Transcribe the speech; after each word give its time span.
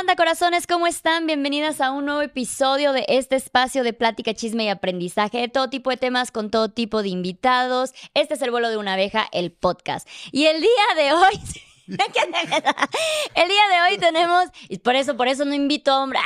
onda, 0.00 0.16
corazones? 0.16 0.66
¿Cómo 0.66 0.88
están? 0.88 1.26
Bienvenidas 1.26 1.80
a 1.80 1.92
un 1.92 2.06
nuevo 2.06 2.20
episodio 2.20 2.92
de 2.92 3.04
este 3.08 3.36
espacio 3.36 3.84
de 3.84 3.92
plática, 3.92 4.34
chisme 4.34 4.64
y 4.64 4.68
aprendizaje 4.68 5.38
de 5.38 5.48
todo 5.48 5.70
tipo 5.70 5.90
de 5.90 5.96
temas 5.96 6.32
con 6.32 6.50
todo 6.50 6.68
tipo 6.68 7.02
de 7.02 7.10
invitados. 7.10 7.92
Este 8.12 8.34
es 8.34 8.42
el 8.42 8.50
vuelo 8.50 8.70
de 8.70 8.76
una 8.76 8.94
abeja, 8.94 9.28
el 9.30 9.52
podcast. 9.52 10.08
Y 10.32 10.46
el 10.46 10.60
día 10.60 10.68
de 10.96 11.12
hoy... 11.12 11.40
El 11.86 13.48
día 13.48 13.62
de 13.72 13.92
hoy 13.92 13.98
tenemos, 13.98 14.44
y 14.68 14.78
por 14.78 14.94
eso, 14.96 15.16
por 15.16 15.28
eso 15.28 15.44
no 15.44 15.54
invito 15.54 16.02
hombres, 16.02 16.22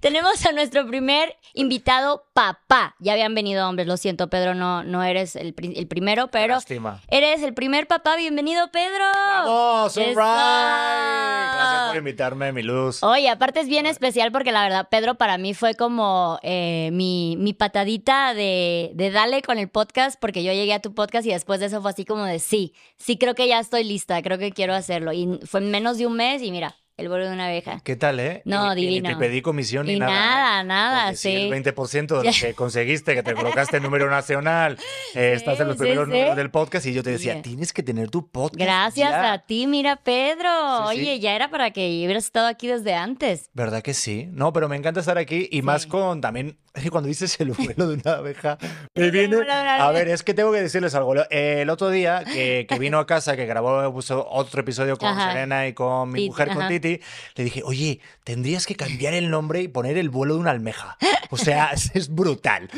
tenemos 0.00 0.44
a 0.46 0.52
nuestro 0.52 0.86
primer 0.86 1.36
invitado 1.54 2.24
papá. 2.32 2.94
Ya 2.98 3.12
habían 3.12 3.34
venido 3.34 3.68
hombres, 3.68 3.86
lo 3.86 3.96
siento, 3.96 4.28
Pedro, 4.28 4.54
no, 4.54 4.84
no 4.84 5.02
eres 5.02 5.34
el, 5.36 5.54
el 5.76 5.86
primero, 5.86 6.28
pero 6.28 6.54
Lástima. 6.54 7.00
eres 7.08 7.42
el 7.42 7.54
primer 7.54 7.86
papá. 7.86 8.16
Bienvenido, 8.16 8.70
Pedro. 8.70 9.04
¡Vamos! 9.12 9.96
¡All 9.96 10.02
Eso. 10.04 10.20
right! 10.20 11.52
Gracias 11.54 11.88
por 11.88 11.96
invitarme, 11.96 12.52
mi 12.52 12.62
luz. 12.62 13.02
Oye, 13.02 13.28
aparte 13.28 13.60
es 13.60 13.68
bien 13.68 13.86
especial 13.86 14.30
porque 14.32 14.52
la 14.52 14.62
verdad, 14.62 14.88
Pedro, 14.90 15.16
para 15.16 15.38
mí 15.38 15.54
fue 15.54 15.74
como 15.74 16.38
eh, 16.42 16.90
mi, 16.92 17.36
mi 17.38 17.52
patadita 17.52 18.34
de, 18.34 18.92
de 18.94 19.10
dale 19.10 19.42
con 19.42 19.58
el 19.58 19.68
podcast, 19.68 20.18
porque 20.20 20.42
yo 20.44 20.52
llegué 20.52 20.74
a 20.74 20.80
tu 20.80 20.94
podcast 20.94 21.26
y 21.26 21.30
después 21.30 21.60
de 21.60 21.66
eso 21.66 21.80
fue 21.82 21.90
así 21.90 22.04
como 22.04 22.24
de 22.24 22.38
sí, 22.38 22.74
sí 22.96 23.16
creo 23.18 23.34
que 23.34 23.48
ya 23.48 23.58
estoy 23.58 23.84
lista, 23.84 24.22
creo 24.22 24.38
que 24.38 24.52
quiero 24.52 24.74
hacerlo. 24.92 25.12
Y 25.12 25.40
fue 25.46 25.60
en 25.60 25.70
menos 25.70 25.98
de 25.98 26.06
un 26.06 26.14
mes 26.16 26.42
y 26.42 26.50
mira, 26.50 26.76
el 26.98 27.08
vuelo 27.08 27.26
de 27.26 27.32
una 27.32 27.46
abeja. 27.46 27.80
¿Qué 27.82 27.96
tal, 27.96 28.20
eh? 28.20 28.42
No, 28.44 28.76
Y- 28.76 28.84
y 28.86 29.00
ni 29.00 29.08
te 29.08 29.16
pedí 29.16 29.40
comisión 29.40 29.86
ni 29.86 29.94
Y 29.94 29.98
nada. 29.98 30.12
nada, 30.12 30.60
¿eh? 30.60 30.64
nada, 30.64 31.02
Porque 31.06 31.16
sí. 31.16 31.30
el 31.32 31.50
20% 31.50 32.18
de 32.18 32.24
lo 32.24 32.30
que 32.40 32.54
conseguiste, 32.54 33.14
que 33.14 33.22
te 33.22 33.34
colocaste 33.34 33.78
en 33.78 33.82
número 33.82 34.10
nacional, 34.10 34.78
eh, 35.14 35.32
estás 35.34 35.58
en 35.60 35.68
los 35.68 35.76
sí, 35.76 35.80
primeros 35.84 36.04
sí. 36.06 36.10
números 36.12 36.36
del 36.36 36.50
podcast 36.50 36.84
y 36.86 36.92
yo 36.92 37.02
te 37.02 37.10
decía, 37.10 37.40
tienes 37.40 37.72
que 37.72 37.82
tener 37.82 38.10
tu 38.10 38.28
podcast. 38.30 38.60
Gracias 38.60 39.10
ya". 39.10 39.32
a 39.32 39.38
ti, 39.46 39.66
mira, 39.66 39.96
Pedro. 39.96 40.84
Oye, 40.86 41.18
ya 41.18 41.34
era 41.34 41.50
para 41.50 41.70
que 41.70 41.86
hubieras 42.04 42.24
estado 42.24 42.46
aquí 42.46 42.66
desde 42.68 42.94
antes. 42.94 43.48
¿Verdad 43.54 43.82
que 43.82 43.94
sí? 43.94 44.28
No, 44.30 44.52
pero 44.52 44.68
me 44.68 44.76
encanta 44.76 45.00
estar 45.00 45.16
aquí 45.16 45.48
y 45.50 45.62
más 45.62 45.86
con 45.86 46.20
también 46.20 46.58
es 46.74 46.82
que 46.82 46.90
cuando 46.90 47.08
dices 47.08 47.38
el 47.40 47.52
vuelo 47.52 47.88
de 47.88 47.94
una 48.02 48.12
abeja, 48.18 48.58
me 48.94 49.10
viene. 49.10 49.36
A 49.50 49.90
ver, 49.90 50.08
es 50.08 50.22
que 50.22 50.34
tengo 50.34 50.52
que 50.52 50.60
decirles 50.62 50.94
algo. 50.94 51.14
Eh, 51.30 51.60
El 51.62 51.70
otro 51.70 51.90
día 51.90 52.24
que, 52.24 52.66
que 52.68 52.78
vino 52.78 52.98
a 52.98 53.06
casa, 53.06 53.36
que 53.36 53.46
grabó 53.46 53.92
puso 53.92 54.26
otro 54.28 54.60
episodio 54.60 54.96
con 54.96 55.08
Ajá. 55.08 55.32
Serena 55.32 55.66
y 55.66 55.72
con 55.74 56.08
mi 56.10 56.20
Titi, 56.20 56.28
mujer, 56.30 56.48
con. 56.50 56.68
Titi, 56.68 57.00
le 57.36 57.44
dije, 57.44 57.62
oye, 57.64 58.00
tendrías 58.24 58.66
que 58.66 58.74
cambiar 58.74 59.14
el 59.14 59.30
nombre 59.30 59.60
y 59.62 59.68
poner 59.68 59.98
el 59.98 60.08
vuelo 60.10 60.34
de 60.34 60.40
una 60.40 60.50
almeja. 60.50 60.96
O 61.30 61.36
sea, 61.36 61.70
es, 61.72 62.08
brutal. 62.14 62.68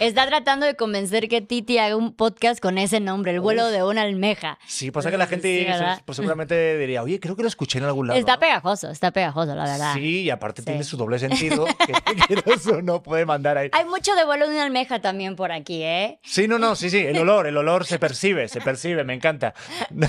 Está 0.00 0.26
tratando 0.26 0.66
de 0.66 0.74
convencer 0.76 1.28
que 1.28 1.40
Titi 1.40 1.78
haga 1.78 1.96
un 1.96 2.14
podcast 2.14 2.60
con 2.60 2.78
ese 2.78 3.00
nombre, 3.00 3.32
el 3.32 3.40
vuelo 3.40 3.66
de 3.68 3.82
una 3.82 4.02
almeja. 4.02 4.58
Sí, 4.66 4.90
pasa 4.90 5.10
que 5.10 5.18
la 5.18 5.26
gente 5.26 5.66
pues, 6.04 6.16
seguramente 6.16 6.78
diría, 6.78 7.02
oye, 7.02 7.20
creo 7.20 7.36
que 7.36 7.42
lo 7.42 7.48
escuché 7.48 7.78
en 7.78 7.84
algún 7.84 8.08
lado. 8.08 8.18
Está 8.18 8.34
¿no?". 8.34 8.40
pegajoso, 8.40 8.90
está 8.90 9.10
pegajoso, 9.10 9.54
la 9.54 9.64
verdad. 9.64 9.94
Sí, 9.94 10.22
y 10.22 10.30
aparte 10.30 10.62
Sí. 10.62 10.66
tiene 10.66 10.84
su 10.84 10.96
doble 10.96 11.18
sentido, 11.18 11.66
que 11.66 12.14
quieras 12.26 12.66
o 12.68 12.80
no 12.80 13.02
puede 13.04 13.24
mandar 13.26 13.56
ahí. 13.58 13.68
Hay 13.72 13.84
mucho 13.84 14.14
de 14.16 14.24
vuelo 14.24 14.48
de 14.48 14.54
una 14.54 14.64
almeja 14.64 15.00
también 15.00 15.36
por 15.36 15.52
aquí, 15.52 15.82
¿eh? 15.82 16.18
Sí, 16.22 16.48
no, 16.48 16.58
no, 16.58 16.74
sí, 16.74 16.90
sí, 16.90 16.98
el 16.98 17.16
olor, 17.18 17.46
el 17.46 17.56
olor 17.56 17.84
se 17.86 17.98
percibe, 18.00 18.48
se 18.48 18.60
percibe, 18.60 19.04
me 19.04 19.14
encanta. 19.14 19.54
No, 19.90 20.08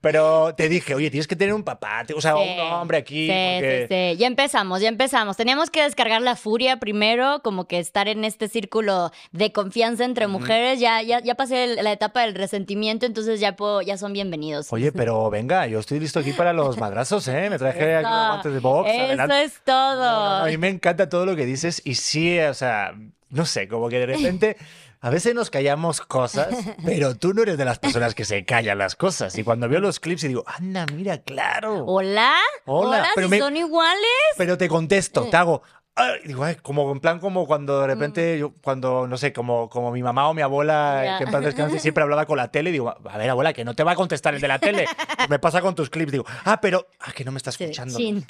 pero 0.00 0.54
te 0.54 0.68
dije, 0.68 0.94
oye, 0.94 1.10
tienes 1.10 1.26
que 1.26 1.36
tener 1.36 1.54
un 1.54 1.62
papá, 1.62 2.04
o 2.14 2.20
sea, 2.20 2.34
Sí. 2.34 2.56
un 2.60 2.72
hombre 2.72 2.98
aquí. 2.98 3.26
Sí, 3.26 3.32
porque- 3.32 3.86
sí, 3.88 3.94
sí. 4.14 4.16
Ya 4.18 4.26
empezamos, 4.26 4.80
ya 4.80 4.88
empezamos. 4.88 5.36
Teníamos 5.36 5.70
que 5.70 5.82
descargar 5.82 6.20
la 6.22 6.36
furia 6.36 6.76
primero, 6.78 7.40
como 7.42 7.66
que 7.66 7.78
estar 7.78 8.08
en 8.08 8.24
este 8.24 8.48
círculo 8.48 9.10
de 9.32 9.52
confianza 9.52 10.04
entre 10.04 10.26
mujeres. 10.26 10.80
Ya, 10.80 11.00
ya, 11.02 11.20
ya 11.20 11.34
pasé 11.34 11.82
la 11.82 11.92
etapa 11.92 12.22
del 12.22 12.34
resentimiento, 12.34 13.06
entonces 13.06 13.40
ya 13.40 13.56
puedo, 13.56 13.80
ya 13.82 13.96
son 13.96 14.12
bienvenidos. 14.12 14.72
Oye, 14.72 14.92
pero 14.92 15.30
venga, 15.30 15.66
yo 15.66 15.78
estoy 15.78 16.00
listo 16.00 16.20
aquí 16.20 16.32
para 16.32 16.52
los 16.52 16.76
madrazos, 16.78 17.26
¿eh? 17.28 17.48
Me 17.50 17.58
traje 17.58 17.94
aquí 17.96 18.06
Eso, 18.06 18.14
unos 18.14 18.28
guantes 18.28 18.52
de 18.52 18.60
box. 18.60 18.90
Eso 18.90 19.02
adelante. 19.02 19.42
es 19.44 19.60
todo. 19.64 19.96
No, 19.96 20.38
no, 20.38 20.44
a 20.44 20.46
mí 20.46 20.56
me 20.58 20.68
encanta 20.68 21.08
todo 21.08 21.26
lo 21.26 21.36
que 21.36 21.46
dices 21.46 21.80
y 21.84 21.94
sí, 21.94 22.15
o 22.48 22.54
sea, 22.54 22.94
no 23.30 23.44
sé, 23.46 23.68
como 23.68 23.88
que 23.88 23.98
de 24.00 24.06
repente 24.06 24.56
a 25.00 25.10
veces 25.10 25.34
nos 25.34 25.50
callamos 25.50 26.00
cosas, 26.00 26.56
pero 26.84 27.14
tú 27.16 27.34
no 27.34 27.42
eres 27.42 27.58
de 27.58 27.64
las 27.64 27.78
personas 27.78 28.14
que 28.14 28.24
se 28.24 28.44
callan 28.44 28.78
las 28.78 28.96
cosas. 28.96 29.36
Y 29.38 29.44
cuando 29.44 29.68
veo 29.68 29.80
los 29.80 30.00
clips 30.00 30.24
y 30.24 30.28
digo, 30.28 30.44
anda, 30.46 30.86
mira, 30.94 31.18
claro. 31.18 31.84
Hola, 31.86 32.34
Hola, 32.64 32.98
hola, 32.98 33.08
pero 33.14 33.26
si 33.28 33.30
me- 33.32 33.38
son 33.38 33.56
iguales. 33.56 34.02
Pero 34.36 34.56
te 34.58 34.68
contesto, 34.68 35.28
te 35.28 35.36
hago. 35.36 35.62
"Ay", 35.98 36.20
digo, 36.26 36.44
"Ay", 36.44 36.56
como 36.56 36.92
en 36.92 37.00
plan 37.00 37.18
como 37.20 37.46
cuando 37.46 37.80
de 37.80 37.86
Mm. 37.86 37.90
repente 37.90 38.38
yo 38.38 38.52
cuando 38.62 39.06
no 39.06 39.16
sé, 39.16 39.32
como 39.32 39.70
como 39.70 39.90
mi 39.92 40.02
mamá 40.02 40.28
o 40.28 40.34
mi 40.34 40.42
abuela 40.42 41.14
que 41.16 41.24
en 41.24 41.30
paz 41.30 41.42
descanse 41.42 41.78
siempre 41.78 42.02
hablaba 42.02 42.26
con 42.26 42.36
la 42.36 42.50
tele, 42.52 42.70
digo, 42.70 42.90
a 42.90 43.16
ver, 43.16 43.30
abuela, 43.30 43.54
que 43.54 43.64
no 43.64 43.74
te 43.74 43.82
va 43.82 43.92
a 43.92 43.96
contestar 43.96 44.34
el 44.34 44.40
de 44.42 44.48
la 44.48 44.58
tele. 44.58 44.86
Me 45.30 45.38
pasa 45.38 45.62
con 45.62 45.74
tus 45.74 45.88
clips, 45.88 46.12
digo, 46.12 46.26
"Ah, 46.44 46.60
pero 46.60 46.86
ah, 47.00 47.12
que 47.12 47.24
no 47.24 47.32
me 47.32 47.38
estás 47.38 47.54
Sí, 47.54 47.64
escuchando." 47.64 47.96
Chin, 47.96 48.26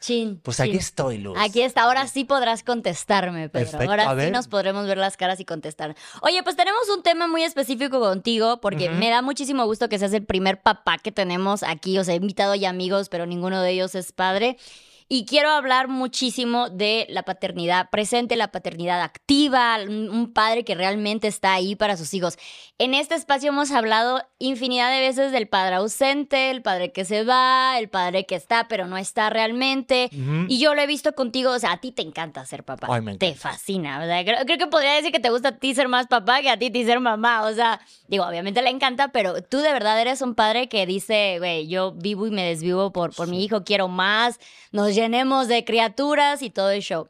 chin. 0.00 0.40
Pues 0.42 0.60
aquí 0.60 0.76
estoy, 0.76 1.18
Luz. 1.18 1.36
Aquí 1.40 1.62
está, 1.62 1.82
ahora 1.82 2.06
sí 2.06 2.24
podrás 2.24 2.62
contestarme, 2.62 3.48
Pedro. 3.48 3.70
Perfecto, 3.70 3.90
ahora 3.90 4.10
a 4.10 4.10
sí 4.10 4.16
ver. 4.16 4.32
nos 4.32 4.48
podremos 4.48 4.86
ver 4.86 4.98
las 4.98 5.16
caras 5.16 5.40
y 5.40 5.44
contestar. 5.44 5.96
Oye, 6.22 6.42
pues 6.42 6.56
tenemos 6.56 6.88
un 6.94 7.02
tema 7.02 7.26
muy 7.26 7.42
específico 7.42 8.00
contigo, 8.00 8.60
porque 8.60 8.90
me 8.90 9.10
da 9.10 9.22
muchísimo 9.22 9.64
gusto 9.66 9.88
que 9.88 9.98
seas 9.98 10.12
el 10.12 10.24
primer 10.24 10.60
papá 10.62 10.98
que 10.98 11.12
tenemos 11.12 11.62
aquí. 11.62 11.98
O 11.98 12.04
sea, 12.04 12.14
he 12.14 12.18
invitado 12.18 12.54
ya 12.54 12.70
amigos, 12.70 13.08
pero 13.08 13.26
ninguno 13.26 13.60
de 13.62 13.70
ellos 13.70 13.94
es 13.94 14.12
padre. 14.12 14.56
Y 15.08 15.24
quiero 15.24 15.50
hablar 15.50 15.86
muchísimo 15.86 16.68
de 16.68 17.06
la 17.08 17.22
paternidad 17.22 17.90
presente, 17.90 18.34
la 18.34 18.50
paternidad 18.50 19.02
activa, 19.02 19.78
un 19.86 20.32
padre 20.32 20.64
que 20.64 20.74
realmente 20.74 21.28
está 21.28 21.52
ahí 21.52 21.76
para 21.76 21.96
sus 21.96 22.12
hijos. 22.12 22.36
En 22.78 22.92
este 22.92 23.14
espacio 23.14 23.50
hemos 23.50 23.70
hablado 23.70 24.20
infinidad 24.40 24.90
de 24.90 24.98
veces 24.98 25.30
del 25.30 25.46
padre 25.46 25.76
ausente, 25.76 26.50
el 26.50 26.60
padre 26.60 26.90
que 26.90 27.04
se 27.04 27.22
va, 27.22 27.78
el 27.78 27.88
padre 27.88 28.26
que 28.26 28.34
está 28.34 28.66
pero 28.66 28.88
no 28.88 28.98
está 28.98 29.30
realmente. 29.30 30.10
Ujú. 30.12 30.46
Y 30.48 30.58
yo 30.58 30.74
lo 30.74 30.82
he 30.82 30.88
visto 30.88 31.14
contigo, 31.14 31.52
o 31.52 31.58
sea, 31.60 31.72
a 31.72 31.80
ti 31.80 31.92
te 31.92 32.02
encanta 32.02 32.44
ser 32.44 32.64
papá. 32.64 32.88
Ay, 32.90 33.16
te 33.16 33.34
fascina, 33.36 34.02
creo 34.24 34.58
que 34.58 34.66
podría 34.66 34.94
decir 34.94 35.12
que 35.12 35.20
te 35.20 35.30
gusta 35.30 35.50
a 35.50 35.56
ti 35.58 35.72
ser 35.72 35.86
más 35.86 36.08
papá 36.08 36.42
que 36.42 36.50
a 36.50 36.58
ti, 36.58 36.70
ti 36.70 36.84
ser 36.84 36.98
mamá. 36.98 37.42
O 37.44 37.54
sea, 37.54 37.80
digo, 38.08 38.26
obviamente 38.26 38.60
le 38.60 38.70
encanta, 38.70 39.12
pero 39.12 39.40
tú 39.40 39.58
de 39.58 39.72
verdad 39.72 40.00
eres 40.00 40.20
un 40.20 40.34
padre 40.34 40.68
que 40.68 40.84
dice, 40.84 41.36
güey, 41.38 41.68
yo 41.68 41.92
vivo 41.92 42.26
y 42.26 42.32
me 42.32 42.42
desvivo 42.42 42.92
por, 42.92 43.14
por 43.14 43.28
mi 43.28 43.44
hijo, 43.44 43.62
quiero 43.62 43.86
más, 43.86 44.40
nos 44.72 44.95
llenemos 44.96 45.46
de 45.46 45.64
criaturas 45.64 46.42
y 46.42 46.50
todo 46.50 46.70
el 46.70 46.82
show. 46.82 47.08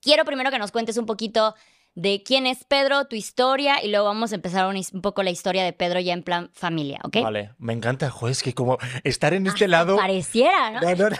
Quiero 0.00 0.24
primero 0.24 0.52
que 0.52 0.58
nos 0.60 0.70
cuentes 0.70 0.96
un 0.98 1.06
poquito 1.06 1.56
de 1.96 2.22
quién 2.22 2.46
es 2.46 2.62
Pedro, 2.64 3.06
tu 3.06 3.16
historia, 3.16 3.82
y 3.82 3.88
luego 3.88 4.04
vamos 4.04 4.30
a 4.30 4.34
empezar 4.34 4.66
un, 4.66 4.76
un 4.76 5.02
poco 5.02 5.22
la 5.22 5.30
historia 5.30 5.64
de 5.64 5.72
Pedro 5.72 5.98
ya 5.98 6.12
en 6.12 6.22
plan 6.22 6.50
familia, 6.52 7.00
¿ok? 7.02 7.16
Vale, 7.22 7.54
me 7.58 7.72
encanta, 7.72 8.10
joder, 8.10 8.32
es 8.32 8.42
que 8.42 8.54
como 8.54 8.78
estar 9.02 9.32
en 9.32 9.46
este 9.46 9.66
lado 9.66 9.96
Pareciera, 9.96 10.72
¿no? 10.72 10.80
No, 10.82 10.94
no, 10.94 11.10
no. 11.10 11.16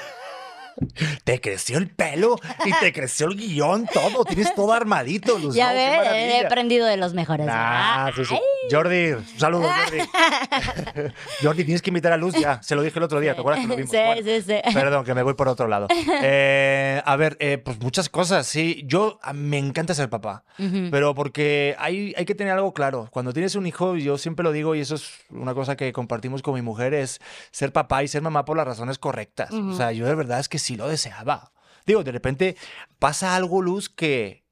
Te 1.25 1.41
creció 1.41 1.79
el 1.79 1.89
pelo 1.89 2.37
y 2.65 2.73
te 2.81 2.93
creció 2.93 3.27
el 3.29 3.37
guion, 3.37 3.87
todo. 3.87 4.25
Tienes 4.25 4.55
todo 4.55 4.73
armadito, 4.73 5.39
Luz. 5.39 5.55
Ya 5.55 5.73
ves, 5.73 6.01
he 6.13 6.45
aprendido 6.47 6.87
de 6.87 6.97
los 6.97 7.15
mejores. 7.15 7.47
Ah, 7.51 8.11
sí, 8.15 8.25
sí. 8.25 8.39
Jordi, 8.71 9.13
un 9.13 9.27
saludo, 9.39 9.69
Jordi. 9.69 9.99
Jordi, 11.43 11.65
tienes 11.65 11.83
que 11.83 11.91
invitar 11.91 12.13
a 12.13 12.17
Luz 12.17 12.35
ya. 12.35 12.61
Se 12.63 12.75
lo 12.75 12.83
dije 12.83 12.99
el 12.99 13.03
otro 13.05 13.21
día, 13.21 13.35
¿te 13.35 13.41
acuerdas 13.41 13.63
que 13.63 13.69
lo 13.69 13.77
vimos? 13.77 13.91
Sí, 13.91 13.97
Bueno, 13.97 14.23
sí, 14.25 14.43
sí. 14.43 14.75
Perdón, 14.75 15.05
que 15.05 15.15
me 15.15 15.23
voy 15.23 15.35
por 15.35 15.49
otro 15.49 15.69
lado. 15.69 15.89
Eh, 16.29 17.03
a 17.05 17.17
ver, 17.17 17.37
eh, 17.41 17.59
pues 17.59 17.79
muchas 17.81 18.09
cosas, 18.09 18.47
sí. 18.47 18.83
Yo 18.87 19.19
me 19.35 19.59
encanta 19.59 19.95
ser 19.95 20.09
papá, 20.09 20.45
pero 20.91 21.15
porque 21.15 21.77
hay, 21.79 22.15
hay 22.17 22.25
que 22.25 22.35
tener 22.35 22.53
algo 22.55 22.73
claro. 22.73 23.09
Cuando 23.11 23.33
tienes 23.33 23.55
un 23.55 23.67
hijo, 23.67 23.97
yo 23.97 24.19
siempre 24.19 24.43
lo 24.43 24.51
digo 24.53 24.75
y 24.75 24.81
eso 24.81 24.95
es 24.95 25.11
una 25.31 25.55
cosa 25.55 25.77
que 25.77 25.93
compartimos 25.93 26.43
con 26.43 26.55
mi 26.55 26.63
mujer, 26.63 26.95
es 26.95 27.21
ser 27.51 27.73
papá 27.73 28.03
y 28.03 28.09
ser 28.09 28.23
mamá 28.23 28.45
por 28.45 28.57
las 28.57 28.67
razones 28.67 28.99
correctas. 28.99 29.51
O 29.53 29.75
sea, 29.75 29.93
yo 29.93 30.07
de 30.07 30.15
verdad 30.15 30.41
es 30.41 30.49
que 30.49 30.59
sí 30.67 30.77
lo 30.77 30.89
deseaba. 30.89 31.53
Digo, 31.87 32.03
de 32.03 32.13
repente 32.13 32.57
pasa 32.99 33.37
algo, 33.37 33.63
Luz, 33.63 33.89
que, 33.89 34.45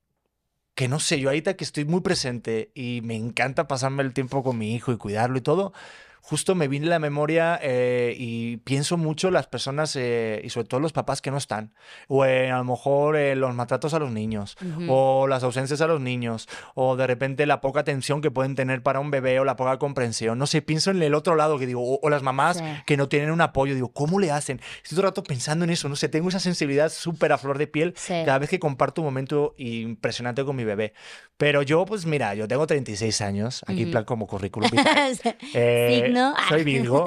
que 0.75 0.87
no 0.89 1.01
sé, 1.01 1.19
yo 1.19 1.29
ahorita 1.29 1.57
que 1.57 1.65
estoy 1.65 1.85
muy 1.85 2.01
presente 2.01 2.71
y 2.75 3.01
me 3.03 3.17
encanta 3.17 3.67
pasarme 3.67 4.05
el 4.05 4.13
tiempo 4.15 4.45
con 4.45 4.57
mi 4.57 4.75
hijo 4.75 4.93
y 4.93 4.97
cuidarlo 4.97 5.39
y 5.39 5.41
todo, 5.41 5.73
justo 6.27 6.55
me 6.55 6.69
viene 6.69 6.87
la 6.87 6.99
memoria 6.99 7.59
eh, 7.63 8.15
y 8.19 8.57
pienso 8.59 8.97
mucho 8.97 9.31
las 9.31 9.47
personas 9.47 9.95
eh, 9.95 10.41
y 10.43 10.49
sobre 10.49 10.67
todo 10.69 10.81
los 10.81 10.95
papás 10.95 11.21
que 11.21 11.31
no 11.31 11.37
están. 11.37 11.75
O 12.09 12.25
eh, 12.25 12.51
a 12.51 12.57
lo 12.57 12.65
mejor 12.65 13.17
eh, 13.17 13.37
los 13.37 13.55
maltratos 13.55 13.93
a 13.93 13.99
los 13.99 14.11
niños, 14.11 14.57
o 14.89 15.27
las 15.27 15.43
ausencias 15.45 15.83
a 15.83 15.87
los 15.87 16.01
niños, 16.01 16.49
o 16.75 16.97
de 16.97 17.07
repente 17.07 17.45
la 17.45 17.61
poca 17.61 17.81
atención 17.81 18.23
que 18.23 18.31
pueden 18.31 18.55
tener 18.55 18.83
para 18.83 19.01
un 19.01 19.11
bebé 19.11 19.39
o 19.39 19.45
la 19.45 19.57
poca 19.57 19.79
comprensión. 19.79 20.39
No 20.39 20.47
sé, 20.47 20.63
pienso 20.63 20.91
en 20.91 21.03
el 21.03 21.13
otro 21.15 21.35
lado 21.37 21.59
que 21.59 21.67
digo, 21.67 21.83
o, 21.83 21.99
o 22.03 22.09
las 22.09 22.23
mamás 22.23 22.57
Sí. 22.57 22.65
que 22.87 22.97
no 22.97 23.09
tienen 23.09 23.31
un 23.31 23.43
apoyo, 23.43 23.75
digo, 23.75 23.93
¿cómo 23.93 24.19
le 24.19 24.31
hacen? 24.31 24.61
Estoy 24.83 24.97
todo 24.97 25.01
el 25.03 25.07
rato 25.09 25.23
pensando 25.25 25.65
en 25.67 25.71
eso, 25.71 25.89
no 25.91 25.97
sé, 25.97 26.09
tengo 26.09 26.31
esa 26.31 26.41
sensibilidad 26.41 26.89
súper 26.91 27.33
a 27.33 27.39
flor 27.39 27.59
de 27.59 27.67
piel 27.67 27.93
Sí. 27.97 28.15
cada 28.25 28.39
vez 28.39 28.49
que 28.49 28.59
comparto 28.59 29.03
un 29.03 29.07
momento 29.09 29.55
impresionante 29.59 30.43
con 30.45 30.57
mi 30.57 30.65
bebé. 30.65 30.95
Pero 31.37 31.63
yo, 31.63 31.85
pues 31.85 32.07
mira, 32.07 32.35
yo 32.35 32.47
tengo 32.49 32.67
36 32.67 33.21
años, 33.21 33.63
aquí 33.67 33.83
Ujú. 33.83 33.91
plan 33.91 34.05
como 34.05 34.27
currículum 34.27 34.71
vitae. 34.71 35.13
Signo. 36.15 36.35
Soy 36.49 36.65
Virgo, 36.65 37.05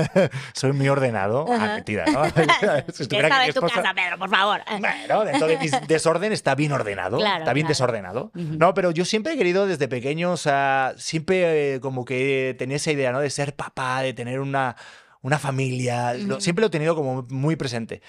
soy 0.52 0.72
muy 0.72 0.88
ordenado. 0.88 1.44
Ah, 1.48 1.54
Ajá. 1.56 1.74
mentira, 1.74 2.04
¿no? 2.06 2.22
Si 2.92 3.06
¿Qué 3.06 3.18
en 3.18 3.28
tu 3.52 3.60
esposa- 3.60 3.82
casa, 3.82 3.94
Pedro, 3.94 4.18
por 4.18 4.30
favor? 4.30 4.60
bueno, 4.80 5.24
dentro 5.24 5.46
de 5.46 5.58
mi 5.58 5.68
desorden 5.88 6.32
está 6.32 6.54
bien 6.54 6.72
ordenado. 6.72 7.18
Claro, 7.18 7.38
está 7.40 7.52
bien 7.52 7.66
claro. 7.66 7.70
desordenado. 7.70 8.24
Ujú. 8.34 8.56
No, 8.58 8.74
pero 8.74 8.90
yo 8.90 9.04
siempre 9.04 9.34
he 9.34 9.36
querido 9.36 9.66
desde 9.66 9.88
pequeño, 9.88 10.32
o 10.32 10.36
sea, 10.36 10.94
siempre 10.96 11.74
eh, 11.74 11.80
como 11.80 12.04
que 12.04 12.54
tenía 12.58 12.76
esa 12.76 12.92
idea, 12.92 13.12
¿no? 13.12 13.20
De 13.20 13.30
ser 13.30 13.54
papá, 13.54 14.02
de 14.02 14.12
tener 14.14 14.40
una, 14.40 14.76
una 15.22 15.38
familia. 15.38 16.14
lo- 16.14 16.34
Ujú. 16.34 16.40
siempre 16.40 16.60
lo 16.62 16.66
he 16.68 16.70
tenido 16.70 16.94
como 16.94 17.26
muy 17.28 17.56
presente. 17.56 18.02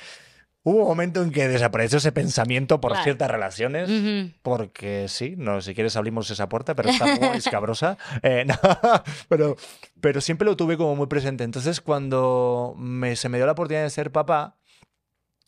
Hubo 0.64 0.82
un 0.82 0.88
momento 0.88 1.22
en 1.24 1.32
que 1.32 1.48
desapareció 1.48 1.98
ese 2.00 2.12
pensamiento 2.12 2.82
por 2.82 2.92
Claro. 2.92 3.04
ciertas 3.06 3.32
relaciones, 3.32 3.90
Ujú. 3.90 4.34
porque 4.42 5.06
sí, 5.08 5.36
no, 5.38 5.62
si 5.62 5.74
quieres 5.74 5.96
abrimos 5.96 6.30
esa 6.30 6.50
puerta, 6.50 6.76
pero 6.76 6.90
está 6.90 7.06
muy 7.32 7.38
escabrosa. 7.38 7.98
Eh, 8.22 8.44
no, 8.46 8.56
pero, 9.30 9.56
pero 10.02 10.20
siempre 10.20 10.46
lo 10.46 10.58
tuve 10.58 10.76
como 10.76 10.96
muy 10.98 11.08
presente. 11.08 11.46
Entonces, 11.46 11.80
cuando 11.80 12.74
me, 12.78 13.16
se 13.16 13.30
me 13.30 13.38
dio 13.38 13.46
la 13.46 13.54
oportunidad 13.54 13.84
de 13.84 13.90
ser 13.90 14.12
papá, 14.12 14.58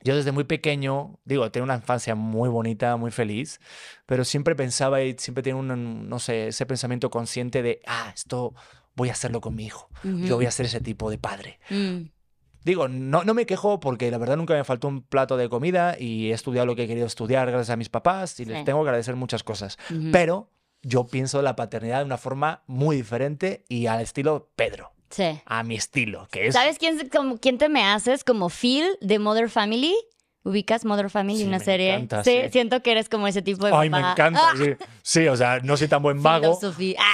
yo 0.02 0.16
desde 0.16 0.32
muy 0.32 0.46
pequeño, 0.46 1.20
digo, 1.26 1.52
tengo 1.52 1.66
una 1.66 1.76
infancia 1.76 2.16
muy 2.16 2.48
bonita, 2.48 2.96
muy 2.96 3.12
feliz, 3.12 3.60
pero 4.06 4.24
siempre 4.24 4.56
pensaba 4.56 5.02
y 5.02 5.16
siempre 5.18 5.44
tenía 5.44 5.58
un, 5.58 6.08
no 6.08 6.20
sé, 6.20 6.48
ese 6.48 6.66
pensamiento 6.66 7.10
consciente 7.10 7.62
de, 7.62 7.82
ah, 7.86 8.10
esto 8.16 8.54
voy 8.96 9.10
a 9.10 9.12
hacerlo 9.12 9.42
con 9.42 9.56
mi 9.56 9.66
hijo. 9.66 9.90
Ujú. 10.06 10.20
Yo 10.20 10.36
voy 10.38 10.46
a 10.46 10.52
ser 10.52 10.68
ese 10.68 10.80
tipo 10.80 11.10
de 11.12 11.18
padre. 11.18 11.60
Mm. 11.70 12.04
Digo, 12.64 12.88
no, 12.88 13.24
no 13.24 13.34
me 13.34 13.46
quejo 13.46 13.80
porque 13.80 14.12
la 14.12 14.18
verdad 14.18 14.38
nunca 14.38 14.54
me 14.54 14.64
faltó 14.64 14.88
un 14.88 15.02
plato 15.02 15.38
de 15.38 15.50
comida 15.50 15.96
y 16.00 16.32
he 16.32 16.34
estudiado 16.34 16.66
lo 16.66 16.76
que 16.76 16.84
he 16.84 16.88
querido 16.88 17.08
estudiar 17.08 17.50
gracias 17.50 17.70
a 17.72 17.78
mis 17.78 17.90
papás 17.90 18.40
y 18.40 18.46
les 18.46 18.66
tengo 18.66 18.84
que 18.84 18.90
agradecer 18.90 19.16
muchas 19.16 19.44
cosas. 19.44 19.78
Pero 20.12 20.50
yo 20.82 21.08
pienso 21.08 21.42
la 21.42 21.56
paternidad 21.56 22.00
de 22.00 22.06
una 22.06 22.18
forma 22.18 22.64
muy 22.68 22.96
diferente 22.98 23.64
y 23.70 23.88
al 23.88 24.02
estilo 24.02 24.50
Pedro, 24.56 24.92
Sí. 25.10 25.42
a 25.46 25.64
mi 25.64 25.76
estilo, 25.76 26.28
que 26.32 26.48
es... 26.48 26.54
¿Sabes 26.54 26.78
quién, 26.78 27.10
como, 27.10 27.38
quién 27.38 27.58
te 27.58 27.68
me 27.70 27.84
haces? 27.84 28.24
Como 28.24 28.50
Phil 28.50 28.86
de 29.02 29.20
Mother 29.20 29.50
Family. 29.50 29.96
¿Ubicas 30.50 30.84
Mother 30.86 31.10
Family, 31.10 31.40
Sí, 31.40 31.46
una 31.46 31.60
serie? 31.60 31.94
encanta, 31.94 32.24
sí, 32.24 32.40
sí. 32.46 32.50
siento 32.52 32.82
que 32.82 32.92
eres 32.92 33.08
como 33.08 33.28
ese 33.28 33.42
tipo 33.42 33.66
de 33.68 33.72
Ay, 33.74 33.90
me 33.90 34.00
encanta. 34.00 34.40
Ah, 34.50 34.54
Sí. 34.58 34.74
Sí, 35.02 35.28
o 35.28 35.36
sea, 35.36 35.60
no 35.64 35.78
soy 35.78 35.88
tan 35.88 36.02
buen 36.04 36.18
mago. 36.22 36.60
Ah. 36.98 37.14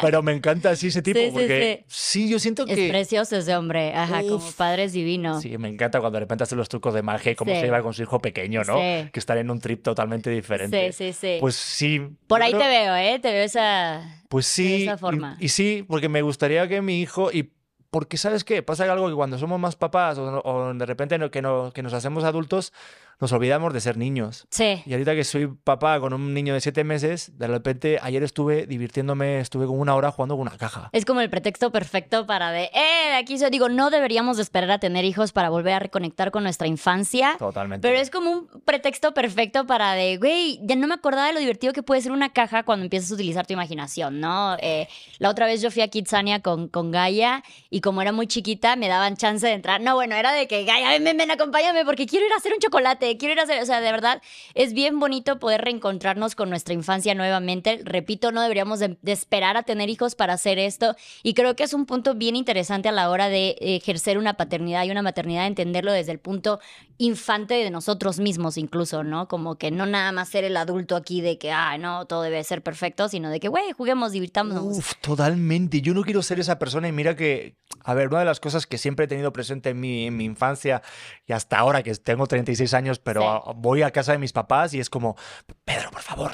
Pero 0.00 0.22
me 0.22 0.32
encanta 0.32 0.70
así 0.70 0.88
ese 0.88 1.02
tipo 1.02 1.20
porque 1.32 1.84
sí, 1.88 2.28
yo 2.28 2.38
siento 2.38 2.66
Es 2.66 2.76
que... 2.76 2.88
precioso 2.88 3.36
ese 3.36 3.56
hombre. 3.56 3.92
Ajá, 3.94 4.22
como 4.22 4.36
Uf. 4.36 4.54
padre 4.54 4.84
es 4.84 4.92
divino. 4.92 5.40
Sí, 5.40 5.56
me 5.58 5.68
encanta 5.68 6.00
cuando 6.00 6.16
de 6.16 6.20
repente 6.20 6.44
hace 6.44 6.56
los 6.56 6.68
trucos 6.68 6.94
de 6.94 7.02
magia 7.02 7.32
y 7.32 7.34
cómo 7.34 7.52
se 7.54 7.62
lleva 7.62 7.82
con 7.82 7.92
su 7.94 8.02
hijo 8.02 8.20
pequeño, 8.20 8.62
¿no? 8.64 8.74
Que 8.76 9.10
están 9.14 9.38
en 9.38 9.50
un 9.50 9.60
trip 9.60 9.82
totalmente 9.82 10.30
diferente. 10.30 10.92
sí, 10.92 11.12
sí, 11.12 11.18
sí. 11.20 11.36
Pues 11.40 11.56
sí. 11.56 12.00
Por 12.26 12.42
ahí 12.42 12.52
creo- 12.52 12.62
te 12.62 12.68
veo, 12.68 12.96
¿eh? 12.96 13.18
Te 13.20 13.32
veo 13.32 13.44
esa... 13.44 14.22
Pues 14.28 14.46
sí. 14.46 14.82
esa 14.84 14.94
y- 14.94 14.98
forma. 14.98 15.36
Y, 15.40 15.48
sí, 15.48 15.84
porque 15.88 16.08
me 16.08 16.22
gustaría 16.22 16.68
que 16.68 16.80
mi 16.82 17.00
hijo. 17.00 17.30
Y 17.32 17.50
porque, 17.90 18.16
¿sabes 18.16 18.44
qué? 18.44 18.62
Pasa 18.62 18.90
algo 18.90 19.08
que 19.08 19.14
cuando 19.14 19.38
somos 19.38 19.58
más 19.60 19.76
papás 19.76 20.18
o, 20.18 20.72
de 20.74 20.86
repente 20.86 21.18
que 21.30 21.42
nos 21.42 21.92
hacemos 21.92 22.24
adultos, 22.24 22.72
nos 23.20 23.32
olvidamos 23.32 23.72
de 23.74 23.80
ser 23.80 23.96
niños. 23.96 24.46
Sí. 24.50 24.82
Y 24.86 24.92
ahorita 24.92 25.14
que 25.14 25.24
soy 25.24 25.46
papá 25.46 26.00
con 26.00 26.12
un 26.12 26.32
niño 26.32 26.54
de 26.54 26.60
siete 26.60 26.84
meses, 26.84 27.38
de 27.38 27.46
repente 27.46 27.98
ayer 28.00 28.22
estuve 28.22 28.66
divirtiéndome, 28.66 29.40
estuve 29.40 29.66
como 29.66 29.80
una 29.80 29.94
hora 29.94 30.10
jugando 30.10 30.36
con 30.36 30.48
una 30.48 30.56
caja. 30.56 30.88
Es 30.92 31.04
como 31.04 31.20
el 31.20 31.28
pretexto 31.28 31.70
perfecto 31.70 32.26
para 32.26 32.50
de, 32.50 32.64
eh, 32.64 33.10
de 33.10 33.16
aquí 33.16 33.38
soy. 33.38 33.50
Digo, 33.50 33.68
no 33.68 33.90
deberíamos 33.90 34.36
de 34.36 34.42
esperar 34.42 34.70
a 34.70 34.78
tener 34.78 35.04
hijos 35.04 35.32
para 35.32 35.50
volver 35.50 35.74
a 35.74 35.78
reconectar 35.78 36.30
con 36.30 36.42
nuestra 36.44 36.66
infancia. 36.66 37.36
Totalmente. 37.38 37.86
Pero 37.86 38.00
es 38.00 38.10
como 38.10 38.30
un 38.30 38.48
pretexto 38.64 39.12
perfecto 39.12 39.66
para 39.66 39.92
de, 39.92 40.16
güey, 40.16 40.58
ya 40.62 40.76
no 40.76 40.86
me 40.86 40.94
acordaba 40.94 41.26
de 41.26 41.34
lo 41.34 41.40
divertido 41.40 41.72
que 41.72 41.82
puede 41.82 42.00
ser 42.00 42.12
una 42.12 42.32
caja 42.32 42.62
cuando 42.62 42.84
empiezas 42.84 43.10
a 43.10 43.14
utilizar 43.14 43.46
tu 43.46 43.52
imaginación, 43.52 44.20
¿no? 44.20 44.56
Eh, 44.60 44.88
la 45.18 45.28
otra 45.28 45.46
vez 45.46 45.60
yo 45.60 45.70
fui 45.70 45.82
a 45.82 45.88
Kitsania 45.88 46.40
con, 46.40 46.68
con 46.68 46.90
Gaia 46.90 47.42
y 47.68 47.80
como 47.80 48.00
era 48.02 48.12
muy 48.12 48.26
chiquita 48.26 48.76
me 48.76 48.88
daban 48.88 49.16
chance 49.16 49.46
de 49.46 49.52
entrar. 49.52 49.80
No, 49.80 49.94
bueno, 49.94 50.14
era 50.14 50.32
de 50.32 50.46
que, 50.46 50.64
Gaia, 50.64 50.88
ven, 50.90 51.04
ven, 51.04 51.16
ven, 51.16 51.30
acompáñame 51.30 51.84
porque 51.84 52.06
quiero 52.06 52.26
ir 52.26 52.32
a 52.32 52.36
hacer 52.36 52.52
un 52.52 52.60
chocolate, 52.60 53.09
quiero 53.16 53.34
ir 53.34 53.40
a 53.40 53.44
hacer, 53.44 53.62
o 53.62 53.66
sea, 53.66 53.80
de 53.80 53.90
verdad, 53.90 54.22
es 54.54 54.72
bien 54.72 54.98
bonito 54.98 55.38
poder 55.38 55.62
reencontrarnos 55.62 56.34
con 56.34 56.50
nuestra 56.50 56.74
infancia 56.74 57.14
nuevamente. 57.14 57.80
Repito, 57.84 58.32
no 58.32 58.42
deberíamos 58.42 58.78
de, 58.78 58.98
esperar 59.04 59.56
a 59.56 59.62
tener 59.62 59.88
hijos 59.90 60.14
para 60.14 60.34
hacer 60.34 60.58
esto 60.58 60.96
y 61.22 61.34
creo 61.34 61.56
que 61.56 61.64
es 61.64 61.74
un 61.74 61.86
punto 61.86 62.14
bien 62.14 62.36
interesante 62.36 62.88
a 62.88 62.92
la 62.92 63.10
hora 63.10 63.28
de 63.28 63.56
ejercer 63.60 64.18
una 64.18 64.34
paternidad 64.34 64.84
y 64.84 64.90
una 64.90 65.02
maternidad, 65.02 65.46
entenderlo 65.46 65.92
desde 65.92 66.12
el 66.12 66.18
punto 66.18 66.60
infante 66.98 67.54
de 67.54 67.70
nosotros 67.70 68.18
mismos 68.18 68.58
incluso, 68.58 69.02
¿no? 69.02 69.28
Como 69.28 69.56
que 69.56 69.70
no 69.70 69.86
nada 69.86 70.12
más 70.12 70.28
ser 70.28 70.44
el 70.44 70.56
adulto 70.56 70.96
aquí 70.96 71.20
de 71.20 71.38
que, 71.38 71.50
ah, 71.50 71.78
no, 71.78 72.06
todo 72.06 72.22
debe 72.22 72.42
ser 72.44 72.62
perfecto, 72.62 73.08
sino 73.08 73.30
de 73.30 73.40
que, 73.40 73.48
güey, 73.48 73.72
juguemos, 73.72 74.12
divirtámonos. 74.12 74.78
Uf, 74.78 74.94
totalmente. 75.00 75.80
Yo 75.80 75.94
no 75.94 76.02
quiero 76.02 76.22
ser 76.22 76.40
esa 76.40 76.58
persona 76.58 76.88
y 76.88 76.92
mira 76.92 77.16
que, 77.16 77.56
a 77.84 77.94
ver, 77.94 78.08
una 78.08 78.20
de 78.20 78.24
las 78.24 78.40
cosas 78.40 78.66
que 78.66 78.78
siempre 78.78 79.06
he 79.06 79.08
tenido 79.08 79.32
presente 79.32 79.70
en 79.70 79.80
mi, 79.80 80.06
en 80.06 80.16
mi 80.16 80.24
infancia 80.24 80.82
y 81.26 81.32
hasta 81.32 81.58
ahora 81.58 81.82
que 81.82 81.94
tengo 81.94 82.26
36 82.26 82.74
años, 82.74 82.89
pero 82.98 83.20
Sí. 83.22 83.26
a- 83.26 83.52
voy 83.52 83.82
a 83.82 83.90
casa 83.90 84.12
de 84.12 84.18
mis 84.18 84.32
papás 84.32 84.74
y 84.74 84.80
es 84.80 84.90
como, 84.90 85.16
Pedro, 85.64 85.90
por 85.90 86.02
favor. 86.02 86.32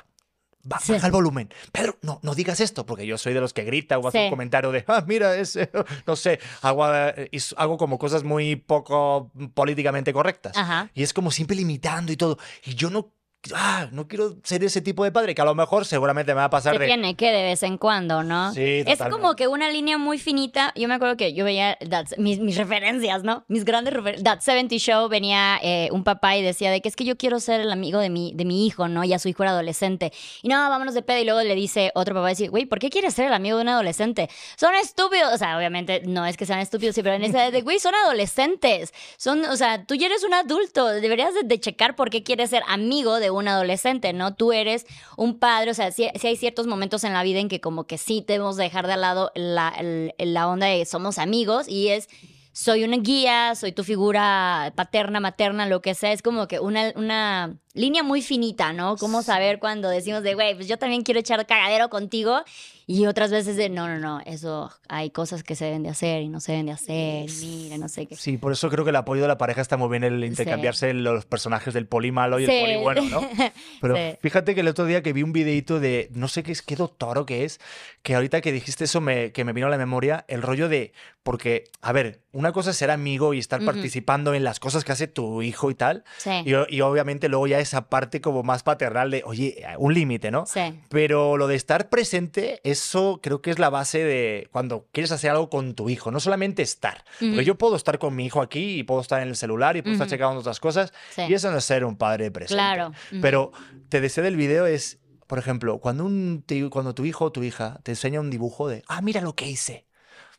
Sí. 0.80 0.90
Baja 0.92 1.06
el 1.06 1.12
volumen. 1.12 1.48
Pedro, 1.70 1.96
no, 2.02 2.18
no 2.24 2.34
digas 2.34 2.58
esto, 2.58 2.84
porque 2.86 3.06
yo 3.06 3.18
soy 3.18 3.32
de 3.34 3.40
los 3.40 3.52
que 3.52 3.62
grita 3.62 3.98
o 3.98 4.08
hace 4.08 4.18
Sí. 4.18 4.24
un 4.24 4.30
comentario 4.30 4.72
de, 4.72 4.84
ah, 4.88 5.04
mira, 5.06 5.36
es, 5.36 5.54
eh", 5.54 5.70
no 6.08 6.16
sé, 6.16 6.40
hago, 6.60 6.84
eh, 6.92 7.30
hago 7.56 7.76
como 7.76 7.98
cosas 7.98 8.24
muy 8.24 8.56
poco 8.56 9.30
políticamente 9.54 10.12
correctas. 10.12 10.56
Ajá. 10.56 10.90
Y 10.92 11.04
es 11.04 11.12
como 11.12 11.30
siempre 11.30 11.54
limitando 11.56 12.10
y 12.12 12.16
todo. 12.16 12.38
Y 12.64 12.74
yo 12.74 12.90
no, 12.90 13.12
ah, 13.54 13.88
no 13.92 14.08
quiero 14.08 14.36
ser 14.42 14.62
ese 14.64 14.80
tipo 14.80 15.04
de 15.04 15.12
padre, 15.12 15.34
que 15.34 15.42
a 15.42 15.44
lo 15.44 15.54
mejor 15.54 15.84
seguramente 15.84 16.32
me 16.32 16.38
va 16.38 16.44
a 16.44 16.50
pasar 16.50 16.74
Se 16.74 16.80
de... 16.80 16.86
tiene 16.86 17.14
que 17.16 17.30
de 17.32 17.42
vez 17.42 17.62
en 17.62 17.78
cuando, 17.78 18.22
¿no? 18.22 18.52
Sí, 18.52 18.60
es 18.62 18.84
totalmente. 18.84 19.10
como 19.22 19.36
que 19.36 19.48
una 19.48 19.70
línea 19.70 19.98
muy 19.98 20.18
finita. 20.18 20.72
Yo 20.76 20.88
me 20.88 20.94
acuerdo 20.94 21.16
que 21.16 21.32
yo 21.34 21.44
veía 21.44 21.76
That- 21.88 22.16
mis, 22.18 22.38
mis 22.40 22.56
referencias, 22.56 23.22
¿no? 23.22 23.44
Mis 23.48 23.64
grandes 23.64 23.94
referencias. 23.94 24.24
That 24.24 24.40
70 24.40 24.76
Show 24.78 25.08
venía 25.08 25.58
eh, 25.62 25.88
un 25.92 26.04
papá 26.04 26.36
y 26.36 26.42
decía 26.42 26.70
de 26.70 26.80
que 26.80 26.88
es 26.88 26.96
que 26.96 27.04
yo 27.04 27.16
quiero 27.16 27.38
ser 27.40 27.60
el 27.60 27.70
amigo 27.70 27.98
de 28.00 28.10
mi, 28.10 28.32
de 28.34 28.44
mi 28.44 28.66
hijo, 28.66 28.88
¿no? 28.88 29.04
Ya 29.04 29.18
su 29.18 29.28
hijo 29.28 29.42
era 29.42 29.52
adolescente. 29.52 30.12
Y 30.42 30.48
no, 30.48 30.56
vámonos 30.70 30.94
de 30.94 31.02
pedo. 31.02 31.18
Y 31.20 31.24
luego 31.24 31.42
le 31.42 31.54
dice 31.54 31.92
otro 31.94 32.14
papá, 32.14 32.28
dice, 32.28 32.48
güey, 32.48 32.66
¿por 32.66 32.78
qué 32.78 32.90
quieres 32.90 33.14
ser 33.14 33.26
el 33.26 33.32
amigo 33.34 33.56
de 33.58 33.62
un 33.62 33.68
adolescente? 33.68 34.28
Son 34.56 34.74
estúpidos. 34.74 35.32
O 35.34 35.38
sea, 35.38 35.56
obviamente 35.58 36.02
no 36.06 36.24
es 36.26 36.36
que 36.36 36.46
sean 36.46 36.60
estúpidos, 36.60 36.94
sí, 36.94 37.02
pero 37.02 37.14
en 37.16 37.24
esa 37.24 37.44
edad 37.44 37.52
de, 37.52 37.62
güey, 37.62 37.78
son 37.78 37.94
adolescentes. 37.94 38.92
Son, 39.18 39.44
o 39.44 39.56
sea, 39.56 39.84
tú 39.84 39.94
ya 39.94 40.06
eres 40.06 40.24
un 40.24 40.32
adulto. 40.34 40.86
Deberías 40.86 41.34
de, 41.34 41.42
de 41.44 41.60
checar 41.60 41.94
por 41.96 42.08
qué 42.10 42.22
quieres 42.22 42.50
ser 42.50 42.62
amigo 42.66 43.20
de 43.20 43.30
un 43.30 43.35
adolescente, 43.48 44.12
¿no? 44.12 44.34
Tú 44.34 44.52
eres 44.52 44.86
un 45.16 45.38
padre, 45.38 45.70
o 45.70 45.74
sea, 45.74 45.90
sí, 45.92 46.08
hay 46.22 46.36
ciertos 46.36 46.66
momentos 46.66 47.04
en 47.04 47.12
la 47.12 47.22
vida 47.22 47.40
en 47.40 47.48
que 47.48 47.60
como 47.60 47.86
que 47.86 47.98
sí 47.98 48.24
debemos 48.26 48.56
dejar 48.56 48.86
de 48.86 48.96
lado 48.96 49.30
la, 49.34 49.74
la 50.18 50.48
onda 50.48 50.66
de 50.66 50.84
somos 50.84 51.18
amigos 51.18 51.68
y 51.68 51.88
es 51.88 52.08
soy 52.52 52.84
una 52.84 52.96
guía, 52.96 53.54
soy 53.54 53.72
tu 53.72 53.84
figura 53.84 54.72
paterna, 54.76 55.20
materna, 55.20 55.66
lo 55.66 55.82
que 55.82 55.94
sea, 55.94 56.12
es 56.12 56.22
como 56.22 56.48
que 56.48 56.58
una, 56.58 56.92
una 56.96 57.58
línea 57.76 58.02
muy 58.02 58.22
finita, 58.22 58.72
¿no? 58.72 58.96
Cómo 58.96 59.22
saber 59.22 59.58
cuando 59.58 59.88
decimos 59.88 60.22
de, 60.22 60.34
güey, 60.34 60.54
pues 60.54 60.66
yo 60.66 60.78
también 60.78 61.02
quiero 61.02 61.20
echar 61.20 61.46
cagadero 61.46 61.88
contigo 61.90 62.42
y 62.88 63.06
otras 63.06 63.30
veces 63.30 63.56
de, 63.56 63.68
no, 63.68 63.86
no, 63.88 63.98
no, 63.98 64.20
eso 64.26 64.70
hay 64.88 65.10
cosas 65.10 65.42
que 65.42 65.54
se 65.54 65.64
deben 65.66 65.82
de 65.82 65.88
hacer 65.90 66.22
y 66.22 66.28
no 66.28 66.40
se 66.40 66.52
deben 66.52 66.66
de 66.66 66.72
hacer, 66.72 67.28
mira, 67.40 67.78
no 67.78 67.88
sé 67.88 68.06
qué. 68.06 68.16
Sí, 68.16 68.36
por 68.38 68.52
eso 68.52 68.70
creo 68.70 68.84
que 68.84 68.90
el 68.90 68.96
apoyo 68.96 69.22
de 69.22 69.28
la 69.28 69.38
pareja 69.38 69.60
está 69.60 69.76
muy 69.76 69.88
bien 69.88 70.04
el 70.04 70.24
intercambiarse 70.24 70.92
los 70.94 71.26
personajes 71.26 71.74
del 71.74 71.86
poli 71.86 72.12
malo 72.12 72.38
y 72.40 72.46
Sí. 72.46 72.52
el 72.52 72.60
poli 72.60 72.76
bueno, 72.76 73.02
¿no? 73.10 73.20
Pero 73.80 73.96
Sí. 73.96 74.16
fíjate 74.22 74.54
que 74.54 74.60
el 74.60 74.68
otro 74.68 74.86
día 74.86 75.02
que 75.02 75.12
vi 75.12 75.22
un 75.22 75.32
videito 75.32 75.80
de, 75.80 76.08
no 76.12 76.28
sé 76.28 76.42
qué 76.42 76.52
es, 76.52 76.62
qué 76.62 76.76
doctor 76.76 77.18
o 77.18 77.26
qué 77.26 77.44
es, 77.44 77.60
que 78.02 78.14
ahorita 78.14 78.40
que 78.40 78.52
dijiste 78.52 78.84
eso 78.84 79.00
me, 79.00 79.32
que 79.32 79.44
me 79.44 79.52
vino 79.52 79.66
a 79.66 79.70
la 79.70 79.76
memoria, 79.78 80.24
el 80.28 80.40
rollo 80.42 80.68
de, 80.68 80.92
porque, 81.22 81.64
a 81.82 81.92
ver, 81.92 82.20
una 82.32 82.52
cosa 82.52 82.70
es 82.70 82.76
ser 82.76 82.90
amigo 82.90 83.34
y 83.34 83.38
estar 83.38 83.60
Ujú. 83.60 83.66
participando 83.66 84.32
en 84.32 84.44
las 84.44 84.60
cosas 84.60 84.84
que 84.84 84.92
hace 84.92 85.08
tu 85.08 85.42
hijo 85.42 85.70
y 85.70 85.74
tal, 85.74 86.04
Sí, 86.18 86.30
y, 86.44 86.74
y 86.76 86.80
obviamente 86.80 87.28
luego 87.28 87.46
ya 87.48 87.58
esa 87.66 87.88
parte 87.88 88.20
como 88.20 88.42
más 88.42 88.62
paternal 88.62 89.10
de, 89.10 89.22
oye, 89.24 89.62
un 89.78 89.92
límite, 89.94 90.30
¿no? 90.30 90.46
sí. 90.46 90.60
Pero 90.88 91.36
lo 91.36 91.46
de 91.46 91.54
estar 91.56 91.88
presente, 91.88 92.60
eso 92.64 93.20
creo 93.22 93.42
que 93.42 93.50
es 93.50 93.58
la 93.58 93.68
base 93.70 94.02
de 94.04 94.48
cuando 94.52 94.86
quieres 94.92 95.12
hacer 95.12 95.30
algo 95.30 95.50
con 95.50 95.74
tu 95.74 95.90
hijo, 95.90 96.10
no 96.10 96.20
solamente 96.20 96.62
estar. 96.62 97.04
Ujú. 97.20 97.30
Porque 97.30 97.44
yo 97.44 97.58
puedo 97.58 97.76
estar 97.76 97.98
con 97.98 98.14
mi 98.16 98.24
hijo 98.26 98.40
aquí 98.40 98.78
y 98.78 98.82
puedo 98.82 99.00
estar 99.00 99.20
en 99.22 99.28
el 99.28 99.36
celular 99.36 99.76
y 99.76 99.82
puedo 99.82 99.92
estar 99.94 100.06
Ujú. 100.06 100.14
checando 100.14 100.40
otras 100.40 100.60
cosas 100.60 100.92
Sí. 101.10 101.22
y 101.28 101.34
eso 101.34 101.50
no 101.50 101.58
es 101.58 101.64
ser 101.64 101.84
un 101.84 101.96
padre 101.96 102.30
presente. 102.30 102.54
Claro. 102.54 102.88
Ujú. 102.88 103.20
Pero 103.20 103.52
te 103.88 104.00
deseo 104.00 104.24
del 104.24 104.36
video 104.36 104.66
es, 104.66 104.98
por 105.26 105.38
ejemplo, 105.38 105.78
cuando, 105.78 106.04
un, 106.04 106.42
ti- 106.46 106.68
cuando 106.70 106.94
tu 106.94 107.04
hijo 107.04 107.26
o 107.26 107.32
tu 107.32 107.42
hija 107.42 107.80
te 107.82 107.92
enseña 107.92 108.20
un 108.20 108.30
dibujo 108.30 108.68
de, 108.68 108.82
ah, 108.88 109.02
mira 109.02 109.20
lo 109.20 109.34
que 109.34 109.48
hice. 109.48 109.86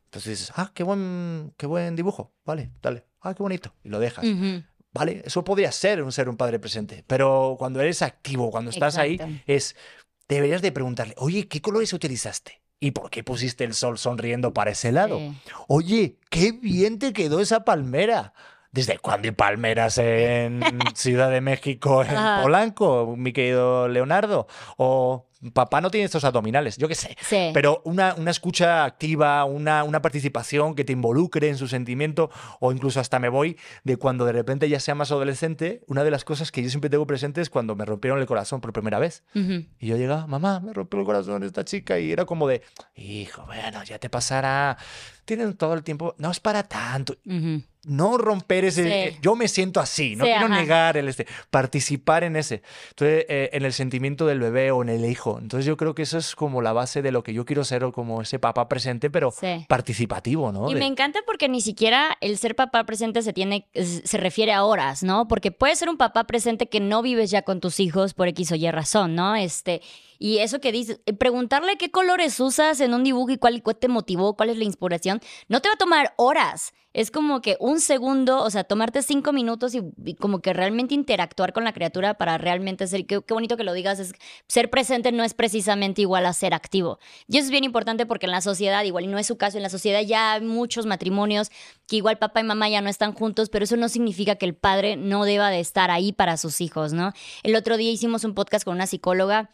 Entonces 0.05 0.39
dices, 0.39 0.53
ah, 0.55 0.71
qué 0.73 0.83
buen, 0.83 1.53
qué 1.57 1.65
buen 1.67 1.95
dibujo. 1.97 2.31
Vale, 2.45 2.71
dale. 2.81 3.05
Ah, 3.21 3.33
qué 3.33 3.43
bonito. 3.43 3.73
Y 3.83 3.89
lo 3.89 3.99
dejas. 3.99 4.23
Vale, 4.97 5.21
eso 5.23 5.43
podría 5.43 5.71
ser 5.71 6.01
un 6.01 6.11
ser 6.11 6.27
un 6.27 6.37
padre 6.37 6.57
presente. 6.57 7.03
Pero 7.05 7.55
cuando 7.59 7.79
eres 7.81 8.01
activo, 8.01 8.49
cuando 8.49 8.71
estás 8.71 8.97
ahí, 8.97 9.19
es, 9.45 9.75
deberías 10.27 10.63
de 10.63 10.71
preguntarle, 10.71 11.13
oye, 11.17 11.47
¿qué 11.47 11.61
colores 11.61 11.93
utilizaste? 11.93 12.63
¿Y 12.79 12.91
por 12.91 13.11
qué 13.11 13.23
pusiste 13.23 13.63
el 13.63 13.75
sol 13.75 13.99
sonriendo 13.99 14.53
para 14.53 14.71
ese 14.71 14.91
lado? 14.91 15.19
Sí. 15.19 15.37
Oye, 15.67 16.17
qué 16.31 16.51
bien 16.51 16.97
te 16.97 17.13
quedó 17.13 17.41
esa 17.41 17.63
palmera. 17.63 18.33
¿Desde 18.71 18.97
cuándo 18.99 19.27
hay 19.27 19.31
palmeras 19.31 19.97
en 19.97 20.61
Ciudad 20.95 21.31
de 21.31 21.41
México, 21.41 22.03
en 22.03 22.11
Ajá. 22.11 22.43
Polanco, 22.43 23.15
mi 23.17 23.33
querido 23.33 23.87
Leonardo? 23.87 24.47
O 24.77 25.27
papá 25.53 25.81
no 25.81 25.91
tiene 25.91 26.05
estos 26.05 26.23
abdominales, 26.23 26.77
yo 26.77 26.87
qué 26.87 26.95
sé. 26.95 27.15
Sí. 27.21 27.51
Pero 27.53 27.81
una, 27.85 28.15
una 28.15 28.31
escucha 28.31 28.85
activa, 28.85 29.43
una, 29.45 29.83
una 29.83 30.01
participación 30.01 30.75
que 30.75 30.83
te 30.83 30.93
involucre 30.93 31.47
en 31.49 31.57
su 31.57 31.67
sentimiento, 31.67 32.29
o 32.59 32.71
incluso 32.71 32.99
hasta 32.99 33.19
me 33.19 33.29
voy 33.29 33.57
de 33.83 33.97
cuando 33.97 34.25
de 34.25 34.31
repente 34.31 34.67
ya 34.67 34.79
sea 34.79 34.95
más 34.95 35.11
adolescente, 35.11 35.83
una 35.87 36.03
de 36.03 36.11
las 36.11 36.23
cosas 36.23 36.51
que 36.51 36.63
yo 36.63 36.69
siempre 36.69 36.89
tengo 36.89 37.05
presente 37.05 37.41
es 37.41 37.49
cuando 37.49 37.75
me 37.75 37.85
rompieron 37.85 38.19
el 38.19 38.25
corazón 38.25 38.61
por 38.61 38.73
primera 38.73 38.99
vez. 38.99 39.23
Ujú. 39.35 39.65
Y 39.79 39.87
yo 39.87 39.97
llegaba, 39.97 40.27
mamá, 40.27 40.59
me 40.59 40.73
rompió 40.73 40.99
el 40.99 41.05
corazón 41.05 41.43
esta 41.43 41.63
chica. 41.63 41.99
Y 41.99 42.11
era 42.11 42.25
como 42.25 42.47
de, 42.47 42.63
hijo, 42.95 43.45
bueno, 43.45 43.83
ya 43.83 43.99
te 43.99 44.09
pasará. 44.09 44.77
Tienen 45.25 45.55
todo 45.55 45.73
el 45.73 45.83
tiempo, 45.83 46.15
no 46.17 46.31
es 46.31 46.39
para 46.39 46.63
tanto. 46.63 47.15
Ujú. 47.25 47.61
No 47.87 48.17
romper 48.17 48.65
ese, 48.65 48.83
Sí. 48.83 48.89
eh, 48.89 49.17
yo 49.21 49.35
me 49.35 49.47
siento 49.47 49.79
así, 49.79 50.15
no 50.15 50.25
Sí, 50.25 50.31
quiero 50.31 50.45
ajá. 50.47 50.61
negar 50.61 50.97
el 50.97 51.07
este, 51.09 51.25
participar 51.49 52.23
en 52.23 52.35
ese, 52.35 52.61
entonces, 52.89 53.25
eh, 53.29 53.49
en 53.53 53.65
el 53.65 53.73
sentimiento 53.73 54.25
del 54.27 54.39
bebé 54.39 54.71
o 54.71 54.81
en 54.83 54.89
el 54.89 55.05
hijo. 55.05 55.39
Entonces 55.41 55.65
yo 55.65 55.77
creo 55.77 55.95
que 55.95 56.03
eso 56.03 56.17
es 56.17 56.35
como 56.35 56.61
la 56.61 56.73
base 56.73 57.01
de 57.01 57.11
lo 57.11 57.23
que 57.23 57.33
yo 57.33 57.45
quiero 57.45 57.63
ser 57.63 57.83
o 57.83 57.91
como 57.91 58.21
ese 58.21 58.39
papá 58.39 58.67
presente, 58.69 59.09
pero 59.09 59.31
Sí. 59.31 59.65
participativo, 59.67 60.51
¿no? 60.51 60.69
Y 60.69 60.73
De- 60.73 60.79
me 60.81 60.85
encanta 60.85 61.19
porque 61.25 61.49
ni 61.49 61.61
siquiera 61.61 62.17
el 62.21 62.37
ser 62.37 62.55
papá 62.55 62.83
presente 62.85 63.21
se 63.21 63.33
tiene, 63.33 63.67
se 63.73 64.17
refiere 64.17 64.51
a 64.53 64.63
horas, 64.65 65.01
¿no? 65.03 65.27
Porque 65.27 65.51
puede 65.51 65.75
ser 65.75 65.89
un 65.89 65.97
papá 65.97 66.25
presente 66.25 66.67
que 66.67 66.79
no 66.79 67.01
vives 67.01 67.31
ya 67.31 67.41
con 67.43 67.59
tus 67.61 67.79
hijos 67.79 68.13
por 68.13 68.27
X 68.27 68.51
o 68.51 68.55
Y 68.55 68.69
razón, 68.69 69.15
¿no? 69.15 69.35
Este, 69.35 69.81
y 70.19 70.39
eso 70.39 70.59
que 70.59 70.71
dices, 70.71 70.99
eh, 71.05 71.13
preguntarle 71.13 71.77
qué 71.77 71.91
colores 71.91 72.39
usas 72.39 72.79
en 72.79 72.93
un 72.93 73.03
dibujo 73.03 73.31
y 73.31 73.37
cuál, 73.37 73.61
cuál 73.61 73.77
te 73.77 73.87
motivó, 73.87 74.35
cuál 74.35 74.49
es 74.49 74.57
la 74.57 74.63
inspiración, 74.63 75.21
no 75.47 75.61
te 75.61 75.69
va 75.69 75.73
a 75.73 75.77
tomar 75.77 76.13
horas. 76.17 76.73
Es 76.93 77.11
como 77.11 77.41
que 77.41 77.57
un 77.59 77.79
segundo, 77.79 78.43
o 78.43 78.49
sea, 78.49 78.63
tomarte 78.63 79.03
cinco 79.03 79.31
minutos 79.31 79.75
y, 79.75 79.83
y 80.03 80.15
como 80.15 80.39
que 80.39 80.51
realmente 80.51 80.95
interactuar 80.95 81.53
con 81.53 81.63
la 81.63 81.71
criatura 81.71 82.15
para 82.15 82.39
realmente 82.39 82.87
ser, 82.87 83.05
qué, 83.05 83.21
qué 83.21 83.33
bonito 83.35 83.55
que 83.55 83.63
lo 83.63 83.73
digas, 83.73 83.99
es 83.99 84.13
ser 84.47 84.71
presente 84.71 85.11
no 85.11 85.23
es 85.23 85.35
precisamente 85.35 86.01
igual 86.01 86.25
a 86.25 86.33
ser 86.33 86.55
activo. 86.55 86.97
Y 87.27 87.37
eso 87.37 87.45
es 87.45 87.51
bien 87.51 87.65
importante 87.65 88.07
porque 88.07 88.25
en 88.25 88.31
la 88.31 88.41
sociedad, 88.41 88.83
igual 88.83 89.03
y 89.03 89.07
no 89.07 89.19
es 89.19 89.27
su 89.27 89.37
caso, 89.37 89.57
en 89.57 89.63
la 89.63 89.69
sociedad 89.69 90.01
ya 90.01 90.33
hay 90.33 90.41
muchos 90.41 90.87
matrimonios 90.87 91.51
que 91.87 91.97
igual 91.97 92.17
papá 92.17 92.39
y 92.39 92.45
mamá 92.45 92.67
ya 92.67 92.81
no 92.81 92.89
están 92.89 93.13
juntos, 93.13 93.49
pero 93.49 93.65
eso 93.65 93.77
no 93.77 93.89
significa 93.89 94.35
que 94.35 94.47
el 94.47 94.55
padre 94.55 94.95
no 94.95 95.23
deba 95.23 95.51
de 95.51 95.59
estar 95.59 95.91
ahí 95.91 96.13
para 96.13 96.35
sus 96.37 96.61
hijos, 96.61 96.93
¿no? 96.93 97.13
El 97.43 97.55
otro 97.55 97.77
día 97.77 97.91
hicimos 97.91 98.23
un 98.23 98.33
podcast 98.33 98.65
con 98.65 98.73
una 98.73 98.87
psicóloga 98.87 99.51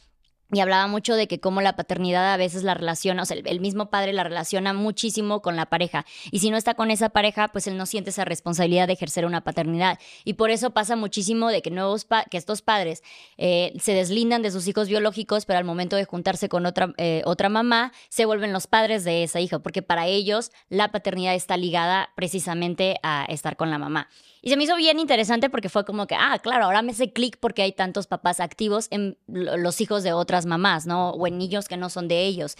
y 0.53 0.59
hablaba 0.59 0.87
mucho 0.87 1.15
de 1.15 1.27
que 1.27 1.39
cómo 1.39 1.61
la 1.61 1.75
paternidad 1.75 2.33
a 2.33 2.37
veces 2.37 2.63
la 2.63 2.73
relaciona, 2.73 3.23
o 3.23 3.25
sea, 3.25 3.37
el, 3.43 3.59
mismo 3.59 3.89
padre 3.89 4.13
la 4.13 4.23
relaciona 4.23 4.73
muchísimo 4.73 5.41
con 5.41 5.55
la 5.55 5.65
pareja. 5.65 6.05
Y 6.31 6.39
si 6.39 6.49
no 6.49 6.57
está 6.57 6.73
con 6.75 6.91
esa 6.91 7.09
pareja, 7.09 7.49
pues 7.49 7.67
él 7.67 7.77
no 7.77 7.85
siente 7.85 8.11
esa 8.11 8.25
responsabilidad 8.25 8.87
de 8.87 8.93
ejercer 8.93 9.25
una 9.25 9.41
paternidad. 9.41 9.99
Y 10.23 10.33
por 10.33 10.51
eso 10.51 10.71
pasa 10.71 10.95
muchísimo 10.95 11.49
de 11.49 11.61
que, 11.61 11.71
nuevos 11.71 12.05
que 12.29 12.37
estos 12.37 12.61
padres 12.61 13.03
eh, 13.37 13.73
se 13.79 13.93
deslindan 13.93 14.41
de 14.41 14.51
sus 14.51 14.67
hijos 14.67 14.87
biológicos, 14.87 15.45
pero 15.45 15.59
al 15.59 15.65
momento 15.65 15.95
de 15.95 16.05
juntarse 16.05 16.49
con 16.49 16.65
otra, 16.65 16.93
eh, 16.97 17.21
otra 17.25 17.49
mamá, 17.49 17.91
se 18.09 18.25
vuelven 18.25 18.53
los 18.53 18.67
padres 18.67 19.03
de 19.03 19.23
esa 19.23 19.39
hija, 19.39 19.59
porque 19.59 19.81
para 19.81 20.07
ellos 20.07 20.51
la 20.69 20.91
paternidad 20.91 21.33
está 21.35 21.57
ligada 21.57 22.09
precisamente 22.15 22.97
a 23.03 23.25
estar 23.29 23.55
con 23.55 23.71
la 23.71 23.77
mamá. 23.77 24.09
Y 24.45 24.49
se 24.49 24.57
me 24.57 24.65
hizo 24.65 24.75
bien 24.75 24.99
interesante 24.99 25.49
porque 25.49 25.69
fue 25.69 25.85
como 25.85 26.05
que, 26.05 26.15
ah, 26.15 26.37
claro, 26.43 26.65
ahora 26.65 26.81
me 26.81 26.91
hace 26.91 27.13
clic 27.13 27.37
porque 27.39 27.61
hay 27.61 27.71
tantos 27.71 28.07
papás 28.07 28.41
activos 28.41 28.87
en 28.91 29.17
lo- 29.27 29.55
los 29.55 29.79
hijos 29.79 30.03
de 30.03 30.11
otras 30.11 30.45
mamás, 30.45 30.85
¿no? 30.85 31.11
O 31.11 31.25
en 31.27 31.37
niños 31.37 31.69
que 31.69 31.77
no 31.77 31.89
son 31.89 32.09
de 32.09 32.25
ellos. 32.25 32.57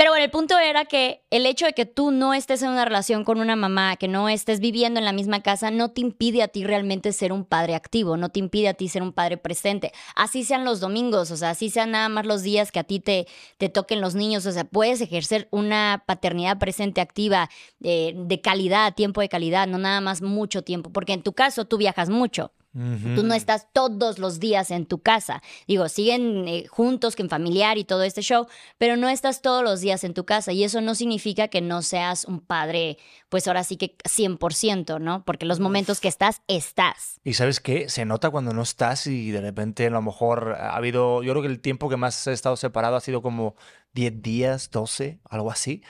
Pero 0.00 0.12
bueno, 0.12 0.24
el 0.24 0.30
punto 0.30 0.58
era 0.58 0.86
que 0.86 1.20
el 1.28 1.44
hecho 1.44 1.66
de 1.66 1.74
que 1.74 1.84
tú 1.84 2.10
no 2.10 2.32
estés 2.32 2.62
en 2.62 2.70
una 2.70 2.86
relación 2.86 3.22
con 3.22 3.38
una 3.38 3.54
mamá, 3.54 3.96
que 3.96 4.08
no 4.08 4.30
estés 4.30 4.58
viviendo 4.58 4.98
en 4.98 5.04
la 5.04 5.12
misma 5.12 5.42
casa, 5.42 5.70
no 5.70 5.90
te 5.90 6.00
impide 6.00 6.42
a 6.42 6.48
ti 6.48 6.64
realmente 6.64 7.12
ser 7.12 7.34
un 7.34 7.44
padre 7.44 7.74
activo, 7.74 8.16
no 8.16 8.30
te 8.30 8.38
impide 8.38 8.68
a 8.68 8.72
ti 8.72 8.88
ser 8.88 9.02
un 9.02 9.12
padre 9.12 9.36
presente. 9.36 9.92
Así 10.16 10.42
sean 10.42 10.64
los 10.64 10.80
domingos, 10.80 11.30
o 11.30 11.36
sea, 11.36 11.50
así 11.50 11.68
sean 11.68 11.90
nada 11.90 12.08
más 12.08 12.24
los 12.24 12.42
días 12.42 12.72
que 12.72 12.78
a 12.78 12.84
ti 12.84 12.98
te, 12.98 13.26
te 13.58 13.68
toquen 13.68 14.00
los 14.00 14.14
niños, 14.14 14.46
o 14.46 14.52
sea, 14.52 14.64
puedes 14.64 15.02
ejercer 15.02 15.48
una 15.50 16.02
paternidad 16.06 16.56
presente 16.56 17.02
activa 17.02 17.50
eh, 17.84 18.14
de 18.16 18.40
calidad, 18.40 18.94
tiempo 18.94 19.20
de 19.20 19.28
calidad, 19.28 19.66
no 19.68 19.76
nada 19.76 20.00
más 20.00 20.22
mucho 20.22 20.62
tiempo, 20.62 20.90
porque 20.90 21.12
en 21.12 21.22
tu 21.22 21.34
caso 21.34 21.66
tú 21.66 21.76
viajas 21.76 22.08
mucho. 22.08 22.52
Tú 22.72 23.24
no 23.24 23.34
estás 23.34 23.66
todos 23.72 24.20
los 24.20 24.38
días 24.38 24.70
en 24.70 24.86
tu 24.86 25.00
casa. 25.00 25.42
Digo, 25.66 25.88
siguen 25.88 26.46
eh, 26.46 26.66
juntos, 26.68 27.16
que 27.16 27.22
en 27.22 27.28
familiar 27.28 27.78
y 27.78 27.84
todo 27.84 28.04
este 28.04 28.22
show, 28.22 28.46
pero 28.78 28.96
no 28.96 29.08
estás 29.08 29.42
todos 29.42 29.64
los 29.64 29.80
días 29.80 30.04
en 30.04 30.14
tu 30.14 30.24
casa. 30.24 30.52
Y 30.52 30.62
eso 30.62 30.80
no 30.80 30.94
significa 30.94 31.48
que 31.48 31.60
no 31.60 31.82
seas 31.82 32.24
un 32.24 32.38
padre, 32.40 32.98
pues 33.28 33.48
ahora 33.48 33.64
sí 33.64 33.76
que 33.76 33.96
100%, 33.98 35.00
¿no? 35.00 35.24
Porque 35.24 35.46
los 35.46 35.58
momentos 35.58 36.00
que 36.00 36.06
estás, 36.06 36.42
estás. 36.46 37.20
Y 37.24 37.34
sabes 37.34 37.58
qué, 37.58 37.88
se 37.88 38.04
nota 38.04 38.30
cuando 38.30 38.52
no 38.52 38.62
estás 38.62 39.08
y 39.08 39.32
de 39.32 39.40
repente 39.40 39.86
a 39.86 39.90
lo 39.90 40.02
mejor 40.02 40.54
ha 40.56 40.76
habido, 40.76 41.24
yo 41.24 41.32
creo 41.32 41.42
que 41.42 41.48
el 41.48 41.60
tiempo 41.60 41.88
que 41.88 41.96
más 41.96 42.24
he 42.28 42.32
estado 42.32 42.56
separado 42.56 42.94
ha 42.94 43.00
sido 43.00 43.20
como 43.20 43.56
10 43.94 44.22
días, 44.22 44.70
12, 44.70 45.18
algo 45.28 45.50
así. 45.50 45.82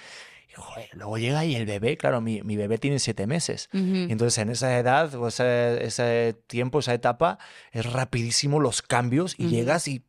Joder, 0.61 0.89
luego 0.95 1.19
llega 1.19 1.45
y 1.45 1.55
el 1.57 1.67
bebé, 1.67 1.97
claro, 1.97 2.21
mi, 2.21 2.43
mi 2.43 2.57
bebé 2.57 2.79
tiene 2.79 2.99
7 2.99 3.27
meses. 3.27 3.69
Y 3.73 4.11
entonces 4.13 4.39
en 4.39 4.51
esa 4.51 4.79
edad 4.79 5.15
o 5.15 5.29
ese, 5.29 5.85
ese 5.85 6.37
tiempo, 6.47 6.79
esa 6.81 6.95
etapa, 6.95 7.39
es 7.73 7.91
rapidísimo 7.93 8.61
los 8.61 8.83
cambios 8.83 9.35
y 9.39 9.47
Ujú. 9.47 9.55
llegas 9.55 9.89
y 9.89 10.05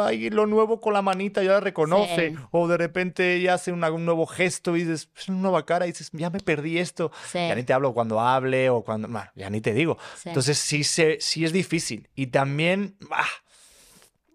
ay, 0.00 0.30
lo 0.30 0.46
nuevo 0.46 0.80
con 0.80 0.94
la 0.94 1.00
manita 1.02 1.44
ya 1.44 1.52
la 1.52 1.60
reconoce. 1.60 2.30
Sí. 2.30 2.36
O 2.50 2.66
de 2.66 2.76
repente 2.76 3.40
ya 3.40 3.54
hace 3.54 3.70
una- 3.70 3.90
un 3.92 4.04
nuevo 4.04 4.26
gesto 4.26 4.76
y 4.76 4.80
dices, 4.80 5.08
es 5.16 5.28
una 5.28 5.38
nueva 5.42 5.64
cara 5.64 5.86
y 5.86 5.92
dices, 5.92 6.10
ya 6.12 6.28
me 6.28 6.40
perdí 6.40 6.78
esto. 6.78 7.12
Sí. 7.30 7.38
Ya 7.38 7.54
ni 7.54 7.62
te 7.62 7.72
hablo 7.72 7.94
cuando 7.94 8.18
hable 8.20 8.68
o 8.68 8.82
cuando, 8.82 9.06
bueno, 9.06 9.30
ya 9.36 9.48
ni 9.48 9.60
te 9.60 9.72
digo. 9.74 9.96
Sí. 10.20 10.30
Entonces 10.30 10.58
sí, 10.58 10.82
se, 10.82 11.18
sí 11.20 11.44
es 11.44 11.52
difícil. 11.52 12.08
Y 12.16 12.26
también 12.26 12.96
ah, 13.12 13.24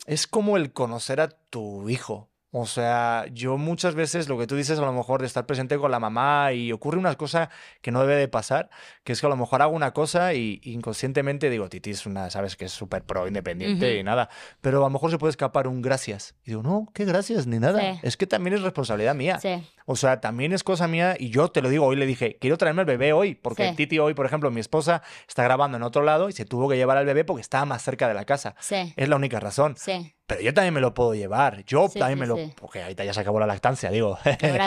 es 0.06 0.26
como 0.26 0.56
el 0.56 0.72
conocer 0.72 1.20
a 1.20 1.28
tu 1.30 1.90
hijo. 1.90 2.30
O 2.54 2.66
sea, 2.66 3.26
yo 3.32 3.58
muchas 3.58 3.96
veces 3.96 4.28
lo 4.28 4.38
que 4.38 4.46
tú 4.46 4.58
dices 4.58 4.78
a 4.78 4.82
lo 4.82 4.92
mejor 4.92 5.22
de 5.22 5.28
estar 5.28 5.46
presente 5.46 5.78
con 5.78 5.90
la 5.90 6.02
mamá 6.02 6.52
y 6.52 6.74
ocurre 6.74 6.98
una 6.98 7.16
cosa 7.16 7.50
que 7.82 7.92
no 7.92 8.02
debe 8.02 8.16
de 8.16 8.28
pasar, 8.28 8.70
que 9.06 9.14
es 9.14 9.22
que 9.22 9.26
a 9.28 9.30
lo 9.30 9.38
mejor 9.38 9.62
hago 9.62 9.74
una 9.74 9.94
cosa 9.94 10.34
y 10.34 10.60
inconscientemente 10.66 11.50
digo, 11.50 11.70
Titi 11.70 11.92
es 11.92 12.06
una, 12.06 12.30
sabes 12.30 12.58
que 12.58 12.66
es 12.66 12.74
súper 12.74 13.04
pro, 13.04 13.26
independiente 13.26 13.98
y 13.98 14.04
nada, 14.04 14.30
pero 14.60 14.80
a 14.80 14.82
lo 14.82 14.90
mejor 14.90 15.12
se 15.12 15.18
puede 15.18 15.32
escapar 15.32 15.66
un 15.70 15.82
gracias. 15.82 16.36
Y 16.44 16.50
digo, 16.50 16.62
no, 16.62 16.90
qué 16.94 17.06
gracias, 17.06 17.48
ni 17.48 17.58
nada. 17.58 17.80
Sí. 17.80 18.00
Es 18.04 18.18
que 18.18 18.28
también 18.28 18.56
es 18.56 18.62
responsabilidad 18.64 19.16
mía. 19.16 19.40
Sí. 19.40 19.64
O 19.86 19.96
sea, 19.96 20.20
también 20.20 20.52
es 20.52 20.64
cosa 20.64 20.90
mía 20.90 21.16
y 21.18 21.30
yo 21.30 21.48
te 21.48 21.62
lo 21.62 21.70
digo, 21.70 21.86
hoy 21.86 21.96
le 21.96 22.06
dije, 22.06 22.38
quiero 22.42 22.58
traerme 22.58 22.82
el 22.82 22.86
bebé 22.86 23.14
hoy, 23.14 23.34
porque 23.34 23.70
Sí. 23.70 23.76
Titi 23.78 24.00
hoy, 24.00 24.14
por 24.14 24.26
ejemplo, 24.26 24.52
mi 24.52 24.60
esposa 24.60 25.04
está 25.26 25.44
grabando 25.44 25.78
en 25.78 25.84
otro 25.84 26.04
lado 26.04 26.28
y 26.28 26.34
se 26.34 26.44
tuvo 26.44 26.68
que 26.68 26.76
llevar 26.76 26.98
al 26.98 27.06
bebé 27.06 27.24
porque 27.24 27.42
estaba 27.42 27.64
más 27.64 27.82
cerca 27.82 28.10
de 28.10 28.14
la 28.14 28.26
casa. 28.26 28.56
Es 28.70 29.08
la 29.08 29.16
única 29.16 29.40
razón. 29.40 29.76
Sí. 29.78 30.14
Pero 30.32 30.42
yo 30.44 30.54
también 30.54 30.74
me 30.74 30.80
lo 30.82 30.94
puedo 30.94 31.14
llevar. 31.14 31.64
Yo 31.66 31.90
Sí, 31.90 32.00
también 32.00 32.18
sí, 32.18 32.22
me 32.22 32.28
lo... 32.28 32.36
sí. 32.38 32.54
Porque 32.60 32.82
ahorita 32.82 33.04
ya 33.04 33.14
se 33.14 33.20
acabó 33.20 33.40
la 33.40 33.46
lactancia, 33.48 33.90
digo. 33.92 34.18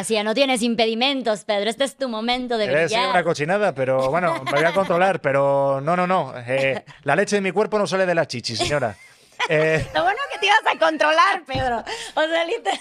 Sí, 0.04 0.14
ya 0.14 0.23
no 0.23 0.35
tienes 0.35 0.62
impedimentos, 0.62 1.44
Pedro. 1.44 1.71
Este 1.71 1.85
es 1.85 1.97
tu 1.97 2.09
momento 2.09 2.59
de 2.59 2.66
brillar. 2.71 3.11
una 3.11 3.25
cochinada, 3.25 3.75
pero 3.75 4.11
bueno, 4.11 4.42
me 4.44 4.50
voy 4.52 4.64
a 4.64 4.73
controlar. 4.73 5.21
Pero 5.21 5.80
no, 5.80 5.97
no, 5.97 6.06
no. 6.06 6.35
eh, 6.37 6.85
la 7.04 7.16
leche 7.16 7.37
de 7.37 7.42
mi 7.42 7.50
cuerpo 7.52 7.78
no 7.78 7.87
sale 7.87 8.04
de 8.06 8.14
la 8.14 8.26
chichi, 8.26 8.54
señora. 8.56 8.94
Eh, 9.49 9.87
Lo 9.94 10.02
bueno 10.02 10.18
que 10.33 10.38
te 10.38 10.47
ibas 10.47 10.61
a 10.75 10.78
controlar, 10.78 11.44
Pedro. 11.47 11.83
O 12.14 12.23
sea, 12.28 12.44
literal. 12.44 12.78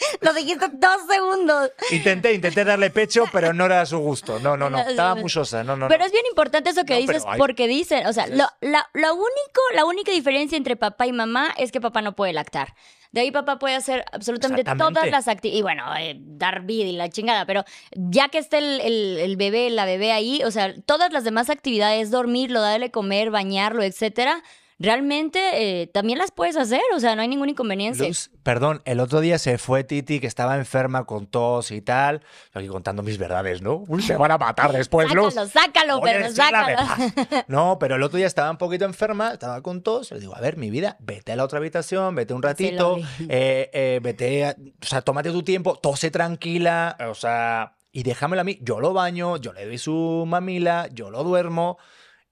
Lo 0.20 0.32
dijiste 0.34 0.66
dos 0.72 0.96
segundos. 1.08 1.70
intenté, 1.90 2.34
intenté 2.34 2.64
darle 2.64 2.90
pecho, 2.90 3.24
pero 3.32 3.52
no 3.52 3.66
era 3.66 3.80
a 3.82 3.86
su 3.86 3.98
gusto. 3.98 4.38
No, 4.40 4.56
no, 4.56 4.70
no. 4.70 4.78
Estaba 4.80 5.14
muy 5.14 5.30
sosa. 5.30 5.62
No, 5.64 5.76
no, 5.76 5.88
Pero 5.88 6.00
no. 6.00 6.06
es 6.06 6.12
bien 6.12 6.24
importante 6.26 6.70
eso 6.70 6.84
que 6.84 6.94
No, 6.94 7.00
dices 7.00 7.24
hay- 7.26 7.38
porque 7.38 7.66
dicen, 7.68 8.06
o 8.06 8.12
sea, 8.12 8.26
lo, 8.26 8.46
la, 8.60 8.88
lo 8.94 9.14
único, 9.14 9.60
la 9.74 9.84
única 9.84 10.12
diferencia 10.12 10.56
entre 10.56 10.76
papá 10.76 11.06
y 11.06 11.12
mamá 11.12 11.54
es 11.56 11.72
que 11.72 11.80
papá 11.80 12.02
no 12.02 12.14
puede 12.14 12.32
lactar. 12.32 12.74
De 13.12 13.22
ahí 13.22 13.32
papá 13.32 13.58
puede 13.58 13.74
hacer 13.74 14.04
absolutamente 14.12 14.62
todas 14.78 15.10
las 15.10 15.26
actividades, 15.26 15.58
y 15.58 15.62
bueno, 15.62 15.82
eh, 15.98 16.14
dar 16.20 16.60
vida 16.62 16.84
y 16.84 16.92
la 16.92 17.08
chingada, 17.08 17.44
pero 17.44 17.64
ya 17.90 18.28
que 18.28 18.38
esté 18.38 18.58
el, 18.58 18.80
el- 18.80 19.18
el 19.18 19.36
bebé, 19.36 19.68
la 19.70 19.84
bebé 19.84 20.12
ahí, 20.12 20.42
o 20.44 20.50
sea, 20.52 20.72
todas 20.86 21.12
las 21.12 21.24
demás 21.24 21.50
actividades, 21.50 22.12
dormirlo, 22.12 22.60
darle 22.60 22.92
comer, 22.92 23.30
bañarlo, 23.30 23.82
etcétera, 23.82 24.44
realmente 24.80 25.82
eh, 25.82 25.86
también 25.86 26.18
las 26.18 26.32
puedes 26.32 26.56
hacer, 26.56 26.80
o 26.96 26.98
sea, 27.00 27.14
no 27.14 27.20
hay 27.22 27.28
ninguna 27.28 27.50
inconveniencia. 27.50 28.08
Luz, 28.08 28.30
perdón, 28.42 28.80
el 28.86 28.98
otro 28.98 29.20
día 29.20 29.38
se 29.38 29.58
fue 29.58 29.84
Titi, 29.84 30.18
que 30.18 30.26
estaba 30.26 30.56
enferma 30.56 31.04
con 31.04 31.26
tos 31.26 31.70
y 31.70 31.82
tal. 31.82 32.22
Aquí 32.54 32.66
contando 32.66 33.02
mis 33.02 33.18
verdades, 33.18 33.60
¿no? 33.60 33.84
Uy, 33.86 34.02
se 34.02 34.16
van 34.16 34.30
a 34.32 34.38
matar 34.38 34.72
después, 34.72 35.12
Luz. 35.14 35.34
sácalo, 35.34 35.48
sácalo, 35.50 35.98
Oye, 35.98 36.12
Pedro, 36.14 36.28
sí, 36.30 36.36
la 36.38 36.44
sácalo. 36.50 37.44
No, 37.48 37.78
pero 37.78 37.96
el 37.96 38.02
otro 38.02 38.16
día 38.16 38.26
estaba 38.26 38.50
un 38.50 38.56
poquito 38.56 38.86
enferma, 38.86 39.32
estaba 39.34 39.60
con 39.62 39.82
tos. 39.82 40.10
Le 40.12 40.18
digo, 40.20 40.34
a 40.34 40.40
ver, 40.40 40.56
mi 40.56 40.70
vida, 40.70 40.96
vete 41.00 41.32
a 41.32 41.36
la 41.36 41.44
otra 41.44 41.58
habitación, 41.58 42.14
vete 42.14 42.32
un 42.32 42.42
ratito, 42.42 42.96
eh, 43.28 43.70
eh, 43.74 44.00
vete, 44.02 44.46
a- 44.46 44.56
o 44.82 44.86
sea, 44.86 45.02
tómate 45.02 45.30
tu 45.30 45.42
tiempo, 45.42 45.76
tose 45.76 46.10
tranquila, 46.10 46.96
o 47.08 47.14
sea, 47.14 47.76
y 47.92 48.02
déjamelo 48.02 48.40
a 48.40 48.44
mí. 48.44 48.58
Yo 48.62 48.80
lo 48.80 48.94
baño, 48.94 49.36
yo 49.36 49.52
le 49.52 49.66
doy 49.66 49.76
su 49.76 50.24
mamila, 50.26 50.88
yo 50.92 51.10
lo 51.10 51.22
duermo, 51.22 51.76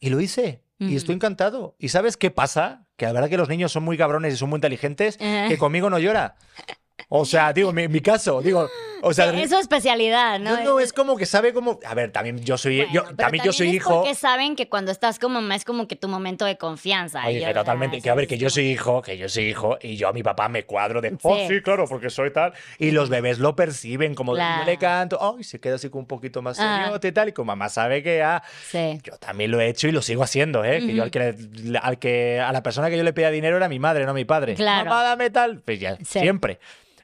y 0.00 0.08
lo 0.08 0.20
hice. 0.20 0.62
Y 0.80 0.96
estoy 0.96 1.16
encantado. 1.16 1.74
¿Y 1.78 1.88
sabes 1.88 2.16
qué 2.16 2.30
pasa? 2.30 2.86
Que 2.96 3.06
la 3.06 3.12
verdad 3.12 3.28
que 3.28 3.36
los 3.36 3.48
niños 3.48 3.72
son 3.72 3.82
muy 3.82 3.98
cabrones 3.98 4.34
y 4.34 4.36
son 4.36 4.48
muy 4.48 4.58
inteligentes, 4.58 5.16
que 5.16 5.56
conmigo 5.58 5.90
no 5.90 5.98
llora. 5.98 6.36
O 7.10 7.24
sea, 7.24 7.52
digo, 7.54 7.72
mi, 7.72 7.88
mi 7.88 8.00
caso, 8.00 8.42
digo, 8.42 8.68
o 9.00 9.14
sea, 9.14 9.30
es 9.32 9.48
su 9.48 9.56
especialidad, 9.56 10.38
¿no? 10.38 10.56
no, 10.58 10.62
no, 10.64 10.80
es 10.80 10.92
como 10.92 11.16
que 11.16 11.24
sabe 11.24 11.54
como, 11.54 11.80
a 11.86 11.94
ver, 11.94 12.10
también 12.12 12.38
yo 12.44 12.58
soy, 12.58 12.78
Bueno, 12.78 12.92
yo, 12.92 13.02
pero 13.04 13.16
también 13.16 13.44
yo 13.44 13.52
soy 13.54 13.68
es 13.68 13.74
hijo. 13.76 14.00
Porque 14.00 14.14
saben 14.14 14.56
que 14.56 14.68
cuando 14.68 14.90
estás 14.92 15.18
como 15.18 15.40
mamá 15.40 15.54
es 15.54 15.64
como 15.64 15.88
que 15.88 15.96
tu 15.96 16.06
momento 16.08 16.44
de 16.44 16.58
confianza. 16.58 17.24
Oye, 17.26 17.42
que 17.42 17.54
totalmente, 17.54 18.02
que 18.02 18.10
a 18.10 18.14
ver, 18.14 18.26
que 18.28 18.36
yo 18.36 18.50
soy 18.50 18.66
hijo, 18.72 19.00
que 19.00 19.16
yo 19.16 19.26
soy 19.30 19.44
hijo, 19.44 19.78
y 19.80 19.96
yo 19.96 20.08
a 20.08 20.12
mi 20.12 20.22
papá 20.22 20.50
me 20.50 20.64
cuadro 20.64 21.00
de, 21.00 21.16
oh, 21.22 21.36
Sí. 21.36 21.46
sí, 21.48 21.62
claro, 21.62 21.86
porque 21.88 22.10
soy 22.10 22.30
tal. 22.30 22.52
Y 22.78 22.90
los 22.90 23.08
bebés 23.08 23.38
lo 23.38 23.56
perciben, 23.56 24.14
como 24.14 24.34
Claro. 24.34 24.64
yo 24.64 24.70
le 24.70 24.76
canto, 24.76 25.18
ay, 25.38 25.44
se 25.44 25.60
queda 25.60 25.76
así 25.76 25.88
como 25.88 26.00
un 26.00 26.08
poquito 26.08 26.42
más 26.42 26.58
Ah. 26.60 26.82
seriote 26.82 27.08
y 27.08 27.12
tal, 27.12 27.28
y 27.30 27.32
como 27.32 27.46
mamá 27.46 27.70
sabe 27.70 28.02
que 28.02 28.22
ah, 28.22 28.42
Sí. 28.68 29.00
yo 29.02 29.16
también 29.16 29.50
lo 29.50 29.60
he 29.60 29.68
hecho 29.68 29.88
y 29.88 29.92
lo 29.92 30.02
sigo 30.02 30.22
haciendo, 30.24 30.62
¿eh? 30.62 30.80
Que 30.80 30.94
yo 30.94 31.04
al 31.04 31.10
que, 31.10 31.34
al 31.80 31.98
que, 31.98 32.38
a 32.40 32.52
la 32.52 32.62
persona 32.62 32.90
que 32.90 32.98
yo 32.98 33.02
le 33.02 33.14
pedía 33.14 33.30
dinero 33.30 33.56
era 33.56 33.68
mi 33.70 33.78
madre, 33.78 34.04
no 34.04 34.12
mi 34.12 34.26
padre. 34.26 34.56
Claro. 34.56 34.90
Mamá, 34.90 35.02
dame 35.04 35.30
tal, 35.30 35.60
pues 35.64 35.80
ya, 35.80 35.96
Sí. 35.96 36.18
siempre. 36.20 36.58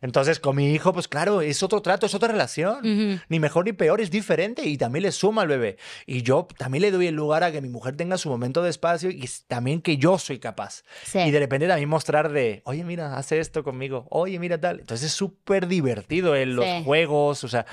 Entonces, 0.04 0.38
con 0.38 0.54
mi 0.54 0.70
hijo, 0.74 0.92
pues 0.92 1.08
claro, 1.08 1.40
es 1.40 1.62
otro 1.62 1.80
trato, 1.80 2.04
es 2.04 2.14
otra 2.14 2.28
relación. 2.28 3.22
Ni 3.30 3.40
mejor 3.40 3.64
ni 3.64 3.72
peor, 3.72 4.02
es 4.02 4.10
diferente 4.10 4.66
y 4.66 4.76
también 4.76 5.04
le 5.04 5.12
suma 5.12 5.40
al 5.40 5.48
bebé. 5.48 5.78
Y 6.04 6.20
yo 6.20 6.46
también 6.58 6.82
le 6.82 6.90
doy 6.90 7.06
el 7.06 7.14
lugar 7.14 7.42
a 7.42 7.50
que 7.50 7.62
mi 7.62 7.70
mujer 7.70 7.96
tenga 7.96 8.18
su 8.18 8.28
momento 8.28 8.62
de 8.62 8.68
espacio 8.68 9.08
y 9.08 9.26
también 9.46 9.80
que 9.80 9.96
yo 9.96 10.18
soy 10.18 10.38
capaz. 10.38 10.82
Y 11.14 11.30
de 11.30 11.38
repente 11.38 11.66
también 11.66 11.88
mostrar 11.88 12.30
de, 12.30 12.60
oye, 12.66 12.84
mira, 12.84 13.16
hace 13.16 13.38
esto 13.38 13.64
conmigo, 13.64 14.06
oye, 14.10 14.38
mira 14.38 14.60
tal. 14.60 14.80
Entonces 14.80 15.06
es 15.06 15.16
súper 15.16 15.68
divertido 15.68 16.36
en 16.36 16.54
los 16.54 16.84
juegos, 16.84 17.42
o 17.42 17.48
sea, 17.48 17.64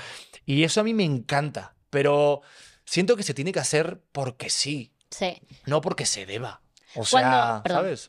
y 0.45 0.63
eso 0.63 0.79
a 0.79 0.85
mí 0.85 0.93
me 0.93 1.03
encanta, 1.03 1.75
pero 1.89 2.43
siento 2.85 3.17
que 3.17 3.23
se 3.23 3.33
tiene 3.33 3.51
que 3.51 3.59
hacer 3.59 3.99
porque 4.13 4.49
sí. 4.49 4.93
Sí. 5.09 5.41
No 5.65 5.81
porque 5.81 6.05
se 6.05 6.25
deba. 6.25 6.60
O 6.95 7.05
sea, 7.05 7.61
¿sabes? 7.65 8.07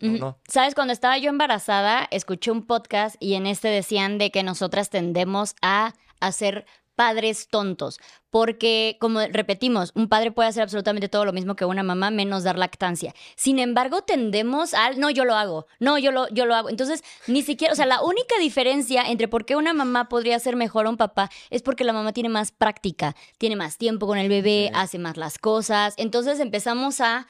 ¿Sabes? 0.48 0.74
Cuando 0.74 0.92
estaba 0.92 1.18
yo 1.18 1.30
embarazada, 1.30 2.08
escuché 2.10 2.50
un 2.50 2.66
podcast 2.66 3.16
y 3.20 3.34
en 3.34 3.46
este 3.46 3.68
decían 3.68 4.18
de 4.18 4.30
que 4.30 4.42
nosotras 4.42 4.90
tendemos 4.90 5.54
a 5.62 5.94
hacer 6.20 6.66
padres 6.94 7.48
tontos, 7.48 7.98
porque 8.30 8.96
como 9.00 9.20
repetimos, 9.20 9.92
un 9.94 10.08
padre 10.08 10.30
puede 10.30 10.48
hacer 10.48 10.62
absolutamente 10.62 11.08
todo 11.08 11.24
lo 11.24 11.32
mismo 11.32 11.56
que 11.56 11.64
una 11.64 11.82
mamá 11.82 12.10
menos 12.10 12.44
dar 12.44 12.58
lactancia. 12.58 13.14
Sin 13.34 13.58
embargo, 13.58 14.02
tendemos 14.02 14.74
al 14.74 15.00
no, 15.00 15.10
yo 15.10 15.24
lo 15.24 15.34
hago, 15.34 15.66
no, 15.80 15.98
yo 15.98 16.12
lo 16.12 16.28
yo 16.28 16.46
lo 16.46 16.54
hago. 16.54 16.68
Entonces, 16.68 17.02
ni 17.26 17.42
siquiera, 17.42 17.72
o 17.72 17.76
sea, 17.76 17.86
la 17.86 18.02
única 18.02 18.38
diferencia 18.38 19.02
entre 19.02 19.28
por 19.28 19.44
qué 19.44 19.56
una 19.56 19.72
mamá 19.72 20.08
podría 20.08 20.38
ser 20.38 20.56
mejor 20.56 20.86
a 20.86 20.90
un 20.90 20.96
papá 20.96 21.30
es 21.50 21.62
porque 21.62 21.84
la 21.84 21.92
mamá 21.92 22.12
tiene 22.12 22.28
más 22.28 22.52
práctica, 22.52 23.16
tiene 23.38 23.56
más 23.56 23.78
tiempo 23.78 24.06
con 24.06 24.18
el 24.18 24.28
bebé, 24.28 24.70
hace 24.74 24.98
más 24.98 25.16
las 25.16 25.38
cosas. 25.38 25.94
Entonces, 25.96 26.40
empezamos 26.40 27.00
a 27.00 27.26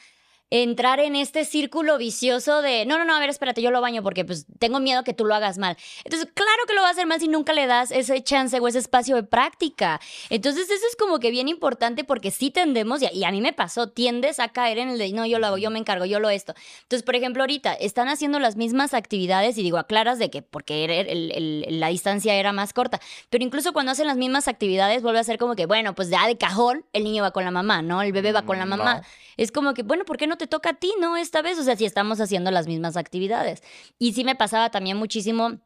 entrar 0.53 1.01
en 1.01 1.17
este 1.17 1.47
círculo 1.47 1.97
vicioso 1.97 2.61
de, 2.61 2.85
no, 2.85 2.99
no, 2.99 3.07
no, 3.07 3.17
a 3.17 3.21
ver, 3.21 3.31
espérate, 3.31 3.63
yo 3.63 3.71
lo 3.71 3.81
baño 3.81 4.03
porque 4.03 4.23
pues 4.27 4.45
tengo 4.59 4.81
miedo 4.81 5.03
que 5.03 5.15
tú 5.15 5.25
lo 5.25 5.35
hagas 5.35 5.57
mal. 5.57 5.79
Entonces, 6.05 6.29
claro 6.35 6.51
que 6.69 6.75
lo 6.75 6.83
va 6.83 6.89
a 6.89 6.91
hacer 6.91 7.07
mal 7.07 7.19
si 7.19 7.27
nunca 7.27 7.55
le 7.55 7.67
das 7.67 7.91
ese 7.91 8.23
chance 8.23 8.61
o 8.61 8.69
ese 8.69 8.79
espacio 8.79 9.17
de 9.17 9.23
práctica. 9.23 9.99
Entonces, 10.29 10.69
eso 10.69 10.85
es 10.87 10.97
como 10.97 11.21
que 11.21 11.31
bien 11.31 11.49
importante 11.49 12.05
porque 12.05 12.31
sí 12.31 12.51
tendemos, 12.51 13.01
y 13.01 13.25
a, 13.25 13.31
mí 13.31 13.41
me 13.41 13.55
pasó, 13.55 13.89
tiendes 13.89 14.41
a 14.41 14.49
caer 14.49 14.77
en 14.77 14.91
el 14.91 14.99
de, 14.99 15.11
no, 15.13 15.25
yo 15.25 15.39
lo 15.39 15.47
hago, 15.47 15.57
yo 15.57 15.71
me 15.71 15.79
encargo, 15.79 16.05
yo 16.05 16.21
lo 16.21 16.29
esto. 16.29 16.53
Entonces, 16.83 17.03
por 17.03 17.17
ejemplo, 17.17 17.45
ahorita 17.45 17.73
están 17.73 18.09
haciendo 18.09 18.39
las 18.39 18.57
mismas 18.57 18.93
actividades 18.93 19.57
y 19.57 19.63
digo, 19.63 19.79
aclaras 19.79 20.19
de 20.19 20.29
que 20.29 20.43
porque 20.43 21.67
la 21.71 21.89
distancia 21.89 22.35
era 22.35 22.53
más 22.53 22.75
corta, 22.75 23.01
pero 23.31 23.43
incluso 23.43 23.73
cuando 23.73 23.93
hacen 23.93 24.07
las 24.07 24.19
mismas 24.19 24.49
actividades 24.49 25.01
vuelve 25.01 25.21
a 25.21 25.25
ser 25.25 25.39
como 25.39 25.57
que, 25.57 25.65
bueno, 25.65 25.95
pues 25.95 26.11
ya 26.11 26.27
de 26.27 26.37
cajón 26.37 26.85
el 26.93 27.05
niño 27.05 27.23
va 27.23 27.31
con 27.31 27.45
la 27.45 27.51
mamá, 27.51 27.81
¿no? 27.81 28.03
El 28.03 28.13
bebé 28.13 28.33
va 28.33 28.43
con 28.43 28.59
la 28.59 28.67
mm, 28.67 28.69
mamá. 28.69 29.03
Es 29.37 29.53
como 29.53 29.75
que, 29.75 29.83
bueno, 29.83 30.05
¿por 30.05 30.17
qué 30.17 30.27
no 30.27 30.37
te 30.37 30.47
toca 30.47 30.71
a 30.71 30.75
ti, 30.75 30.93
no? 31.01 31.17
Esta 31.17 31.43
vez, 31.43 31.59
o 31.59 31.63
sea, 31.63 31.77
si 31.77 31.85
estamos 31.85 32.21
haciendo 32.21 32.51
las 32.51 32.67
mismas 32.67 32.97
actividades. 32.97 33.63
Y 33.99 34.13
sí 34.13 34.25
me 34.25 34.35
pasaba 34.35 34.71
también 34.71 34.97
muchísimo 34.97 35.59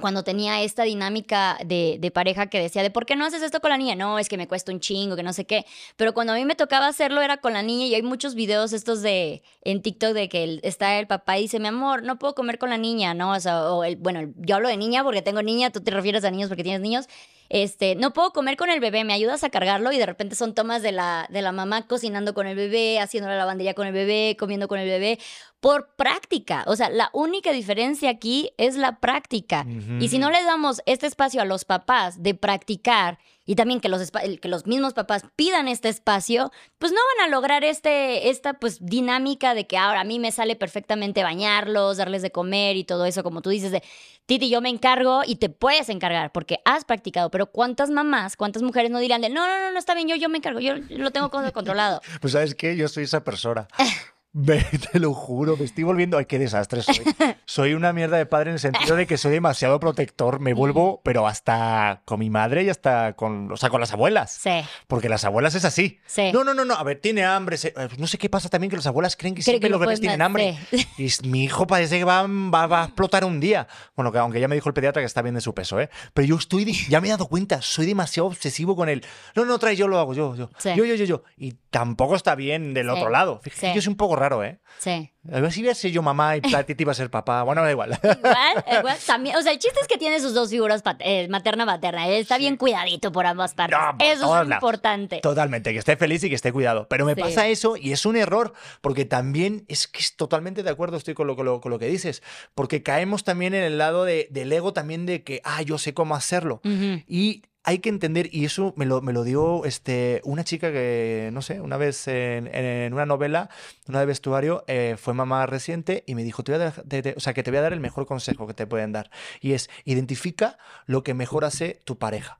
cuando 0.00 0.24
tenía 0.24 0.62
esta 0.62 0.82
dinámica 0.82 1.56
de, 1.64 1.98
de, 2.00 2.10
pareja 2.10 2.48
que 2.48 2.60
decía 2.60 2.82
de 2.82 2.90
¿por 2.90 3.06
qué 3.06 3.14
no 3.14 3.24
haces 3.24 3.42
esto 3.42 3.60
con 3.60 3.70
la 3.70 3.76
niña? 3.76 3.94
No, 3.94 4.18
es 4.18 4.28
que 4.28 4.36
me 4.36 4.48
cuesta 4.48 4.72
un 4.72 4.80
chingo, 4.80 5.14
que 5.14 5.22
no 5.22 5.32
sé 5.32 5.46
qué. 5.46 5.64
Pero 5.96 6.14
cuando 6.14 6.32
a 6.32 6.36
mí 6.36 6.44
me 6.44 6.56
tocaba 6.56 6.88
hacerlo 6.88 7.22
era 7.22 7.36
con 7.36 7.52
la 7.52 7.62
niña 7.62 7.86
y 7.86 7.94
hay 7.94 8.02
muchos 8.02 8.34
videos 8.34 8.72
estos 8.72 9.02
de 9.02 9.42
en 9.62 9.82
TikTok 9.82 10.12
de 10.12 10.28
que 10.28 10.60
está 10.62 10.98
el 10.98 11.06
papá 11.06 11.38
y 11.38 11.42
dice, 11.42 11.60
mi 11.60 11.68
amor, 11.68 12.02
no 12.02 12.18
puedo 12.18 12.34
comer 12.34 12.58
con 12.58 12.70
la 12.70 12.78
niña, 12.78 13.14
¿no? 13.14 13.32
O 13.32 13.40
sea, 13.40 13.72
o 13.72 13.84
el, 13.84 13.96
bueno, 13.96 14.32
yo 14.36 14.56
hablo 14.56 14.68
de 14.68 14.76
niña 14.76 15.04
porque 15.04 15.22
tengo 15.22 15.42
niña, 15.42 15.70
tú 15.70 15.80
te 15.80 15.90
refieres 15.92 16.24
a 16.24 16.30
niños 16.30 16.48
porque 16.48 16.64
tienes 16.64 16.80
niños 16.80 17.06
este, 17.48 17.94
no 17.94 18.12
puedo 18.12 18.32
comer 18.32 18.56
con 18.56 18.70
el 18.70 18.80
bebé, 18.80 19.04
me 19.04 19.12
ayudas 19.12 19.44
a 19.44 19.50
cargarlo 19.50 19.92
y 19.92 19.98
de 19.98 20.06
repente 20.06 20.34
son 20.34 20.54
tomas 20.54 20.82
de 20.82 20.92
la, 20.92 21.26
de 21.30 21.42
la 21.42 21.52
mamá 21.52 21.86
cocinando 21.86 22.34
con 22.34 22.46
el 22.46 22.56
bebé, 22.56 23.00
haciendo 23.00 23.28
la 23.28 23.36
lavandería 23.36 23.74
con 23.74 23.86
el 23.86 23.92
bebé, 23.92 24.36
comiendo 24.38 24.68
con 24.68 24.78
el 24.78 24.88
bebé, 24.88 25.18
por 25.60 25.94
práctica. 25.96 26.64
O 26.66 26.76
sea, 26.76 26.90
la 26.90 27.10
única 27.12 27.52
diferencia 27.52 28.10
aquí 28.10 28.52
es 28.58 28.76
la 28.76 29.00
práctica. 29.00 29.66
Y 29.98 30.08
si 30.08 30.18
no 30.18 30.30
le 30.30 30.42
damos 30.42 30.82
este 30.84 31.06
espacio 31.06 31.40
a 31.40 31.46
los 31.46 31.64
papás 31.64 32.22
de 32.22 32.34
practicar 32.34 33.18
y 33.46 33.56
también 33.56 33.80
que 33.80 33.88
los, 33.88 34.10
que 34.10 34.48
los 34.48 34.66
mismos 34.66 34.94
papás 34.94 35.24
pidan 35.36 35.68
este 35.68 35.88
espacio, 35.88 36.50
pues 36.78 36.92
no 36.92 36.98
van 37.16 37.28
a 37.28 37.30
lograr 37.30 37.64
este, 37.64 38.30
esta 38.30 38.54
pues 38.54 38.84
dinámica 38.84 39.54
de 39.54 39.66
que 39.66 39.76
ahora 39.76 40.00
a 40.00 40.04
mí 40.04 40.18
me 40.18 40.32
sale 40.32 40.56
perfectamente 40.56 41.22
bañarlos, 41.22 41.96
darles 41.96 42.22
de 42.22 42.30
comer 42.30 42.76
y 42.76 42.84
todo 42.84 43.04
eso, 43.04 43.22
como 43.22 43.42
tú 43.42 43.50
dices, 43.50 43.70
de 43.70 43.82
Titi, 44.26 44.48
yo 44.48 44.60
me 44.60 44.70
encargo 44.70 45.22
y 45.26 45.36
te 45.36 45.50
puedes 45.50 45.88
encargar 45.88 46.32
porque 46.32 46.60
has 46.64 46.84
practicado, 46.84 47.30
pero 47.30 47.46
¿cuántas 47.46 47.90
mamás, 47.90 48.36
cuántas 48.36 48.62
mujeres 48.62 48.90
no 48.90 48.98
dirán 48.98 49.20
de 49.20 49.28
no, 49.28 49.46
no, 49.46 49.60
no, 49.60 49.72
no 49.72 49.78
está 49.78 49.94
bien, 49.94 50.08
yo, 50.08 50.16
yo 50.16 50.28
me 50.28 50.38
encargo, 50.38 50.60
yo 50.60 50.76
lo 50.90 51.10
tengo 51.10 51.30
controlado? 51.30 52.00
pues 52.20 52.32
sabes 52.32 52.54
qué, 52.54 52.76
yo 52.76 52.88
soy 52.88 53.04
esa 53.04 53.22
persona. 53.22 53.68
te 54.92 54.98
lo 54.98 55.14
juro, 55.14 55.56
me 55.56 55.64
estoy 55.64 55.84
volviendo. 55.84 56.18
Ay, 56.18 56.24
qué 56.26 56.40
desastre 56.40 56.82
soy. 56.82 57.04
Soy 57.46 57.74
una 57.74 57.92
mierda 57.92 58.16
de 58.16 58.26
padre 58.26 58.50
en 58.50 58.54
el 58.54 58.60
sentido 58.60 58.96
de 58.96 59.06
que 59.06 59.18
soy 59.18 59.32
demasiado 59.32 59.78
protector. 59.78 60.40
Me 60.40 60.54
vuelvo, 60.54 61.02
pero 61.04 61.26
hasta 61.26 62.00
con 62.06 62.18
mi 62.18 62.30
madre 62.30 62.64
y 62.64 62.70
hasta 62.70 63.12
con, 63.12 63.52
o 63.52 63.56
sea, 63.56 63.68
con 63.68 63.80
las 63.80 63.92
abuelas. 63.92 64.32
Sí. 64.32 64.62
Porque 64.88 65.10
las 65.10 65.24
abuelas 65.24 65.54
es 65.54 65.64
así. 65.64 66.00
Sí. 66.06 66.32
No, 66.32 66.42
no, 66.42 66.54
no, 66.54 66.64
no. 66.64 66.74
A 66.74 66.82
ver, 66.82 67.00
tiene 67.00 67.22
hambre. 67.22 67.58
Eh, 67.62 67.88
no 67.98 68.06
sé 68.06 68.16
qué 68.16 68.30
pasa 68.30 68.48
también 68.48 68.70
que 68.70 68.76
las 68.76 68.86
abuelas 68.86 69.14
creen 69.14 69.34
que 69.34 69.42
siempre 69.42 69.68
los 69.68 69.78
bebés 69.78 70.00
tienen 70.00 70.22
hambre. 70.22 70.58
Y 70.96 71.08
mi 71.28 71.44
hijo 71.44 71.66
parece 71.66 71.98
que 71.98 72.04
va, 72.04 72.26
va, 72.26 72.82
a 72.82 72.84
explotar 72.86 73.24
un 73.24 73.40
día. 73.40 73.68
Bueno, 73.94 74.10
que 74.10 74.18
aunque 74.18 74.40
ya 74.40 74.48
me 74.48 74.54
dijo 74.54 74.68
el 74.68 74.74
pediatra 74.74 75.02
que 75.02 75.06
está 75.06 75.22
bien 75.22 75.34
de 75.34 75.40
su 75.40 75.54
peso, 75.54 75.78
¿eh? 75.80 75.90
Pero 76.12 76.26
yo 76.26 76.36
estoy, 76.36 76.72
ya 76.88 77.00
me 77.00 77.08
he 77.08 77.10
dado 77.10 77.26
cuenta, 77.26 77.60
soy 77.62 77.86
demasiado 77.86 78.28
obsesivo 78.28 78.74
con 78.74 78.88
él. 78.88 79.04
No, 79.34 79.44
no, 79.44 79.58
trae, 79.58 79.76
yo 79.76 79.86
lo 79.86 79.98
hago, 79.98 80.14
yo, 80.14 80.34
yo. 80.34 80.50
Yo, 80.62 80.84
yo, 80.84 80.94
yo, 80.94 81.04
yo. 81.04 81.22
Y 81.36 81.54
tampoco 81.74 82.14
está 82.14 82.36
bien 82.36 82.72
del 82.72 82.88
otro 82.88 83.10
lado. 83.10 83.40
Fíjate, 83.42 83.74
yo 83.74 83.82
soy 83.82 83.90
un 83.90 83.96
poco 83.96 84.14
raro, 84.14 84.44
¿eh? 84.44 84.60
Sí. 84.78 85.10
A 85.32 85.40
ver 85.40 85.50
si 85.50 85.60
iba 85.60 85.72
a 85.72 85.74
ser 85.74 85.90
yo 85.90 86.02
mamá 86.02 86.36
y 86.36 86.40
Tati 86.40 86.76
iba 86.78 86.92
a 86.92 86.94
ser 86.94 87.10
papá. 87.10 87.42
Bueno, 87.42 87.64
da 87.64 87.70
igual. 87.72 87.98
Igual, 88.00 88.64
igual. 88.78 88.96
También, 89.04 89.34
o 89.34 89.42
sea, 89.42 89.50
el 89.50 89.58
chiste 89.58 89.80
es 89.82 89.88
que 89.88 89.98
tiene 89.98 90.20
sus 90.20 90.34
dos 90.34 90.50
figuras 90.50 90.84
eh, 91.00 91.26
materna-materna. 91.28 92.06
Está 92.06 92.38
bien 92.38 92.56
cuidadito 92.58 93.10
por 93.10 93.26
ambas 93.26 93.54
partes. 93.54 93.76
eso 93.98 94.40
es 94.40 94.48
importante. 94.48 95.18
Totalmente, 95.20 95.72
que 95.72 95.80
esté 95.80 95.96
feliz 95.96 96.22
y 96.22 96.28
que 96.28 96.36
esté 96.36 96.52
cuidado. 96.52 96.86
Pero 96.88 97.06
me 97.06 97.16
pasa 97.16 97.48
eso 97.48 97.76
y 97.76 97.90
es 97.90 98.06
un 98.06 98.14
error 98.14 98.52
porque 98.80 99.04
también 99.04 99.64
es 99.66 99.88
que 99.88 99.98
es 99.98 100.14
totalmente 100.14 100.62
de 100.62 100.70
acuerdo 100.70 100.96
estoy 100.96 101.14
con 101.14 101.26
lo, 101.26 101.34
con 101.34 101.72
lo, 101.72 101.78
que 101.80 101.88
dices. 101.88 102.22
Porque 102.54 102.84
caemos 102.84 103.24
también 103.24 103.52
en 103.52 103.64
el 103.64 103.78
lado 103.78 104.04
de, 104.04 104.28
del 104.30 104.52
ego 104.52 104.72
también 104.72 105.06
de 105.06 105.24
que, 105.24 105.40
ah, 105.42 105.62
yo 105.62 105.78
sé 105.78 105.92
cómo 105.92 106.14
hacerlo. 106.14 106.60
Y 107.08 107.42
hay 107.66 107.78
que 107.78 107.88
entender, 107.88 108.28
y 108.30 108.44
eso 108.44 108.74
me 108.76 108.84
lo, 108.84 109.00
me 109.00 109.14
lo 109.14 109.24
dio 109.24 109.64
este, 109.64 110.20
una 110.24 110.44
chica 110.44 110.70
que, 110.70 111.30
no 111.32 111.40
sé, 111.40 111.62
una 111.62 111.78
vez 111.78 112.06
en, 112.08 112.92
una 112.92 113.06
novela, 113.06 113.48
una 113.88 114.00
de 114.00 114.06
vestuario, 114.06 114.64
eh, 114.66 114.96
fue 114.98 115.14
mamá 115.14 115.46
reciente 115.46 116.04
y 116.06 116.14
me 116.14 116.24
dijo, 116.24 116.44
te 116.44 116.52
voy 116.52 116.60
a 116.60 116.64
dar, 116.64 116.84
o 117.16 117.20
sea, 117.20 117.32
que 117.32 117.42
te 117.42 117.50
voy 117.50 117.58
a 117.58 117.62
dar 117.62 117.72
el 117.72 117.80
mejor 117.80 118.04
consejo 118.04 118.46
que 118.46 118.52
te 118.52 118.66
pueden 118.66 118.92
dar. 118.92 119.10
Y 119.40 119.52
es, 119.52 119.70
identifica 119.84 120.58
lo 120.84 121.02
que 121.02 121.14
mejor 121.14 121.46
hace 121.46 121.80
tu 121.84 121.96
pareja. 121.98 122.38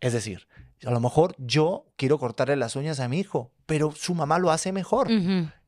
Es 0.00 0.12
decir, 0.12 0.48
a 0.84 0.90
lo 0.90 0.98
mejor 0.98 1.36
yo 1.38 1.86
quiero 1.96 2.18
cortarle 2.18 2.56
las 2.56 2.74
uñas 2.74 2.98
a 2.98 3.08
mi 3.08 3.20
hijo, 3.20 3.52
pero 3.64 3.92
su 3.92 4.14
mamá 4.14 4.40
lo 4.40 4.50
hace 4.50 4.72
mejor. 4.72 5.08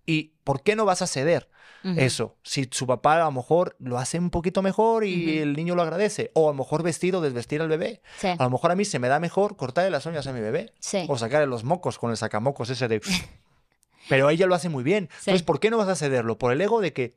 ¿Y 0.05 0.33
por 0.43 0.63
qué 0.63 0.75
no 0.75 0.85
vas 0.85 1.01
a 1.01 1.07
ceder? 1.07 1.49
Eso, 1.85 2.37
si 2.43 2.69
su 2.71 2.87
papá 2.87 3.17
a 3.17 3.25
lo 3.25 3.33
mejor 3.33 3.77
lo 3.79 3.99
hace 3.99 4.19
un 4.19 4.31
poquito 4.31 4.63
mejor 4.63 5.05
y 5.05 5.39
el 5.39 5.55
niño 5.55 5.75
lo 5.75 5.83
agradece, 5.83 6.31
o 6.35 6.49
a 6.49 6.53
lo 6.53 6.59
mejor 6.59 6.83
vestir 6.83 7.15
o 7.15 7.21
desvestir 7.21 7.63
al 7.63 7.69
bebé, 7.69 8.03
a 8.23 8.45
lo 8.45 8.51
mejor 8.51 8.73
a 8.73 8.75
mí 8.75 8.85
se 8.85 8.99
me 8.99 9.09
da 9.09 9.21
mejor 9.21 9.57
cortarle 9.57 9.91
las 9.91 10.05
uñas 10.07 10.27
a 10.27 10.33
mi 10.33 10.41
bebé, 10.41 10.73
o 11.09 11.17
sacarle 11.17 11.47
los 11.47 11.65
mocos 11.65 11.99
con 11.99 12.11
el 12.11 12.17
sacamocos 12.17 12.71
ese 12.71 12.89
de... 12.89 13.01
Pero 14.09 14.31
ella 14.31 14.47
lo 14.47 14.55
hace 14.55 14.71
muy 14.71 14.83
bien. 14.83 15.11
Entonces, 15.19 15.43
¿por 15.43 15.61
qué 15.61 15.71
no 15.71 15.77
vas 15.77 15.89
a 15.89 15.95
cederlo? 15.95 16.39
Por 16.39 16.53
el 16.53 16.61
ego 16.61 16.81
de 16.81 16.95
que 16.95 17.15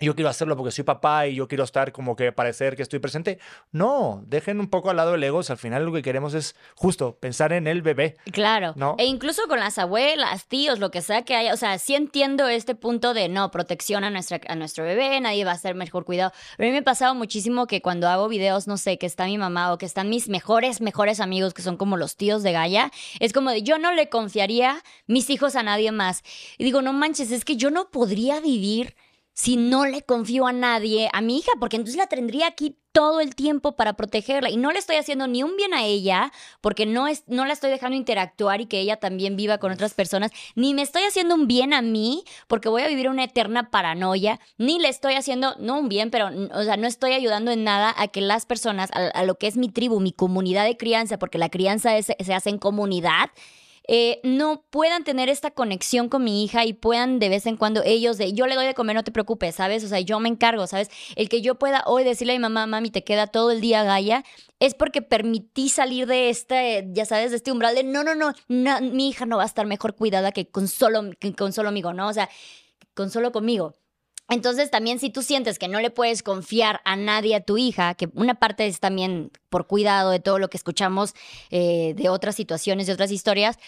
yo 0.00 0.14
quiero 0.14 0.28
hacerlo 0.28 0.56
porque 0.56 0.70
soy 0.70 0.84
papá 0.84 1.26
y 1.26 1.36
yo 1.36 1.48
quiero 1.48 1.64
estar 1.64 1.92
como 1.92 2.16
que 2.16 2.32
parecer 2.32 2.76
que 2.76 2.82
estoy 2.82 2.98
presente. 2.98 3.38
No, 3.72 4.22
dejen 4.26 4.60
un 4.60 4.68
poco 4.68 4.90
al 4.90 4.96
lado 4.96 5.14
el 5.14 5.24
ego. 5.24 5.40
al 5.48 5.56
final 5.56 5.84
lo 5.84 5.92
que 5.92 6.02
queremos 6.02 6.34
es 6.34 6.54
justo 6.74 7.16
pensar 7.18 7.52
en 7.52 7.66
el 7.66 7.82
bebé. 7.82 8.16
Claro. 8.32 8.72
¿no? 8.76 8.94
E 8.98 9.06
incluso 9.06 9.42
con 9.48 9.60
las 9.60 9.78
abuelas, 9.78 10.46
tíos, 10.46 10.78
lo 10.78 10.90
que 10.90 11.02
sea 11.02 11.22
que 11.22 11.34
haya. 11.34 11.52
O 11.52 11.56
sea, 11.56 11.78
sí 11.78 11.94
entiendo 11.94 12.48
este 12.48 12.74
punto 12.74 13.14
de 13.14 13.28
no, 13.28 13.50
protección 13.50 14.04
a, 14.04 14.10
nuestra, 14.10 14.40
a 14.48 14.54
nuestro 14.54 14.84
bebé, 14.84 15.20
nadie 15.20 15.44
va 15.44 15.52
a 15.52 15.58
ser 15.58 15.74
mejor 15.74 16.04
cuidado. 16.04 16.32
Pero 16.56 16.68
a 16.68 16.70
mí 16.70 16.72
me 16.72 16.78
ha 16.78 16.84
pasado 16.84 17.14
muchísimo 17.14 17.66
que 17.66 17.82
cuando 17.82 18.08
hago 18.08 18.28
videos, 18.28 18.66
no 18.68 18.76
sé, 18.76 18.98
que 18.98 19.06
está 19.06 19.26
mi 19.26 19.38
mamá 19.38 19.72
o 19.72 19.78
que 19.78 19.86
están 19.86 20.08
mis 20.08 20.28
mejores, 20.28 20.80
mejores 20.80 21.20
amigos, 21.20 21.54
que 21.54 21.62
son 21.62 21.76
como 21.76 21.96
los 21.96 22.16
tíos 22.16 22.42
de 22.42 22.52
Gaia, 22.52 22.90
es 23.20 23.32
como 23.32 23.50
de 23.50 23.62
yo 23.62 23.78
no 23.78 23.92
le 23.92 24.08
confiaría 24.08 24.82
mis 25.06 25.30
hijos 25.30 25.56
a 25.56 25.62
nadie 25.62 25.92
más. 25.92 26.22
Y 26.56 26.64
digo, 26.64 26.82
no 26.82 26.92
manches, 26.92 27.30
es 27.30 27.44
que 27.44 27.56
yo 27.56 27.70
no 27.70 27.90
podría 27.90 28.40
vivir 28.40 28.94
si 29.38 29.56
no 29.56 29.86
le 29.86 30.02
confío 30.02 30.48
a 30.48 30.52
nadie, 30.52 31.08
a 31.12 31.20
mi 31.20 31.38
hija, 31.38 31.52
porque 31.60 31.76
entonces 31.76 31.96
la 31.96 32.08
tendría 32.08 32.48
aquí 32.48 32.76
todo 32.90 33.20
el 33.20 33.36
tiempo 33.36 33.76
para 33.76 33.92
protegerla. 33.92 34.50
Y 34.50 34.56
no 34.56 34.72
le 34.72 34.80
estoy 34.80 34.96
haciendo 34.96 35.28
ni 35.28 35.44
un 35.44 35.56
bien 35.56 35.74
a 35.74 35.84
ella 35.84 36.32
porque 36.60 36.86
no, 36.86 37.06
es, 37.06 37.22
no 37.28 37.44
la 37.44 37.52
estoy 37.52 37.70
dejando 37.70 37.96
interactuar 37.96 38.60
y 38.60 38.66
que 38.66 38.80
ella 38.80 38.96
también 38.96 39.36
viva 39.36 39.58
con 39.58 39.70
otras 39.70 39.94
personas, 39.94 40.32
ni 40.56 40.74
me 40.74 40.82
estoy 40.82 41.04
haciendo 41.04 41.36
un 41.36 41.46
bien 41.46 41.72
a 41.72 41.82
mí 41.82 42.24
porque 42.48 42.68
voy 42.68 42.82
a 42.82 42.88
vivir 42.88 43.08
una 43.08 43.22
eterna 43.22 43.70
paranoia, 43.70 44.40
ni 44.56 44.80
le 44.80 44.88
estoy 44.88 45.14
haciendo, 45.14 45.54
no 45.60 45.78
un 45.78 45.88
bien, 45.88 46.10
pero, 46.10 46.30
o 46.52 46.64
sea, 46.64 46.76
no 46.76 46.88
estoy 46.88 47.12
ayudando 47.12 47.52
en 47.52 47.62
nada 47.62 47.94
a 47.96 48.08
que 48.08 48.20
las 48.20 48.44
personas, 48.44 48.90
a, 48.92 49.22
lo 49.22 49.36
que 49.36 49.46
es 49.46 49.56
mi 49.56 49.68
tribu, 49.68 50.00
mi 50.00 50.10
comunidad 50.10 50.64
de 50.64 50.76
crianza, 50.76 51.16
porque 51.16 51.38
la 51.38 51.48
crianza 51.48 51.90
se 52.02 52.34
hace 52.34 52.50
en 52.50 52.58
comunidad, 52.58 53.30
eh, 53.88 54.20
no 54.22 54.64
puedan 54.70 55.02
tener 55.02 55.30
esta 55.30 55.50
conexión 55.50 56.10
con 56.10 56.22
mi 56.22 56.44
hija 56.44 56.66
y 56.66 56.74
puedan 56.74 57.18
de 57.18 57.30
vez 57.30 57.46
en 57.46 57.56
cuando 57.56 57.82
ellos 57.84 58.18
de 58.18 58.34
yo 58.34 58.46
le 58.46 58.54
doy 58.54 58.66
de 58.66 58.74
comer, 58.74 58.94
no 58.94 59.02
te 59.02 59.10
preocupes, 59.12 59.54
¿sabes? 59.54 59.82
O 59.82 59.88
sea, 59.88 60.00
yo 60.00 60.20
me 60.20 60.28
encargo, 60.28 60.66
¿sabes? 60.66 60.90
El 61.16 61.30
que 61.30 61.40
yo 61.40 61.54
pueda 61.58 61.82
hoy 61.86 62.04
decirle 62.04 62.34
a 62.34 62.36
mi 62.36 62.42
mamá, 62.42 62.66
mami, 62.66 62.90
te 62.90 63.02
queda 63.02 63.26
todo 63.26 63.50
el 63.50 63.62
día 63.62 63.84
Gaia, 63.84 64.24
es 64.60 64.74
porque 64.74 65.00
permití 65.00 65.70
salir 65.70 66.06
de 66.06 66.28
este, 66.28 66.86
ya 66.92 67.06
sabes, 67.06 67.30
de 67.30 67.38
este 67.38 67.50
umbral 67.50 67.74
de 67.74 67.84
no, 67.84 68.04
no, 68.04 68.14
no, 68.14 68.34
no 68.48 68.80
mi 68.82 69.08
hija 69.08 69.24
no 69.24 69.38
va 69.38 69.44
a 69.44 69.46
estar 69.46 69.66
mejor 69.66 69.96
cuidada 69.96 70.32
que 70.32 70.50
con 70.50 70.68
solo, 70.68 71.10
que 71.18 71.34
con 71.34 71.52
solo 71.54 71.70
amigo, 71.70 71.94
¿no? 71.94 72.08
O 72.08 72.12
sea, 72.12 72.28
con 72.94 73.10
solo 73.10 73.32
conmigo. 73.32 73.74
Entonces 74.28 74.70
también 74.70 74.98
si 74.98 75.10
tú 75.10 75.22
sientes 75.22 75.58
que 75.58 75.68
no 75.68 75.80
le 75.80 75.90
puedes 75.90 76.22
confiar 76.22 76.80
a 76.84 76.96
nadie 76.96 77.34
a 77.34 77.40
tu 77.40 77.56
hija, 77.56 77.94
que 77.94 78.10
una 78.14 78.34
parte 78.34 78.66
es 78.66 78.78
también 78.78 79.30
por 79.48 79.66
cuidado 79.66 80.10
de 80.10 80.20
todo 80.20 80.38
lo 80.38 80.50
que 80.50 80.58
escuchamos 80.58 81.14
eh, 81.50 81.94
de 81.96 82.10
otras 82.10 82.36
situaciones, 82.36 82.86
de 82.86 82.92
otras 82.92 83.10
historias, 83.10 83.58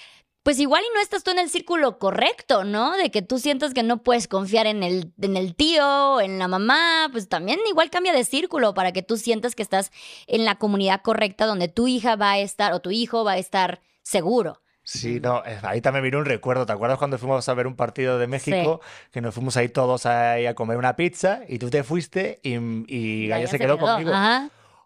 pues 0.43 0.59
igual 0.59 0.83
y 0.83 0.95
no 0.95 1.01
estás 1.01 1.23
tú 1.23 1.31
en 1.31 1.39
el 1.39 1.51
círculo 1.51 1.99
correcto, 1.99 2.65
¿no? 2.65 2.97
De 2.97 3.11
que 3.11 3.21
tú 3.23 3.39
sientas 3.39 3.75
que 3.75 3.83
no 3.83 4.03
puedes 4.03 4.27
confiar 4.27 4.67
en 4.67 4.83
el, 4.83 5.13
en 5.21 5.37
el 5.37 5.55
tío, 5.55 6.21
en 6.21 6.39
la 6.39 6.49
mamá, 6.49 7.09
pues 7.13 7.29
también 7.29 7.61
igual 7.69 7.91
cambia 7.91 8.13
de 8.13 8.25
círculo 8.25 8.73
para 8.73 8.93
que 8.93 9.03
tú 9.03 9.17
sientas 9.17 9.55
que 9.55 9.63
estás 9.63 9.91
en 10.27 10.45
la 10.45 10.57
comunidad 10.57 11.03
correcta 11.03 11.47
donde 11.47 11.69
tu 11.69 11.89
hija 11.89 12.17
va 12.17 12.33
a 12.33 12.39
estar 12.39 12.73
o 12.73 12.81
tu 12.81 12.91
hijo 12.91 13.25
va 13.25 13.33
a 13.33 13.39
estar 13.39 13.81
seguro. 14.03 14.61
Sí, 14.93 15.21
no, 15.21 15.41
ahí 15.63 15.81
también 15.81 16.03
vino 16.03 16.19
un 16.19 16.25
recuerdo. 16.25 16.67
¿Te 16.67 16.73
acuerdas 16.73 16.99
cuando 16.99 17.17
fuimos 17.17 17.49
a 17.49 17.55
ver 17.55 17.69
un 17.69 17.77
partido 17.77 18.19
de 18.19 18.27
México? 18.27 18.81
Que 19.13 19.21
nos 19.21 19.33
fuimos 19.33 19.57
ahí 19.57 19.69
todos 19.69 20.05
a, 20.05 20.33
a 20.33 20.55
comer 20.55 20.79
una 20.79 20.97
pizza 20.97 21.43
y 21.49 21.61
tú 21.61 21.71
te 21.71 21.85
fuiste 21.85 22.41
y, 22.43 22.55
y 22.89 23.29
Gaia 23.29 23.47
se, 23.47 23.59
quedó, 23.59 23.79
conmigo. 23.79 24.13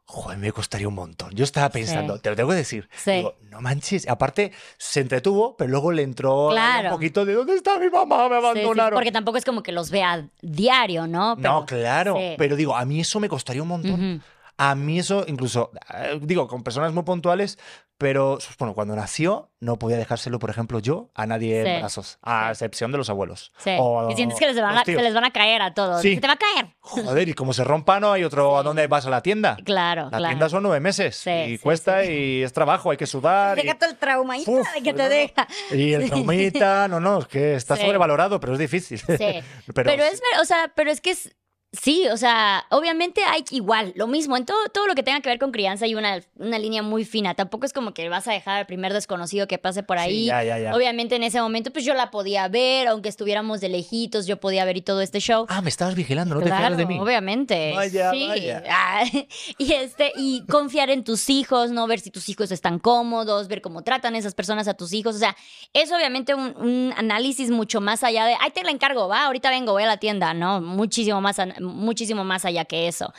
Joder, 0.07 0.37
me 0.37 0.53
costaría 0.53 0.87
un 0.87 0.95
montón. 0.95 1.31
Yo 1.35 1.45
estaba 1.45 1.71
pensando, 1.71 2.19
te 2.19 2.29
lo 2.29 2.37
tengo 2.37 2.51
que 2.51 2.57
decir. 2.57 2.87
Digo, 3.07 3.37
no 3.49 3.63
manches. 3.63 4.07
Aparte, 4.07 4.53
se 4.77 5.01
entretuvo, 5.01 5.57
pero 5.57 5.71
luego 5.71 5.91
le 5.91 6.03
entró 6.03 6.49
un 6.49 6.91
poquito 6.91 7.25
de 7.25 7.33
¿dónde 7.33 7.55
está 7.55 7.79
mi 7.79 7.89
mamá? 7.89 8.29
Me 8.29 8.37
abandonaron. 8.37 8.95
porque 8.95 9.11
tampoco 9.11 9.39
es 9.39 9.45
como 9.47 9.63
que 9.63 9.73
los 9.73 9.91
vea 9.91 10.29
diario, 10.43 11.07
¿no? 11.07 11.37
no, 11.37 11.65
claro. 11.65 12.19
Pero 12.37 12.57
digo, 12.57 12.77
a 12.77 12.85
mí 12.85 13.01
eso 13.01 13.21
me 13.21 13.31
costaría 13.31 13.63
un 13.63 13.69
montón. 13.69 14.23
A 14.57 14.75
mí 14.75 14.99
eso, 14.99 15.25
incluso, 15.27 15.73
eh, 15.93 16.19
digo, 16.23 16.47
con 16.47 16.63
personas 16.63 16.93
muy 16.93 17.03
puntuales, 17.03 17.59
pero 17.99 18.39
bueno, 18.59 18.75
cuando 18.75 18.97
nació 18.97 19.51
no 19.61 19.79
podía 19.79 19.97
dejárselo, 19.97 20.39
por 20.39 20.51
ejemplo, 20.51 20.79
yo 20.79 21.11
a 21.15 21.27
nadie 21.27 21.61
en 21.61 21.81
brazos, 21.81 22.19
a 22.23 22.51
excepción 22.51 22.93
de 22.93 22.99
los 22.99 23.09
abuelos. 23.09 23.53
Sí. 23.57 23.71
y 24.11 24.15
sientes 24.15 24.39
que 24.39 24.47
les 24.47 24.61
van 24.61 24.77
a, 24.77 24.85
se 24.85 24.95
les 24.95 25.15
van 25.15 25.25
a 25.25 25.33
caer 25.33 25.63
a 25.63 25.75
todos. 25.75 26.03
Sí. 26.03 26.19
te 26.19 26.27
va 26.27 26.35
a 26.35 26.37
caer. 26.37 26.75
Joder, 26.81 27.29
y 27.29 27.35
como 27.35 27.53
se 27.53 27.65
rompa, 27.65 28.01
no 28.01 28.13
hay 28.13 28.25
otro 28.25 28.59
a 28.59 28.63
dónde 28.63 28.87
vas 28.89 29.07
a 29.07 29.11
la 29.11 29.23
tienda. 29.23 29.57
Claro, 29.65 30.11
la 30.11 30.29
tienda 30.29 30.49
son 30.49 30.65
nueve 30.65 30.81
meses 30.81 31.25
y 31.27 31.59
cuesta 31.59 32.05
y 32.05 32.43
es 32.43 32.53
trabajo, 32.53 32.91
hay 32.91 32.97
que 32.97 33.07
sudar. 33.07 33.57
Deja 33.63 33.79
todo 33.79 33.91
el 33.91 33.97
traumita 33.97 34.53
de 34.75 34.83
que 34.83 34.93
te 34.93 35.09
deja. 35.09 35.49
Y 35.71 35.93
el 35.93 36.07
traumita, 36.11 36.89
no, 36.89 37.01
no, 37.01 37.21
es 37.21 37.27
que 37.27 37.55
está 37.55 37.77
sobrevalorado, 37.77 38.41
pero 38.41 38.55
es 38.55 38.59
difícil. 38.59 38.99
Sí. 38.99 39.07
pero, 39.75 39.91
pero 39.91 40.05
es, 40.05 40.21
o 40.41 40.45
sea, 40.45 40.73
pero 40.75 40.91
es 40.91 41.01
que 41.01 41.11
es 41.11 41.35
Sí, 41.81 42.07
o 42.09 42.17
sea, 42.17 42.67
obviamente 42.71 43.23
hay 43.25 43.45
igual, 43.51 43.93
lo 43.97 44.07
mismo, 44.07 44.37
en 44.37 44.45
todo, 44.45 44.57
todo 44.73 44.87
lo 44.87 44.95
que 44.95 45.03
tenga 45.03 45.21
que 45.21 45.29
ver 45.29 45.39
con 45.39 45.51
crianza 45.51 45.85
hay 45.85 45.95
una, 45.95 46.21
una 46.37 46.59
línea 46.59 46.83
muy 46.83 47.05
fina. 47.05 47.35
Tampoco 47.35 47.67
es 47.67 47.73
como 47.73 47.95
que 47.95 48.09
vas 48.09 48.29
a 48.29 48.33
dejar 48.33 48.59
al 48.61 48.67
primer 48.67 48.93
desconocido 48.93 49.47
que 49.47 49.59
pase 49.59 49.83
por 49.83 49.99
ahí. 49.99 50.27
ya, 50.27 50.43
ya, 50.45 50.59
ya. 50.59 50.75
Obviamente 50.75 51.17
en 51.17 51.23
ese 51.23 51.41
momento, 51.41 51.73
pues 51.73 51.85
yo 51.85 51.95
la 51.95 52.11
podía 52.11 52.47
ver, 52.49 52.89
aunque 52.89 53.09
estuviéramos 53.09 53.61
de 53.61 53.69
lejitos, 53.69 54.27
yo 54.27 54.39
podía 54.39 54.65
ver 54.65 54.77
y 54.77 54.83
todo 54.83 55.01
este 55.01 55.21
show. 55.21 55.47
Ah, 55.49 55.63
me 55.63 55.69
estabas 55.69 55.95
vigilando, 55.95 56.35
no 56.35 56.41
te 56.41 56.47
fijas 56.47 56.77
de 56.77 56.87
mí. 56.87 56.99
Obviamente. 56.99 57.73
Vaya, 57.75 58.11
sí. 58.13 58.27
vaya. 58.29 58.63
Ah, 58.71 59.05
y 59.59 59.73
este, 59.73 60.13
y 60.17 60.45
confiar 60.47 60.91
en 60.91 61.05
tus 61.05 61.29
hijos, 61.31 61.71
no 61.71 61.87
ver 61.87 62.01
si 62.01 62.11
tus 62.11 62.29
hijos 62.29 62.53
están 62.53 62.79
cómodos, 62.79 63.49
ver 63.49 63.61
cómo 63.61 63.83
tratan 63.83 64.15
esas 64.15 64.35
personas 64.35 64.69
a 64.69 64.75
tus 64.75 64.93
hijos. 64.93 65.17
O 65.17 65.19
sea, 65.19 65.37
es 65.73 65.91
obviamente 65.93 66.35
un, 66.35 66.55
un 66.57 66.95
análisis 66.97 67.51
mucho 67.51 67.81
más 67.81 68.05
allá 68.05 68.27
de, 68.27 68.35
ay, 68.41 68.51
te 68.51 68.63
la 68.63 68.71
encargo, 68.71 69.09
va, 69.09 69.25
ahorita 69.25 69.51
vengo, 69.51 69.73
voy 69.73 69.83
a 69.83 69.87
la 69.87 69.97
tienda, 69.97 70.35
¿no? 70.35 70.61
Muchísimo 70.61 71.21
más 71.21 71.39
muchísimo 71.65 72.25
más 72.25 72.45
allá 72.45 72.65
que 72.65 72.89
eso. 72.89 73.13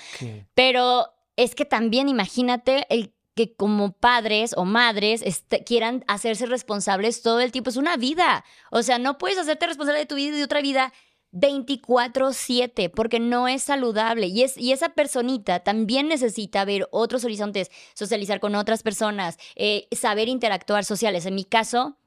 Pero 0.53 1.07
es 1.35 1.55
que 1.55 1.65
también 1.65 2.09
imagínate 2.09 2.85
el 2.89 3.13
que 3.35 3.53
como 3.53 3.91
padres 3.91 4.53
o 4.55 4.63
madres 4.63 5.21
este, 5.23 5.63
quieran 5.63 6.05
hacerse 6.07 6.45
responsables 6.45 7.21
todo 7.21 7.41
el 7.41 7.51
tiempo. 7.51 7.69
Es 7.69 7.77
una 7.77 7.97
vida. 7.97 8.45
O 8.71 8.81
sea, 8.81 8.97
no 8.97 9.17
puedes 9.17 9.37
hacerte 9.37 9.67
responsable 9.67 9.99
de 9.99 10.05
tu 10.05 10.15
vida 10.15 10.29
y 10.29 10.37
de 10.37 10.43
otra 10.43 10.61
vida 10.61 10.93
24/7 11.33 12.89
porque 12.89 13.19
no 13.19 13.49
es 13.49 13.63
saludable 13.63 14.27
y, 14.27 14.43
es, 14.43 14.57
y 14.57 14.71
esa 14.71 14.89
personita 14.89 15.59
también 15.59 16.07
necesita 16.07 16.63
ver 16.63 16.87
otros 16.91 17.25
horizontes, 17.25 17.69
socializar 17.93 18.39
con 18.39 18.55
otras 18.55 18.83
personas, 18.83 19.37
eh, 19.55 19.89
saber 19.91 20.29
interactuar 20.29 20.85
sociales. 20.85 21.25
En 21.25 21.35
mi 21.35 21.43
caso, 21.43 21.97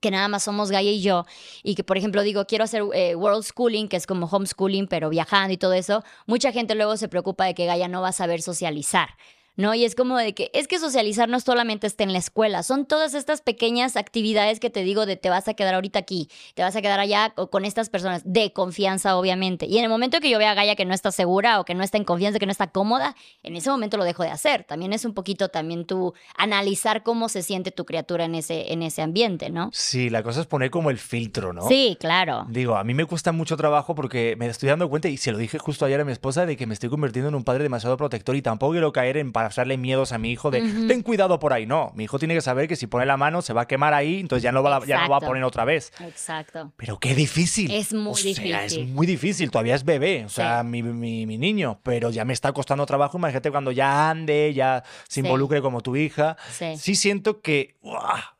que 0.00 0.10
nada 0.10 0.28
más 0.28 0.44
somos 0.44 0.70
Gaia 0.70 0.90
y 0.90 1.00
yo, 1.00 1.24
y 1.62 1.74
que, 1.74 1.84
por 1.84 1.98
ejemplo, 1.98 2.22
digo, 2.22 2.44
quiero 2.46 2.64
hacer 2.64 2.82
eh, 2.94 3.14
world 3.14 3.44
schooling, 3.44 3.88
que 3.88 3.96
es 3.96 4.06
como 4.06 4.26
homeschooling, 4.26 4.86
pero 4.86 5.10
viajando 5.10 5.52
y 5.52 5.56
todo 5.56 5.72
eso, 5.72 6.04
mucha 6.26 6.52
gente 6.52 6.74
luego 6.74 6.96
se 6.96 7.08
preocupa 7.08 7.44
de 7.44 7.54
que 7.54 7.66
Gaia 7.66 7.88
no 7.88 8.02
va 8.02 8.08
a 8.08 8.12
saber 8.12 8.42
socializar. 8.42 9.10
¿No? 9.58 9.74
Y 9.74 9.84
es 9.84 9.94
como 9.96 10.16
de 10.16 10.34
que 10.34 10.50
es 10.54 10.68
que 10.68 10.78
socializar 10.78 11.28
no 11.28 11.40
solamente 11.40 11.86
está 11.86 12.04
en 12.04 12.12
la 12.12 12.18
escuela, 12.18 12.62
son 12.62 12.86
todas 12.86 13.12
estas 13.12 13.42
pequeñas 13.42 13.96
actividades 13.96 14.60
que 14.60 14.70
te 14.70 14.84
digo 14.84 15.04
de 15.04 15.16
te 15.16 15.30
vas 15.30 15.48
a 15.48 15.54
quedar 15.54 15.74
ahorita 15.74 15.98
aquí, 15.98 16.30
te 16.54 16.62
vas 16.62 16.76
a 16.76 16.80
quedar 16.80 17.00
allá 17.00 17.34
con 17.50 17.64
estas 17.64 17.90
personas 17.90 18.22
de 18.24 18.52
confianza, 18.52 19.16
obviamente. 19.16 19.66
Y 19.66 19.78
en 19.78 19.84
el 19.84 19.90
momento 19.90 20.20
que 20.20 20.30
yo 20.30 20.38
vea 20.38 20.52
a 20.52 20.54
Gaia 20.54 20.76
que 20.76 20.84
no 20.84 20.94
está 20.94 21.10
segura 21.10 21.58
o 21.58 21.64
que 21.64 21.74
no 21.74 21.82
está 21.82 21.98
en 21.98 22.04
confianza, 22.04 22.38
que 22.38 22.46
no 22.46 22.52
está 22.52 22.68
cómoda, 22.68 23.16
en 23.42 23.56
ese 23.56 23.68
momento 23.68 23.96
lo 23.96 24.04
dejo 24.04 24.22
de 24.22 24.30
hacer. 24.30 24.62
También 24.62 24.92
es 24.92 25.04
un 25.04 25.12
poquito 25.12 25.48
también 25.48 25.86
tú 25.86 26.14
analizar 26.36 27.02
cómo 27.02 27.28
se 27.28 27.42
siente 27.42 27.72
tu 27.72 27.84
criatura 27.84 28.26
en 28.26 28.36
ese, 28.36 28.72
en 28.72 28.84
ese 28.84 29.02
ambiente, 29.02 29.50
¿no? 29.50 29.70
Sí, 29.72 30.08
la 30.08 30.22
cosa 30.22 30.40
es 30.40 30.46
poner 30.46 30.70
como 30.70 30.90
el 30.90 30.98
filtro, 30.98 31.52
¿no? 31.52 31.66
Sí, 31.66 31.96
claro. 31.98 32.46
Digo, 32.48 32.76
a 32.76 32.84
mí 32.84 32.94
me 32.94 33.06
cuesta 33.06 33.32
mucho 33.32 33.56
trabajo 33.56 33.96
porque 33.96 34.36
me 34.38 34.46
estoy 34.46 34.68
dando 34.68 34.88
cuenta, 34.88 35.08
y 35.08 35.16
se 35.16 35.32
lo 35.32 35.38
dije 35.38 35.58
justo 35.58 35.84
ayer 35.84 36.00
a 36.00 36.04
mi 36.04 36.12
esposa, 36.12 36.46
de 36.46 36.56
que 36.56 36.66
me 36.66 36.74
estoy 36.74 36.90
convirtiendo 36.90 37.28
en 37.28 37.34
un 37.34 37.42
padre 37.42 37.64
demasiado 37.64 37.96
protector 37.96 38.36
y 38.36 38.42
tampoco 38.42 38.72
quiero 38.72 38.92
caer 38.92 39.16
en 39.16 39.32
pasarle 39.48 39.78
miedos 39.78 40.12
a 40.12 40.18
mi 40.18 40.30
hijo 40.30 40.50
de 40.50 40.60
ten 40.60 41.02
cuidado 41.02 41.38
por 41.38 41.52
ahí. 41.52 41.66
No, 41.66 41.92
mi 41.94 42.04
hijo 42.04 42.18
tiene 42.18 42.34
que 42.34 42.40
saber 42.40 42.68
que 42.68 42.76
si 42.76 42.86
pone 42.86 43.06
la 43.06 43.16
mano 43.16 43.40
se 43.40 43.52
va 43.52 43.62
a 43.62 43.66
quemar 43.66 43.94
ahí, 43.94 44.20
entonces 44.20 44.42
ya 44.42 44.52
no 44.52 44.62
va, 44.62 44.84
ya 44.84 45.02
no 45.02 45.08
va 45.08 45.16
a 45.16 45.20
poner 45.20 45.42
otra 45.42 45.64
vez. 45.64 45.92
Exacto. 46.00 46.72
Pero 46.76 46.98
qué 46.98 47.14
difícil. 47.14 47.70
Es 47.70 47.94
muy 47.94 48.22
difícil. 48.22 48.54
Es 48.54 48.78
muy 48.78 49.06
difícil, 49.06 49.50
todavía 49.50 49.74
es 49.74 49.84
bebé, 49.84 50.24
o 50.24 50.28
sea, 50.28 50.62
mi, 50.62 50.82
mi, 50.82 51.26
mi, 51.26 51.38
niño, 51.38 51.80
pero 51.82 52.10
ya 52.10 52.24
me 52.24 52.32
está 52.32 52.52
costando 52.52 52.84
trabajo. 52.84 53.16
Imagínate 53.16 53.50
cuando 53.50 53.72
ya 53.72 54.10
ande, 54.10 54.52
ya 54.54 54.84
se 55.08 55.20
involucre 55.20 55.62
como 55.62 55.80
tu 55.80 55.96
hija. 55.96 56.36
Sí, 56.76 56.94
siento 56.94 57.40
que 57.40 57.76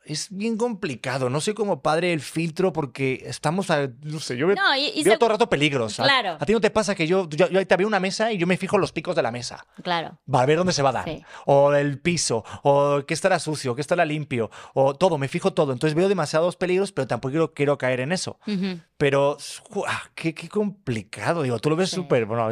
es 0.08 0.28
bien 0.30 0.56
complicado. 0.56 1.28
No 1.28 1.40
sé 1.40 1.54
cómo 1.54 1.82
padre 1.82 2.12
el 2.14 2.20
filtro 2.20 2.72
porque 2.72 3.22
estamos 3.26 3.70
a. 3.70 3.88
No 4.02 4.20
sé, 4.20 4.36
yo 4.38 4.46
veo, 4.46 4.56
todo 5.18 5.26
el 5.26 5.32
rato 5.32 5.50
peligros. 5.50 5.96
Claro. 5.96 6.38
A, 6.40 6.46
ti 6.46 6.54
no 6.54 6.60
te 6.60 6.70
pasa 6.70 6.94
que 6.94 7.06
yo, 7.06 7.28
yo, 7.28 7.48
yo 7.50 7.66
te 7.66 7.76
veo 7.76 7.86
una 7.86 8.00
mesa 8.00 8.32
y 8.32 8.38
yo 8.38 8.46
me 8.46 8.56
fijo 8.56 8.78
los 8.78 8.90
picos 8.90 9.14
de 9.14 9.22
la 9.22 9.30
mesa. 9.30 9.66
Claro. 9.82 10.18
Va 10.32 10.42
a 10.42 10.46
ver 10.46 10.56
dónde 10.56 10.72
se 10.72 10.82
va 10.82 10.90
a 10.90 10.92
dar. 10.92 11.26
O 11.44 11.74
el 11.74 12.00
piso, 12.00 12.42
o 12.62 13.02
qué 13.06 13.12
estará 13.12 13.38
sucio, 13.38 13.74
qué 13.74 13.82
estará 13.82 14.06
limpio, 14.06 14.50
o 14.72 14.94
todo, 14.94 15.18
me 15.18 15.28
fijo 15.28 15.52
todo. 15.52 15.72
Entonces 15.72 15.94
veo 15.94 16.08
demasiados 16.08 16.56
peligros, 16.56 16.90
pero 16.92 17.06
tampoco 17.06 17.30
quiero, 17.32 17.52
quiero 17.52 17.78
caer 17.78 18.00
en 18.00 18.12
eso. 18.12 18.38
Pero, 18.98 19.36
qué, 20.16 20.34
qué, 20.34 20.48
complicado. 20.48 21.42
Digo, 21.44 21.60
tú 21.60 21.70
lo 21.70 21.76
ves 21.76 21.88
súper. 21.88 22.26
Bueno, 22.26 22.48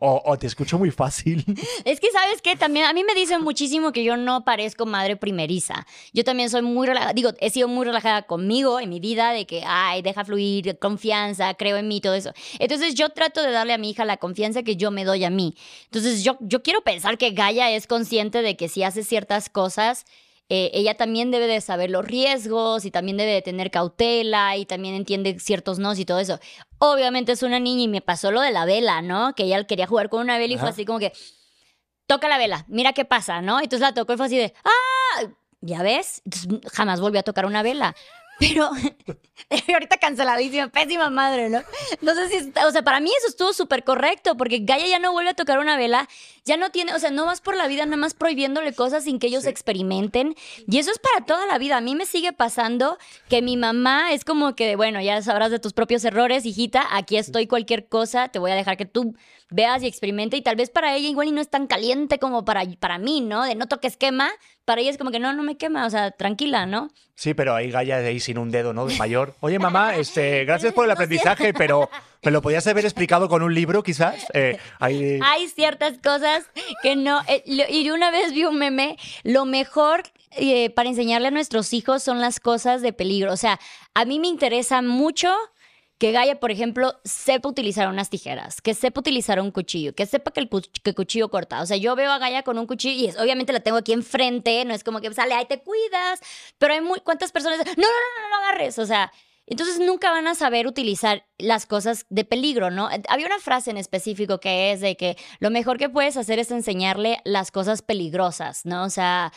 o, 0.00 0.38
te 0.38 0.46
escucho 0.46 0.78
muy 0.78 0.90
fácil. 0.90 1.44
Es 1.84 2.00
que, 2.00 2.10
¿sabes 2.10 2.40
qué? 2.40 2.56
También 2.56 2.86
a 2.86 2.94
mí 2.94 3.04
me 3.04 3.14
dicen 3.14 3.42
muchísimo 3.42 3.92
que 3.92 4.02
yo 4.02 4.16
no 4.16 4.42
parezco 4.42 4.86
madre 4.86 5.16
primeriza. 5.16 5.86
Yo 6.14 6.24
también 6.24 6.48
soy 6.48 6.62
muy 6.62 6.88
digo, 7.14 7.32
he 7.38 7.50
sido 7.50 7.68
muy 7.68 7.84
relajada 7.84 8.22
conmigo 8.22 8.80
en 8.80 8.88
mi 8.88 8.98
vida, 8.98 9.32
de 9.32 9.46
que, 9.46 9.62
ay, 9.66 10.00
deja 10.00 10.24
fluir, 10.24 10.78
confianza, 10.78 11.52
creo 11.52 11.76
en 11.76 11.86
mí, 11.86 12.00
todo 12.00 12.14
eso. 12.14 12.32
Entonces 12.58 12.94
yo 12.94 13.10
trato 13.10 13.42
de 13.42 13.50
darle 13.50 13.74
a 13.74 13.78
mi 13.78 13.90
hija 13.90 14.06
la 14.06 14.16
confianza 14.16 14.62
que 14.62 14.76
yo 14.76 14.90
me 14.90 15.04
doy 15.04 15.24
a 15.24 15.30
mí. 15.30 15.54
Entonces 15.84 16.24
yo, 16.24 16.38
yo 16.40 16.62
quiero 16.62 16.80
pensar 16.80 17.18
que 17.18 17.32
Gaia 17.32 17.70
es 17.72 17.86
consciente 17.86 18.40
de 18.40 18.56
que 18.56 18.70
si 18.70 18.82
hace 18.84 19.04
ciertas 19.04 19.50
cosas, 19.50 20.06
eh, 20.52 20.72
ella 20.74 20.96
también 20.96 21.30
debe 21.30 21.46
de 21.46 21.60
saber 21.60 21.90
los 21.90 22.04
riesgos 22.04 22.84
y 22.84 22.90
también 22.90 23.16
debe 23.16 23.32
de 23.32 23.40
tener 23.40 23.70
cautela 23.70 24.56
y 24.56 24.66
también 24.66 24.96
entiende 24.96 25.38
ciertos 25.38 25.78
nos 25.78 26.00
y 26.00 26.04
todo 26.04 26.18
eso. 26.18 26.40
Obviamente 26.78 27.30
es 27.30 27.44
una 27.44 27.60
niña 27.60 27.84
y 27.84 27.88
me 27.88 28.00
pasó 28.00 28.32
lo 28.32 28.40
de 28.40 28.50
la 28.50 28.64
vela, 28.64 29.00
¿no? 29.00 29.32
Que 29.36 29.44
ella 29.44 29.62
quería 29.64 29.86
jugar 29.86 30.08
con 30.08 30.20
una 30.20 30.38
vela 30.38 30.54
y 30.54 30.58
fue 30.58 30.68
así 30.68 30.84
como 30.84 30.98
que, 30.98 31.12
toca 32.06 32.28
la 32.28 32.36
vela, 32.36 32.64
mira 32.66 32.92
qué 32.92 33.04
pasa, 33.04 33.40
¿no? 33.40 33.60
Entonces 33.60 33.80
la 33.80 33.94
tocó 33.94 34.12
y 34.12 34.16
fue 34.16 34.26
así 34.26 34.36
de, 34.36 34.52
¡ah! 34.64 35.28
¿ya 35.60 35.84
ves? 35.84 36.22
Entonces, 36.24 36.72
jamás 36.72 37.00
volvió 37.00 37.20
a 37.20 37.22
tocar 37.22 37.46
una 37.46 37.62
vela. 37.62 37.94
Pero 38.40 38.70
ahorita 39.72 39.98
canceladísima, 39.98 40.68
pésima 40.68 41.10
madre, 41.10 41.50
¿no? 41.50 41.62
No 42.00 42.14
sé 42.14 42.28
si, 42.28 42.52
o 42.66 42.70
sea, 42.70 42.82
para 42.82 43.00
mí 43.00 43.10
eso 43.18 43.28
estuvo 43.28 43.52
súper 43.52 43.84
correcto, 43.84 44.36
porque 44.36 44.60
Gaia 44.60 44.86
ya 44.86 44.98
no 44.98 45.12
vuelve 45.12 45.30
a 45.30 45.34
tocar 45.34 45.58
una 45.58 45.76
vela, 45.76 46.08
ya 46.44 46.56
no 46.56 46.70
tiene, 46.70 46.94
o 46.94 46.98
sea, 46.98 47.10
no 47.10 47.26
vas 47.26 47.40
por 47.40 47.54
la 47.54 47.68
vida 47.68 47.84
nada 47.84 47.98
más 47.98 48.14
prohibiéndole 48.14 48.72
cosas 48.72 49.04
sin 49.04 49.18
que 49.18 49.26
ellos 49.26 49.46
experimenten. 49.46 50.34
Y 50.66 50.78
eso 50.78 50.90
es 50.90 50.98
para 50.98 51.26
toda 51.26 51.46
la 51.46 51.58
vida. 51.58 51.76
A 51.76 51.80
mí 51.80 51.94
me 51.94 52.06
sigue 52.06 52.32
pasando 52.32 52.98
que 53.28 53.42
mi 53.42 53.56
mamá 53.58 54.12
es 54.12 54.24
como 54.24 54.54
que, 54.56 54.74
bueno, 54.76 55.00
ya 55.00 55.20
sabrás 55.22 55.50
de 55.50 55.58
tus 55.58 55.74
propios 55.74 56.04
errores, 56.04 56.46
hijita, 56.46 56.86
aquí 56.90 57.18
estoy 57.18 57.46
cualquier 57.46 57.88
cosa, 57.88 58.28
te 58.28 58.38
voy 58.38 58.50
a 58.52 58.54
dejar 58.54 58.76
que 58.78 58.86
tú 58.86 59.14
veas 59.50 59.82
y 59.82 59.86
experimente 59.86 60.36
y 60.36 60.42
tal 60.42 60.56
vez 60.56 60.70
para 60.70 60.94
ella 60.96 61.08
igual 61.08 61.28
y 61.28 61.32
no 61.32 61.40
es 61.40 61.50
tan 61.50 61.66
caliente 61.66 62.18
como 62.18 62.44
para, 62.44 62.62
para 62.78 62.98
mí, 62.98 63.20
¿no? 63.20 63.44
De 63.44 63.54
no 63.54 63.66
toques 63.66 63.96
quema, 63.96 64.30
para 64.64 64.80
ella 64.80 64.90
es 64.90 64.98
como 64.98 65.10
que 65.10 65.18
no, 65.18 65.32
no 65.32 65.42
me 65.42 65.56
quema, 65.56 65.86
o 65.86 65.90
sea, 65.90 66.10
tranquila, 66.10 66.66
¿no? 66.66 66.90
Sí, 67.14 67.34
pero 67.34 67.54
ahí 67.54 67.70
Gaia 67.70 67.98
de 67.98 68.08
ahí 68.08 68.20
sin 68.20 68.38
un 68.38 68.50
dedo, 68.50 68.72
¿no? 68.72 68.86
De 68.86 68.96
mayor. 68.96 69.34
Oye, 69.40 69.58
mamá, 69.58 69.96
este, 69.96 70.44
gracias 70.44 70.72
por 70.72 70.84
el 70.84 70.90
aprendizaje, 70.90 71.52
pero 71.52 71.90
¿me 72.22 72.30
lo 72.30 72.40
podías 72.40 72.66
haber 72.66 72.84
explicado 72.84 73.28
con 73.28 73.42
un 73.42 73.54
libro, 73.54 73.82
quizás? 73.82 74.26
Eh, 74.32 74.58
hay... 74.78 75.18
hay... 75.24 75.48
ciertas 75.48 75.98
cosas 75.98 76.48
que 76.82 76.96
no. 76.96 77.20
Eh, 77.28 77.42
y 77.46 77.90
una 77.90 78.10
vez 78.10 78.32
vi 78.32 78.44
un 78.44 78.58
meme, 78.58 78.96
lo 79.24 79.44
mejor 79.44 80.04
eh, 80.32 80.70
para 80.70 80.88
enseñarle 80.88 81.28
a 81.28 81.32
nuestros 81.32 81.72
hijos 81.72 82.02
son 82.02 82.20
las 82.20 82.38
cosas 82.38 82.82
de 82.82 82.92
peligro. 82.92 83.32
O 83.32 83.36
sea, 83.36 83.58
a 83.94 84.04
mí 84.04 84.20
me 84.20 84.28
interesa 84.28 84.80
mucho 84.80 85.34
que 86.00 86.12
Gaia, 86.12 86.40
por 86.40 86.50
ejemplo, 86.50 86.98
sepa 87.04 87.50
utilizar 87.50 87.86
unas 87.86 88.08
tijeras, 88.08 88.62
que 88.62 88.72
sepa 88.72 89.00
utilizar 89.00 89.38
un 89.38 89.50
cuchillo, 89.50 89.94
que 89.94 90.06
sepa 90.06 90.30
que 90.30 90.40
el 90.40 90.48
cuchillo 90.94 91.28
corta. 91.28 91.60
O 91.60 91.66
sea, 91.66 91.76
yo 91.76 91.94
veo 91.94 92.10
a 92.10 92.18
Gaia 92.18 92.42
con 92.42 92.58
un 92.58 92.66
cuchillo 92.66 93.12
y 93.12 93.22
obviamente 93.22 93.52
la 93.52 93.60
tengo 93.60 93.76
aquí 93.76 93.92
enfrente, 93.92 94.64
no 94.64 94.72
es 94.72 94.82
como 94.82 95.02
que 95.02 95.12
sale, 95.12 95.34
ahí 95.34 95.44
te 95.44 95.60
cuidas, 95.60 96.20
pero 96.56 96.72
hay 96.72 96.80
muy, 96.80 97.00
¿cuántas 97.00 97.32
personas? 97.32 97.58
No, 97.58 97.64
no, 97.66 97.76
no, 97.76 97.82
no, 97.82 98.28
no 98.30 98.44
agarres, 98.44 98.78
o 98.78 98.86
sea... 98.86 99.12
Entonces 99.46 99.80
nunca 99.80 100.12
van 100.12 100.28
a 100.28 100.36
saber 100.36 100.68
utilizar 100.68 101.26
las 101.36 101.66
cosas 101.66 102.06
de 102.08 102.24
peligro, 102.24 102.70
¿no? 102.70 102.88
Había 103.08 103.26
una 103.26 103.40
frase 103.40 103.72
en 103.72 103.78
específico 103.78 104.38
que 104.38 104.70
es 104.70 104.80
de 104.80 104.96
que 104.96 105.16
lo 105.40 105.50
mejor 105.50 105.76
que 105.76 105.88
puedes 105.88 106.16
hacer 106.16 106.38
es 106.38 106.52
enseñarle 106.52 107.18
las 107.24 107.50
cosas 107.50 107.82
peligrosas, 107.82 108.64
¿no? 108.64 108.84
O 108.84 108.90
sea, 108.90 109.32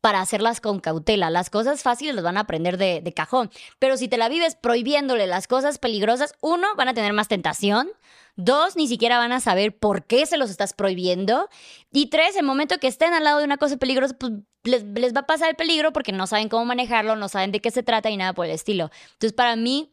para 0.00 0.20
hacerlas 0.20 0.60
con 0.60 0.80
cautela. 0.80 1.30
Las 1.30 1.50
cosas 1.50 1.82
fáciles 1.82 2.14
las 2.14 2.24
van 2.24 2.36
a 2.36 2.40
aprender 2.40 2.76
de, 2.76 3.12
cajón. 3.14 3.50
Pero 3.78 3.96
si 3.96 4.08
te 4.08 4.16
la 4.16 4.28
vives 4.28 4.54
prohibiéndole 4.54 5.26
las 5.26 5.46
cosas 5.46 5.78
peligrosas, 5.78 6.34
uno, 6.40 6.66
van 6.76 6.88
a 6.88 6.94
tener 6.94 7.12
más 7.12 7.28
tentación. 7.28 7.90
Dos, 8.36 8.76
ni 8.76 8.86
siquiera 8.86 9.18
van 9.18 9.32
a 9.32 9.40
saber 9.40 9.76
por 9.76 10.04
qué 10.04 10.24
se 10.26 10.36
los 10.36 10.50
estás 10.50 10.72
prohibiendo. 10.72 11.48
Y 11.92 12.06
tres, 12.06 12.36
el 12.36 12.44
momento 12.44 12.78
que 12.78 12.86
estén 12.86 13.12
al 13.12 13.24
lado 13.24 13.38
de 13.38 13.44
una 13.44 13.56
cosa 13.56 13.76
peligrosa, 13.76 14.14
pues 14.18 14.32
les, 14.62 14.84
les 14.84 15.14
va 15.14 15.20
a 15.20 15.26
pasar 15.26 15.50
el 15.50 15.56
peligro 15.56 15.92
porque 15.92 16.12
no 16.12 16.26
saben 16.26 16.48
cómo 16.48 16.64
manejarlo, 16.64 17.16
no 17.16 17.28
saben 17.28 17.50
de 17.50 17.60
qué 17.60 17.70
se 17.70 17.82
trata 17.82 18.10
y 18.10 18.16
nada 18.16 18.32
por 18.34 18.46
el 18.46 18.52
estilo. 18.52 18.90
Entonces, 19.14 19.32
para 19.32 19.56
mí, 19.56 19.92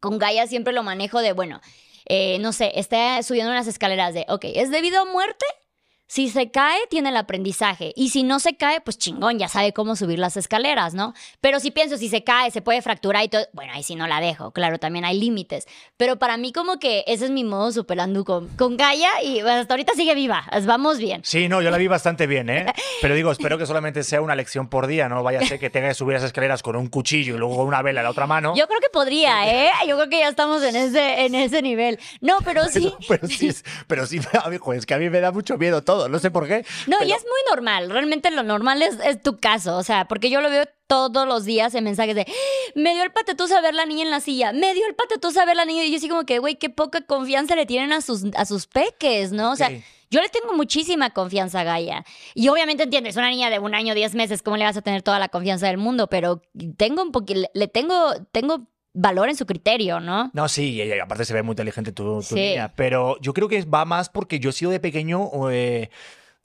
con 0.00 0.18
Gaia 0.18 0.46
siempre 0.46 0.72
lo 0.72 0.82
manejo 0.82 1.20
de, 1.20 1.32
bueno, 1.32 1.60
eh, 2.06 2.38
no 2.40 2.52
sé, 2.52 2.72
está 2.74 3.22
subiendo 3.22 3.52
unas 3.52 3.66
escaleras 3.66 4.14
de, 4.14 4.24
ok, 4.28 4.44
¿es 4.54 4.70
debido 4.70 5.00
a 5.00 5.04
muerte? 5.04 5.44
Si 6.12 6.28
se 6.28 6.50
cae, 6.50 6.78
tiene 6.90 7.08
el 7.08 7.16
aprendizaje. 7.16 7.94
Y 7.96 8.10
si 8.10 8.22
no 8.22 8.38
se 8.38 8.54
cae, 8.54 8.82
pues 8.82 8.98
chingón, 8.98 9.38
ya 9.38 9.48
sabe 9.48 9.72
cómo 9.72 9.96
subir 9.96 10.18
las 10.18 10.36
escaleras, 10.36 10.92
¿no? 10.92 11.14
Pero 11.40 11.58
si 11.58 11.70
pienso, 11.70 11.96
si 11.96 12.10
se 12.10 12.22
cae, 12.22 12.50
se 12.50 12.60
puede 12.60 12.82
fracturar 12.82 13.24
y 13.24 13.28
todo, 13.28 13.46
bueno, 13.54 13.72
ahí 13.74 13.82
sí 13.82 13.94
no 13.94 14.06
la 14.06 14.20
dejo. 14.20 14.50
Claro, 14.50 14.76
también 14.76 15.06
hay 15.06 15.18
límites. 15.18 15.66
Pero 15.96 16.18
para 16.18 16.36
mí 16.36 16.52
como 16.52 16.78
que 16.78 17.02
ese 17.06 17.24
es 17.24 17.30
mi 17.30 17.44
modo 17.44 17.72
superando 17.72 18.26
con, 18.26 18.48
con 18.58 18.76
Gaia 18.76 19.22
y 19.22 19.40
hasta 19.40 19.72
ahorita 19.72 19.94
sigue 19.94 20.14
viva. 20.14 20.44
Vamos 20.66 20.98
bien. 20.98 21.22
Sí, 21.24 21.48
no, 21.48 21.62
yo 21.62 21.70
la 21.70 21.78
vi 21.78 21.86
bastante 21.86 22.26
bien, 22.26 22.50
¿eh? 22.50 22.66
Pero 23.00 23.14
digo, 23.14 23.32
espero 23.32 23.56
que 23.56 23.64
solamente 23.64 24.04
sea 24.04 24.20
una 24.20 24.34
lección 24.34 24.68
por 24.68 24.88
día, 24.88 25.08
no 25.08 25.22
vaya 25.22 25.40
a 25.40 25.46
ser 25.46 25.58
que 25.58 25.70
tenga 25.70 25.88
que 25.88 25.94
subir 25.94 26.12
las 26.12 26.24
escaleras 26.24 26.62
con 26.62 26.76
un 26.76 26.88
cuchillo 26.88 27.36
y 27.36 27.38
luego 27.38 27.56
con 27.56 27.68
una 27.68 27.80
vela 27.80 28.00
en 28.00 28.04
la 28.04 28.10
otra 28.10 28.26
mano. 28.26 28.54
Yo 28.54 28.68
creo 28.68 28.80
que 28.80 28.90
podría, 28.92 29.50
¿eh? 29.50 29.70
Yo 29.88 29.96
creo 29.96 30.10
que 30.10 30.18
ya 30.18 30.28
estamos 30.28 30.62
en 30.62 30.76
ese, 30.76 31.24
en 31.24 31.34
ese 31.34 31.62
nivel. 31.62 31.98
No, 32.20 32.36
pero 32.44 32.66
sí. 32.66 32.92
Pero, 33.08 33.26
sí, 33.26 33.50
pero 33.86 34.06
sí, 34.06 34.20
es 34.74 34.84
que 34.84 34.92
a 34.92 34.98
mí 34.98 35.08
me 35.08 35.20
da 35.20 35.32
mucho 35.32 35.56
miedo 35.56 35.82
todo 35.82 36.01
no 36.08 36.18
sé 36.18 36.30
por 36.30 36.46
qué. 36.46 36.64
No, 36.86 36.96
y 37.04 37.12
es 37.12 37.22
muy 37.22 37.40
normal, 37.50 37.90
realmente 37.90 38.30
lo 38.30 38.42
normal 38.42 38.82
es, 38.82 38.98
es, 39.04 39.22
tu 39.22 39.38
caso, 39.38 39.76
o 39.76 39.82
sea, 39.82 40.06
porque 40.06 40.30
yo 40.30 40.40
lo 40.40 40.50
veo 40.50 40.64
todos 40.86 41.26
los 41.26 41.44
días 41.44 41.74
en 41.74 41.84
mensajes 41.84 42.14
de, 42.14 42.26
me 42.74 42.94
dio 42.94 43.02
el 43.02 43.12
patetús 43.12 43.52
a 43.52 43.60
ver 43.60 43.74
la 43.74 43.86
niña 43.86 44.02
en 44.02 44.10
la 44.10 44.20
silla, 44.20 44.52
me 44.52 44.74
dio 44.74 44.86
el 44.86 44.94
patetús 44.94 45.36
a 45.36 45.44
ver 45.44 45.56
la 45.56 45.64
niña, 45.64 45.84
y 45.84 45.90
yo 45.90 45.96
así 45.96 46.08
como 46.08 46.24
que, 46.24 46.38
güey, 46.38 46.56
qué 46.56 46.70
poca 46.70 47.00
confianza 47.00 47.56
le 47.56 47.66
tienen 47.66 47.92
a 47.92 48.00
sus, 48.00 48.24
a 48.36 48.44
sus 48.44 48.66
peques, 48.66 49.32
¿no? 49.32 49.52
O 49.52 49.56
sea... 49.56 49.70
Yo 50.12 50.20
le 50.20 50.28
tengo 50.28 50.52
muchísima 50.52 51.08
confianza 51.08 51.60
a 51.60 51.64
Gaia. 51.64 52.04
Y 52.34 52.48
obviamente 52.48 52.82
entiendes, 52.82 53.16
una 53.16 53.30
niña 53.30 53.48
de 53.48 53.58
un 53.58 53.74
año, 53.74 53.94
diez 53.94 54.14
meses, 54.14 54.42
¿cómo 54.42 54.58
le 54.58 54.64
vas 54.64 54.76
a 54.76 54.82
tener 54.82 55.00
toda 55.00 55.18
la 55.18 55.30
confianza 55.30 55.68
del 55.68 55.78
mundo? 55.78 56.08
Pero 56.08 56.42
tengo 56.76 57.02
un 57.02 57.12
poquito, 57.12 57.48
le 57.54 57.66
tengo, 57.66 58.12
tengo 58.30 58.68
valor 58.94 59.28
en 59.28 59.36
su 59.36 59.46
criterio, 59.46 60.00
¿no? 60.00 60.30
No, 60.34 60.48
sí, 60.48 60.74
y 60.82 60.92
aparte 60.98 61.24
se 61.24 61.34
ve 61.34 61.42
muy 61.42 61.52
inteligente 61.52 61.92
tu, 61.92 62.22
niña. 62.32 62.72
Pero 62.76 63.18
yo 63.20 63.32
creo 63.32 63.48
que 63.48 63.64
va 63.64 63.84
más 63.84 64.08
porque 64.08 64.38
yo 64.38 64.50
he 64.50 64.52
sido 64.52 64.70
de 64.70 64.80
pequeño. 64.80 65.30
Eh, 65.50 65.90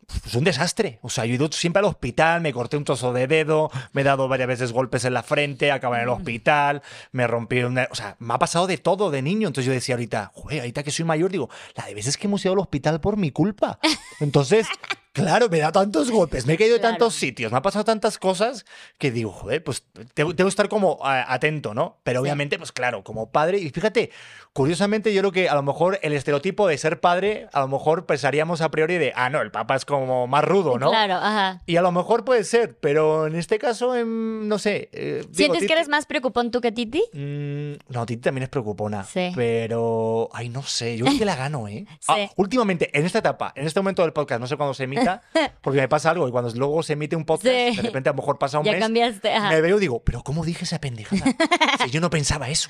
pues 0.08 0.36
un 0.36 0.44
desastre. 0.44 1.00
O 1.02 1.10
sea, 1.10 1.26
yo 1.26 1.34
he 1.34 1.36
ido 1.36 1.52
siempre 1.52 1.80
al 1.80 1.86
hospital, 1.86 2.42
me 2.42 2.54
corté 2.54 2.78
un 2.78 2.86
trozo 2.86 3.12
de 3.12 3.28
dedo, 3.28 3.70
me 3.92 4.02
he 4.02 4.04
dado 4.04 4.28
varias 4.28 4.48
veces 4.48 4.72
golpes 4.72 5.04
en 5.04 5.14
la 5.14 5.22
frente, 5.22 5.72
acabé 5.72 5.98
en 5.98 6.04
el 6.04 6.08
mm. 6.08 6.14
hospital, 6.14 6.82
me 7.12 7.28
rompí 7.28 7.60
una... 7.60 7.88
O 7.92 7.96
sea, 7.96 8.16
me 8.20 8.34
ha 8.34 8.40
pasado 8.40 8.68
de 8.68 8.78
todo 8.78 9.12
de 9.12 9.22
niño. 9.22 9.48
Entonces 9.48 9.66
yo 9.66 9.74
decía 9.74 9.96
ahorita, 9.96 10.32
joder, 10.34 10.62
ahorita 10.62 10.84
que 10.84 10.92
soy 10.92 11.04
mayor, 11.04 11.32
digo, 11.32 11.50
la 11.76 11.86
de 11.86 11.94
veces 11.94 12.18
que 12.18 12.28
hemos 12.28 12.44
ido 12.46 12.54
al 12.54 12.60
hospital 12.60 13.02
por 13.02 13.18
mi 13.18 13.32
culpa. 13.32 13.80
Entonces, 14.22 14.68
Claro, 15.18 15.50
me 15.50 15.58
da 15.58 15.72
tantos 15.72 16.12
golpes, 16.12 16.46
me 16.46 16.54
he 16.54 16.58
caído 16.58 16.76
de 16.76 16.80
tantos 16.80 17.16
sitios, 17.16 17.52
me 17.52 17.58
ha 17.58 17.62
pasado 17.64 17.84
tantas 17.84 18.20
cosas 18.20 18.68
que 19.00 19.10
digo, 19.10 19.32
joder, 19.32 19.64
pues 19.64 19.84
tengo, 20.14 20.36
que 20.36 20.44
estar 20.44 20.70
como 20.70 21.00
atento, 21.02 21.74
¿no? 21.74 21.98
Pero 22.04 22.22
obviamente, 22.22 22.60
pues 22.60 22.72
claro, 22.72 23.04
como 23.04 23.32
padre, 23.32 23.58
y 23.58 23.72
fíjate, 23.72 24.12
curiosamente 24.54 25.12
yo 25.16 25.22
creo 25.22 25.32
que 25.32 25.50
a 25.50 25.56
lo 25.56 25.64
mejor 25.64 25.98
el 26.04 26.14
estereotipo 26.14 26.68
de 26.68 26.78
ser 26.78 27.00
padre, 27.00 27.50
a 27.52 27.62
lo 27.62 27.68
mejor 27.68 28.06
pensaríamos 28.06 28.62
a 28.62 28.70
priori 28.70 29.00
de, 29.00 29.12
ah, 29.16 29.32
no, 29.32 29.42
el 29.42 29.50
papá 29.50 29.76
es 29.76 29.86
como 29.86 30.28
más 30.28 30.46
rudo, 30.46 30.78
¿no? 30.78 30.90
Claro, 30.90 31.16
ajá. 31.16 31.64
Y 31.66 31.78
a 31.78 31.82
lo 31.82 31.92
mejor 31.92 32.24
puede 32.24 32.44
ser, 32.44 32.78
pero 32.78 33.26
en 33.26 33.36
este 33.36 33.58
caso, 33.58 33.96
em, 33.96 34.48
no 34.48 34.60
sé. 34.60 34.90
Eh, 34.94 35.26
¿Sientes 35.32 35.66
que 35.66 35.74
eres 35.74 35.90
más 35.90 36.06
preocupón 36.06 36.52
tú 36.52 36.62
que 36.62 36.72
Titi? 36.72 37.04
Mm, 37.14 37.74
no, 37.90 38.06
Titi 38.06 38.22
también 38.22 38.44
es 38.44 38.50
preocupona. 38.50 39.04
Sí. 39.04 39.32
Pero, 39.36 40.30
ay, 40.32 40.50
no 40.50 40.62
sé, 40.62 40.96
yo 40.96 41.06
creo 41.06 41.18
que 41.18 41.26
la 41.26 41.36
gano, 41.36 41.68
¿eh? 41.68 41.86
Sí. 42.00 42.14
Ah, 42.14 42.32
últimamente, 42.36 42.96
en 42.98 43.06
esta 43.06 43.20
etapa, 43.20 43.52
en 43.56 43.66
este 43.66 43.80
momento 43.80 44.04
del 44.04 44.14
podcast, 44.14 44.40
no 44.40 44.48
sé 44.48 44.56
cuándo 44.56 44.76
se 44.76 44.84
emite, 44.84 45.07
porque 45.62 45.80
me 45.80 45.88
pasa 45.88 46.12
algo 46.12 46.28
y 46.28 46.32
cuando 46.32 46.52
luego 46.52 46.84
se 46.84 46.94
emite 46.94 47.16
un 47.16 47.26
podcast, 47.26 47.46
de 47.46 47.82
repente 47.82 48.10
a 48.10 48.14
lo 48.14 48.18
mejor 48.18 48.38
pasa 48.38 48.60
un 48.60 48.66
ya 48.66 48.74
mes, 48.74 48.82
cambiaste, 48.82 49.40
me 49.40 49.62
veo 49.62 49.78
y 49.78 49.82
digo, 49.82 50.02
pero 50.04 50.24
¿cómo 50.24 50.44
dije 50.46 50.66
esa 50.66 50.80
pendejada? 50.80 51.26
si 51.84 51.92
yo 51.92 52.02
no 52.02 52.10
pensaba 52.10 52.50
eso, 52.50 52.70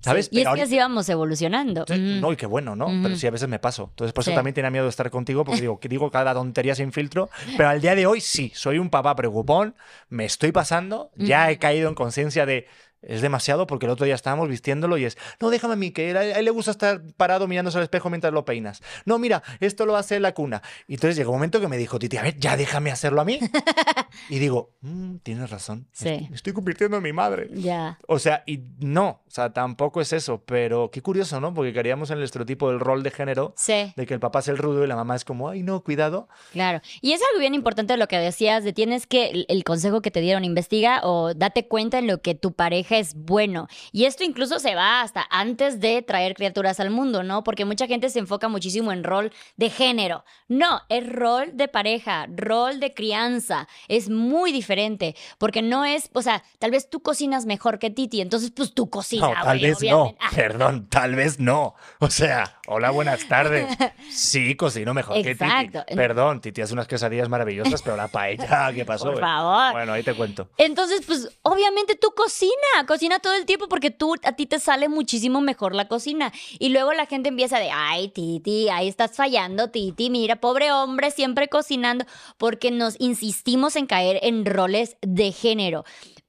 ¿sabes? 0.00 0.28
y 0.30 0.40
es 0.40 0.48
que 0.48 0.62
así 0.62 0.78
vamos 0.78 1.08
evolucionando. 1.08 1.84
No, 1.88 2.32
y 2.32 2.36
qué 2.36 2.46
bueno, 2.46 2.76
¿no? 2.76 2.86
Pero 3.02 3.16
sí, 3.16 3.26
a 3.26 3.30
veces 3.30 3.48
me 3.48 3.58
paso. 3.58 3.88
Entonces, 3.90 4.12
por 4.12 4.22
eso 4.22 4.32
también 4.32 4.54
tenía 4.54 4.70
miedo 4.70 4.84
de 4.84 4.90
estar 4.90 5.10
contigo, 5.10 5.44
porque 5.44 5.60
digo, 5.60 5.80
que 5.80 5.88
digo 5.88 6.10
cada 6.10 6.34
tontería 6.34 6.74
sin 6.74 6.92
filtro, 6.92 7.30
pero 7.56 7.68
al 7.68 7.80
día 7.80 7.94
de 7.94 8.06
hoy 8.06 8.20
sí, 8.20 8.52
soy 8.54 8.78
un 8.78 8.90
papá 8.90 9.14
preocupón, 9.16 9.74
me 10.08 10.24
estoy 10.24 10.52
pasando, 10.52 11.10
ya 11.16 11.50
he 11.50 11.58
caído 11.58 11.88
en 11.88 11.94
conciencia 11.94 12.46
de 12.46 12.66
es 13.06 13.22
demasiado 13.22 13.66
porque 13.66 13.86
el 13.86 13.92
otro 13.92 14.04
día 14.04 14.14
estábamos 14.14 14.48
vistiéndolo 14.48 14.98
y 14.98 15.04
es, 15.04 15.16
no, 15.40 15.50
déjame 15.50 15.74
a 15.74 15.76
mí, 15.76 15.90
que 15.90 16.16
a 16.16 16.38
él 16.38 16.44
le 16.44 16.50
gusta 16.50 16.70
estar 16.70 17.02
parado 17.16 17.46
mirándose 17.46 17.78
al 17.78 17.84
espejo 17.84 18.10
mientras 18.10 18.32
lo 18.32 18.44
peinas. 18.44 18.82
No, 19.04 19.18
mira, 19.18 19.42
esto 19.60 19.86
lo 19.86 19.96
hace 19.96 20.16
en 20.16 20.22
la 20.22 20.32
cuna. 20.32 20.62
Y 20.88 20.94
entonces 20.94 21.16
llegó 21.16 21.30
un 21.30 21.36
momento 21.36 21.60
que 21.60 21.68
me 21.68 21.76
dijo, 21.76 21.98
Titi, 21.98 22.16
a 22.16 22.22
ver, 22.22 22.36
ya 22.38 22.56
déjame 22.56 22.90
hacerlo 22.90 23.20
a 23.20 23.24
mí. 23.24 23.38
y 24.28 24.38
digo, 24.38 24.74
mm, 24.80 25.16
tienes 25.22 25.50
razón, 25.50 25.88
me 26.02 26.28
estoy 26.34 26.52
convirtiendo 26.52 26.96
en 26.96 27.02
mi 27.02 27.12
madre. 27.12 27.48
Ya. 27.54 27.98
O 28.08 28.18
sea, 28.18 28.42
y 28.46 28.60
no, 28.78 29.22
o 29.26 29.30
sea, 29.30 29.52
tampoco 29.52 30.00
es 30.00 30.12
eso, 30.12 30.42
pero 30.44 30.90
qué 30.90 31.02
curioso, 31.02 31.40
¿no? 31.40 31.54
Porque 31.54 31.72
queríamos 31.72 32.10
en 32.10 32.18
el 32.18 32.24
estereotipo 32.24 32.70
del 32.70 32.80
rol 32.80 33.02
de 33.02 33.10
género, 33.10 33.54
de 33.66 34.06
que 34.06 34.14
el 34.14 34.20
papá 34.20 34.40
es 34.40 34.48
el 34.48 34.58
rudo 34.58 34.84
y 34.84 34.86
la 34.86 34.96
mamá 34.96 35.16
es 35.16 35.24
como, 35.24 35.48
ay, 35.48 35.62
no, 35.62 35.82
cuidado. 35.82 36.28
Claro. 36.52 36.80
Y 37.00 37.12
es 37.12 37.20
algo 37.30 37.40
bien 37.40 37.54
importante 37.54 37.96
lo 37.96 38.08
que 38.08 38.18
decías, 38.18 38.64
de 38.64 38.72
tienes 38.72 39.06
que, 39.06 39.46
el 39.48 39.64
consejo 39.64 40.02
que 40.02 40.10
te 40.10 40.20
dieron, 40.20 40.44
investiga 40.44 41.00
o 41.02 41.34
date 41.34 41.68
cuenta 41.68 41.98
en 41.98 42.06
lo 42.06 42.20
que 42.20 42.34
tu 42.34 42.52
pareja 42.52 42.95
es 42.98 43.14
bueno. 43.14 43.68
Y 43.92 44.04
esto 44.04 44.24
incluso 44.24 44.58
se 44.58 44.74
va 44.74 45.00
hasta 45.00 45.26
antes 45.30 45.80
de 45.80 46.02
traer 46.02 46.34
criaturas 46.34 46.80
al 46.80 46.90
mundo, 46.90 47.22
¿no? 47.22 47.44
Porque 47.44 47.64
mucha 47.64 47.86
gente 47.86 48.10
se 48.10 48.18
enfoca 48.18 48.48
muchísimo 48.48 48.92
en 48.92 49.04
rol 49.04 49.32
de 49.56 49.70
género. 49.70 50.24
No, 50.48 50.82
es 50.88 51.06
rol 51.08 51.50
de 51.54 51.68
pareja, 51.68 52.26
rol 52.34 52.80
de 52.80 52.94
crianza. 52.94 53.68
Es 53.88 54.08
muy 54.08 54.52
diferente, 54.52 55.16
porque 55.38 55.62
no 55.62 55.84
es, 55.84 56.10
o 56.12 56.22
sea, 56.22 56.42
tal 56.58 56.70
vez 56.70 56.88
tú 56.88 57.00
cocinas 57.00 57.46
mejor 57.46 57.78
que 57.78 57.90
Titi, 57.90 58.20
entonces 58.20 58.50
pues 58.50 58.74
tú 58.74 58.90
cocinas. 58.90 59.30
No, 59.30 59.44
tal 59.44 59.58
vez 59.60 59.82
no, 59.82 60.16
perdón, 60.34 60.88
tal 60.88 61.14
vez 61.14 61.38
no. 61.38 61.74
O 61.98 62.10
sea, 62.10 62.55
hola, 62.66 62.90
buenas 62.90 63.26
tardes. 63.28 63.66
Sí, 64.08 64.54
cocino 64.54 64.94
mejor 64.94 65.22
que 65.22 65.34
Titi. 65.34 65.94
Perdón, 65.94 66.40
Titi 66.40 66.62
hace 66.62 66.72
unas 66.72 66.86
quesadillas 66.86 67.28
maravillosas, 67.28 67.82
pero 67.82 67.96
la 67.96 68.08
paella, 68.08 68.72
¿qué 68.72 68.84
pasó? 68.84 69.12
Por 69.12 69.20
favor. 69.20 69.72
Bueno, 69.72 69.92
ahí 69.92 70.02
te 70.02 70.14
cuento. 70.14 70.48
Entonces, 70.56 71.02
pues 71.06 71.28
obviamente 71.42 71.96
tú 71.96 72.12
cocina, 72.16 72.86
cocina 72.86 73.18
todo 73.18 73.34
el 73.34 73.44
tiempo 73.44 73.68
porque 73.68 73.90
tú, 73.90 74.14
a 74.22 74.32
ti 74.32 74.46
te 74.46 74.58
sale 74.58 74.88
muchísimo 74.88 75.40
mejor 75.40 75.74
la 75.74 75.88
cocina. 75.88 76.32
Y 76.58 76.70
luego 76.70 76.92
la 76.92 77.06
gente 77.06 77.28
empieza 77.28 77.58
de, 77.58 77.70
ay, 77.70 78.08
Titi, 78.08 78.68
ahí 78.68 78.88
estás 78.88 79.16
fallando, 79.16 79.70
Titi, 79.70 80.08
mira, 80.08 80.36
pobre 80.36 80.72
hombre, 80.72 81.10
siempre 81.10 81.48
cocinando, 81.48 82.06
porque 82.38 82.70
nos 82.70 82.98
insistimos 83.00 83.76
en 83.76 83.86
caer 83.86 84.20
en 84.22 84.46
roles 84.46 84.96
de 85.02 85.32
género 85.32 85.84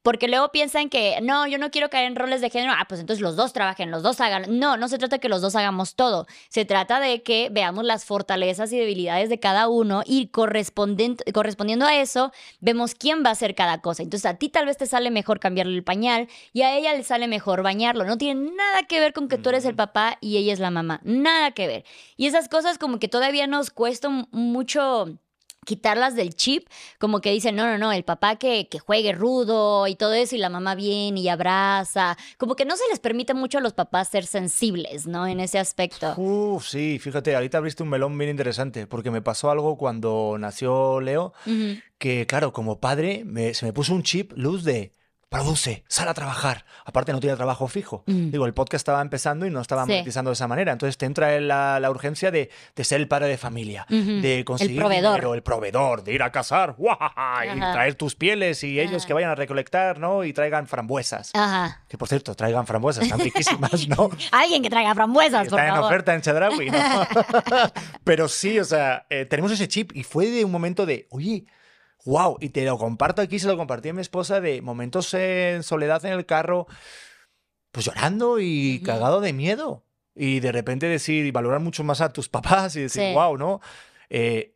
Porque 0.08 0.26
luego 0.26 0.48
piensan 0.48 0.88
que, 0.88 1.18
no, 1.20 1.46
yo 1.46 1.58
no 1.58 1.70
quiero 1.70 1.90
caer 1.90 2.06
en 2.06 2.16
roles 2.16 2.40
de 2.40 2.48
género, 2.48 2.72
ah, 2.74 2.86
pues 2.88 2.98
entonces 2.98 3.20
los 3.20 3.36
dos 3.36 3.52
trabajen, 3.52 3.90
los 3.90 4.02
dos 4.02 4.22
hagan. 4.22 4.58
No, 4.58 4.78
no 4.78 4.88
se 4.88 4.96
trata 4.96 5.16
de 5.16 5.20
que 5.20 5.28
los 5.28 5.42
dos 5.42 5.54
hagamos 5.54 5.96
todo. 5.96 6.26
Se 6.48 6.64
trata 6.64 6.98
de 6.98 7.22
que 7.22 7.50
veamos 7.52 7.84
las 7.84 8.06
fortalezas 8.06 8.72
y 8.72 8.78
debilidades 8.78 9.28
de 9.28 9.38
cada 9.38 9.68
uno 9.68 10.02
y 10.06 10.28
correspondiendo 10.28 11.84
a 11.84 11.94
eso, 11.94 12.32
vemos 12.60 12.94
quién 12.94 13.22
va 13.22 13.28
a 13.28 13.32
hacer 13.32 13.54
cada 13.54 13.82
cosa. 13.82 14.02
Entonces 14.02 14.24
a 14.24 14.38
ti 14.38 14.48
tal 14.48 14.64
vez 14.64 14.78
te 14.78 14.86
sale 14.86 15.10
mejor 15.10 15.40
cambiarle 15.40 15.74
el 15.76 15.84
pañal 15.84 16.28
y 16.54 16.62
a 16.62 16.74
ella 16.74 16.94
le 16.94 17.04
sale 17.04 17.28
mejor 17.28 17.62
bañarlo. 17.62 18.06
No 18.06 18.16
tiene 18.16 18.50
nada 18.52 18.84
que 18.84 19.00
ver 19.00 19.12
con 19.12 19.28
que 19.28 19.36
tú 19.36 19.50
eres 19.50 19.66
el 19.66 19.74
papá 19.74 20.16
y 20.22 20.38
ella 20.38 20.54
es 20.54 20.58
la 20.58 20.70
mamá. 20.70 21.02
Nada 21.04 21.50
que 21.50 21.66
ver. 21.66 21.84
Y 22.16 22.28
esas 22.28 22.48
cosas 22.48 22.78
como 22.78 22.98
que 22.98 23.08
todavía 23.08 23.46
nos 23.46 23.68
cuesta 23.68 24.08
mucho 24.08 25.18
quitarlas 25.68 26.16
del 26.16 26.34
chip, 26.34 26.66
como 26.98 27.20
que 27.20 27.30
dicen, 27.30 27.54
no, 27.54 27.66
no, 27.66 27.76
no, 27.76 27.92
el 27.92 28.02
papá 28.02 28.36
que, 28.36 28.68
que, 28.70 28.78
juegue 28.78 29.12
rudo 29.12 29.86
y 29.86 29.96
todo 29.96 30.14
eso, 30.14 30.34
y 30.34 30.38
la 30.38 30.48
mamá 30.48 30.74
viene 30.74 31.20
y 31.20 31.28
abraza, 31.28 32.16
como 32.38 32.56
que 32.56 32.64
no 32.64 32.74
se 32.74 32.84
les 32.88 33.00
permite 33.00 33.34
mucho 33.34 33.58
a 33.58 33.60
los 33.60 33.74
papás 33.74 34.08
ser 34.08 34.24
sensibles, 34.24 35.06
¿no? 35.06 35.26
En 35.26 35.40
ese 35.40 35.58
aspecto. 35.58 36.14
Uf, 36.16 36.66
sí, 36.66 36.98
fíjate, 36.98 37.34
ahorita 37.34 37.58
abriste 37.58 37.82
un 37.82 37.90
melón 37.90 38.16
bien 38.16 38.30
interesante, 38.30 38.86
porque 38.86 39.10
me 39.10 39.20
pasó 39.20 39.50
algo 39.50 39.76
cuando 39.76 40.36
nació 40.38 41.02
Leo, 41.02 41.34
que 41.98 42.26
claro, 42.26 42.54
como 42.54 42.80
padre 42.80 43.26
se 43.52 43.66
me 43.66 43.74
puso 43.74 43.94
un 43.94 44.02
chip 44.02 44.32
luz 44.36 44.64
de 44.64 44.92
produce, 45.28 45.84
sal 45.88 46.08
a 46.08 46.14
trabajar. 46.14 46.64
Aparte 46.84 47.12
no 47.12 47.20
tiene 47.20 47.36
trabajo 47.36 47.68
fijo. 47.68 48.02
Mm. 48.06 48.30
Digo, 48.30 48.46
el 48.46 48.54
podcast 48.54 48.80
estaba 48.80 49.02
empezando 49.02 49.46
y 49.46 49.50
no 49.50 49.60
estaba 49.60 49.84
monetizando 49.84 50.30
de 50.30 50.34
esa 50.34 50.48
manera. 50.48 50.72
Entonces 50.72 50.96
te 50.96 51.06
entra 51.06 51.38
la, 51.40 51.80
la 51.80 51.90
urgencia 51.90 52.30
de, 52.30 52.50
de, 52.74 52.84
ser 52.84 53.00
el 53.00 53.08
padre 53.08 53.28
de 53.28 53.36
familia, 53.36 53.86
de 53.88 54.42
conseguir 54.46 54.76
el 54.76 54.82
proveedor. 54.82 55.34
el 55.34 55.42
proveedor, 55.42 56.04
de 56.04 56.14
ir 56.14 56.22
a 56.22 56.32
cazar 56.32 56.76
y 56.78 57.60
traer 57.60 57.94
tus 57.94 58.14
pieles 58.14 58.64
y 58.64 58.80
ellos 58.80 59.04
que 59.06 59.12
vayan 59.12 59.30
a 59.30 59.34
recolectar, 59.34 59.98
¿no? 59.98 60.24
Y 60.24 60.32
traigan 60.32 60.66
frambuesas. 60.66 61.30
Ajá. 61.34 61.82
Que 61.88 61.98
por 61.98 62.08
cierto, 62.08 62.34
traigan 62.34 62.66
frambuesas, 62.66 63.04
están 63.04 63.20
riquísimas, 63.20 63.86
¿no? 63.88 64.10
Alguien 64.32 64.62
que 64.62 64.70
traiga 64.70 64.94
frambuesas, 64.94 65.48
por 65.48 65.58
Está 65.58 65.74
en 65.74 65.82
oferta 65.82 66.14
en 66.14 66.22
Chedraui, 66.22 66.70
¿no? 66.70 66.78
Pero 68.04 68.28
sí, 68.28 68.58
o 68.58 68.64
sea, 68.64 69.06
eh, 69.10 69.26
tenemos 69.26 69.52
ese 69.52 69.68
chip 69.68 69.92
y 69.94 70.04
fue 70.04 70.30
de 70.30 70.44
un 70.44 70.50
momento 70.50 70.86
de, 70.86 71.06
oye, 71.10 71.44
wow, 72.08 72.38
y 72.40 72.48
te 72.48 72.64
lo 72.64 72.78
comparto 72.78 73.20
aquí, 73.20 73.38
se 73.38 73.48
lo 73.48 73.58
compartí 73.58 73.90
a 73.90 73.92
mi 73.92 74.00
esposa 74.00 74.40
de 74.40 74.62
momentos 74.62 75.12
en 75.12 75.62
soledad 75.62 76.02
en 76.06 76.14
el 76.14 76.24
carro, 76.24 76.66
pues 77.70 77.84
llorando 77.84 78.40
y 78.40 78.80
cagado 78.82 79.20
de 79.20 79.34
miedo. 79.34 79.84
Y 80.14 80.40
de 80.40 80.50
repente 80.50 80.86
decir 80.86 81.26
y 81.26 81.30
valorar 81.30 81.60
mucho 81.60 81.84
más 81.84 82.00
a 82.00 82.12
tus 82.12 82.28
papás 82.30 82.74
y 82.76 82.80
decir, 82.80 83.12
wow, 83.12 83.36
¿no? 83.36 83.60
Eh, 84.08 84.54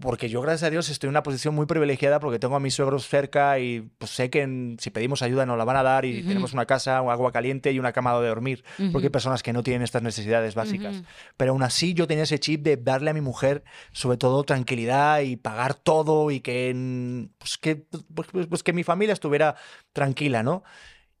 porque 0.00 0.28
yo, 0.28 0.40
gracias 0.40 0.64
a 0.64 0.70
Dios, 0.70 0.88
estoy 0.88 1.06
en 1.06 1.12
una 1.12 1.22
posición 1.22 1.54
muy 1.54 1.66
privilegiada 1.66 2.18
porque 2.18 2.40
tengo 2.40 2.56
a 2.56 2.60
mis 2.60 2.74
suegros 2.74 3.06
cerca 3.06 3.60
y 3.60 3.88
pues 3.98 4.10
sé 4.10 4.30
que 4.30 4.76
si 4.78 4.90
pedimos 4.90 5.22
ayuda 5.22 5.46
nos 5.46 5.56
la 5.56 5.64
van 5.64 5.76
a 5.76 5.84
dar 5.84 6.04
y 6.04 6.24
tenemos 6.24 6.52
una 6.54 6.66
casa, 6.66 6.98
agua 6.98 7.30
caliente 7.30 7.70
y 7.70 7.78
una 7.78 7.92
cama 7.92 8.12
donde 8.12 8.28
dormir, 8.28 8.64
porque 8.90 9.06
hay 9.06 9.10
personas 9.10 9.44
que 9.44 9.52
no 9.52 9.62
tienen 9.62 9.82
estas 9.82 10.02
necesidades 10.02 10.56
básicas. 10.56 11.02
Pero 11.36 11.52
aún 11.52 11.62
así 11.62 11.94
yo 11.94 12.08
tenía 12.08 12.24
ese 12.24 12.40
chip 12.40 12.62
de 12.62 12.76
darle 12.76 13.10
a 13.10 13.14
mi 13.14 13.20
mujer, 13.20 13.62
sobre 13.92 14.18
todo, 14.18 14.42
tranquilidad 14.42 15.20
y 15.20 15.36
pagar 15.36 15.74
todo 15.74 16.32
y 16.32 16.40
que, 16.40 17.28
pues, 17.38 17.56
que, 17.56 17.76
pues, 17.76 18.28
pues, 18.32 18.46
pues 18.48 18.62
que 18.64 18.72
mi 18.72 18.82
familia 18.82 19.12
estuviera 19.12 19.54
tranquila, 19.92 20.42
¿no? 20.42 20.64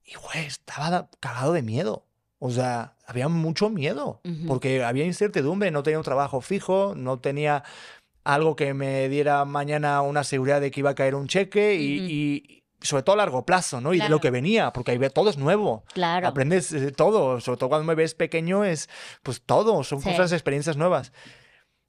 Y, 0.04 0.14
güey, 0.14 0.46
estaba 0.46 1.08
cagado 1.20 1.52
de 1.52 1.62
miedo. 1.62 2.06
O 2.38 2.50
sea, 2.50 2.96
había 3.06 3.28
mucho 3.28 3.70
miedo, 3.70 4.20
porque 4.46 4.84
había 4.84 5.06
incertidumbre, 5.06 5.70
no 5.70 5.82
tenía 5.82 5.98
un 5.98 6.04
trabajo 6.04 6.42
fijo, 6.42 6.92
no 6.94 7.18
tenía 7.18 7.64
algo 8.26 8.56
que 8.56 8.74
me 8.74 9.08
diera 9.08 9.44
mañana 9.44 10.02
una 10.02 10.24
seguridad 10.24 10.60
de 10.60 10.72
que 10.72 10.80
iba 10.80 10.90
a 10.90 10.94
caer 10.94 11.14
un 11.14 11.28
cheque 11.28 11.76
y, 11.76 12.64
sobre 12.82 13.04
todo 13.04 13.14
a 13.14 13.18
largo 13.18 13.46
plazo, 13.46 13.80
¿no? 13.80 13.94
Y 13.94 14.00
de 14.00 14.08
lo 14.08 14.20
que 14.20 14.30
venía, 14.30 14.72
porque 14.72 14.90
ahí 14.90 14.98
todo 15.10 15.30
es 15.30 15.38
nuevo. 15.38 15.84
Claro. 15.94 16.26
Aprendes 16.26 16.74
todo, 16.96 17.40
sobre 17.40 17.58
todo 17.58 17.68
cuando 17.68 17.86
me 17.86 17.94
ves 17.94 18.14
pequeño 18.14 18.64
es 18.64 18.88
pues 19.22 19.42
todo, 19.42 19.82
son 19.84 20.02
cosas, 20.02 20.32
experiencias 20.32 20.76
nuevas. 20.76 21.12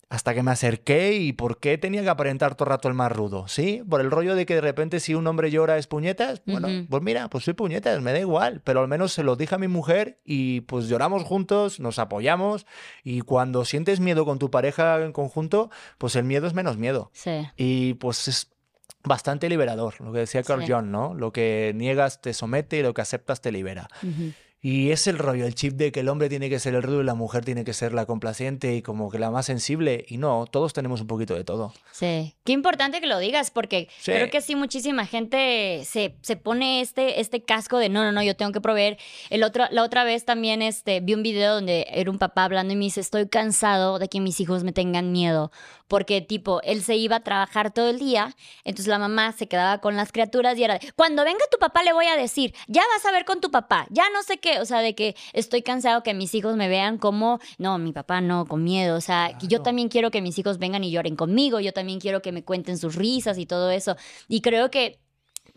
Hasta 0.09 0.33
que 0.33 0.41
me 0.41 0.51
acerqué 0.51 1.13
y 1.13 1.33
por 1.33 1.59
qué 1.59 1.77
tenía 1.77 2.01
que 2.01 2.09
aparentar 2.09 2.55
todo 2.55 2.65
el 2.67 2.69
rato 2.69 2.87
el 2.87 2.93
más 2.93 3.11
rudo, 3.11 3.49
¿sí? 3.49 3.83
Por 3.89 3.99
el 3.99 4.09
rollo 4.09 4.35
de 4.35 4.45
que 4.45 4.55
de 4.55 4.61
repente 4.61 5.01
si 5.01 5.13
un 5.13 5.27
hombre 5.27 5.51
llora 5.51 5.77
es 5.77 5.87
puñetas, 5.87 6.41
bueno, 6.45 6.69
pues 6.89 7.03
mira, 7.03 7.29
pues 7.29 7.43
soy 7.43 7.55
puñetas, 7.55 8.01
me 8.01 8.13
da 8.13 8.19
igual, 8.19 8.61
pero 8.63 8.79
al 8.79 8.87
menos 8.87 9.11
se 9.11 9.23
lo 9.23 9.35
dije 9.35 9.55
a 9.55 9.57
mi 9.57 9.67
mujer 9.67 10.21
y 10.23 10.61
pues 10.61 10.87
lloramos 10.87 11.23
juntos, 11.23 11.81
nos 11.81 11.99
apoyamos 11.99 12.65
y 13.03 13.19
cuando 13.19 13.65
sientes 13.65 13.99
miedo 13.99 14.23
con 14.23 14.39
tu 14.39 14.49
pareja 14.49 15.03
en 15.03 15.11
conjunto, 15.11 15.69
pues 15.97 16.15
el 16.15 16.23
miedo 16.23 16.47
es 16.47 16.53
menos 16.53 16.77
miedo. 16.77 17.11
Sí. 17.11 17.45
Y 17.57 17.95
pues 17.95 18.29
es 18.29 18.49
bastante 19.03 19.49
liberador, 19.49 19.99
lo 19.99 20.13
que 20.13 20.19
decía 20.19 20.43
Carl 20.43 20.63
John, 20.67 20.91
¿no? 20.91 21.13
Lo 21.15 21.33
que 21.33 21.73
niegas 21.75 22.21
te 22.21 22.33
somete 22.33 22.77
y 22.77 22.81
lo 22.81 22.93
que 22.93 23.01
aceptas 23.01 23.41
te 23.41 23.51
libera. 23.51 23.87
Y 24.59 24.89
es 24.89 25.05
el 25.05 25.19
rollo, 25.19 25.45
el 25.45 25.53
chip 25.53 25.73
de 25.73 25.91
que 25.91 25.99
el 25.99 26.09
hombre 26.09 26.29
tiene 26.29 26.49
que 26.49 26.57
ser 26.57 26.73
el 26.73 26.81
rudo 26.81 27.01
y 27.01 27.03
la 27.03 27.13
mujer 27.13 27.45
tiene 27.45 27.63
que 27.63 27.73
ser 27.73 27.93
la 27.93 28.07
complaciente 28.07 28.75
y 28.75 28.81
como 28.81 29.11
que 29.11 29.19
la 29.19 29.29
más 29.29 29.45
sensible. 29.45 30.03
Y 30.07 30.17
no, 30.17 30.47
todos 30.49 30.73
tenemos 30.73 30.99
un 30.99 31.07
poquito 31.07 31.35
de 31.35 31.43
todo. 31.43 31.73
Sí. 31.91 32.35
Qué 32.43 32.53
importante 32.53 32.99
que 32.99 33.05
lo 33.05 33.19
digas, 33.19 33.51
porque 33.51 33.87
creo 34.03 34.31
que 34.31 34.41
sí, 34.41 34.55
muchísima 34.55 35.05
gente 35.05 35.83
se, 35.85 36.15
se, 36.21 36.37
pone 36.37 36.81
este, 36.81 37.21
este 37.21 37.43
casco 37.43 37.77
de 37.77 37.89
no, 37.89 38.03
no, 38.03 38.11
no, 38.11 38.23
yo 38.23 38.35
tengo 38.35 38.51
que 38.51 38.59
proveer. 38.59 38.97
El 39.29 39.43
otro, 39.43 39.65
la 39.69 39.83
otra 39.83 40.03
vez 40.03 40.25
también 40.25 40.63
este, 40.63 41.01
vi 41.01 41.13
un 41.13 41.21
video 41.21 41.53
donde 41.53 41.85
era 41.91 42.09
un 42.09 42.17
papá 42.17 42.45
hablando 42.45 42.73
y 42.73 42.77
me 42.77 42.85
dice, 42.85 42.99
estoy 42.99 43.29
cansado 43.29 43.99
de 43.99 44.09
que 44.09 44.19
mis 44.19 44.39
hijos 44.39 44.63
me 44.63 44.71
tengan 44.71 45.11
miedo. 45.11 45.51
Porque 45.87 46.19
tipo, 46.19 46.61
él 46.63 46.83
se 46.83 46.95
iba 46.95 47.17
a 47.17 47.23
trabajar 47.23 47.71
todo 47.71 47.89
el 47.89 47.99
día, 47.99 48.35
entonces 48.65 48.87
la 48.87 48.99
mamá 48.99 49.31
se 49.31 49.47
quedaba 49.47 49.77
con 49.79 49.95
las 49.95 50.11
criaturas 50.11 50.57
y 50.57 50.63
era, 50.63 50.79
cuando 50.95 51.23
venga 51.23 51.45
tu 51.49 51.59
papá 51.59 51.83
le 51.83 51.93
voy 51.93 52.07
a 52.07 52.17
decir, 52.17 52.53
ya 52.67 52.81
vas 52.93 53.05
a 53.05 53.11
ver 53.11 53.23
con 53.23 53.39
tu 53.39 53.51
papá, 53.51 53.87
ya 53.89 54.09
no 54.09 54.21
sé 54.23 54.37
qué 54.37 54.46
o 54.62 54.65
sea, 54.65 54.79
de 54.79 54.95
que 54.95 55.15
estoy 55.33 55.62
cansado 55.62 56.03
que 56.03 56.13
mis 56.13 56.33
hijos 56.36 56.55
me 56.55 56.67
vean 56.67 56.97
como, 56.97 57.39
no, 57.57 57.77
mi 57.77 57.93
papá 57.93 58.21
no, 58.21 58.45
con 58.45 58.63
miedo, 58.63 58.97
o 58.97 59.01
sea, 59.01 59.38
yo 59.39 59.62
también 59.62 59.89
quiero 59.89 60.12
que 60.12 60.21
mis 60.21 60.38
hijos 60.39 60.57
vengan 60.57 60.83
y 60.83 60.91
lloren 60.91 61.15
conmigo, 61.15 61.60
yo 61.60 61.73
también 61.73 61.99
quiero 61.99 62.21
que 62.21 62.31
me 62.31 62.43
cuenten 62.43 62.77
sus 62.77 62.95
risas 62.95 63.38
y 63.38 63.45
todo 63.45 63.71
eso. 63.71 63.95
Y 64.27 64.41
creo 64.41 64.69
que 64.71 64.99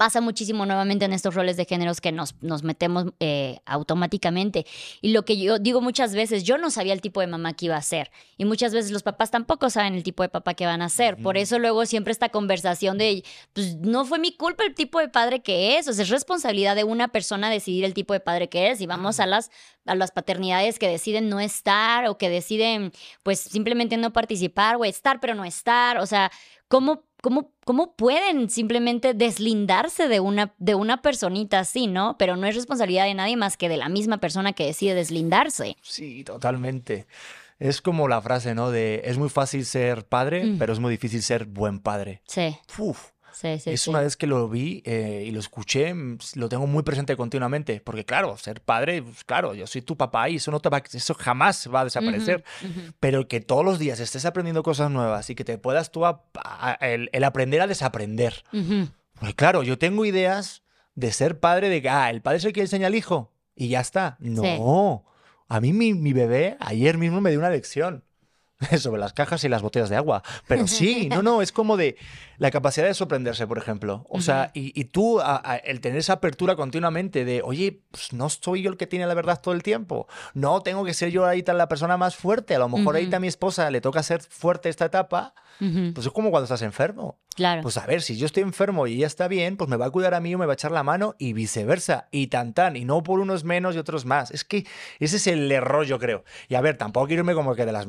pasa 0.01 0.23
muchísimo 0.23 0.65
nuevamente 0.65 1.05
en 1.05 1.13
estos 1.13 1.35
roles 1.35 1.59
de 1.59 1.67
géneros 1.67 2.01
que 2.01 2.11
nos, 2.11 2.35
nos 2.41 2.63
metemos 2.63 3.13
eh, 3.21 3.59
automáticamente. 3.67 4.65
Y 5.03 5.13
lo 5.13 5.27
que 5.27 5.37
yo 5.37 5.59
digo 5.59 5.83
muchas 5.83 6.15
veces, 6.15 6.43
yo 6.43 6.57
no 6.57 6.71
sabía 6.71 6.95
el 6.95 7.03
tipo 7.03 7.21
de 7.21 7.27
mamá 7.27 7.53
que 7.53 7.67
iba 7.67 7.77
a 7.77 7.83
ser. 7.83 8.11
Y 8.39 8.47
muchas 8.47 8.73
veces 8.73 8.93
los 8.93 9.03
papás 9.03 9.31
tampoco 9.31 9.69
saben 9.69 9.93
el 9.93 10.03
tipo 10.03 10.23
de 10.23 10.31
papá 10.31 10.55
que 10.55 10.65
van 10.65 10.81
a 10.81 10.89
ser. 10.89 11.19
Por 11.19 11.37
eso 11.37 11.59
luego 11.59 11.85
siempre 11.85 12.13
esta 12.13 12.31
conversación 12.31 12.97
de, 12.97 13.25
pues 13.53 13.77
no 13.77 14.07
fue 14.07 14.19
mi 14.19 14.35
culpa 14.35 14.65
el 14.65 14.75
tipo 14.75 15.01
de 15.01 15.11
padre 15.11 15.43
que 15.43 15.77
es. 15.77 15.87
O 15.87 15.93
sea, 15.93 16.03
es 16.03 16.09
responsabilidad 16.09 16.77
de 16.77 16.85
una 16.85 17.09
persona 17.09 17.51
decidir 17.51 17.85
el 17.85 17.93
tipo 17.93 18.15
de 18.15 18.21
padre 18.21 18.49
que 18.49 18.71
es. 18.71 18.81
Y 18.81 18.87
vamos 18.87 19.21
a 19.21 19.27
las, 19.27 19.51
a 19.85 19.95
las 19.95 20.13
paternidades 20.13 20.79
que 20.79 20.89
deciden 20.89 21.29
no 21.29 21.41
estar 21.41 22.07
o 22.07 22.17
que 22.17 22.31
deciden, 22.31 22.93
pues 23.23 23.39
simplemente 23.39 23.99
no 23.99 24.15
participar 24.15 24.77
o 24.77 24.87
estar 24.87 25.21
pero 25.21 25.35
no 25.35 25.45
estar. 25.45 25.99
O 25.99 26.07
sea, 26.07 26.33
¿cómo 26.69 27.05
¿Cómo, 27.23 27.53
¿Cómo, 27.65 27.95
pueden 27.97 28.51
simplemente 28.51 29.15
deslindarse 29.15 30.09
de 30.09 30.21
una, 30.21 30.55
de 30.59 30.75
una 30.75 31.03
personita 31.03 31.61
así, 31.61 31.87
no? 31.87 32.17
Pero 32.19 32.37
no 32.37 32.47
es 32.47 32.55
responsabilidad 32.55 33.05
de 33.05 33.15
nadie 33.15 33.37
más 33.37 33.57
que 33.57 33.69
de 33.69 33.77
la 33.77 33.89
misma 33.89 34.19
persona 34.19 34.53
que 34.53 34.67
decide 34.67 34.95
deslindarse. 34.95 35.77
Sí, 35.83 36.25
totalmente. 36.25 37.07
Es 37.59 37.83
como 37.83 38.09
la 38.09 38.23
frase, 38.23 38.55
¿no? 38.55 38.71
De 38.71 39.03
es 39.05 39.19
muy 39.19 39.29
fácil 39.29 39.67
ser 39.67 40.07
padre, 40.07 40.45
mm. 40.45 40.59
pero 40.59 40.73
es 40.73 40.81
muy 40.81 40.91
difícil 40.91 41.23
ser 41.23 41.45
buen 41.45 41.79
padre. 41.79 42.23
Sí. 42.27 42.57
Uf, 42.79 43.11
es 43.43 43.89
una 43.89 44.01
vez 44.01 44.17
que 44.17 44.27
lo 44.27 44.49
vi 44.49 44.83
eh, 44.85 45.25
y 45.27 45.31
lo 45.31 45.41
escuché, 45.41 45.93
mm, 45.93 46.19
lo 46.35 46.49
tengo 46.49 46.67
muy 46.67 46.83
presente 46.83 47.17
continuamente, 47.17 47.81
porque 47.81 48.05
claro, 48.05 48.37
ser 48.37 48.61
padre, 48.61 49.03
pues, 49.03 49.25
claro, 49.25 49.55
yo 49.55 49.67
soy 49.67 49.83
tu 49.83 49.97
papá 49.97 50.29
y 50.29 50.37
eso 50.37 50.51
no 50.51 50.61
te 50.61 50.69
va, 50.69 50.83
eso 50.93 51.15
jamás 51.15 51.69
va 51.73 51.81
a 51.81 51.85
desaparecer, 51.85 52.45
pero 52.99 53.29
que 53.29 53.41
todos 53.41 53.65
los 53.65 53.79
días 53.79 54.01
estés 54.01 54.25
aprendiendo 54.25 54.63
cosas 54.63 54.91
nuevas 54.91 55.31
y 55.31 55.35
que 55.35 55.45
te 55.45 55.59
puedas 55.59 55.91
tú 55.91 56.03
el, 56.81 57.25
aprender 57.25 57.61
a 57.61 57.67
desaprender. 57.67 58.45
Pues 59.19 59.35
claro, 59.35 59.63
yo 59.63 59.79
tengo 59.79 60.05
ideas 60.05 60.63
de 60.95 61.13
ser 61.13 61.41
padre 61.41 61.69
de 61.69 61.83
que, 61.83 61.89
ah, 61.89 62.11
el 62.11 62.23
padre 62.23 62.39
es 62.39 62.45
el 62.45 62.53
que 62.53 62.63
enseña 62.63 62.87
al 62.89 62.95
hijo 62.95 63.33
y 63.55 63.69
ya 63.69 63.81
está. 63.81 64.17
No, 64.21 65.05
a 65.49 65.61
mí 65.61 65.73
mi, 65.73 65.95
mi 65.95 66.13
bebé 66.13 66.57
ayer 66.61 66.99
mismo 66.99 67.21
me 67.21 67.31
dio 67.31 67.39
una 67.39 67.51
lección. 67.51 68.05
sobre 68.79 69.01
las 69.01 69.13
cajas 69.13 69.43
y 69.45 69.49
las 69.49 69.63
botellas 69.63 69.89
de 69.89 69.97
agua. 69.97 70.23
Pero 70.47 70.67
sí, 70.67 71.09
no, 71.11 71.23
no, 71.23 71.43
es 71.43 71.53
como 71.53 71.77
de 71.77 71.97
la 72.39 72.51
capacidad 72.51 72.87
de 72.87 72.95
sorprenderse, 72.95 73.47
por 73.47 73.59
ejemplo. 73.59 74.07
O 74.09 74.21
sea, 74.21 74.51
y, 74.55 74.85
tú, 74.85 75.21
el 75.65 75.81
tener 75.81 75.99
esa 75.99 76.15
apertura 76.15 76.57
continuamente 76.57 77.25
de, 77.25 77.43
oye, 77.43 77.83
pues 77.91 78.13
no 78.13 78.29
soy 78.29 78.63
yo 78.63 78.71
el 78.71 78.77
que 78.77 78.87
tiene 78.87 79.07
la 79.07 79.15
verdad 79.15 79.41
todo 79.41 79.55
el 79.55 79.63
tiempo. 79.63 80.09
No, 80.35 80.61
tengo 80.63 80.85
que 80.85 80.95
ser 80.95 81.11
yo 81.11 81.27
ahorita 81.27 81.53
la 81.53 81.69
persona 81.69 81.97
más 81.97 82.17
fuerte. 82.17 82.55
A 82.55 82.59
lo 82.59 82.69
mejor 82.69 82.97
ahorita 82.97 83.19
a 83.19 83.21
mi 83.21 83.29
esposa 83.29 83.71
le 83.71 83.81
toca 83.81 84.03
ser 84.03 84.23
fuerte 84.23 84.69
esta 84.69 84.87
etapa. 84.87 85.35
Pues 85.59 86.07
es 86.07 86.13
como 86.13 86.31
cuando 86.31 86.45
estás 86.45 86.63
enfermo. 86.63 87.19
Claro. 87.37 87.63
Pues 87.63 87.77
a 87.77 87.87
ver, 87.87 88.03
si 88.03 88.17
yo 88.17 88.27
estoy 88.27 88.43
enfermo 88.43 88.87
y 88.87 88.95
ella 88.95 89.07
está 89.07 89.29
bien, 89.29 89.57
pues 89.57 89.69
me 89.69 89.77
va 89.77 89.87
a 89.87 89.91
cuidar 89.91 90.15
a 90.15 90.21
mí 90.21 90.35
o 90.35 90.39
me 90.39 90.47
va 90.47 90.53
a 90.53 90.55
echar 90.55 90.73
la 90.73 90.83
mano 90.83 91.15
y 91.19 91.35
viceversa. 91.35 92.09
Y 92.11 92.29
tan 92.29 92.55
tan. 92.55 92.77
Y 92.77 92.85
no 92.85 93.03
por 93.03 93.21
unos 93.21 93.45
menos 93.45 93.75
y 93.75 93.79
otros 93.79 94.07
más. 94.07 94.31
Es 94.31 94.45
que 94.45 94.67
ese 94.99 95.17
es 95.17 95.27
el 95.27 95.53
error, 95.53 95.85
yo 95.85 95.99
creo. 95.99 96.25
Y 96.49 96.55
a 96.55 96.61
ver, 96.63 96.79
tampoco 96.79 97.07
quiero 97.07 97.21
irme 97.21 97.35
como 97.35 97.55
que 97.55 97.67
de 97.67 97.73
las, 97.73 97.87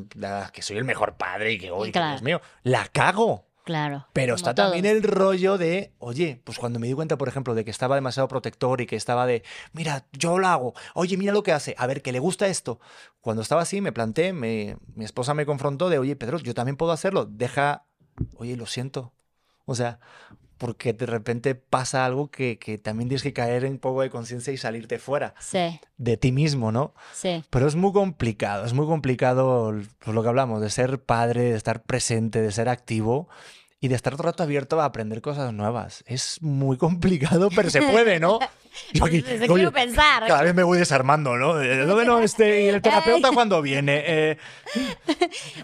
que 0.51 0.60
soy 0.61 0.77
el 0.77 0.83
mejor 0.85 1.15
padre 1.15 1.53
y 1.53 1.57
que, 1.59 1.71
hoy, 1.71 1.91
Dios 2.11 2.21
mío, 2.23 2.41
la 2.63 2.87
cago. 2.87 3.45
Claro. 3.63 4.07
Pero 4.11 4.33
está 4.35 4.55
también 4.55 4.85
el 4.87 5.03
rollo 5.03 5.57
de, 5.59 5.93
oye, 5.99 6.41
pues 6.43 6.57
cuando 6.57 6.79
me 6.79 6.87
di 6.87 6.93
cuenta, 6.93 7.15
por 7.17 7.27
ejemplo, 7.27 7.53
de 7.53 7.63
que 7.63 7.69
estaba 7.69 7.93
demasiado 7.95 8.27
protector 8.27 8.81
y 8.81 8.87
que 8.87 8.95
estaba 8.95 9.27
de, 9.27 9.43
mira, 9.71 10.07
yo 10.13 10.39
lo 10.39 10.47
hago, 10.47 10.73
oye, 10.95 11.15
mira 11.15 11.31
lo 11.31 11.43
que 11.43 11.51
hace, 11.51 11.75
a 11.77 11.85
ver, 11.85 12.01
que 12.01 12.11
le 12.11 12.17
gusta 12.19 12.47
esto. 12.47 12.79
Cuando 13.21 13.43
estaba 13.43 13.61
así, 13.61 13.79
me 13.79 13.91
planté, 13.91 14.33
me- 14.33 14.77
mi 14.95 15.05
esposa 15.05 15.35
me 15.35 15.45
confrontó 15.45 15.89
de, 15.89 15.99
oye, 15.99 16.15
Pedro, 16.15 16.39
yo 16.39 16.55
también 16.55 16.75
puedo 16.75 16.91
hacerlo, 16.91 17.25
deja, 17.25 17.85
oye, 18.35 18.57
lo 18.57 18.65
siento. 18.65 19.13
O 19.65 19.75
sea, 19.75 19.99
porque 20.61 20.93
de 20.93 21.07
repente 21.07 21.55
pasa 21.55 22.05
algo 22.05 22.29
que, 22.29 22.59
que 22.59 22.77
también 22.77 23.09
tienes 23.09 23.23
que 23.23 23.33
caer 23.33 23.65
en 23.65 23.71
un 23.73 23.79
poco 23.79 24.03
de 24.03 24.11
conciencia 24.11 24.53
y 24.53 24.57
salirte 24.57 24.99
fuera 24.99 25.33
Sí, 25.39 25.79
de 25.97 26.17
ti 26.17 26.31
mismo, 26.31 26.71
¿no? 26.71 26.93
sí. 27.15 27.43
Pero 27.49 27.65
es 27.67 27.75
muy 27.75 27.91
complicado, 27.91 28.63
es 28.63 28.73
muy 28.73 28.85
complicado 28.85 29.73
pues, 30.03 30.13
lo 30.15 30.21
que 30.21 30.29
hablamos, 30.29 30.61
de 30.61 30.69
ser 30.69 31.01
padre, 31.01 31.41
de 31.45 31.55
estar 31.57 31.81
presente, 31.81 32.43
de 32.43 32.51
ser 32.51 32.69
activo 32.69 33.27
y 33.79 33.87
de 33.87 33.95
estar 33.95 34.13
todo 34.13 34.21
el 34.27 34.33
rato 34.33 34.43
abierto 34.43 34.79
a 34.79 34.85
aprender 34.85 35.23
cosas 35.23 35.51
nuevas. 35.51 36.03
Es 36.05 36.39
muy 36.43 36.77
complicado, 36.85 37.49
pero 37.55 37.71
se 37.71 37.81
puede, 37.81 38.19
¿no? 38.19 38.37
Yo 38.93 39.05
aquí, 39.05 39.21
Se 39.21 39.35
oye, 39.35 39.47
quiero 39.47 39.71
pensar. 39.71 40.25
cada 40.27 40.43
vez 40.43 40.53
me 40.53 40.63
voy 40.63 40.77
desarmando, 40.77 41.37
¿no? 41.37 41.53
Bueno, 41.93 42.19
este, 42.19 42.63
¿y 42.63 42.67
el 42.67 42.81
terapeuta 42.81 43.31
cuando 43.31 43.61
viene? 43.61 44.03
Eh, 44.05 44.37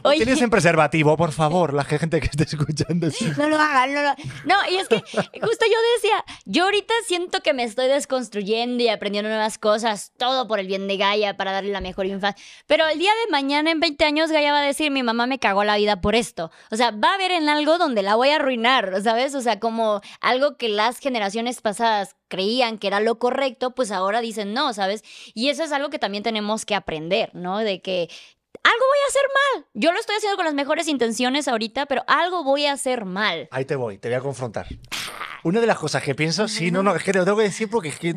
¿no 0.03 0.09
Oye. 0.09 0.17
¿Tienes 0.25 0.41
en 0.41 0.49
preservativo, 0.49 1.15
por 1.17 1.31
favor, 1.31 1.73
la 1.73 1.83
gente 1.83 2.19
que 2.19 2.27
esté 2.27 2.43
escuchando? 2.43 3.07
No 3.37 3.49
lo 3.49 3.59
hagan, 3.59 3.93
no 3.93 4.01
lo 4.01 4.15
No, 4.45 4.55
y 4.69 4.75
es 4.77 4.87
que 4.87 4.99
justo 4.99 5.65
yo 5.65 5.77
decía, 5.95 6.25
yo 6.45 6.65
ahorita 6.65 6.93
siento 7.05 7.41
que 7.41 7.53
me 7.53 7.63
estoy 7.63 7.87
desconstruyendo 7.87 8.83
y 8.83 8.89
aprendiendo 8.89 9.29
nuevas 9.29 9.57
cosas, 9.57 10.11
todo 10.17 10.47
por 10.47 10.59
el 10.59 10.67
bien 10.67 10.87
de 10.87 10.97
Gaia, 10.97 11.37
para 11.37 11.51
darle 11.51 11.71
la 11.71 11.81
mejor 11.81 12.05
infancia. 12.05 12.41
Pero 12.65 12.87
el 12.87 12.99
día 12.99 13.11
de 13.25 13.31
mañana, 13.31 13.71
en 13.71 13.79
20 13.79 14.03
años, 14.05 14.31
Gaia 14.31 14.51
va 14.51 14.59
a 14.59 14.65
decir, 14.65 14.91
mi 14.91 15.03
mamá 15.03 15.27
me 15.27 15.39
cagó 15.39 15.63
la 15.63 15.77
vida 15.77 16.01
por 16.01 16.15
esto. 16.15 16.51
O 16.71 16.75
sea, 16.75 16.91
va 16.91 17.11
a 17.11 17.15
haber 17.15 17.31
en 17.31 17.49
algo 17.49 17.77
donde 17.77 18.03
la 18.03 18.15
voy 18.15 18.29
a 18.29 18.35
arruinar, 18.35 19.01
¿sabes? 19.01 19.35
O 19.35 19.41
sea, 19.41 19.59
como 19.59 20.01
algo 20.21 20.57
que 20.57 20.69
las 20.69 20.99
generaciones 20.99 21.61
pasadas 21.61 22.15
creían 22.27 22.77
que 22.77 22.87
era 22.87 22.99
lo 22.99 23.19
correcto, 23.19 23.71
pues 23.75 23.91
ahora 23.91 24.21
dicen 24.21 24.53
no, 24.53 24.73
¿sabes? 24.73 25.03
Y 25.33 25.49
eso 25.49 25.63
es 25.63 25.71
algo 25.71 25.89
que 25.89 25.99
también 25.99 26.23
tenemos 26.23 26.65
que 26.65 26.75
aprender, 26.75 27.31
¿no? 27.33 27.59
De 27.59 27.81
que 27.81 28.09
algo 28.63 28.79
voy 28.79 28.99
a 29.05 29.09
hacer 29.09 29.21
mal. 29.33 29.65
Yo 29.73 29.91
lo 29.91 29.99
estoy 29.99 30.15
haciendo 30.17 30.35
con 30.35 30.45
las 30.45 30.53
mejores 30.53 30.87
intenciones 30.87 31.47
ahorita, 31.47 31.85
pero 31.85 32.03
algo 32.07 32.43
voy 32.43 32.65
a 32.65 32.73
hacer 32.73 33.05
mal. 33.05 33.47
Ahí 33.51 33.65
te 33.65 33.75
voy, 33.75 33.97
te 33.97 34.09
voy 34.09 34.15
a 34.15 34.21
confrontar. 34.21 34.67
Una 35.43 35.61
de 35.61 35.67
las 35.67 35.77
cosas 35.77 36.03
que 36.03 36.15
pienso, 36.15 36.47
sí, 36.47 36.71
no, 36.71 36.83
no, 36.83 36.93
es 36.95 37.03
que 37.03 37.13
te 37.13 37.19
lo 37.19 37.23
tengo 37.23 37.37
que 37.37 37.43
decir 37.43 37.69
porque 37.69 37.89
es 37.89 37.99
que, 37.99 38.13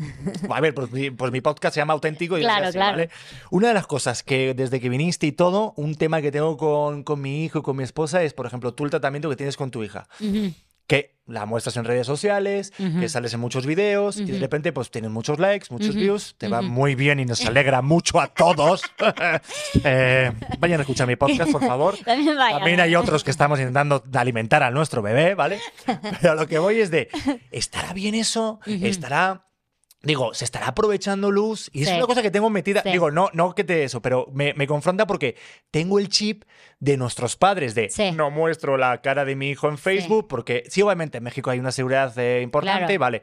a 0.49 0.61
ver, 0.61 0.75
pues 0.75 0.91
mi, 0.91 1.11
pues 1.11 1.31
mi 1.31 1.41
podcast 1.41 1.75
se 1.75 1.81
llama 1.81 1.93
Auténtico 1.93 2.37
y 2.39 2.41
Claro, 2.41 2.67
así, 2.69 2.79
claro. 2.79 2.97
¿vale? 2.97 3.11
Una 3.51 3.69
de 3.69 3.75
las 3.75 3.87
cosas 3.87 4.23
que 4.25 4.55
desde 4.55 4.81
que 4.81 4.89
viniste 4.89 5.27
y 5.27 5.33
todo, 5.33 5.73
un 5.77 5.95
tema 5.95 6.23
que 6.23 6.33
tengo 6.33 6.57
con, 6.57 7.05
con 7.05 7.21
mi 7.21 7.45
hijo 7.45 7.61
y 7.61 7.63
con 7.63 7.77
mi 7.77 7.85
esposa 7.85 8.23
es, 8.23 8.33
por 8.33 8.47
ejemplo, 8.47 8.75
tú 8.75 8.85
el 8.85 8.91
tratamiento 8.91 9.29
que 9.29 9.37
tienes 9.37 9.57
con 9.57 9.71
tu 9.71 9.85
hija. 9.85 10.09
Ujú. 10.19 10.53
Que 10.91 11.15
la 11.29 11.47
muestras 11.47 11.77
en 11.77 11.85
redes 11.85 12.05
sociales, 12.05 12.73
que 12.77 13.09
sales 13.09 13.33
en 13.33 13.39
muchos 13.39 13.65
videos 13.65 14.17
y 14.17 14.25
de 14.25 14.41
repente 14.41 14.73
pues 14.73 14.91
tienes 14.91 15.13
muchos 15.13 15.39
likes, 15.39 15.69
muchos 15.71 15.95
views, 15.95 16.35
te 16.37 16.49
va 16.49 16.63
muy 16.63 16.97
bien 16.97 17.21
y 17.21 17.25
nos 17.25 17.47
alegra 17.47 17.81
mucho 17.81 18.21
a 18.21 18.27
todos. 18.27 18.83
Eh, 19.85 20.33
vayan 20.59 20.81
a 20.81 20.83
escuchar 20.83 21.07
mi 21.07 21.17
podcast, 21.17 21.53
por 21.53 21.65
favor. 21.65 21.97
También. 22.05 22.37
También 22.37 22.81
hay 22.81 22.97
otros 22.97 23.23
que 23.23 23.31
estamos 23.31 23.59
intentando 23.61 24.03
alimentar 24.15 24.63
a 24.63 24.71
nuestro 24.71 25.01
bebé, 25.01 25.35
¿vale? 25.35 25.61
Pero 26.21 26.35
lo 26.35 26.49
que 26.49 26.59
voy 26.59 26.81
es 26.81 26.91
de, 26.91 27.09
¿estará 27.53 27.93
bien 27.93 28.15
eso? 28.15 28.59
¿Estará... 28.67 29.47
Digo, 30.03 30.33
¿se 30.33 30.47
estará 30.47 30.69
aprovechando 30.69 31.31
luz? 31.31 31.69
Y 31.75 31.83
es 31.83 31.91
una 31.91 32.07
cosa 32.07 32.23
que 32.23 32.31
tengo 32.31 32.49
metida. 32.49 32.83
Sí. 32.83 32.91
Digo, 32.91 33.11
no, 33.11 33.29
no 33.35 33.55
que 33.55 33.65
te 33.65 33.85
eso, 33.85 34.01
pero 34.01 34.27
me, 34.33 34.55
me 34.55 34.67
confronta 34.67 35.07
porque 35.07 35.37
tengo 35.71 35.99
el 35.99 36.09
chip 36.09 36.45
de 36.79 36.97
nuestros 36.97 37.37
padres 37.37 37.75
de 37.75 37.91
Sí. 37.91 38.11
no 38.13 38.31
muestro 38.31 38.79
la 38.79 39.03
cara 39.03 39.27
de 39.27 39.37
mi 39.37 39.51
hijo 39.51 39.69
en 39.69 39.77
Facebook 39.77 40.27
porque 40.27 40.65
sí, 40.69 40.81
obviamente 40.81 41.19
en 41.19 41.25
México 41.25 41.51
hay 41.51 41.59
una 41.59 41.71
seguridad 41.71 42.19
eh, 42.19 42.41
importante, 42.41 42.87
Claro. 42.87 42.99
vale. 43.01 43.23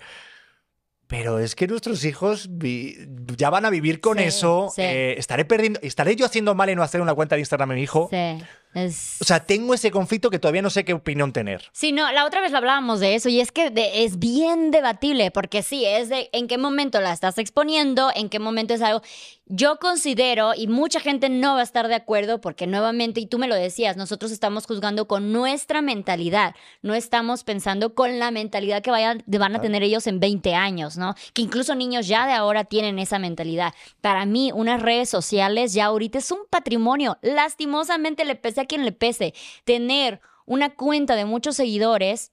Pero 1.08 1.40
es 1.40 1.56
que 1.56 1.68
nuestros 1.68 2.04
hijos 2.04 2.48
vi- 2.52 2.98
ya 3.38 3.50
van 3.50 3.64
a 3.66 3.70
vivir 3.70 4.02
con 4.02 4.20
eso. 4.20 4.72
eh, 4.78 5.16
estaré 5.18 5.46
perdiendo, 5.46 5.80
estaré 5.82 6.18
yo 6.18 6.26
haciendo 6.26 6.54
mal 6.54 6.68
en 6.68 6.76
no 6.76 6.84
hacer 6.84 7.00
una 7.00 7.14
cuenta 7.16 7.36
de 7.36 7.40
Instagram 7.42 7.72
a 7.72 7.74
mi 7.76 7.82
hijo. 7.82 8.10
Sí, 8.12 8.44
es... 8.74 9.18
O 9.22 9.24
sea, 9.26 9.40
tengo 9.46 9.74
ese 9.74 9.92
conflicto 9.92 10.30
que 10.30 10.40
todavía 10.40 10.62
no 10.62 10.70
sé 10.70 10.86
qué 10.86 10.94
opinión 10.94 11.34
tener. 11.34 11.64
Sí, 11.72 11.92
no, 11.92 12.12
la 12.12 12.26
otra 12.26 12.42
vez 12.42 12.52
lo 12.52 12.58
hablábamos 12.58 13.00
de 13.00 13.16
eso 13.16 13.30
y 13.30 13.40
es 13.42 13.52
que 13.52 13.70
de- 13.70 14.04
es 14.04 14.20
bien 14.20 14.72
debatible 14.72 15.32
porque 15.32 15.64
sí, 15.64 15.86
es 15.86 16.10
de 16.10 16.30
en 16.34 16.48
qué 16.48 16.58
momento 16.58 17.00
la 17.02 17.14
estás 17.14 17.38
exponiendo, 17.38 18.10
en 18.16 18.30
qué 18.30 18.40
momento 18.40 18.74
es 18.74 18.82
algo. 18.82 19.02
Yo 19.50 19.78
considero, 19.80 20.52
y 20.56 20.68
mucha 20.68 21.00
gente 21.00 21.30
no 21.30 21.54
va 21.54 21.62
a 21.62 21.64
estar 21.64 21.88
de 21.88 21.96
acuerdo 21.96 22.42
porque 22.42 22.68
nuevamente, 22.68 23.22
y 23.22 23.28
tú 23.28 23.40
me 23.40 23.48
lo 23.48 23.56
decías, 23.56 23.96
nosotros 23.96 24.32
estamos 24.34 24.66
juzgando 24.66 25.08
con 25.08 25.32
nuestra 25.32 25.82
mentalidad, 25.82 26.54
no 26.82 26.94
estamos 26.94 27.46
pensando 27.46 27.96
con 27.96 28.20
la 28.20 28.30
mentalidad 28.30 28.82
que 28.82 28.92
vayan, 28.92 29.24
van 29.26 29.56
a 29.56 29.62
tener 29.62 29.84
ellos 29.84 30.06
en 30.08 30.20
20 30.20 30.54
años, 30.54 30.98
¿no? 30.98 31.16
Que 31.34 31.42
incluso 31.44 31.76
niños 31.76 32.08
ya 32.10 32.28
de 32.28 32.34
ahora 32.34 32.66
tienen 32.66 33.00
esa 33.00 33.20
mentalidad. 33.20 33.74
Para 34.02 34.26
mí, 34.26 34.52
unas 34.54 34.82
redes 34.82 35.08
sociales 35.10 35.74
ya 35.74 35.86
ahorita 35.86 36.18
es 36.18 36.30
un 36.32 36.40
patrimonio. 36.50 37.18
Lastimosamente 37.22 38.26
le 38.26 38.36
pese 38.58 38.62
a 38.62 38.66
quien 38.66 38.86
le 38.86 38.92
pese. 38.92 39.34
Tener 39.66 40.20
una 40.46 40.74
cuenta 40.74 41.16
de 41.16 41.26
muchos 41.26 41.56
seguidores 41.56 42.32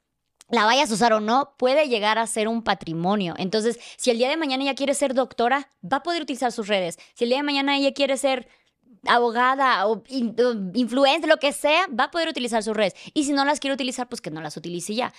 la 0.50 0.66
vayas 0.66 0.90
a 0.90 0.94
usar 0.94 1.12
o 1.14 1.20
no, 1.20 1.54
puede 1.56 1.88
llegar 1.88 2.18
a 2.18 2.26
ser 2.26 2.48
un 2.48 2.62
patrimonio. 2.62 3.34
Entonces, 3.38 3.78
si 3.96 4.10
el 4.10 4.18
día 4.18 4.28
de 4.28 4.36
mañana 4.36 4.62
ella 4.62 4.74
quiere 4.74 4.92
ser 4.94 5.14
doctora, 5.14 5.70
va 5.82 5.98
a 5.98 6.02
poder 6.02 6.22
utilizar 6.22 6.52
sus 6.52 6.68
redes. 6.68 6.98
Si 7.14 7.24
el 7.24 7.30
día 7.30 7.38
de 7.38 7.44
mañana 7.44 7.76
ella 7.78 7.94
quiere 7.94 8.18
ser 8.18 8.46
abogada 9.06 9.86
o 9.86 10.02
in- 10.08 10.36
o 10.38 10.52
influencer, 10.78 11.28
lo 11.30 11.38
que 11.38 11.52
sea, 11.52 11.86
va 11.88 12.04
a 12.04 12.10
poder 12.10 12.28
utilizar 12.28 12.62
sus 12.62 12.76
redes. 12.76 12.94
Y 13.14 13.24
si 13.24 13.32
no 13.32 13.44
las 13.46 13.58
quiere 13.58 13.74
utilizar, 13.74 14.06
pues 14.08 14.20
que 14.20 14.30
no 14.30 14.42
las 14.42 14.56
utilice 14.56 14.94
ya. 14.94 15.12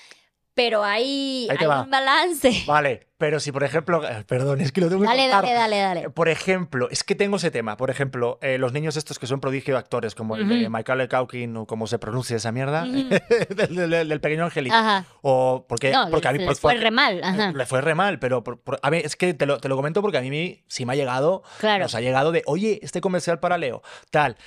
Pero 0.55 0.83
hay, 0.85 1.47
hay 1.49 1.65
va. 1.67 1.81
un 1.83 1.89
balance. 1.91 2.63
Vale, 2.65 3.07
pero 3.17 3.39
si 3.41 3.51
por 3.51 3.63
ejemplo, 3.65 4.07
eh, 4.07 4.23
perdón, 4.25 4.61
es 4.61 4.71
que 4.71 4.79
lo 4.81 4.87
tengo 4.87 5.01
que 5.01 5.07
Dale, 5.09 5.23
contar. 5.23 5.43
dale, 5.43 5.55
dale, 5.55 5.77
dale. 5.79 6.09
Por 6.09 6.29
ejemplo, 6.29 6.87
es 6.89 7.03
que 7.03 7.13
tengo 7.13 7.35
ese 7.35 7.51
tema. 7.51 7.75
Por 7.75 7.89
ejemplo, 7.89 8.39
eh, 8.41 8.57
los 8.57 8.71
niños 8.71 8.95
estos 8.95 9.19
que 9.19 9.27
son 9.27 9.41
prodigio 9.41 9.77
actores, 9.77 10.15
como 10.15 10.37
el 10.37 10.47
de. 10.47 10.69
Michael 10.69 11.09
Culkin 11.09 11.57
o 11.57 11.65
como 11.67 11.87
se 11.87 11.99
pronuncia 11.99 12.37
esa 12.37 12.53
mierda, 12.53 12.83
del, 13.49 13.75
del- 13.75 14.07
del 14.07 14.21
pequeño 14.21 14.45
angelito. 14.45 14.75
Ajá. 14.75 15.05
O 15.21 15.65
porque, 15.67 15.91
No, 15.91 16.09
porque 16.09 16.27
a 16.29 16.31
mí 16.31 16.39
por- 16.45 16.55
fue 16.55 16.73
por- 16.73 16.81
re 16.81 16.91
mal. 16.91 17.21
Ajá. 17.21 17.51
Le 17.51 17.65
fue 17.65 17.81
re 17.81 17.93
mal, 17.93 18.19
pero 18.19 18.43
por- 18.43 18.59
por- 18.61 18.79
a 18.81 18.89
mí 18.91 19.01
es 19.03 19.17
que 19.17 19.33
te 19.33 19.45
lo, 19.45 19.59
te 19.59 19.67
lo 19.67 19.75
comento 19.75 20.01
porque 20.01 20.17
a 20.19 20.21
mí 20.21 20.63
sí 20.67 20.85
me 20.85 20.93
ha 20.93 20.95
llegado, 20.95 21.43
Claro. 21.59 21.83
nos 21.83 21.95
ha 21.95 21.99
llegado 22.01 22.31
de, 22.31 22.43
oye, 22.45 22.79
este 22.81 23.01
comercial 23.01 23.39
para 23.41 23.57
Leo, 23.57 23.81
tal. 24.09 24.37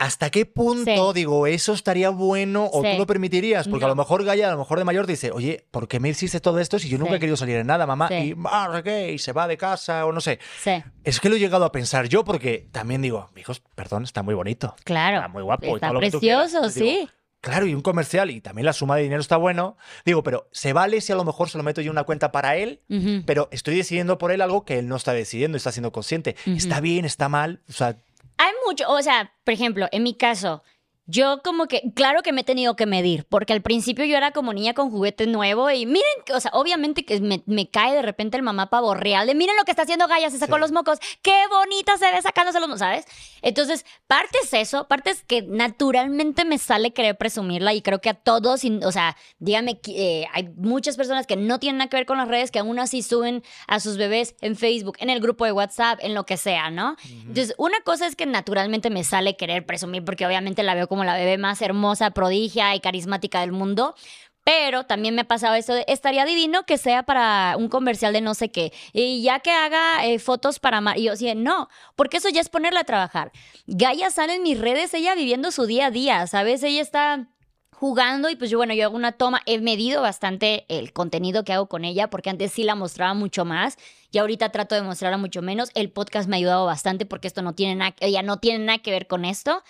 ¿Hasta 0.00 0.30
qué 0.30 0.46
punto, 0.46 1.12
Sí. 1.12 1.14
digo, 1.20 1.46
eso 1.46 1.74
estaría 1.74 2.08
bueno 2.08 2.68
o 2.72 2.82
Sí. 2.82 2.88
tú 2.92 2.98
lo 2.98 3.06
permitirías? 3.06 3.68
Porque 3.68 3.84
a 3.84 3.88
No. 3.88 3.92
lo 3.94 3.96
mejor 3.96 4.24
Gaia, 4.24 4.48
a 4.48 4.52
lo 4.52 4.58
mejor 4.58 4.78
de 4.78 4.84
mayor, 4.84 5.06
dice, 5.06 5.30
oye, 5.30 5.66
¿por 5.70 5.88
qué 5.88 6.00
me 6.00 6.08
hiciste 6.08 6.40
todo 6.40 6.58
esto 6.58 6.78
si 6.78 6.88
yo 6.88 6.96
nunca 6.96 7.10
Sí. 7.12 7.16
he 7.16 7.20
querido 7.20 7.36
salir 7.36 7.56
en 7.56 7.66
nada, 7.66 7.86
mamá? 7.86 8.08
Y, 8.10 8.34
ah, 8.46 8.80
qué, 8.82 9.12
y 9.12 9.18
se 9.18 9.32
va 9.32 9.46
de 9.46 9.58
casa 9.58 10.06
o 10.06 10.12
no 10.12 10.22
sé. 10.22 10.38
Sí, 10.64 10.82
Es 11.04 11.20
que 11.20 11.28
lo 11.28 11.36
he 11.36 11.38
llegado 11.38 11.66
a 11.66 11.70
pensar 11.72 12.08
yo 12.08 12.24
porque 12.24 12.66
también 12.72 13.02
digo, 13.02 13.28
hijos, 13.36 13.62
perdón, 13.74 14.04
está 14.04 14.22
muy 14.22 14.34
bonito. 14.34 14.74
claro. 14.84 15.18
Está 15.18 15.28
muy 15.28 15.42
guapo. 15.42 15.66
y 15.66 15.74
Está 15.74 15.88
todo 15.88 15.94
lo 15.94 16.00
que 16.00 16.10
tú 16.10 16.20
quieras". 16.20 16.50
precioso, 16.50 16.78
Digo, 16.80 16.90
sí. 17.02 17.08
Claro, 17.42 17.66
y 17.66 17.74
un 17.74 17.80
comercial 17.80 18.30
y 18.30 18.42
también 18.42 18.66
la 18.66 18.74
suma 18.74 18.96
de 18.96 19.02
dinero 19.02 19.20
está 19.22 19.38
bueno. 19.38 19.76
Digo, 20.04 20.22
pero 20.22 20.48
¿se 20.52 20.74
vale 20.74 21.00
si 21.00 21.10
a 21.12 21.16
lo 21.16 21.24
mejor 21.24 21.48
se 21.48 21.56
lo 21.56 21.64
meto 21.64 21.80
yo 21.80 21.86
en 21.90 21.92
una 21.92 22.04
cuenta 22.04 22.32
para 22.32 22.56
él? 22.56 22.82
Ujú. 22.90 23.22
Pero 23.24 23.48
estoy 23.50 23.76
decidiendo 23.76 24.18
por 24.18 24.30
él 24.30 24.42
algo 24.42 24.66
que 24.66 24.78
él 24.78 24.88
no 24.88 24.96
está 24.96 25.14
decidiendo, 25.14 25.56
está 25.56 25.72
siendo 25.72 25.90
consciente. 25.90 26.36
Ujú. 26.46 26.56
¿Está 26.56 26.80
bien? 26.80 27.06
¿Está 27.06 27.30
mal? 27.30 27.62
O 27.68 27.72
sea, 27.72 27.96
Hay 28.42 28.52
mucho, 28.66 28.88
o 28.88 29.02
sea, 29.02 29.34
por 29.44 29.52
ejemplo, 29.52 29.86
en 29.92 30.02
mi 30.02 30.14
caso, 30.14 30.62
yo 31.10 31.40
como 31.42 31.66
que, 31.66 31.82
claro 31.94 32.22
que 32.22 32.32
me 32.32 32.42
he 32.42 32.44
tenido 32.44 32.76
que 32.76 32.86
medir, 32.86 33.24
porque 33.28 33.52
al 33.52 33.62
principio 33.62 34.04
yo 34.04 34.16
era 34.16 34.30
como 34.30 34.52
niña 34.52 34.74
con 34.74 34.90
juguete 34.90 35.26
nuevo 35.26 35.70
y 35.70 35.86
miren, 35.86 36.04
que, 36.24 36.32
o 36.32 36.40
sea, 36.40 36.50
obviamente 36.54 37.04
que 37.04 37.20
me, 37.20 37.42
me 37.46 37.68
cae 37.68 37.94
de 37.94 38.02
repente 38.02 38.36
el 38.36 38.42
mamá 38.42 38.70
pavo 38.70 38.94
real 38.94 39.26
de 39.26 39.34
miren 39.34 39.56
lo 39.56 39.64
que 39.64 39.72
está 39.72 39.82
haciendo 39.82 40.06
Gaia, 40.08 40.30
se 40.30 40.38
sacó 40.38 40.54
Sí. 40.56 40.60
los 40.60 40.72
mocos, 40.72 40.98
qué 41.22 41.34
bonita 41.50 41.96
se 41.96 42.10
ve 42.12 42.20
sacándose 42.22 42.60
los 42.60 42.68
mocos, 42.68 42.80
¿sabes? 42.80 43.04
Entonces, 43.42 43.84
parte 44.06 44.38
es 44.42 44.52
eso, 44.54 44.86
parte 44.88 45.10
es 45.10 45.22
que 45.24 45.42
naturalmente 45.42 46.44
me 46.44 46.58
sale 46.58 46.92
querer 46.92 47.16
presumirla 47.16 47.72
y 47.74 47.82
creo 47.82 48.00
que 48.00 48.10
a 48.10 48.14
todos, 48.14 48.62
o 48.84 48.92
sea, 48.92 49.16
dígame, 49.38 49.80
que, 49.80 50.22
eh, 50.22 50.28
hay 50.32 50.48
muchas 50.56 50.96
personas 50.96 51.26
que 51.26 51.36
no 51.36 51.58
tienen 51.58 51.78
nada 51.78 51.88
que 51.90 51.96
ver 51.96 52.06
con 52.06 52.18
las 52.18 52.28
redes 52.28 52.50
que 52.50 52.58
aún 52.58 52.78
así 52.78 53.02
suben 53.02 53.42
a 53.66 53.80
sus 53.80 53.96
bebés 53.96 54.34
en 54.40 54.56
Facebook, 54.56 54.96
en 55.00 55.10
el 55.10 55.20
grupo 55.20 55.44
de 55.44 55.52
WhatsApp, 55.52 55.98
en 56.02 56.14
lo 56.14 56.24
que 56.26 56.36
sea, 56.36 56.70
¿no? 56.70 56.96
Entonces, 57.10 57.54
una 57.58 57.80
cosa 57.80 58.06
es 58.06 58.14
que 58.16 58.26
naturalmente 58.26 58.90
me 58.90 59.04
sale 59.04 59.36
querer 59.36 59.64
presumir 59.66 60.04
porque 60.04 60.26
obviamente 60.26 60.62
la 60.62 60.74
veo 60.74 60.86
como 60.88 60.99
la 61.04 61.14
bebé 61.14 61.38
más 61.38 61.62
hermosa, 61.62 62.10
prodigia 62.10 62.74
y 62.74 62.80
carismática 62.80 63.40
del 63.40 63.52
mundo. 63.52 63.94
Pero 64.42 64.84
también 64.84 65.14
me 65.14 65.22
ha 65.22 65.28
pasado 65.28 65.54
eso 65.54 65.74
de, 65.74 65.84
estaría 65.86 66.24
divino 66.24 66.64
que 66.64 66.78
sea 66.78 67.02
para 67.02 67.56
un 67.58 67.68
comercial 67.68 68.12
de 68.12 68.20
no 68.20 68.34
sé 68.34 68.50
qué. 68.50 68.72
Y 68.92 69.22
ya 69.22 69.40
que 69.40 69.50
haga 69.50 70.06
eh, 70.06 70.18
fotos 70.18 70.58
para... 70.58 70.80
Mar 70.80 70.98
y 70.98 71.04
yo 71.04 71.14
no, 71.36 71.68
porque 71.94 72.16
eso 72.16 72.28
ya 72.30 72.40
es 72.40 72.48
ponerla 72.48 72.80
a 72.80 72.84
trabajar. 72.84 73.32
Gaia 73.66 74.10
sale 74.10 74.34
en 74.34 74.42
mis 74.42 74.58
redes, 74.58 74.94
ella 74.94 75.14
viviendo 75.14 75.50
su 75.50 75.66
día 75.66 75.86
a 75.86 75.90
día, 75.90 76.26
¿sabes? 76.26 76.62
Ella 76.62 76.80
está 76.80 77.28
jugando 77.80 78.28
y 78.28 78.36
pues 78.36 78.50
yo, 78.50 78.58
bueno, 78.58 78.74
yo 78.74 78.84
hago 78.84 78.96
una 78.96 79.12
toma, 79.12 79.40
he 79.46 79.58
medido 79.58 80.02
bastante 80.02 80.66
el 80.68 80.92
contenido 80.92 81.44
que 81.44 81.54
hago 81.54 81.66
con 81.66 81.86
ella 81.86 82.10
porque 82.10 82.28
antes 82.28 82.52
sí 82.52 82.62
la 82.62 82.74
mostraba 82.74 83.14
mucho 83.14 83.46
más 83.46 83.78
y 84.10 84.18
ahorita 84.18 84.52
trato 84.52 84.74
de 84.74 84.82
mostrarla 84.82 85.16
mucho 85.16 85.40
menos. 85.40 85.70
El 85.74 85.90
podcast 85.90 86.28
me 86.28 86.36
ha 86.36 86.38
ayudado 86.38 86.66
bastante 86.66 87.06
porque 87.06 87.26
esto 87.26 87.40
no 87.40 87.54
tiene 87.54 87.76
nada, 87.76 87.94
ella 88.00 88.22
no 88.22 88.38
tiene 88.38 88.64
nada 88.66 88.78
que 88.80 88.90
ver 88.90 89.06
con 89.06 89.24
esto. 89.24 89.62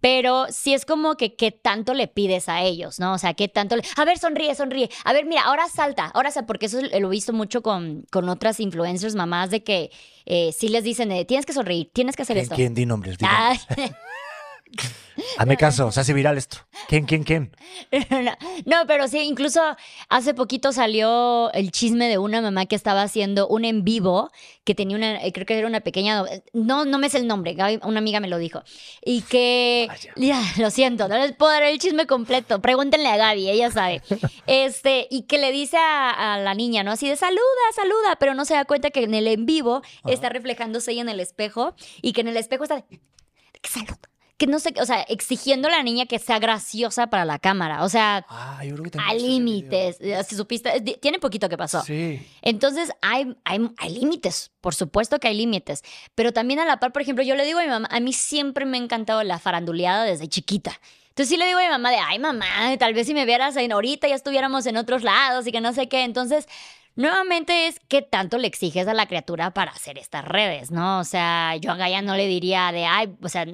Pero 0.00 0.46
sí 0.50 0.74
es 0.74 0.84
como 0.84 1.16
que 1.16 1.34
qué 1.34 1.50
tanto 1.50 1.94
le 1.94 2.06
pides 2.08 2.48
a 2.48 2.62
ellos, 2.62 2.98
¿no? 3.00 3.14
O 3.14 3.18
sea, 3.18 3.34
qué 3.34 3.48
tanto 3.48 3.76
le... 3.76 3.82
A 3.96 4.04
ver, 4.04 4.18
sonríe, 4.18 4.54
sonríe. 4.54 4.88
A 5.04 5.12
ver, 5.12 5.24
mira, 5.26 5.42
ahora 5.42 5.68
salta, 5.68 6.06
ahora 6.14 6.30
salta, 6.30 6.46
porque 6.46 6.66
eso 6.66 6.80
lo 6.80 7.08
he 7.08 7.10
visto 7.10 7.32
mucho 7.32 7.62
con, 7.62 8.04
con 8.10 8.28
otras 8.28 8.60
influencers, 8.60 9.14
mamás, 9.14 9.50
de 9.50 9.62
que 9.64 9.90
eh, 10.26 10.52
sí 10.56 10.68
les 10.68 10.84
dicen, 10.84 11.10
eh, 11.12 11.24
tienes 11.24 11.46
que 11.46 11.52
sonreír, 11.52 11.90
tienes 11.92 12.14
que 12.16 12.22
hacer 12.22 12.36
¿Quién, 12.36 12.42
esto. 12.44 12.54
quién? 12.54 12.74
Di 12.74 12.86
nombres. 12.86 13.18
di 13.18 13.24
Ah, 13.28 13.54
nombres. 13.68 13.92
Hazme 15.36 15.56
caso, 15.56 15.90
se 15.92 16.00
hace 16.00 16.12
viral 16.12 16.38
esto. 16.38 16.58
¿Quién, 16.88 17.06
quién, 17.06 17.24
quién? 17.24 17.56
no, 18.66 18.76
pero 18.86 19.08
sí, 19.08 19.18
incluso 19.20 19.60
hace 20.08 20.34
poquito 20.34 20.72
salió 20.72 21.50
el 21.52 21.70
chisme 21.72 22.08
de 22.08 22.18
una 22.18 22.40
mamá 22.40 22.66
que 22.66 22.76
estaba 22.76 23.02
haciendo 23.02 23.48
un 23.48 23.64
en 23.64 23.84
vivo 23.84 24.30
que 24.64 24.74
tenía 24.74 24.96
una, 24.96 25.24
eh, 25.24 25.32
creo 25.32 25.46
que 25.46 25.58
era 25.58 25.66
una 25.66 25.80
pequeña, 25.80 26.24
no, 26.52 26.84
no 26.84 26.98
me 26.98 27.08
sé 27.08 27.18
el 27.18 27.26
nombre, 27.26 27.54
Gaby- 27.56 27.80
una 27.84 27.98
amiga 27.98 28.20
me 28.20 28.28
lo 28.28 28.38
dijo. 28.38 28.62
Y 29.04 29.22
que, 29.22 29.88
ya, 30.16 30.42
lo 30.58 30.70
siento, 30.70 31.08
no 31.08 31.16
les 31.16 31.32
puedo 31.34 31.52
dar 31.52 31.62
el 31.62 31.78
chisme 31.78 32.06
completo, 32.06 32.60
pregúntenle 32.60 33.08
a 33.08 33.16
Gaby, 33.16 33.48
ella 33.50 33.70
sabe. 33.70 34.02
Este, 34.46 35.06
y 35.10 35.22
que 35.22 35.38
le 35.38 35.52
dice 35.52 35.76
a, 35.76 36.34
a 36.34 36.38
la 36.38 36.54
niña, 36.54 36.82
¿no? 36.82 36.92
Así 36.92 37.08
de 37.08 37.16
saluda, 37.16 37.40
saluda, 37.74 38.16
pero 38.18 38.34
no 38.34 38.44
se 38.44 38.54
da 38.54 38.64
cuenta 38.64 38.90
que 38.90 39.02
en 39.04 39.14
el 39.14 39.26
en 39.26 39.44
vivo 39.46 39.82
está 40.06 40.28
reflejándose 40.30 40.92
ella 40.92 41.02
en 41.02 41.08
el 41.10 41.20
espejo 41.20 41.74
y 42.02 42.12
que 42.12 42.22
en 42.22 42.28
el 42.28 42.36
espejo 42.36 42.64
está, 42.64 42.82
que 42.82 43.68
saluda. 43.68 43.98
Que 44.38 44.46
no 44.46 44.60
sé, 44.60 44.72
o 44.80 44.86
sea, 44.86 45.02
exigiendo 45.02 45.68
a 45.68 45.72
la 45.72 45.82
niña 45.82 46.06
que 46.06 46.18
sea 46.18 46.38
graciosa 46.38 47.08
para 47.08 47.24
la 47.24 47.38
cámara. 47.38 47.82
O 47.84 47.88
sea, 47.88 48.24
Ah, 48.28 48.64
yo 48.64 48.76
creo 48.76 48.90
que 48.90 48.98
ese 48.98 49.18
límites. 49.18 49.98
Si 50.26 50.36
supiste, 50.36 50.80
tiene 50.80 51.18
poquito 51.18 51.48
que 51.48 51.58
pasó. 51.58 51.82
Sí. 51.82 52.24
Entonces, 52.40 52.90
hay, 53.02 53.36
hay, 53.44 53.68
hay 53.76 53.90
límites, 53.90 54.52
por 54.60 54.74
supuesto 54.76 55.18
que 55.18 55.28
hay 55.28 55.36
límites. 55.36 55.82
Pero 56.14 56.32
también 56.32 56.60
a 56.60 56.64
la 56.64 56.78
par, 56.78 56.92
por 56.92 57.02
ejemplo, 57.02 57.24
yo 57.24 57.34
le 57.34 57.44
digo 57.44 57.58
a 57.58 57.62
mi 57.62 57.68
mamá, 57.68 57.88
a 57.90 57.98
mí 58.00 58.12
siempre 58.12 58.64
me 58.64 58.78
ha 58.78 58.80
encantado 58.80 59.22
la 59.24 59.38
faranduleada 59.38 60.04
desde 60.04 60.28
chiquita. 60.28 60.72
Entonces 61.08 61.30
sí 61.30 61.36
le 61.36 61.46
digo 61.46 61.58
a 61.58 61.62
mi 61.62 61.68
mamá 61.68 61.90
de, 61.90 61.96
ay 61.96 62.20
mamá, 62.20 62.46
tal 62.78 62.94
vez 62.94 63.08
si 63.08 63.14
me 63.14 63.24
vieras 63.24 63.56
en 63.56 63.72
ahorita 63.72 64.06
ya 64.06 64.14
estuviéramos 64.14 64.66
en 64.66 64.76
otros 64.76 65.02
lados 65.02 65.48
y 65.48 65.50
que 65.50 65.60
no 65.60 65.72
sé 65.72 65.88
qué. 65.88 66.04
Entonces, 66.04 66.46
nuevamente 66.94 67.66
es 67.66 67.80
qué 67.88 68.02
tanto 68.02 68.38
le 68.38 68.46
exiges 68.46 68.86
a 68.86 68.94
la 68.94 69.06
criatura 69.06 69.52
para 69.52 69.72
hacer 69.72 69.98
estas 69.98 70.24
redes, 70.24 70.70
¿no? 70.70 71.00
O 71.00 71.04
sea, 71.04 71.56
yo 71.56 71.72
a 71.72 71.76
Gaia 71.76 72.02
no 72.02 72.14
le 72.14 72.28
diría 72.28 72.70
de, 72.70 72.84
ay, 72.84 73.16
o 73.20 73.28
sea, 73.28 73.44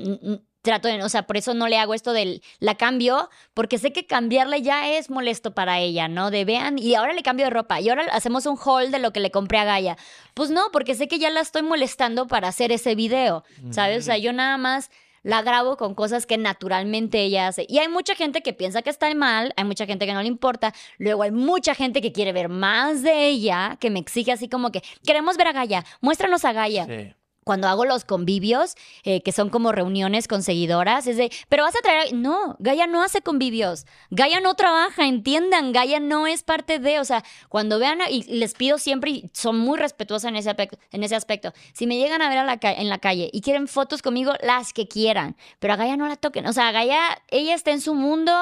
trato 0.64 0.88
de, 0.88 1.00
o 1.02 1.08
sea, 1.08 1.26
por 1.26 1.36
eso 1.36 1.54
no 1.54 1.68
le 1.68 1.78
hago 1.78 1.94
esto 1.94 2.12
del, 2.12 2.42
la 2.58 2.74
cambio, 2.74 3.28
porque 3.52 3.78
sé 3.78 3.92
que 3.92 4.06
cambiarle 4.06 4.62
ya 4.62 4.88
es 4.88 5.10
molesto 5.10 5.54
para 5.54 5.78
ella, 5.78 6.08
¿no? 6.08 6.30
De 6.30 6.44
vean, 6.44 6.78
y 6.78 6.94
ahora 6.94 7.12
le 7.12 7.22
cambio 7.22 7.46
de 7.46 7.50
ropa, 7.50 7.80
y 7.80 7.90
ahora 7.90 8.06
hacemos 8.10 8.46
un 8.46 8.58
haul 8.64 8.90
de 8.90 8.98
lo 8.98 9.12
que 9.12 9.20
le 9.20 9.30
compré 9.30 9.58
a 9.58 9.64
Gaia. 9.64 9.96
Pues 10.32 10.50
no, 10.50 10.70
porque 10.72 10.94
sé 10.94 11.06
que 11.06 11.18
ya 11.18 11.30
la 11.30 11.40
estoy 11.40 11.62
molestando 11.62 12.26
para 12.26 12.48
hacer 12.48 12.72
ese 12.72 12.94
video, 12.94 13.44
¿sabes? 13.70 13.98
O 13.98 14.02
sea, 14.02 14.16
yo 14.16 14.32
nada 14.32 14.56
más 14.56 14.90
la 15.22 15.42
grabo 15.42 15.76
con 15.76 15.94
cosas 15.94 16.24
que 16.24 16.38
naturalmente 16.38 17.22
ella 17.22 17.48
hace. 17.48 17.66
Y 17.68 17.78
hay 17.78 17.88
mucha 17.88 18.14
gente 18.14 18.42
que 18.42 18.54
piensa 18.54 18.82
que 18.82 18.90
está 18.90 19.12
mal, 19.14 19.52
hay 19.56 19.64
mucha 19.64 19.84
gente 19.84 20.06
que 20.06 20.14
no 20.14 20.22
le 20.22 20.28
importa, 20.28 20.72
luego 20.96 21.22
hay 21.22 21.30
mucha 21.30 21.74
gente 21.74 22.00
que 22.00 22.12
quiere 22.12 22.32
ver 22.32 22.48
más 22.48 23.02
de 23.02 23.28
ella, 23.28 23.76
que 23.80 23.90
me 23.90 24.00
exige 24.00 24.32
así 24.32 24.48
como 24.48 24.72
que, 24.72 24.82
queremos 25.06 25.36
ver 25.36 25.48
a 25.48 25.52
Gaia, 25.52 25.84
muéstranos 26.00 26.44
a 26.44 26.52
Gaia 26.52 26.86
Sí. 26.86 27.14
Cuando 27.44 27.68
hago 27.68 27.84
los 27.84 28.04
convivios, 28.04 28.74
eh, 29.04 29.20
que 29.22 29.32
son 29.32 29.50
como 29.50 29.70
reuniones 29.72 30.26
con 30.28 30.42
seguidoras, 30.42 31.06
es 31.06 31.16
de, 31.16 31.30
pero 31.48 31.62
vas 31.64 31.76
a 31.76 31.80
traer, 31.82 32.08
a-". 32.08 32.16
no, 32.16 32.56
Gaia 32.58 32.86
no 32.86 33.02
hace 33.02 33.20
convivios, 33.22 33.86
Gaia 34.10 34.40
no 34.40 34.54
trabaja, 34.54 35.06
entiendan, 35.06 35.72
Gaia 35.72 36.00
no 36.00 36.26
es 36.26 36.42
parte 36.42 36.78
de, 36.78 36.98
o 37.00 37.04
sea, 37.04 37.22
cuando 37.48 37.78
vean, 37.78 38.00
a- 38.00 38.10
y 38.10 38.22
les 38.24 38.54
pido 38.54 38.78
siempre, 38.78 39.10
y 39.10 39.30
son 39.32 39.58
muy 39.58 39.78
respetuosas 39.78 40.28
en 40.30 40.36
ese 40.36 40.50
aspecto, 40.50 40.78
en 40.90 41.04
ese 41.04 41.14
aspecto, 41.16 41.52
si 41.72 41.86
me 41.86 41.96
llegan 41.98 42.22
a 42.22 42.28
ver 42.28 42.38
a 42.38 42.44
la 42.44 42.58
ca- 42.58 42.72
en 42.72 42.88
la 42.88 42.98
calle 42.98 43.30
y 43.32 43.40
quieren 43.42 43.68
fotos 43.68 44.02
conmigo, 44.02 44.32
las 44.42 44.72
que 44.72 44.88
quieran, 44.88 45.36
pero 45.58 45.74
a 45.74 45.76
Gaia 45.76 45.96
no 45.96 46.08
la 46.08 46.16
toquen, 46.16 46.46
o 46.46 46.52
sea, 46.52 46.72
Gaia, 46.72 46.98
ella 47.28 47.54
está 47.54 47.70
en 47.70 47.80
su 47.80 47.94
mundo 47.94 48.32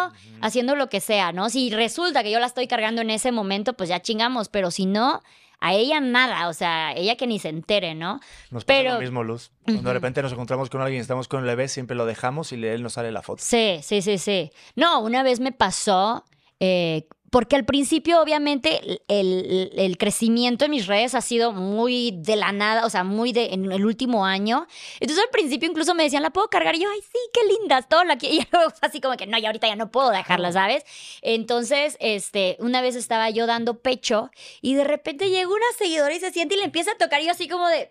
haciendo 0.41 0.77
lo 0.77 0.89
que 0.89 1.01
sea, 1.01 1.33
¿no? 1.33 1.51
Si 1.51 1.71
resulta 1.71 2.23
que 2.23 2.31
yo 2.31 2.39
la 2.39 2.47
estoy 2.47 2.67
cargando 2.69 3.03
en 3.03 3.11
ese 3.11 3.33
momento, 3.33 3.73
pues 3.75 3.89
ya 3.89 4.01
chingamos, 4.01 4.49
pero 4.49 4.71
si 4.71 4.87
no... 4.87 5.21
A 5.65 5.75
ella 5.75 6.01
nada, 6.01 6.49
o 6.49 6.53
sea, 6.53 6.93
ella 6.93 7.15
que 7.17 7.27
ni 7.29 7.39
se 7.39 7.49
entere, 7.49 7.95
¿no? 7.95 8.19
Nos 8.51 8.65
pasa 8.65 8.79
Pero- 8.81 8.95
lo 8.95 9.01
mismo, 9.01 9.23
Luz. 9.23 9.53
Cuando 9.65 9.91
de 9.91 9.95
repente 9.95 10.21
nos 10.21 10.33
encontramos 10.33 10.69
con 10.71 10.81
alguien 10.81 10.99
y 10.99 11.03
estamos 11.03 11.29
con 11.29 11.41
el 11.41 11.47
bebé, 11.47 11.69
siempre 11.69 11.97
lo 11.97 12.05
dejamos 12.05 12.51
y 12.53 12.57
él 12.67 12.83
nos 12.83 12.95
sale 12.95 13.13
la 13.13 13.23
foto. 13.23 13.43
Sí, 13.45 13.79
sí, 13.83 14.03
sí, 14.03 14.19
sí. 14.19 14.51
No, 14.75 15.01
una 15.01 15.23
vez 15.23 15.39
me 15.39 15.53
pasó, 15.53 16.25
eh, 16.59 17.07
porque 17.33 17.57
al 17.57 17.65
principio 17.65 18.21
obviamente 18.21 19.01
el, 19.09 19.97
crecimiento 19.99 20.67
en 20.67 20.71
mis 20.71 20.87
redes 20.87 21.15
ha 21.15 21.23
sido 21.23 21.51
muy 21.51 22.11
de 22.19 22.37
la 22.37 22.53
nada, 22.53 22.85
o 22.85 22.91
sea, 22.91 23.05
muy 23.05 23.33
de 23.33 23.55
en 23.55 23.73
el 23.73 23.87
último 23.87 24.27
año. 24.27 24.67
Entonces 25.01 25.25
al 25.25 25.31
principio 25.31 25.67
incluso 25.67 25.95
me 25.95 26.03
decían, 26.03 26.23
¿la 26.23 26.29
puedo 26.29 26.49
cargar? 26.49 26.75
Y 26.75 26.81
yo, 26.81 26.91
ay, 26.91 27.01
sí, 27.01 27.19
qué 27.33 27.41
lindas, 27.45 27.89
todo 27.89 28.05
lo 28.05 28.19
que... 28.19 28.29
Y 28.43 28.47
luego 28.53 28.71
así 28.83 29.01
como 29.01 29.17
que, 29.17 29.27
no, 29.27 29.39
y 29.39 29.47
ahorita 29.47 29.67
ya 29.67 29.77
no 29.77 29.91
puedo 29.91 30.11
dejarla, 30.11 30.53
¿sabes? 30.53 30.85
Entonces, 31.23 31.97
este, 32.01 32.59
una 32.61 32.83
vez 32.83 32.97
estaba 32.97 33.31
yo 33.31 33.47
dando 33.47 33.81
pecho 33.81 34.31
y 34.61 34.75
de 34.75 34.85
repente 34.85 35.31
llega 35.31 35.49
una 35.49 35.73
seguidora 35.79 36.15
y 36.15 36.21
se 36.21 36.33
siente 36.33 36.57
y 36.57 36.59
le 36.59 36.65
empieza 36.65 36.93
a 36.93 36.99
tocar 36.99 37.23
y 37.23 37.27
yo 37.27 37.31
así 37.31 37.49
como 37.49 37.67
de... 37.69 37.91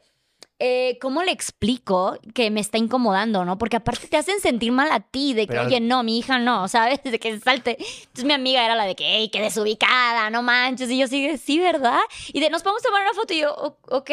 eh, 0.64 1.00
¿cómo 1.02 1.24
le 1.24 1.32
explico 1.32 2.20
que 2.36 2.52
me 2.52 2.60
está 2.60 2.78
incomodando, 2.78 3.44
no? 3.46 3.58
Porque 3.58 3.78
aparte 3.78 4.08
te 4.08 4.16
hacen 4.18 4.40
sentir 4.40 4.72
mal 4.72 4.92
a 4.92 5.00
ti, 5.00 5.34
de 5.34 5.48
que, 5.48 5.54
Pero- 5.54 5.66
oye, 5.66 5.80
no, 5.80 6.04
mi 6.04 6.20
hija 6.20 6.38
no, 6.38 6.68
¿sabes? 6.68 7.00
De 7.04 7.20
que 7.20 7.40
salte. 7.40 7.78
Entonces 7.80 8.26
mi 8.26 8.34
amiga 8.34 8.64
era 8.64 8.76
la 8.76 8.86
de 8.86 8.96
que, 8.96 9.04
hey, 9.06 9.30
qué 9.34 9.42
desubicada, 9.42 10.30
no 10.30 10.44
manches. 10.44 10.90
Y 10.92 11.00
yo 11.00 11.08
sí, 11.08 11.38
sí, 11.38 11.58
¿verdad? 11.60 12.00
Y 12.32 12.40
de, 12.40 12.50
nos 12.52 12.62
podemos 12.62 12.84
tomar 12.84 13.02
una 13.02 13.14
foto 13.14 13.34
y 13.34 13.40
yo, 13.42 13.54
"O- 13.56 13.78
ok, 13.98 14.12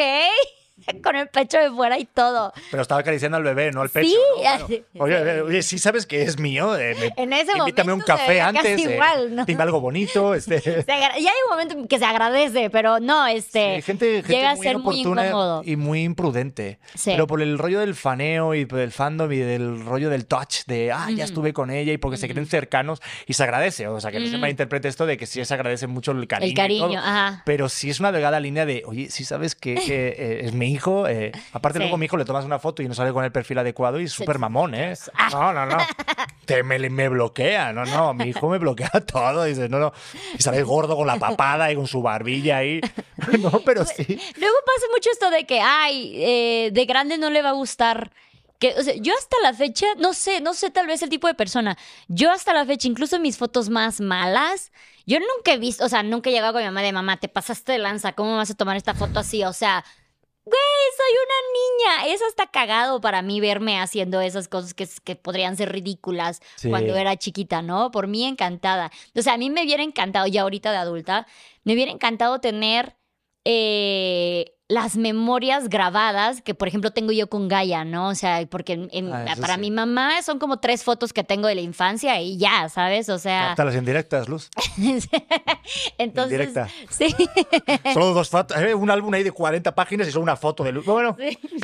con 1.03 1.15
el 1.15 1.27
pecho 1.27 1.57
de 1.59 1.69
fuera 1.71 1.97
y 1.97 2.05
todo. 2.05 2.53
Pero 2.71 2.81
estaba 2.81 3.01
acariciando 3.01 3.37
al 3.37 3.43
bebé, 3.43 3.71
no 3.71 3.81
al 3.81 3.89
pecho. 3.89 4.07
Sí, 4.09 4.15
¿no? 4.43 4.49
Así- 4.49 4.83
Oye, 4.99 5.41
oye, 5.41 5.61
sí 5.63 5.77
sabes 5.79 6.05
que 6.05 6.21
es 6.23 6.39
mío. 6.39 6.75
eh, 6.77 6.95
me- 6.99 7.13
En 7.23 7.33
ese 7.33 7.51
invítame 7.57 7.93
un 7.93 7.99
momento 7.99 8.13
se 8.13 8.17
café 8.19 8.29
veía 8.31 8.47
antes. 8.47 8.63
casi 8.63 8.83
eh, 8.87 8.93
igual, 8.93 9.35
¿no? 9.35 9.45
dime 9.45 9.63
algo 9.63 9.81
bonito. 9.81 10.33
Este. 10.39 10.59
Se 10.61 10.83
ya 10.87 11.11
hay 11.15 11.25
un 11.45 11.49
momento 11.49 11.73
en 11.75 11.87
que 11.87 11.99
se 11.99 12.05
agradece, 12.05 12.69
pero 12.69 12.99
no, 12.99 13.27
este, 13.27 13.77
Sí, 13.77 13.81
gente, 13.81 14.05
gente 14.17 14.33
llega 14.33 14.51
a 14.51 14.55
muy 14.55 14.65
ser 14.65 14.77
muy 14.77 14.99
incómodo. 14.99 15.61
y 15.65 15.75
muy 15.75 16.03
imprudente. 16.03 16.79
Sí. 16.95 17.11
Pero 17.11 17.27
por 17.27 17.41
el 17.41 17.57
rollo 17.57 17.79
del 17.79 17.95
faneo 17.95 18.53
y 18.55 18.65
por 18.65 18.79
el 18.79 18.91
fandom 18.91 19.31
y 19.31 19.37
del 19.37 19.83
rollo 19.85 20.09
del 20.09 20.25
touch, 20.25 20.65
de, 20.67 20.91
ah, 20.91 21.07
ya 21.13 21.23
estuve 21.25 21.53
con 21.53 21.69
ella 21.71 21.93
y 21.93 21.97
porque 21.97 22.17
se 22.17 22.27
creen 22.29 22.45
cercanos 22.45 23.01
y 23.27 23.33
se 23.33 23.43
agradece. 23.43 23.87
O 23.87 23.99
sea, 23.99 24.11
que 24.11 24.19
no 24.19 24.27
se 24.27 24.37
malinterprete 24.37 24.87
esto 24.87 25.05
de 25.05 25.17
que 25.17 25.25
sí 25.25 25.43
se 25.43 25.53
agradece 25.53 25.87
mucho 25.87 26.11
el 26.11 26.27
cariño. 26.27 26.49
el 26.49 26.55
cariño, 26.55 26.99
ajá. 26.99 27.43
Pero 27.45 27.69
sí 27.69 27.89
es 27.89 27.99
una 27.99 28.11
delgada 28.11 28.39
línea 28.39 28.65
de, 28.65 28.83
oye, 28.85 29.09
sí 29.09 29.23
sabes 29.25 29.55
que 29.55 29.73
eh, 29.73 29.79
eh, 29.89 30.41
es 30.43 30.53
mi 30.69 30.75
hijo. 30.75 31.07
eh, 31.07 31.31
aparte, 31.53 31.77
Sí. 31.79 31.83
luego 31.83 31.97
mi 31.97 32.05
hijo 32.05 32.17
le 32.17 32.25
tomas 32.25 32.45
una 32.45 32.59
foto 32.59 32.81
y 32.81 32.87
no 32.87 32.93
sale 32.93 33.11
con 33.11 33.23
el 33.23 33.31
perfil 33.31 33.57
adecuado 33.59 33.99
y 33.99 34.05
es 34.05 34.11
súper 34.11 34.39
mamón, 34.39 34.75
¿eh? 34.75 34.93
Ah. 35.15 35.29
No, 35.31 35.53
no, 35.53 35.65
no. 35.65 35.77
Te, 36.45 36.63
me, 36.63 36.77
me 36.89 37.09
bloquea. 37.09 37.73
No, 37.73 37.85
no. 37.85 38.13
Mi 38.13 38.25
hijo 38.29 38.49
me 38.49 38.57
bloquea 38.57 38.89
todo. 39.07 39.43
Dice, 39.43 39.69
no, 39.69 39.79
no. 39.79 39.93
Y 40.37 40.41
sale 40.41 40.61
gordo 40.63 40.95
con 40.95 41.07
la 41.07 41.17
papada 41.17 41.71
y 41.71 41.75
con 41.75 41.87
su 41.87 42.01
barbilla 42.01 42.57
ahí. 42.57 42.81
No, 43.39 43.51
pero 43.65 43.85
sí. 43.85 44.03
Luego 44.37 44.55
pasa 44.65 44.87
mucho 44.95 45.09
esto 45.11 45.29
de 45.29 45.45
que, 45.45 45.59
ay, 45.61 46.13
eh, 46.15 46.69
de 46.71 46.85
grande 46.85 47.17
no 47.17 47.29
le 47.29 47.41
va 47.41 47.49
a 47.49 47.53
gustar. 47.53 48.11
Que, 48.59 48.73
o 48.77 48.81
sea, 48.81 48.93
yo 48.95 49.13
hasta 49.17 49.37
la 49.43 49.53
fecha, 49.53 49.85
no 49.97 50.13
sé, 50.13 50.41
no 50.41 50.53
sé 50.53 50.69
tal 50.71 50.87
vez 50.87 51.01
el 51.03 51.09
tipo 51.09 51.27
de 51.27 51.33
persona. 51.33 51.77
Yo 52.07 52.31
hasta 52.31 52.53
la 52.53 52.65
fecha, 52.65 52.87
incluso 52.87 53.15
en 53.17 53.21
mis 53.21 53.37
fotos 53.37 53.69
más 53.69 54.01
malas, 54.01 54.71
yo 55.05 55.19
nunca 55.19 55.53
he 55.53 55.57
visto, 55.57 55.85
o 55.85 55.89
sea, 55.89 56.01
nunca 56.03 56.29
he 56.29 56.33
llegado 56.33 56.53
con 56.53 56.61
mi 56.61 56.67
mamá 56.67 56.81
de 56.81 56.91
mamá, 56.91 57.17
te 57.17 57.27
pasaste 57.29 57.71
de 57.73 57.77
lanza, 57.77 58.13
¿cómo 58.13 58.35
vas 58.35 58.49
a 58.51 58.55
tomar 58.55 58.75
esta 58.75 58.93
foto 58.93 59.19
así? 59.19 59.43
O 59.43 59.53
sea, 59.53 59.85
güey, 60.49 60.83
soy 60.97 61.15
una 61.25 62.03
niña. 62.05 62.13
Es 62.13 62.21
hasta 62.21 62.47
cagado 62.47 62.99
para 63.01 63.21
mí 63.21 63.39
verme 63.39 63.79
haciendo 63.79 64.21
esas 64.21 64.47
cosas 64.47 64.73
que, 64.73 64.87
que 65.03 65.15
podrían 65.15 65.55
ser 65.57 65.71
ridículas 65.71 66.41
Sí. 66.55 66.69
cuando 66.69 66.95
era 66.95 67.15
chiquita, 67.17 67.61
¿no? 67.61 67.91
Por 67.91 68.07
mí 68.07 68.25
encantada. 68.25 68.91
O 69.15 69.21
sea, 69.21 69.33
a 69.33 69.37
mí 69.37 69.49
me 69.49 69.63
hubiera 69.63 69.83
encantado, 69.83 70.27
ya 70.27 70.41
ahorita 70.41 70.71
de 70.71 70.77
adulta, 70.77 71.27
me 71.63 71.73
hubiera 71.73 71.91
encantado 71.91 72.39
tener 72.39 72.95
eh, 73.45 74.55
las 74.69 74.95
memorias 74.97 75.67
grabadas 75.67 76.41
que, 76.43 76.53
por 76.53 76.67
ejemplo, 76.67 76.91
tengo 76.91 77.11
yo 77.11 77.27
con 77.27 77.47
Gaia, 77.47 77.83
¿no? 77.85 78.07
O 78.09 78.15
sea, 78.15 78.45
porque 78.49 78.73
en- 78.73 78.89
en- 78.91 79.11
Ah, 79.11 79.35
para 79.41 79.55
sí. 79.55 79.61
mi 79.61 79.71
mamá 79.71 80.21
son 80.21 80.37
como 80.37 80.59
tres 80.59 80.83
fotos 80.83 81.11
que 81.11 81.23
tengo 81.23 81.47
de 81.47 81.55
la 81.55 81.61
infancia 81.61 82.21
y 82.21 82.37
ya, 82.37 82.69
¿sabes? 82.69 83.09
O 83.09 83.17
sea, 83.17 83.47
Cáptalas 83.49 83.73
en 83.75 83.85
directas, 83.85 84.29
Luz. 84.29 84.49
entonces, 85.97 86.31
Indirecta. 86.31 86.67
sí. 86.89 87.15
Solo 87.93 88.13
dos 88.13 88.29
fotos. 88.29 88.57
eh, 88.57 88.73
Un 88.75 88.89
álbum 88.91 89.13
ahí 89.13 89.23
de 89.23 89.31
40 89.31 89.73
páginas 89.73 90.07
y 90.07 90.11
solo 90.11 90.23
una 90.23 90.35
foto 90.35 90.63
de 90.63 90.71
Luz. 90.71 90.85
Bueno, 90.85 91.15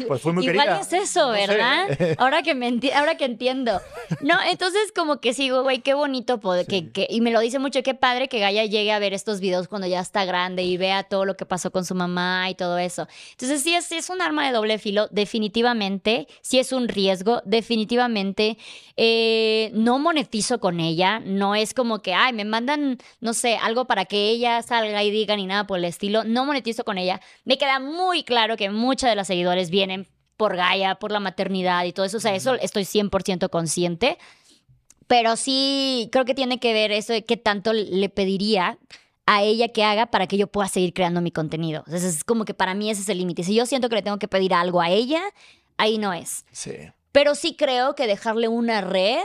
pues 0.07 0.21
fue 0.21 0.33
muy 0.33 0.43
Igual 0.47 0.65
querida. 0.67 0.79
es 0.81 0.93
eso, 0.93 1.27
No 1.29 1.35
sé. 1.35 1.47
¿verdad? 1.47 2.15
Ahora 2.17 2.41
que 2.41 2.55
me 2.55 2.69
enti- 2.69 2.91
ahora 2.93 3.15
que 3.17 3.25
entiendo. 3.25 3.81
No, 4.21 4.35
entonces 4.49 4.91
como 4.95 5.19
que 5.19 5.33
sigo, 5.33 5.63
güey, 5.63 5.81
qué 5.81 5.93
bonito 5.93 6.39
poder, 6.39 6.65
que, 6.65 6.91
que- 6.91 7.07
y 7.09 7.21
me 7.21 7.31
lo 7.31 7.39
dice 7.39 7.59
mucho, 7.59 7.83
qué 7.83 7.93
padre 7.93 8.27
que 8.29 8.39
Gaia 8.39 8.65
llegue 8.65 8.91
a 8.91 8.99
ver 8.99 9.13
estos 9.13 9.39
videos 9.39 9.67
cuando 9.67 9.87
ya 9.87 9.99
está 9.99 10.25
grande 10.25 10.63
y 10.63 10.77
vea 10.77 11.03
todo 11.03 11.25
lo 11.25 11.35
que 11.37 11.45
pasó 11.45 11.71
con 11.71 11.85
su 11.85 11.93
mamá 11.95 12.49
y 12.49 12.55
todo 12.55 12.77
eso. 12.77 12.94
Entonces 13.31 13.61
sí 13.61 13.75
es, 13.75 13.91
es 13.91 14.09
un 14.09 14.21
arma 14.21 14.45
de 14.45 14.53
doble 14.53 14.77
filo, 14.79 15.07
definitivamente, 15.11 16.27
sí 16.41 16.59
es 16.59 16.71
un 16.71 16.87
riesgo, 16.87 17.41
definitivamente. 17.45 18.57
Eh, 18.97 19.71
no 19.73 19.99
monetizo 19.99 20.59
con 20.59 20.79
ella, 20.79 21.19
no 21.19 21.55
es 21.55 21.73
como 21.73 22.01
que, 22.01 22.13
ay, 22.13 22.33
me 22.33 22.45
mandan, 22.45 22.97
no 23.19 23.33
sé, 23.33 23.57
algo 23.57 23.85
para 23.85 24.05
que 24.05 24.29
ella 24.29 24.61
salga 24.61 25.03
y 25.03 25.11
diga 25.11 25.35
ni 25.35 25.45
nada 25.45 25.67
por 25.67 25.79
el 25.79 25.85
estilo, 25.85 26.23
no 26.23 26.45
monetizo 26.45 26.83
con 26.83 26.97
ella. 26.97 27.21
Me 27.43 27.57
queda 27.57 27.79
muy 27.79 28.23
claro 28.23 28.57
que 28.57 28.69
muchas 28.69 29.09
de 29.09 29.15
las 29.15 29.27
seguidores 29.27 29.69
vienen 29.69 30.07
por 30.37 30.55
Gaia, 30.55 30.95
por 30.95 31.11
la 31.11 31.19
maternidad 31.19 31.85
y 31.85 31.93
todo 31.93 32.05
eso. 32.05 32.17
O 32.17 32.21
sea, 32.21 32.35
eso 32.35 32.55
estoy 32.55 32.83
100% 32.83 33.49
consciente. 33.49 34.17
Pero 35.07 35.35
sí, 35.35 36.09
creo 36.11 36.25
que 36.25 36.33
tiene 36.33 36.59
que 36.59 36.73
ver 36.73 36.91
eso 36.91 37.13
de 37.13 37.23
qué 37.23 37.37
tanto 37.37 37.73
le 37.73 38.09
pediría 38.09 38.79
a 39.25 39.43
ella 39.43 39.69
que 39.69 39.83
haga 39.83 40.07
para 40.07 40.27
que 40.27 40.37
yo 40.37 40.47
pueda 40.47 40.67
seguir 40.67 40.93
creando 40.93 41.21
mi 41.21 41.31
contenido. 41.31 41.83
Sea, 41.87 41.97
es 41.97 42.23
como 42.23 42.45
que 42.45 42.53
para 42.53 42.73
mí 42.73 42.89
ese 42.89 43.01
es 43.01 43.09
el 43.09 43.17
límite. 43.17 43.43
Si 43.43 43.55
yo 43.55 43.65
siento 43.65 43.89
que 43.89 43.95
le 43.95 44.01
tengo 44.01 44.19
que 44.19 44.27
pedir 44.27 44.53
algo 44.53 44.81
a 44.81 44.89
ella, 44.89 45.21
ahí 45.77 45.97
no 45.97 46.13
es. 46.13 46.45
Sí. 46.51 46.73
Pero 47.11 47.35
sí 47.35 47.55
creo 47.55 47.95
que 47.95 48.07
dejarle 48.07 48.47
una 48.47 48.81
red 48.81 49.23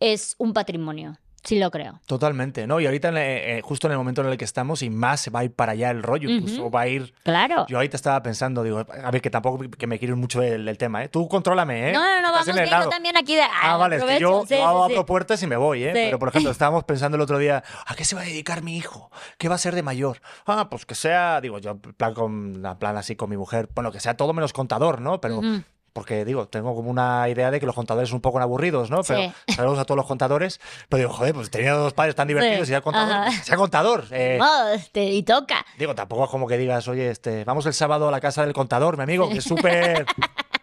es 0.00 0.34
un 0.38 0.52
patrimonio. 0.52 1.18
Sí 1.44 1.58
lo 1.58 1.70
creo. 1.70 2.00
Totalmente, 2.06 2.66
¿no? 2.66 2.80
Y 2.80 2.86
ahorita, 2.86 3.10
eh, 3.14 3.60
justo 3.62 3.86
en 3.86 3.92
el 3.92 3.98
momento 3.98 4.22
en 4.22 4.28
el 4.28 4.38
que 4.38 4.46
estamos, 4.46 4.82
y 4.82 4.88
más 4.88 5.20
se 5.20 5.30
va 5.30 5.40
a 5.40 5.44
ir 5.44 5.52
para 5.52 5.72
allá 5.72 5.90
el 5.90 6.02
rollo, 6.02 6.30
incluso 6.30 6.70
va 6.70 6.82
a 6.82 6.88
ir... 6.88 7.14
Claro. 7.22 7.66
Yo 7.68 7.76
ahorita 7.76 7.96
estaba 7.96 8.22
pensando, 8.22 8.62
digo, 8.62 8.78
a 8.78 9.10
ver, 9.10 9.20
que 9.20 9.28
tampoco 9.28 9.62
que 9.76 9.86
me 9.86 9.98
quiero 9.98 10.16
mucho 10.16 10.40
el, 10.42 10.78
tema, 10.78 11.04
¿eh? 11.04 11.08
Tú 11.08 11.28
contrólame, 11.28 11.90
¿eh? 11.90 11.92
No, 11.92 12.00
no, 12.00 12.22
no, 12.22 12.32
vamos 12.32 12.46
bien, 12.46 12.66
yo 12.66 12.88
también 12.88 13.16
aquí 13.16 13.36
de... 13.36 13.42
Ah, 13.42 13.76
vale, 13.76 13.96
es 13.96 14.04
que 14.04 14.18
yo, 14.18 14.44
abro 14.64 15.04
puertas 15.04 15.42
y 15.42 15.46
me 15.46 15.56
voy, 15.56 15.84
¿eh? 15.84 15.90
Pero, 15.92 16.18
por 16.18 16.30
ejemplo, 16.30 16.50
estábamos 16.50 16.84
pensando 16.84 17.16
el 17.16 17.20
otro 17.20 17.38
día, 17.38 17.62
¿a 17.86 17.94
qué 17.94 18.06
se 18.06 18.16
va 18.16 18.22
a 18.22 18.24
dedicar 18.24 18.62
mi 18.62 18.78
hijo? 18.78 19.10
¿Qué 19.36 19.50
va 19.50 19.56
a 19.56 19.58
ser 19.58 19.74
de 19.74 19.82
mayor? 19.82 20.22
Ah, 20.46 20.68
pues 20.70 20.86
que 20.86 20.94
sea, 20.94 21.42
digo, 21.42 21.58
yo 21.58 21.76
plan, 21.76 22.14
con, 22.14 22.62
plan 22.78 22.96
así 22.96 23.16
con 23.16 23.28
mi 23.28 23.36
mujer, 23.36 23.68
bueno, 23.74 23.92
que 23.92 24.00
sea 24.00 24.16
todo 24.16 24.32
menos 24.32 24.54
contador, 24.54 25.02
¿no? 25.02 25.20
Pero 25.20 25.42
porque 25.94 26.24
digo, 26.24 26.48
tengo 26.48 26.74
como 26.74 26.90
una 26.90 27.28
idea 27.28 27.52
de 27.52 27.60
que 27.60 27.66
los 27.66 27.74
contadores 27.74 28.10
son 28.10 28.16
un 28.16 28.20
poco 28.20 28.40
aburridos, 28.40 28.90
¿no? 28.90 29.02
Pero 29.04 29.32
saludos 29.46 29.78
a 29.78 29.84
todos 29.84 29.96
los 29.96 30.06
contadores. 30.06 30.60
Pero 30.88 30.98
digo, 30.98 31.12
joder, 31.12 31.34
pues 31.34 31.50
tenía 31.50 31.72
dos 31.74 31.94
padres 31.94 32.16
tan 32.16 32.26
divertidos 32.26 32.66
y 32.68 32.72
sea 32.72 32.80
contador. 32.80 33.32
Sea 33.44 33.56
contador. 33.56 34.04
Eh, 34.10 34.40
este, 34.74 35.04
y 35.04 35.22
toca. 35.22 35.64
Digo, 35.78 35.94
tampoco 35.94 36.24
es 36.24 36.30
como 36.30 36.48
que 36.48 36.58
digas, 36.58 36.88
oye, 36.88 37.10
este, 37.10 37.44
vamos 37.44 37.64
el 37.66 37.74
sábado 37.74 38.08
a 38.08 38.10
la 38.10 38.20
casa 38.20 38.44
del 38.44 38.52
contador, 38.52 38.96
mi 38.96 39.04
amigo, 39.04 39.28
que 39.28 39.38
es 39.38 39.44
súper. 39.44 40.04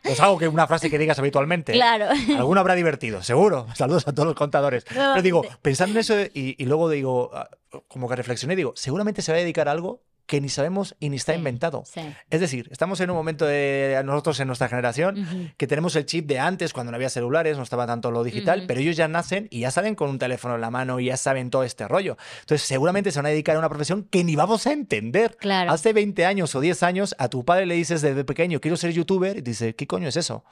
Es 0.03 0.19
algo 0.19 0.39
que 0.39 0.47
una 0.47 0.65
frase 0.65 0.89
que 0.89 0.97
digas 0.97 1.19
habitualmente. 1.19 1.73
Claro. 1.73 2.07
Alguno 2.35 2.59
habrá 2.59 2.73
divertido, 2.73 3.21
seguro. 3.21 3.67
Saludos 3.75 4.07
a 4.07 4.13
todos 4.13 4.25
los 4.25 4.35
contadores. 4.35 4.83
Pero 4.83 5.21
digo, 5.21 5.43
pensando 5.61 5.93
en 5.93 5.99
eso 5.99 6.19
y, 6.33 6.55
y, 6.57 6.65
luego 6.65 6.89
digo, 6.89 7.29
ah, 7.33 7.47
como 7.87 8.09
que 8.09 8.15
reflexioné, 8.15 8.55
digo, 8.55 8.73
seguramente 8.75 9.21
se 9.21 9.31
va 9.31 9.37
a 9.37 9.41
dedicar 9.41 9.69
a 9.69 9.71
algo 9.71 10.01
que 10.31 10.39
ni 10.39 10.47
sabemos 10.47 10.95
y 11.01 11.09
ni 11.09 11.17
está 11.17 11.35
inventado. 11.35 11.83
Es 12.29 12.39
decir, 12.39 12.69
estamos 12.71 13.01
en 13.01 13.09
un 13.09 13.17
momento 13.17 13.45
de 13.45 14.01
nosotros 14.05 14.39
en 14.39 14.47
nuestra 14.47 14.69
generación 14.69 15.51
que 15.57 15.67
tenemos 15.67 15.93
el 15.97 16.05
chip 16.05 16.25
de 16.25 16.39
antes, 16.39 16.71
cuando 16.71 16.89
no 16.89 16.95
había 16.95 17.09
celulares, 17.09 17.57
no 17.57 17.63
estaba 17.63 17.85
tanto 17.85 18.11
lo 18.11 18.23
digital, 18.23 18.63
pero 18.65 18.79
ellos 18.79 18.95
ya 18.95 19.09
nacen 19.09 19.49
y 19.51 19.59
ya 19.59 19.71
salen 19.71 19.93
con 19.93 20.09
un 20.09 20.19
teléfono 20.19 20.55
en 20.55 20.61
la 20.61 20.71
mano 20.71 21.01
y 21.01 21.07
ya 21.07 21.17
saben 21.17 21.49
todo 21.49 21.65
este 21.65 21.85
rollo. 21.85 22.15
Entonces, 22.39 22.65
seguramente 22.65 23.11
se 23.11 23.19
van 23.19 23.25
a 23.25 23.29
dedicar 23.29 23.57
a 23.57 23.59
una 23.59 23.67
profesión 23.67 24.07
que 24.09 24.23
ni 24.23 24.37
vamos 24.37 24.65
a 24.67 24.71
entender. 24.71 25.35
Hace 25.69 25.91
20 25.91 26.25
años 26.25 26.55
o 26.55 26.61
10 26.61 26.81
años, 26.83 27.13
a 27.17 27.27
tu 27.27 27.43
padre 27.43 27.65
le 27.65 27.75
dices 27.75 28.01
desde 28.01 28.23
pequeño, 28.23 28.61
quiero 28.61 28.77
ser 28.77 28.93
youtuber, 28.93 29.35
y 29.37 29.41
dice, 29.41 29.75
¿qué 29.75 29.85
coño 29.85 30.07
es 30.07 30.15
eso? 30.15 30.45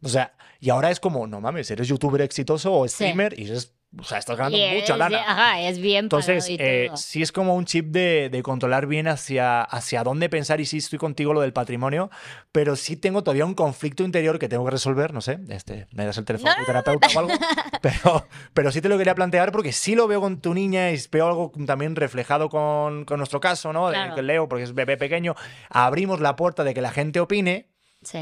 O 0.00 0.08
sea, 0.08 0.34
y 0.60 0.70
ahora 0.70 0.92
es 0.92 1.00
como, 1.00 1.26
no 1.26 1.40
mames, 1.40 1.68
eres 1.72 1.88
youtuber 1.88 2.22
exitoso 2.22 2.72
o 2.72 2.86
streamer 2.86 3.36
y 3.36 3.50
es 3.50 3.73
o 3.98 4.04
sea, 4.04 4.18
estás 4.18 4.36
ganando 4.36 4.58
mucha 4.58 4.96
lana. 4.96 5.22
Ajá, 5.26 5.60
es 5.60 5.78
bien 5.78 6.06
Entonces, 6.06 6.46
eh, 6.50 6.90
sí 6.94 7.22
es 7.22 7.32
como 7.32 7.54
un 7.54 7.64
chip 7.64 7.86
de, 7.86 8.28
de, 8.30 8.42
controlar 8.42 8.86
bien 8.86 9.08
hacia, 9.08 9.62
hacia 9.62 10.02
dónde 10.02 10.28
pensar 10.28 10.60
y 10.60 10.66
sí 10.66 10.78
estoy 10.78 10.98
contigo 10.98 11.32
lo 11.32 11.40
del 11.40 11.52
patrimonio, 11.52 12.10
pero 12.52 12.76
sí 12.76 12.96
tengo 12.96 13.22
todavía 13.22 13.44
un 13.44 13.54
conflicto 13.54 14.02
interior 14.02 14.38
que 14.38 14.48
tengo 14.48 14.64
que 14.64 14.70
resolver, 14.70 15.12
no 15.12 15.20
sé, 15.20 15.38
este, 15.48 15.86
me 15.92 16.04
das 16.04 16.18
el 16.18 16.24
teléfono 16.24 16.52
de 16.58 16.64
terapeuta 16.64 17.08
o 17.14 17.18
algo, 17.18 17.32
pero, 17.80 18.26
pero 18.52 18.72
sí 18.72 18.80
te 18.80 18.88
lo 18.88 18.98
quería 18.98 19.14
plantear 19.14 19.52
porque 19.52 19.72
sí 19.72 19.94
lo 19.94 20.08
veo 20.08 20.20
con 20.20 20.40
tu 20.40 20.54
niña 20.54 20.90
y 20.90 21.00
veo 21.10 21.26
algo 21.26 21.52
también 21.66 21.96
reflejado 21.96 22.48
con, 22.48 23.04
con 23.04 23.18
nuestro 23.18 23.40
caso, 23.40 23.72
¿no? 23.72 23.90
De 23.90 24.12
que 24.14 24.22
Leo, 24.22 24.48
porque 24.48 24.64
es 24.64 24.74
bebé 24.74 24.96
pequeño, 24.96 25.34
abrimos 25.68 26.20
la 26.20 26.36
puerta 26.36 26.64
de 26.64 26.74
que 26.74 26.82
la 26.82 26.90
gente 26.90 27.20
opine, 27.20 27.73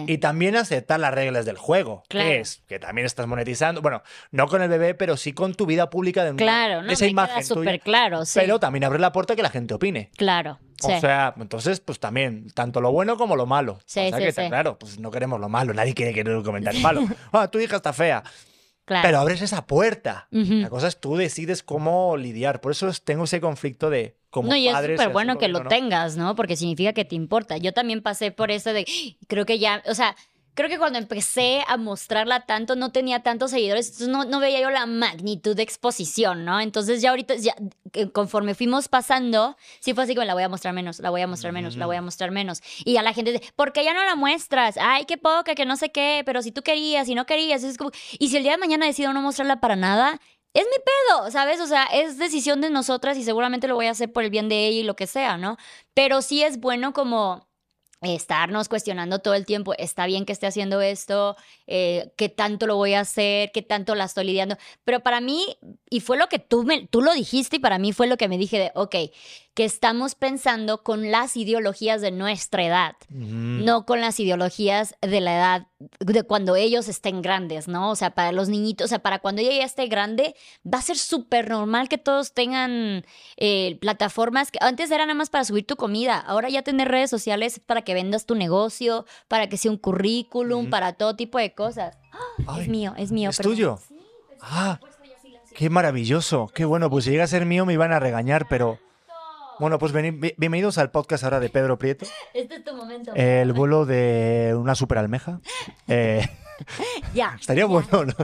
y 0.07 0.19
también 0.19 0.57
aceptar 0.57 1.01
las 1.01 1.13
reglas 1.13 1.45
del 1.45 1.57
juego, 1.57 2.03
que 2.09 2.41
es 2.41 2.63
que 2.67 2.79
también 2.79 3.07
estás 3.07 3.27
monetizando, 3.27 3.83
bueno, 3.83 4.03
no 4.31 4.47
con 4.49 4.63
el 4.63 4.69
bebé, 4.69 4.95
pero 4.95 5.17
sí 5.17 5.33
con 5.33 5.55
tu 5.55 5.67
vida 5.67 5.91
pública 5.91 6.25
de 6.25 6.35
claro, 6.37 6.89
esa 6.89 7.07
imagen 7.07 7.45
súper 7.45 7.81
claro, 7.81 8.25
sí. 8.25 8.39
Pero 8.41 8.61
también 8.61 8.85
abre 8.85 8.99
la 8.99 9.13
puerta 9.13 9.37
que 9.37 9.43
la 9.43 9.51
gente 9.51 9.75
opine. 9.75 10.11
Claro. 10.17 10.59
O 10.85 11.01
sea, 11.01 11.35
entonces, 11.39 11.81
pues 11.81 12.01
también, 12.01 12.49
tanto 12.55 12.81
lo 12.81 12.91
bueno 12.91 13.17
como 13.17 13.37
lo 13.37 13.47
malo. 13.47 13.79
Sí, 13.87 14.01
o 14.01 14.17
sea 14.17 14.19
que, 14.19 14.49
claro, 14.49 14.79
pues 14.79 14.99
no 14.99 15.11
queremos 15.11 15.39
lo 15.41 15.49
malo, 15.49 15.73
nadie 15.73 15.95
quiere 15.95 16.13
que 16.13 16.29
un 16.29 16.43
comentario 16.43 16.81
malo. 16.81 17.03
Ah, 17.33 17.49
tu 17.49 17.59
hija 17.59 17.77
está 17.77 17.93
fea. 17.93 18.23
Pero 18.85 19.19
abres 19.19 19.43
esa 19.43 19.67
puerta. 19.67 20.29
La 20.31 20.69
cosa 20.71 20.89
es 20.89 21.01
tú 21.01 21.17
decides 21.17 21.63
cómo 21.63 22.17
lidiar. 22.17 22.61
Por 22.61 22.73
eso 22.73 22.91
tengo 23.05 23.25
ese 23.25 23.41
conflicto 23.41 23.91
de 23.91 24.17
como 24.31 24.49
no, 24.49 24.57
y 24.57 24.67
es 24.67 24.75
súper 24.75 25.11
bueno 25.11 25.37
que 25.37 25.49
lo 25.49 25.65
tengas, 25.67 26.17
¿no? 26.17 26.35
Porque 26.35 26.57
significa 26.57 26.93
que 26.95 27.05
te 27.05 27.15
importa. 27.15 27.59
Yo 27.59 27.75
también 27.75 28.01
pasé 28.03 28.31
por 28.33 28.51
eso 28.51 28.73
de, 28.73 28.87
creo 29.27 29.45
que 29.45 29.59
ya, 29.59 29.83
o 29.87 29.95
sea, 29.95 30.17
creo 30.55 30.69
que 30.69 30.79
cuando 30.79 30.99
empecé 30.99 31.63
a 31.67 31.77
mostrarla 31.77 32.41
tanto, 32.47 32.77
no 32.77 32.93
tenía 32.93 33.23
tantos 33.23 33.51
seguidores, 33.51 33.87
entonces 33.87 34.09
no, 34.09 34.25
no 34.25 34.41
veía 34.41 34.61
yo 34.61 34.71
la 34.71 34.87
magnitud 34.87 35.57
de 35.57 35.63
exposición, 35.63 36.45
¿no? 36.45 36.61
Entonces 36.61 37.01
ya 37.01 37.11
ahorita, 37.11 37.37
ya, 37.37 37.55
conforme 38.13 38.55
fuimos 38.55 38.89
pasando, 38.89 39.57
sí 39.81 39.95
fue 39.95 40.05
así 40.05 40.15
como 40.15 40.27
la 40.27 40.35
voy 40.35 40.43
a 40.43 40.49
mostrar 40.49 40.75
menos, 40.75 40.99
la 41.01 41.11
voy 41.11 41.23
a 41.23 41.27
mostrar 41.27 41.53
menos, 41.53 41.77
la 41.77 41.87
voy 41.87 41.97
a 41.97 42.03
mostrar 42.03 42.31
menos. 42.31 42.61
Y 42.85 42.97
a 42.97 43.03
la 43.03 43.13
gente 43.15 43.33
dice, 43.33 43.53
¿por 43.57 43.73
qué 43.73 43.85
ya 43.85 43.95
no 43.95 44.05
la 44.05 44.15
muestras? 44.15 44.77
Ay, 44.81 45.05
qué 45.07 45.17
poca, 45.17 45.55
que 45.55 45.65
no 45.65 45.77
sé 45.77 45.91
qué, 45.91 46.23
pero 46.27 46.43
si 46.43 46.53
tú 46.53 46.63
querías, 46.63 47.07
si 47.07 47.15
no 47.15 47.27
querías, 47.27 47.63
es 47.63 47.79
como... 47.79 47.91
Y 48.19 48.29
si 48.29 48.37
el 48.37 48.43
día 48.43 48.53
de 48.53 48.59
mañana 48.59 48.87
decido 48.87 49.13
no 49.13 49.23
mostrarla 49.23 49.61
para 49.61 49.77
nada, 49.77 50.21
es 50.55 50.65
mi 50.65 50.85
pedo, 50.85 51.31
¿sabes? 51.31 51.61
O 51.61 51.67
sea, 51.67 51.85
es 51.87 52.19
decisión 52.19 52.61
de 52.61 52.71
nosotras 52.71 53.17
y 53.17 53.25
seguramente 53.25 53.69
lo 53.69 53.75
voy 53.75 53.87
a 53.87 53.93
hacer 53.93 54.13
por 54.13 54.23
el 54.23 54.31
bien 54.31 54.49
de 54.49 54.67
ella 54.67 54.81
y 54.81 54.83
lo 54.83 54.97
que 54.97 55.07
sea, 55.07 55.39
¿no? 55.39 55.57
Pero 55.95 56.21
sí 56.21 56.43
es 56.43 56.61
bueno 56.61 56.93
como 56.93 57.49
estarnos 58.03 58.69
cuestionando 58.69 59.21
todo 59.21 59.35
el 59.35 59.47
tiempo, 59.47 59.75
está 59.79 60.07
bien 60.07 60.25
que 60.25 60.33
esté 60.33 60.47
haciendo 60.47 60.81
esto, 60.81 61.37
eh, 61.67 62.13
qué 62.17 62.29
tanto 62.29 62.67
lo 62.67 62.77
voy 62.77 62.95
a 62.95 63.01
hacer, 63.01 63.53
qué 63.53 63.63
tanto 63.63 63.95
la 63.95 64.05
estoy 64.05 64.25
lidiando. 64.25 64.57
Pero 64.85 65.01
para 65.01 65.21
mí, 65.21 65.57
y 65.89 66.01
fue 66.01 66.17
lo 66.17 66.29
que 66.29 66.39
tú, 66.39 66.65
me, 66.65 66.87
tú 66.89 67.01
lo 67.01 67.13
dijiste 67.13 67.57
y 67.57 67.61
para 67.61 67.79
mí 67.79 67.93
fue 67.93 68.07
lo 68.09 68.17
que 68.17 68.29
me 68.29 68.39
dije 68.39 68.59
de, 68.59 68.73
ok, 68.75 68.97
que 69.55 69.65
estamos 69.65 70.15
pensando 70.15 70.83
con 70.83 71.11
las 71.11 71.37
ideologías 71.37 72.01
de 72.01 72.11
nuestra 72.11 72.65
edad, 72.65 72.97
no 73.11 73.85
con 73.85 74.01
las 74.01 74.19
ideologías 74.19 74.95
de 75.03 75.21
la 75.21 75.37
edad 75.37 75.67
de 76.01 76.23
cuando 76.23 76.57
ellos 76.57 76.89
estén 76.89 77.21
grandes, 77.21 77.69
¿no? 77.69 77.91
O 77.91 77.97
sea, 77.97 78.11
para 78.15 78.33
los 78.33 78.49
niñitos, 78.49 78.87
o 78.87 78.89
sea, 78.89 79.01
para 79.01 79.19
cuando 79.19 79.43
ella 79.43 79.53
ya 79.53 79.65
esté 79.65 79.89
grande, 79.89 80.35
va 80.67 80.79
a 80.79 80.83
ser 80.83 80.97
súper 80.97 81.51
normal 81.51 81.91
que 81.91 81.99
todos 81.99 82.33
tengan 82.33 83.05
eh, 83.37 83.77
plataformas 83.81 84.51
que 84.51 84.59
antes 84.63 84.91
era 84.91 85.05
nada 85.05 85.17
más 85.17 85.29
para 85.29 85.45
subir 85.45 85.67
tu 85.67 85.77
comida, 85.77 86.19
ahora 86.19 86.49
ya 86.49 86.63
tener 86.63 86.89
redes 86.89 87.11
sociales 87.11 87.61
para 87.61 87.83
que 87.83 87.93
vendas 87.93 88.25
tu 88.25 88.35
negocio, 88.35 89.05
para 89.29 89.49
que 89.49 89.59
sea 89.59 89.71
un 89.71 89.77
currículum, 89.77 90.71
para 90.71 90.95
todo 90.95 91.15
tipo 91.15 91.39
de 91.39 91.53
cosas. 91.55 91.99
es 92.59 92.69
mío, 92.69 92.95
es 92.97 93.13
mío. 93.13 93.31
¿Es 93.31 93.37
tuyo? 93.39 93.79
ah, 94.41 94.81
qué 95.55 95.69
maravilloso, 95.69 96.51
qué 96.55 96.65
bueno, 96.65 96.89
pues 96.89 97.05
si 97.05 97.11
llega 97.11 97.25
a 97.25 97.29
ser 97.29 97.45
mío 97.45 97.67
me 97.67 97.75
iban 97.75 97.93
a 97.93 98.01
regañar, 98.01 98.47
pero... 98.49 98.79
Bueno, 99.63 99.79
pues 99.79 99.93
bienvenidos 99.93 100.77
al 100.77 100.91
podcast 100.91 101.23
ahora 101.23 101.39
de 101.39 101.49
Pedro 101.49 101.79
Prieto. 101.79 102.05
Este 102.35 102.57
es 102.57 102.65
tu 102.65 102.75
momento. 102.75 103.13
El 103.15 103.53
vuelo 103.53 103.87
de 103.87 104.57
una 104.59 104.75
super 104.75 104.99
almeja. 104.99 105.41
Eh, 105.87 106.29
ya. 107.15 107.37
Estaría 107.41 107.67
bueno, 107.67 108.07
¿no? 108.07 108.15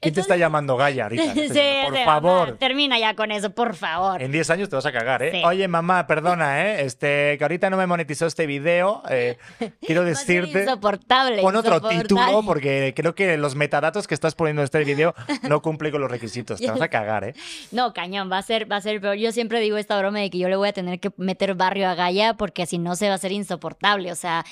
¿Quién 0.00 0.14
te 0.14 0.20
está 0.20 0.36
llamando 0.36 0.76
Gaia 0.76 1.04
ahorita? 1.04 1.34
Sí, 1.48 1.60
por 1.84 1.98
favor. 2.04 2.56
termina 2.58 2.98
ya 2.98 3.14
con 3.14 3.30
eso, 3.30 3.50
por 3.50 3.74
favor. 3.74 4.22
En 4.22 4.30
10 4.30 4.50
años 4.50 4.68
te 4.68 4.76
vas 4.76 4.86
a 4.86 4.92
cagar, 4.92 5.22
¿eh? 5.22 5.42
Oye, 5.44 5.66
mamá, 5.66 6.06
perdona, 6.06 6.64
¿eh? 6.66 6.84
Este, 6.84 7.36
que 7.38 7.44
ahorita 7.44 7.70
no 7.70 7.76
me 7.76 7.86
monetizó 7.86 8.26
este 8.26 8.46
video. 8.46 9.02
Eh, 9.10 9.38
quiero 9.80 10.04
decirte. 10.04 10.62
insoportable. 10.62 11.42
Pon 11.42 11.56
otro 11.56 11.80
título, 11.80 12.42
porque 12.44 12.92
creo 12.94 13.14
que 13.14 13.36
los 13.36 13.54
metadatos 13.54 14.06
que 14.06 14.14
estás 14.14 14.34
poniendo 14.34 14.62
en 14.62 14.64
este 14.64 14.84
video 14.84 15.14
no 15.42 15.62
cumplen 15.62 15.92
con 15.92 16.00
los 16.00 16.10
requisitos. 16.10 16.60
Te 16.60 16.70
vas 16.70 16.80
a 16.80 16.88
cagar, 16.88 17.24
¿eh? 17.24 17.34
No, 17.72 17.92
cañón, 17.92 18.30
va 18.30 18.38
a 18.38 18.42
ser, 18.42 18.70
va 18.70 18.76
a 18.76 18.80
ser 18.80 19.00
peor. 19.00 19.16
Yo 19.16 19.32
siempre 19.32 19.60
digo 19.60 19.76
esta 19.78 19.98
broma 19.98 20.20
de 20.20 20.30
que 20.30 20.38
yo 20.38 20.48
le 20.48 20.56
voy 20.56 20.68
a 20.68 20.72
tener 20.72 21.00
que 21.00 21.10
meter 21.16 21.54
barrio 21.54 21.88
a 21.88 21.94
Gaia 21.94 22.34
porque 22.34 22.66
si 22.66 22.78
no 22.78 22.94
se 22.94 23.06
va 23.06 23.12
a 23.12 23.16
hacer 23.16 23.32
insoportable. 23.32 24.12
O 24.12 24.16
sea. 24.16 24.44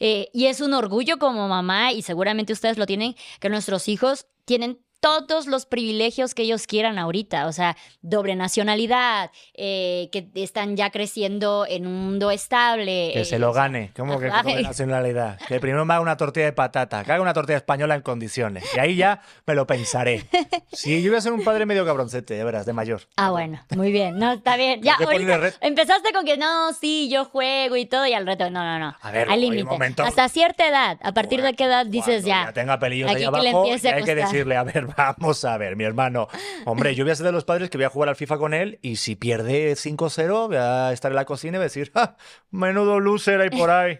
Eh, 0.00 0.28
y 0.32 0.46
es 0.46 0.60
un 0.60 0.74
orgullo 0.74 1.18
como 1.18 1.48
mamá, 1.48 1.92
y 1.92 2.02
seguramente 2.02 2.52
ustedes 2.52 2.78
lo 2.78 2.84
tienen, 2.84 3.14
que 3.38 3.48
nuestros 3.48 3.86
hijos 3.88 4.26
tienen 4.44 4.80
todos 5.04 5.46
los 5.46 5.66
privilegios 5.66 6.34
que 6.34 6.44
ellos 6.44 6.66
quieran 6.66 6.98
ahorita, 6.98 7.46
o 7.46 7.52
sea, 7.52 7.76
doble 8.00 8.36
nacionalidad, 8.36 9.30
eh, 9.52 10.08
que 10.10 10.30
están 10.34 10.78
ya 10.78 10.88
creciendo 10.88 11.66
en 11.68 11.86
un 11.86 12.06
mundo 12.06 12.30
estable. 12.30 13.10
Que 13.12 13.26
se 13.26 13.38
lo 13.38 13.50
eh, 13.50 13.54
gane, 13.54 13.90
¿cómo 13.94 14.18
que 14.18 14.30
doble 14.30 14.62
nacionalidad? 14.62 15.38
Que 15.46 15.60
primero 15.60 15.84
me 15.84 15.92
haga 15.92 16.00
una 16.00 16.16
tortilla 16.16 16.46
de 16.46 16.52
patata, 16.54 17.04
que 17.04 17.12
haga 17.12 17.20
una 17.20 17.34
tortilla 17.34 17.58
española 17.58 17.94
en 17.94 18.00
condiciones, 18.00 18.64
y 18.74 18.78
ahí 18.80 18.96
ya 18.96 19.20
me 19.44 19.54
lo 19.54 19.66
pensaré. 19.66 20.24
Sí, 20.72 21.02
yo 21.02 21.10
voy 21.10 21.18
a 21.18 21.20
ser 21.20 21.32
un 21.32 21.44
padre 21.44 21.66
medio 21.66 21.84
cabroncete, 21.84 22.34
de 22.34 22.42
veras, 22.42 22.66
de 22.66 22.72
mayor. 22.72 23.02
Ah, 23.16 23.30
bueno, 23.30 23.60
muy 23.76 23.92
bien, 23.92 24.18
no, 24.18 24.32
está 24.32 24.56
bien. 24.56 24.82
Ya, 24.82 24.94
ahorita 24.94 25.52
empezaste 25.60 26.12
con 26.12 26.24
que 26.24 26.36
no, 26.36 26.72
sí, 26.72 27.08
yo 27.08 27.26
juego 27.26 27.76
y 27.76 27.86
todo, 27.86 28.06
y 28.06 28.12
al 28.12 28.26
reto, 28.26 28.50
no, 28.50 28.64
no, 28.64 28.78
no. 28.78 28.96
A 29.00 29.10
ver, 29.10 29.30
hay 29.30 29.40
límite. 29.40 30.02
Hasta 30.02 30.28
cierta 30.28 30.66
edad, 30.66 30.98
a 31.02 31.12
partir 31.12 31.42
de 31.42 31.54
qué 31.54 31.64
edad 31.64 31.86
dices 31.86 32.24
ya. 32.24 32.46
Ya 32.46 32.52
tenga 32.52 32.78
pelillos 32.78 33.10
ahí 33.10 33.22
abajo, 33.22 33.66
hay 33.70 34.02
que 34.02 34.14
decirle, 34.14 34.56
a 34.56 34.64
ver, 34.64 34.93
Vamos 35.18 35.44
a 35.44 35.56
ver, 35.58 35.76
mi 35.76 35.84
hermano. 35.84 36.28
Hombre, 36.64 36.94
yo 36.94 37.04
voy 37.04 37.12
a 37.12 37.16
ser 37.16 37.26
de 37.26 37.32
los 37.32 37.44
padres 37.44 37.70
que 37.70 37.78
voy 37.78 37.84
a 37.84 37.90
jugar 37.90 38.08
al 38.08 38.16
FIFA 38.16 38.38
con 38.38 38.54
él 38.54 38.78
y 38.82 38.96
si 38.96 39.16
pierde 39.16 39.72
5-0, 39.72 40.48
voy 40.48 40.56
a 40.56 40.92
estar 40.92 41.12
en 41.12 41.16
la 41.16 41.24
cocina 41.24 41.56
y 41.56 41.58
voy 41.58 41.64
a 41.64 41.68
decir, 41.68 41.90
¡Ah, 41.94 42.16
menudo 42.50 43.00
loser 43.00 43.40
hay 43.40 43.50
por 43.50 43.70
ahí! 43.70 43.98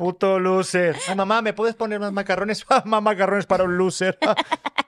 puto 0.00 0.38
loser. 0.38 0.96
Ay, 1.08 1.14
mamá, 1.14 1.42
¿me 1.42 1.52
puedes 1.52 1.74
poner 1.74 2.00
más 2.00 2.10
macarrones? 2.10 2.64
más 2.86 3.02
macarrones 3.02 3.44
para 3.44 3.64
un 3.64 3.76
loser. 3.76 4.18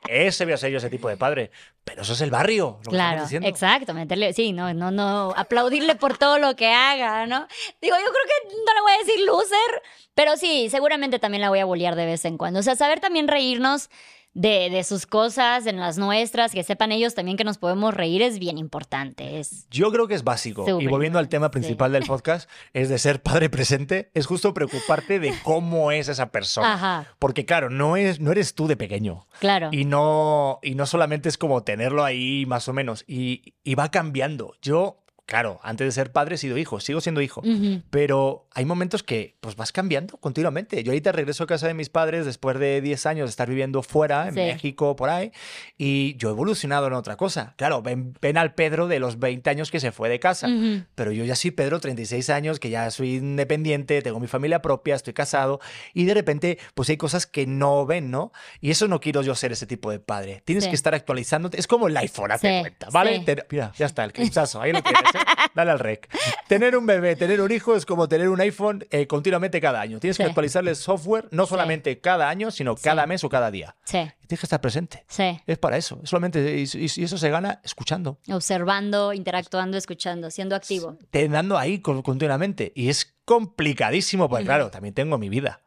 ese 0.09 0.45
voy 0.47 0.55
a 0.55 0.57
ser 0.57 0.71
yo, 0.71 0.79
ese 0.79 0.89
tipo 0.89 1.07
de 1.07 1.19
padre. 1.19 1.51
Pero 1.85 2.01
eso 2.01 2.15
es 2.15 2.23
el 2.23 2.31
barrio. 2.31 2.81
Lo 2.83 2.91
claro, 2.91 3.25
exacto. 3.31 3.93
Meterle, 3.93 4.33
sí, 4.33 4.55
no, 4.55 4.73
no, 4.73 4.91
no. 4.91 5.35
Aplaudirle 5.37 5.97
por 5.97 6.17
todo 6.17 6.39
lo 6.39 6.57
que 6.57 6.69
haga, 6.73 7.27
¿no? 7.27 7.47
Digo, 7.83 7.95
yo 7.95 8.11
creo 8.11 8.25
que 8.27 8.55
no 8.55 8.75
le 8.75 8.81
voy 8.81 8.93
a 8.93 8.99
decir 9.05 9.21
loser, 9.27 9.83
pero 10.15 10.39
sí, 10.39 10.71
seguramente 10.71 11.19
también 11.19 11.43
la 11.43 11.51
voy 11.51 11.59
a 11.59 11.67
bolear 11.67 11.95
de 11.95 12.07
vez 12.07 12.25
en 12.25 12.39
cuando. 12.39 12.61
O 12.61 12.63
sea, 12.63 12.75
saber 12.75 13.01
también 13.01 13.29
reírnos 13.29 13.91
de, 14.35 14.71
de, 14.71 14.85
sus 14.85 15.07
cosas, 15.07 15.65
de 15.65 15.73
las 15.73 15.99
nuestras, 15.99 16.53
que 16.53 16.63
sepan 16.63 16.93
ellos 16.93 17.15
también 17.15 17.37
que 17.37 17.45
nos 17.45 17.59
podemos 17.59 17.93
reír 17.93 18.23
es 18.23 18.39
bien 18.39 18.59
importante. 18.59 19.39
Es 19.39 19.67
Yo 19.71 19.91
creo 19.93 20.09
que 20.09 20.15
es 20.15 20.25
básico. 20.25 20.65
y 20.81 20.87
volviendo 20.87 21.19
al 21.19 21.29
tema 21.29 21.51
principal 21.51 21.93
del 21.93 22.05
podcast, 22.05 22.49
es 22.73 22.89
de 22.89 22.99
ser 22.99 23.23
padre 23.23 23.51
presente, 23.51 24.11
es 24.15 24.27
justo 24.27 24.55
preocuparte 24.55 25.19
de 25.19 25.35
cómo 25.45 25.93
es 25.93 26.09
esa 26.09 26.31
persona. 26.31 27.07
Porque 27.19 27.45
claro, 27.45 27.71
no, 27.71 27.97
es, 27.97 28.21
no 28.21 28.33
eres 28.33 28.55
tú 28.55 28.67
de 28.67 28.77
pequeño. 28.77 29.27
Claro. 29.39 29.69
Y 29.73 29.85
no, 29.85 30.59
y 30.63 30.75
no 30.75 30.87
solamente 30.87 31.29
es 31.29 31.37
como 31.39 31.63
tenerlo 31.63 32.05
ahí 32.05 32.47
más 32.47 32.69
o 32.69 32.73
menos, 32.73 33.05
y, 33.07 33.55
y 33.65 33.75
va 33.75 33.91
cambiando. 33.91 34.55
Yo 34.63 35.02
claro, 35.27 35.61
antes 35.63 35.87
de 35.87 35.93
ser 35.93 36.13
padre 36.13 36.35
he 36.35 36.39
sido 36.39 36.59
hijo, 36.59 36.81
sigo 36.81 37.01
siendo 37.01 37.21
hijo, 37.21 37.43
pero 37.91 38.47
hay 38.55 38.65
momentos 38.65 39.03
que 39.03 39.37
pues 39.41 39.57
vas 39.57 39.73
cambiando 39.73 40.17
continuamente. 40.19 40.83
Yo 40.83 40.93
ahorita 40.93 41.13
regreso 41.13 41.45
a 41.45 41.47
casa 41.47 41.67
de 41.67 41.75
mis 41.75 41.89
padres 41.89 42.27
después 42.27 42.59
de 42.59 42.81
10 42.81 43.07
años 43.07 43.27
de 43.27 43.31
estar 43.31 43.49
viviendo 43.49 43.83
fuera, 43.83 44.29
en 44.29 44.35
México, 44.35 44.97
por 44.97 45.09
ahí, 45.09 45.33
y 45.79 46.17
yo 46.17 46.29
he 46.29 46.33
evolucionado 46.33 46.87
en 46.87 46.93
otra 46.93 47.17
cosa. 47.17 47.55
Claro, 47.57 47.83
ven, 47.83 48.37
al 48.37 48.55
Pedro 48.55 48.89
de 48.89 48.99
los 48.99 49.19
20 49.19 49.49
años 49.49 49.71
que 49.71 49.81
se 49.81 49.93
fue 49.93 50.09
de 50.09 50.21
casa, 50.21 50.49
pero 50.95 51.13
yo 51.13 51.25
ya 51.25 51.37
soy 51.37 51.51
Pedro, 51.51 51.81
36 51.81 52.31
años, 52.31 52.61
que 52.61 52.71
ya 52.71 52.91
soy 52.91 53.17
independiente, 53.17 54.03
tengo 54.03 54.21
mi 54.21 54.27
familia 54.27 54.61
propia, 54.61 54.95
estoy 54.95 55.15
casado, 55.15 55.61
y 55.95 56.05
de 56.05 56.15
repente 56.15 56.59
pues 56.75 56.89
hay 56.89 56.97
cosas 56.97 57.27
que 57.27 57.47
no 57.47 57.87
ven, 57.87 58.11
¿no? 58.11 58.33
Y 58.61 58.71
eso 58.71 58.89
no 58.89 59.01
quiero 59.01 59.23
yo 59.23 59.35
ser 59.35 59.53
ese 59.53 59.67
tipo 59.67 59.91
de 59.91 59.99
padre. 59.99 60.43
Tienes 60.45 60.69
que 60.69 60.75
estar 60.75 60.95
actualizándote. 60.95 61.59
Es 61.59 61.67
como 61.67 61.89
el 61.89 61.97
iPhone, 61.97 62.33
hazte 62.33 62.61
cuenta, 62.61 62.89
¿vale? 62.91 63.25
mira, 63.51 63.73
ya 63.77 63.87
está, 63.87 64.05
el 64.05 64.13
clipsazo, 64.13 64.61
ahí 64.61 64.73
lo 64.73 64.83
tienes. 64.83 65.03
¿Eh? 65.15 65.19
Dale 65.55 65.71
al 65.71 65.79
rec. 65.79 66.09
Tener 66.49 66.77
un 66.77 66.87
bebé, 66.87 67.17
tener 67.17 67.41
un 67.41 67.51
hijo 67.51 67.77
es 67.77 67.87
como 67.87 68.09
tener 68.09 68.29
un 68.29 68.41
iPhone 68.41 68.87
eh, 68.91 69.07
continuamente 69.07 69.61
cada 69.61 69.81
año. 69.81 70.01
Tienes 70.01 70.17
que 70.17 70.25
actualizarle 70.25 70.75
software 70.75 71.29
no 71.31 71.47
solamente 71.47 72.01
cada 72.01 72.29
año, 72.29 72.51
sino 72.51 72.75
cada 72.77 73.07
mes 73.07 73.25
o 73.25 73.29
cada 73.29 73.51
día. 73.51 73.77
Sí. 73.85 73.99
tienes 74.27 74.41
que 74.41 74.47
estar 74.47 74.61
presente. 74.61 75.05
Sí. 75.09 75.41
Es 75.47 75.59
para 75.59 75.77
eso. 75.77 76.01
Solamente, 76.05 76.59
y, 76.59 76.63
eso 76.63 77.19
se 77.19 77.31
gana 77.31 77.61
escuchando. 77.65 78.19
Observando, 78.31 79.13
interactuando, 79.13 79.77
escuchando, 79.77 80.31
siendo 80.31 80.57
activo. 80.57 80.97
Teniendo 81.11 81.59
ahí 81.59 81.81
continuamente. 81.81 82.73
Y 82.75 82.89
es 82.89 83.15
complicadísimo, 83.25 84.29
porque 84.29 84.45
claro, 84.45 84.71
también 84.71 84.95
tengo 84.95 85.19
mi 85.19 85.29
vida. 85.29 85.61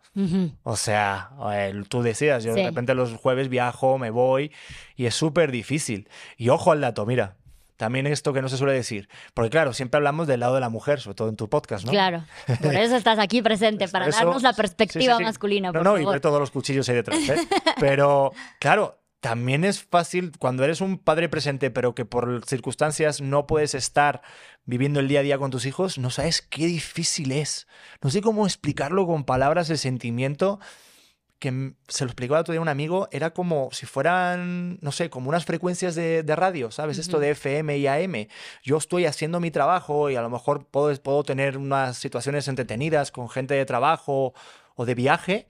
O 0.63 0.77
sea, 0.77 1.31
tú 1.89 2.01
decías, 2.01 2.43
yo 2.43 2.53
de 2.53 2.63
repente 2.63 2.95
los 2.95 3.13
jueves 3.15 3.49
viajo, 3.49 3.97
me 3.97 4.09
voy 4.11 4.51
y 4.95 5.07
es 5.07 5.15
súper 5.15 5.51
difícil. 5.51 6.07
Y 6.37 6.49
ojo 6.49 6.71
al 6.71 6.79
dato, 6.81 7.05
mira, 7.05 7.35
también 7.77 8.07
esto 8.07 8.33
que 8.33 8.41
no 8.41 8.49
se 8.49 8.57
suele 8.57 8.73
decir. 8.73 9.09
Porque 9.33 9.49
claro, 9.49 9.73
siempre 9.73 9.97
hablamos 9.97 10.27
del 10.27 10.39
lado 10.39 10.55
de 10.55 10.61
la 10.61 10.69
mujer, 10.69 10.99
sobre 10.99 11.15
todo 11.15 11.29
en 11.29 11.35
tu 11.35 11.49
podcast, 11.49 11.85
¿no? 11.85 11.91
Claro. 11.91 12.23
Por 12.61 12.75
eso 12.75 12.95
estás 12.95 13.19
aquí 13.19 13.41
presente, 13.41 13.87
para 13.87 14.09
darnos 14.09 14.43
la 14.43 14.53
perspectiva 14.53 15.19
masculina. 15.19 15.71
no, 15.71 15.83
no, 15.83 15.97
y 15.97 16.05
ver 16.05 16.21
todos 16.21 16.39
los 16.39 16.51
cuchillos 16.51 16.87
ahí 16.89 16.95
detrás. 16.95 17.19
¿eh? 17.29 17.47
Pero 17.79 18.31
claro, 18.59 18.99
también 19.25 19.63
es 19.63 19.81
fácil 19.81 20.31
cuando 20.37 20.63
eres 20.63 20.81
un 20.81 20.99
padre 20.99 21.29
presente, 21.29 21.71
pero 21.71 21.95
que 21.95 22.05
por 22.05 22.45
circunstancias 22.45 23.21
no 23.21 23.47
puedes 23.47 23.73
estar 23.73 24.21
viviendo 24.65 24.99
el 24.99 25.07
día 25.07 25.21
a 25.21 25.23
día 25.23 25.39
con 25.39 25.49
tus 25.49 25.65
hijos, 25.65 25.97
no 25.97 26.11
sabes 26.11 26.43
qué 26.43 26.67
difícil 26.67 27.31
es. 27.31 27.67
No 28.03 28.11
sé 28.11 28.21
cómo 28.21 28.45
explicarlo 28.45 29.07
con 29.07 29.23
palabras, 29.23 29.71
el 29.71 29.79
sentimiento 29.79 30.59
que 31.45 31.73
se 31.87 32.03
lo 32.03 32.09
explicó 32.09 32.33
el 32.33 32.41
otro 32.41 32.53
día 32.53 32.61
un 32.61 32.69
amigo, 32.69 33.07
era 33.11 33.31
como 33.31 33.69
si 33.71 33.85
fueran, 33.85 34.79
no 34.81 34.91
sé, 34.91 35.11
como 35.11 35.29
unas 35.29 35.45
frecuencias 35.45 35.93
de, 35.93 36.23
radio, 36.35 36.71
¿sabes? 36.71 36.97
Esto 36.97 37.19
de 37.19 37.29
FM 37.31 37.77
y 37.77 37.85
AM. 37.85 38.27
Yo 38.63 38.77
estoy 38.77 39.05
haciendo 39.05 39.39
mi 39.39 39.51
trabajo 39.51 40.09
y 40.09 40.15
a 40.15 40.23
lo 40.23 40.29
mejor 40.31 40.65
puedo, 40.65 40.93
puedo 41.03 41.23
tener 41.23 41.57
unas 41.57 41.97
situaciones 41.97 42.47
entretenidas 42.47 43.11
con 43.11 43.29
gente 43.29 43.53
de 43.53 43.65
trabajo 43.65 44.33
o 44.75 44.85
de 44.85 44.95
viaje, 44.95 45.47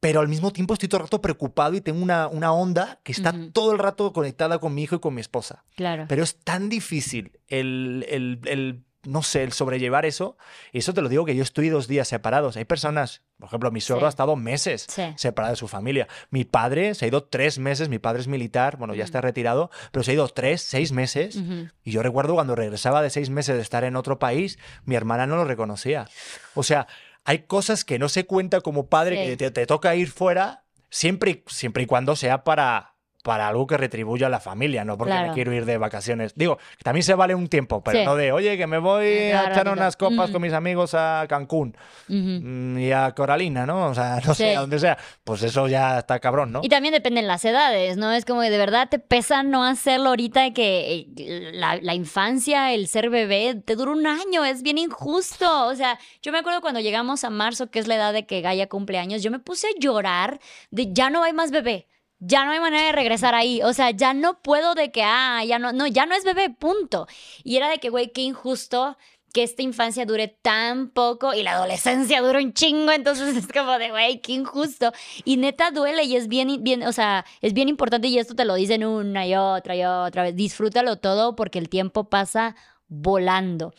pero 0.00 0.20
al 0.20 0.28
mismo 0.28 0.52
tiempo 0.52 0.72
estoy 0.72 0.88
todo 0.88 1.00
el 1.00 1.06
rato 1.06 1.20
preocupado 1.20 1.74
y 1.74 1.82
tengo 1.82 2.02
una, 2.02 2.28
una 2.28 2.52
onda 2.52 3.00
que 3.04 3.12
está 3.12 3.34
todo 3.52 3.72
el 3.72 3.78
rato 3.78 4.12
conectada 4.14 4.58
con 4.58 4.74
mi 4.74 4.84
hijo 4.84 4.96
y 4.96 5.00
con 5.00 5.14
mi 5.14 5.20
esposa. 5.20 5.64
Claro. 5.76 6.06
Pero 6.08 6.22
es 6.22 6.40
tan 6.40 6.70
difícil 6.70 7.38
el, 7.48 8.06
el, 8.08 8.40
el 8.46 8.84
no 9.04 9.22
sé, 9.22 9.42
el 9.42 9.52
sobrellevar 9.52 10.06
eso. 10.06 10.36
Y 10.72 10.78
eso 10.78 10.94
te 10.94 11.02
lo 11.02 11.08
digo 11.08 11.24
que 11.24 11.36
yo 11.36 11.42
estoy 11.42 11.68
dos 11.68 11.88
días 11.88 12.08
separados. 12.08 12.56
Hay 12.56 12.64
personas, 12.64 13.22
por 13.38 13.48
ejemplo, 13.48 13.70
mi 13.70 13.80
suegro 13.80 14.06
ha 14.06 14.08
estado 14.08 14.36
meses 14.36 14.86
separado 15.16 15.52
de 15.52 15.56
su 15.56 15.68
familia. 15.68 16.08
Mi 16.30 16.44
padre 16.44 16.94
se 16.94 17.04
ha 17.04 17.08
ido 17.08 17.24
tres 17.24 17.58
meses, 17.58 17.88
mi 17.88 17.98
padre 17.98 18.20
es 18.20 18.28
militar, 18.28 18.76
bueno, 18.76 18.94
ya 18.94 19.04
está 19.04 19.20
retirado, 19.20 19.70
pero 19.92 20.02
se 20.02 20.12
ha 20.12 20.14
ido 20.14 20.28
tres, 20.28 20.62
seis 20.62 20.92
meses. 20.92 21.36
Y 21.84 21.90
yo 21.90 22.02
recuerdo 22.02 22.34
cuando 22.34 22.54
regresaba 22.54 23.02
de 23.02 23.10
seis 23.10 23.30
meses 23.30 23.56
de 23.56 23.62
estar 23.62 23.84
en 23.84 23.96
otro 23.96 24.18
país, 24.18 24.58
mi 24.84 24.94
hermana 24.94 25.26
no 25.26 25.36
lo 25.36 25.44
reconocía. 25.44 26.08
O 26.54 26.62
sea, 26.62 26.86
hay 27.24 27.40
cosas 27.40 27.84
que 27.84 27.98
no 27.98 28.08
se 28.08 28.26
cuenta 28.26 28.60
como 28.60 28.88
padre 28.88 29.36
que 29.36 29.50
te, 29.50 29.66
toca 29.66 29.94
ir 29.94 30.10
fuera, 30.10 30.64
siempre, 30.90 31.42
siempre 31.46 31.82
y 31.82 31.86
cuando 31.86 32.16
sea 32.16 32.44
para 32.44 32.93
para 33.24 33.48
algo 33.48 33.66
que 33.66 33.78
retribuya 33.78 34.26
a 34.26 34.30
la 34.30 34.38
familia, 34.38 34.84
no 34.84 34.98
porque 34.98 35.14
me 35.14 35.32
quiero 35.32 35.50
ir 35.54 35.64
de 35.64 35.78
vacaciones. 35.78 36.34
Digo, 36.36 36.58
también 36.82 37.02
se 37.02 37.14
vale 37.14 37.34
un 37.34 37.48
tiempo, 37.48 37.82
pero 37.82 38.04
no 38.04 38.16
de, 38.16 38.32
oye, 38.32 38.58
que 38.58 38.66
me 38.66 38.76
voy 38.76 39.06
a 39.06 39.48
echar 39.48 39.66
unas 39.70 39.96
copas 39.96 40.30
con 40.30 40.42
mis 40.42 40.52
amigos 40.52 40.92
a 40.92 41.24
Cancún 41.26 41.74
mm, 42.08 42.78
y 42.78 42.92
a 42.92 43.12
Coralina, 43.12 43.64
¿no? 43.64 43.86
O 43.86 43.94
sea, 43.94 44.20
no 44.26 44.34
sé, 44.34 44.54
a 44.54 44.60
donde 44.60 44.78
sea. 44.78 44.98
Pues 45.24 45.42
eso 45.42 45.68
ya 45.68 46.00
está 46.00 46.18
cabrón, 46.18 46.52
¿no? 46.52 46.60
Y 46.62 46.68
también 46.68 46.92
dependen 46.92 47.26
las 47.26 47.42
edades, 47.46 47.96
¿no? 47.96 48.12
Es 48.12 48.26
como 48.26 48.42
de 48.42 48.58
verdad 48.58 48.90
te 48.90 48.98
pesa 48.98 49.42
no 49.42 49.64
hacerlo 49.64 50.10
ahorita 50.10 50.52
que 50.52 51.08
eh, 51.16 51.50
la, 51.54 51.76
la 51.76 51.94
infancia, 51.94 52.74
el 52.74 52.88
ser 52.88 53.08
bebé, 53.08 53.54
te 53.64 53.74
dura 53.74 53.92
un 53.92 54.06
año, 54.06 54.44
es 54.44 54.62
bien 54.62 54.76
injusto. 54.76 55.68
O 55.68 55.74
sea, 55.74 55.98
yo 56.20 56.30
me 56.30 56.40
acuerdo 56.40 56.60
cuando 56.60 56.80
llegamos 56.80 57.24
a 57.24 57.30
marzo, 57.30 57.70
que 57.70 57.78
es 57.78 57.88
la 57.88 57.94
edad 57.94 58.12
de 58.12 58.26
que 58.26 58.42
Gaia 58.42 58.68
cumple 58.68 58.98
años, 58.98 59.22
yo 59.22 59.30
me 59.30 59.38
puse 59.38 59.68
a 59.68 59.80
llorar 59.80 60.40
de 60.70 60.92
ya 60.92 61.08
no 61.08 61.22
hay 61.22 61.32
más 61.32 61.50
bebé 61.50 61.86
ya 62.18 62.44
no 62.44 62.52
hay 62.52 62.60
manera 62.60 62.86
de 62.86 62.92
regresar 62.92 63.34
ahí. 63.34 63.62
O 63.62 63.72
sea, 63.72 63.90
ya 63.90 64.14
no 64.14 64.40
puedo 64.42 64.74
de 64.74 64.90
que, 64.90 65.02
ah, 65.02 65.44
ya 65.44 65.58
no, 65.58 65.72
no, 65.72 65.86
ya 65.86 66.06
no 66.06 66.14
es 66.14 66.24
bebé, 66.24 66.50
punto. 66.50 67.06
Y 67.42 67.56
era 67.56 67.68
de 67.68 67.78
que, 67.78 67.90
güey, 67.90 68.12
qué 68.12 68.22
injusto 68.22 68.96
que 69.34 69.42
esta 69.42 69.62
infancia 69.62 70.06
dure 70.06 70.28
tan 70.28 70.90
poco 70.90 71.34
y 71.34 71.42
la 71.42 71.54
adolescencia 71.54 72.22
dure 72.22 72.38
un 72.38 72.52
chingo, 72.52 72.92
entonces 72.92 73.36
es 73.36 73.48
como 73.48 73.78
de, 73.78 73.90
güey, 73.90 74.20
qué 74.20 74.32
injusto. 74.32 74.92
Y 75.24 75.36
neta 75.36 75.72
duele 75.72 76.04
y 76.04 76.14
es 76.16 76.28
bien, 76.28 76.62
bien, 76.62 76.84
o 76.84 76.92
sea, 76.92 77.26
es 77.40 77.52
bien 77.52 77.68
importante 77.68 78.06
y 78.06 78.18
esto 78.18 78.36
te 78.36 78.44
lo 78.44 78.54
dicen 78.54 78.84
una 78.84 79.26
y 79.26 79.34
otra 79.34 79.74
y 79.74 79.84
otra 79.84 80.22
vez, 80.22 80.36
disfrútalo 80.36 80.96
todo 80.96 81.34
porque 81.34 81.58
el 81.58 81.68
tiempo 81.68 82.08
pasa 82.08 82.54
volando. 82.86 83.74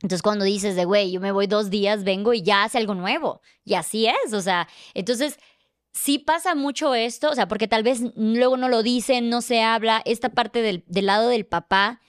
Entonces 0.00 0.22
cuando 0.22 0.44
dices 0.46 0.74
de, 0.74 0.86
güey, 0.86 1.12
yo 1.12 1.20
me 1.20 1.32
voy 1.32 1.46
dos 1.48 1.68
días, 1.68 2.02
vengo 2.04 2.32
y 2.32 2.42
ya 2.42 2.64
hace 2.64 2.78
algo 2.78 2.94
nuevo. 2.94 3.42
Y 3.62 3.74
así 3.74 4.06
es, 4.06 4.32
o 4.32 4.40
sea, 4.40 4.68
entonces 4.94 5.38
sí 5.94 6.18
pasa 6.18 6.54
mucho 6.54 6.94
esto, 6.94 7.30
o 7.30 7.34
sea, 7.34 7.48
porque 7.48 7.68
tal 7.68 7.82
vez 7.82 8.00
luego 8.16 8.56
no 8.56 8.68
lo 8.68 8.82
dicen, 8.82 9.30
no 9.30 9.40
se 9.40 9.62
habla, 9.62 10.02
esta 10.04 10.28
parte 10.28 10.60
del, 10.60 10.84
del 10.86 11.06
lado 11.06 11.28
del 11.28 11.46
papá, 11.46 12.00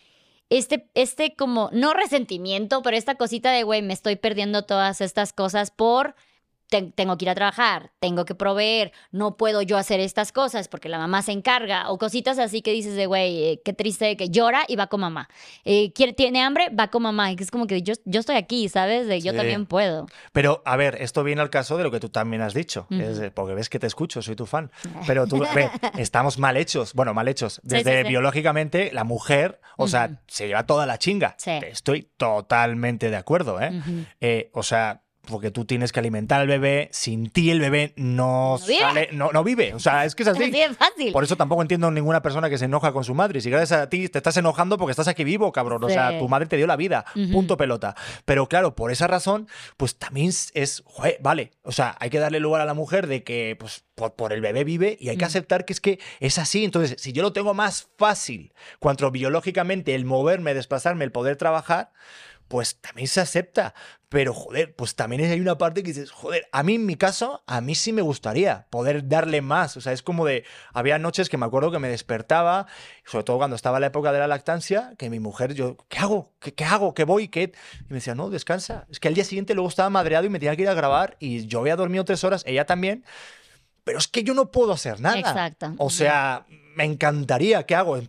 este, 0.50 0.90
este 0.96 1.36
como, 1.36 1.70
no 1.72 1.94
resentimiento, 1.94 2.82
pero 2.82 2.98
esta 2.98 3.16
cosita 3.16 3.52
de, 3.52 3.64
güey, 3.64 3.82
me 3.82 3.94
estoy 3.94 4.16
perdiendo 4.16 4.66
todas 4.66 5.02
estas 5.02 5.34
cosas 5.34 5.72
por 5.72 6.16
tengo 6.70 7.18
que 7.18 7.26
ir 7.26 7.30
a 7.30 7.36
trabajar, 7.36 7.92
tengo 8.00 8.26
que 8.26 8.36
proveer, 8.36 8.92
no 9.12 9.38
puedo 9.38 9.62
yo 9.62 9.78
hacer 9.78 10.00
estas 10.00 10.32
cosas 10.32 10.68
porque 10.68 10.90
la 10.90 10.98
mamá 10.98 11.22
se 11.22 11.32
encarga, 11.32 11.90
o 11.90 11.98
cositas 11.98 12.40
así 12.40 12.62
que 12.62 12.72
dices 12.72 12.96
de, 12.96 13.06
güey, 13.06 13.44
eh, 13.44 13.62
qué 13.64 13.74
triste 13.74 14.18
que 14.18 14.30
llora 14.30 14.64
y 14.68 14.76
va 14.76 14.88
con 14.88 15.02
mamá. 15.02 15.30
Eh, 15.64 15.92
quiere, 15.94 16.14
tiene 16.14 16.42
hambre, 16.42 16.70
va 16.70 16.90
con 16.90 17.04
mamá. 17.04 17.32
Y 17.32 17.36
es 17.40 17.52
como 17.52 17.68
que 17.68 17.82
yo, 17.82 17.94
yo 18.06 18.20
estoy 18.20 18.36
aquí, 18.36 18.70
¿sabes? 18.70 19.08
De 19.08 19.22
yo 19.22 19.34
también 19.34 19.66
puedo. 19.66 20.08
Pero, 20.32 20.62
a 20.66 20.76
ver, 20.76 20.98
esto 21.02 21.24
viene 21.24 21.42
al 21.42 21.50
caso 21.50 21.78
de 21.78 21.84
lo 21.84 21.92
que 21.92 22.00
tú 22.00 22.10
también 22.10 22.42
has 22.42 22.54
dicho, 22.54 22.88
porque 23.34 23.54
ves 23.54 23.70
que 23.70 23.80
te 23.80 23.88
escucho, 23.88 24.22
soy 24.22 24.36
tu 24.36 24.46
fan. 24.46 24.72
Pero 25.08 25.28
tú, 25.28 25.40
ve, 25.54 25.70
estamos 25.98 26.38
mal 26.38 26.58
hechos, 26.58 26.94
bueno, 26.94 27.14
mal 27.14 27.28
hechos. 27.28 27.62
Desde 27.64 28.04
biológicamente, 28.04 28.92
la 28.94 29.04
mujer, 29.04 29.60
o 29.78 29.88
sea, 29.88 30.22
se 30.28 30.48
lleva 30.48 30.66
toda 30.66 30.86
la 30.86 30.98
chinga. 30.98 31.36
Estoy 31.46 32.10
totalmente 32.18 33.10
de 33.10 33.18
acuerdo, 33.18 33.62
¿eh? 33.62 33.72
eh 34.20 34.50
o 34.54 34.64
sea, 34.64 35.02
porque 35.26 35.52
tú 35.52 35.66
tienes 35.66 35.92
que 35.92 36.00
alimentar 36.00 36.42
al 36.42 36.48
bebé, 36.48 36.90
sin 36.92 37.30
ti 37.30 37.52
el 37.52 37.60
bebé 37.60 37.94
no, 37.96 38.58
sale, 38.60 39.10
no, 39.12 39.32
no, 39.32 39.44
vive. 39.44 39.74
O 39.74 39.80
sea, 39.80 40.06
es 40.06 40.16
que 40.16 40.24
es 40.24 40.30
así. 40.30 40.52
fácil. 40.78 41.12
Por 41.12 41.24
eso 41.24 41.36
tampoco 41.36 41.62
entiendo 41.62 41.92
ninguna 41.92 42.22
persona 42.22 42.50
que 42.50 42.58
se 42.58 42.66
enoja 42.66 42.92
con 42.92 43.04
su 43.04 43.14
madre. 43.14 43.42
Si 43.42 43.50
gracias 43.50 43.80
a 43.80 43.90
ti 43.90 44.08
te 44.10 44.20
estás 44.20 44.38
enojando 44.38 44.78
porque 44.78 44.92
estás 44.92 45.08
aquí 45.08 45.24
vivo, 45.24 45.52
cabrón. 45.52 45.84
O 45.84 45.90
sea, 45.90 46.18
tu 46.18 46.28
madre 46.28 46.48
te 46.48 46.58
dio 46.58 46.68
la 46.68 46.76
vida. 46.76 47.06
Punto 47.32 47.58
pelota. 47.58 47.96
Pero 48.26 48.48
claro, 48.48 48.76
por 48.76 48.92
esa 48.92 49.08
razón, 49.08 49.48
pues 49.78 49.98
también 49.98 50.30
es, 50.30 50.84
vale. 51.20 51.52
O 51.64 51.72
sea, 51.72 51.96
hay 52.00 52.10
que 52.10 52.20
darle 52.20 52.40
lugar 52.40 52.62
a 52.62 52.66
la 52.66 52.74
mujer 52.74 53.08
de 53.08 53.24
que, 53.24 53.56
pues, 53.60 53.84
por, 53.96 54.34
el 54.34 54.42
bebé 54.42 54.64
vive 54.64 54.98
y 55.00 55.10
hay 55.10 55.18
que 55.18 55.26
aceptar 55.26 55.66
que 55.66 55.74
es 55.74 55.82
que 55.82 56.00
es 56.20 56.38
así. 56.38 56.66
Entonces, 56.66 57.02
si 57.02 57.14
yo 57.14 57.24
lo 57.24 57.34
tengo 57.34 57.54
más 57.54 57.88
fácil, 57.98 58.54
cuanto 58.80 59.10
biológicamente 59.12 59.96
el 59.96 60.06
moverme, 60.06 60.54
desplazarme, 60.54 61.06
el 61.06 61.12
poder 61.12 61.38
trabajar, 61.38 61.92
pues 62.48 62.80
también 62.82 63.08
se 63.08 63.22
acepta. 63.22 63.74
Pero, 64.10 64.34
joder, 64.34 64.76
pues 64.76 64.96
también 64.96 65.24
hay 65.24 65.40
una 65.42 65.58
parte 65.58 65.84
que 65.84 65.90
dices, 65.90 66.12
joder, 66.12 66.48
a 66.52 66.64
mí 66.64 66.76
en 66.76 66.86
mi 66.86 66.96
caso, 66.96 67.44
a 67.48 67.60
mí 67.60 67.76
sí 67.76 67.92
me 67.92 68.02
gustaría 68.02 68.68
poder 68.70 69.08
darle 69.10 69.42
más. 69.42 69.76
O 69.76 69.82
sea, 69.82 69.92
es 69.94 70.02
como 70.02 70.26
de, 70.26 70.46
había 70.74 70.98
noches 71.00 71.28
que 71.28 71.38
me 71.38 71.46
acuerdo 71.46 71.72
que 71.72 71.80
me 71.80 71.90
despertaba, 71.90 72.68
sobre 73.04 73.26
todo 73.26 73.38
cuando 73.38 73.56
estaba 73.56 73.80
la 73.80 73.88
época 73.88 74.12
de 74.12 74.20
la 74.20 74.28
lactancia, 74.28 74.94
que 74.98 75.10
mi 75.10 75.20
mujer, 75.20 75.54
yo, 75.54 75.76
¿qué 75.90 76.00
hago? 76.00 76.34
¿Qué, 76.40 76.54
qué 76.54 76.64
hago? 76.64 76.94
¿Qué 76.94 77.04
voy? 77.04 77.28
¿Qué? 77.28 77.52
Y 77.82 77.86
me 77.90 77.96
decía, 77.96 78.16
no, 78.16 78.30
descansa. 78.30 78.86
Es 78.90 79.00
que 79.00 79.08
al 79.08 79.16
día 79.16 79.26
siguiente 79.26 79.54
luego 79.54 79.70
estaba 79.70 79.90
madreado 79.90 80.26
y 80.26 80.30
me 80.30 80.40
tenía 80.40 80.56
que 80.56 80.62
ir 80.62 80.70
a 80.70 80.74
grabar 80.76 81.18
y 81.20 81.48
yo 81.48 81.60
había 81.60 81.76
dormido 81.76 82.06
tres 82.06 82.24
horas, 82.24 82.44
ella 82.46 82.66
también 82.66 83.04
pero 83.86 84.00
es 84.00 84.08
que 84.08 84.24
yo 84.24 84.34
no 84.34 84.52
puedo 84.52 84.74
hacer 84.74 85.00
nada. 85.00 85.20
Exacto. 85.20 85.74
O 85.78 85.92
sea, 85.92 86.48
me 86.76 86.84
encantaría, 86.84 87.64
¿qué 87.64 87.76
hago? 87.76 88.00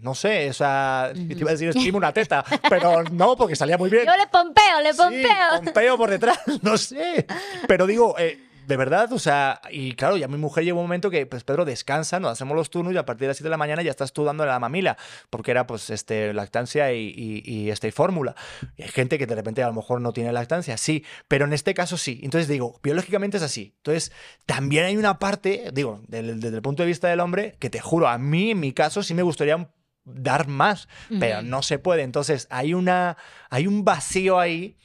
No 0.00 0.14
sé, 0.14 0.48
o 0.50 0.52
sea, 0.52 1.10
te 1.12 1.20
iba 1.34 1.50
a 1.50 1.54
decir 1.54 1.94
una 1.94 2.12
teta, 2.12 2.44
pero 2.68 3.02
no, 3.04 3.36
porque 3.36 3.56
salía 3.56 3.76
muy 3.76 3.90
bien. 3.90 4.06
Yo 4.06 4.16
le 4.16 4.26
pompeo, 4.28 4.80
le 4.82 4.92
Sí, 4.92 4.98
pompeo. 4.98 5.64
pompeo 5.64 5.96
por 5.98 6.10
detrás, 6.10 6.38
no 6.62 6.78
sé. 6.78 7.26
Pero 7.66 7.86
digo, 7.86 8.14
eh, 8.18 8.47
de 8.68 8.76
verdad, 8.76 9.10
o 9.14 9.18
sea, 9.18 9.62
y 9.70 9.94
claro, 9.94 10.18
ya 10.18 10.28
mi 10.28 10.36
mujer 10.36 10.62
llegó 10.62 10.78
un 10.78 10.84
momento 10.84 11.08
que, 11.08 11.24
pues 11.24 11.42
Pedro, 11.42 11.64
descansa, 11.64 12.20
nos 12.20 12.32
hacemos 12.32 12.54
los 12.54 12.68
turnos 12.68 12.92
y 12.92 12.98
a 12.98 13.06
partir 13.06 13.22
de 13.22 13.28
las 13.28 13.38
7 13.38 13.44
de 13.44 13.50
la 13.50 13.56
mañana 13.56 13.80
ya 13.80 13.90
estás 13.90 14.12
tú 14.12 14.24
dándole 14.24 14.50
la 14.50 14.58
mamila, 14.58 14.98
porque 15.30 15.52
era 15.52 15.66
pues 15.66 15.88
este, 15.88 16.34
lactancia 16.34 16.92
y, 16.92 17.08
y, 17.08 17.42
y 17.50 17.70
este, 17.70 17.88
y 17.88 17.92
fórmula. 17.92 18.36
Y 18.76 18.82
hay 18.82 18.88
gente 18.90 19.16
que 19.16 19.26
de 19.26 19.34
repente 19.34 19.62
a 19.62 19.68
lo 19.68 19.72
mejor 19.72 20.02
no 20.02 20.12
tiene 20.12 20.32
lactancia, 20.32 20.76
sí, 20.76 21.02
pero 21.28 21.46
en 21.46 21.54
este 21.54 21.72
caso 21.72 21.96
sí. 21.96 22.20
Entonces 22.22 22.46
digo, 22.46 22.78
biológicamente 22.82 23.38
es 23.38 23.42
así. 23.42 23.72
Entonces, 23.78 24.12
también 24.44 24.84
hay 24.84 24.98
una 24.98 25.18
parte, 25.18 25.70
digo, 25.72 26.02
desde 26.06 26.48
el 26.48 26.60
punto 26.60 26.82
de 26.82 26.88
vista 26.88 27.08
del 27.08 27.20
hombre, 27.20 27.56
que 27.58 27.70
te 27.70 27.80
juro, 27.80 28.06
a 28.06 28.18
mí 28.18 28.50
en 28.50 28.60
mi 28.60 28.72
caso 28.72 29.02
sí 29.02 29.14
me 29.14 29.22
gustaría 29.22 29.70
dar 30.04 30.46
más, 30.46 30.88
pero 31.18 31.40
no 31.40 31.62
se 31.62 31.78
puede. 31.78 32.02
Entonces, 32.02 32.46
hay, 32.50 32.74
una, 32.74 33.16
hay 33.48 33.66
un 33.66 33.82
vacío 33.82 34.38
ahí 34.38 34.76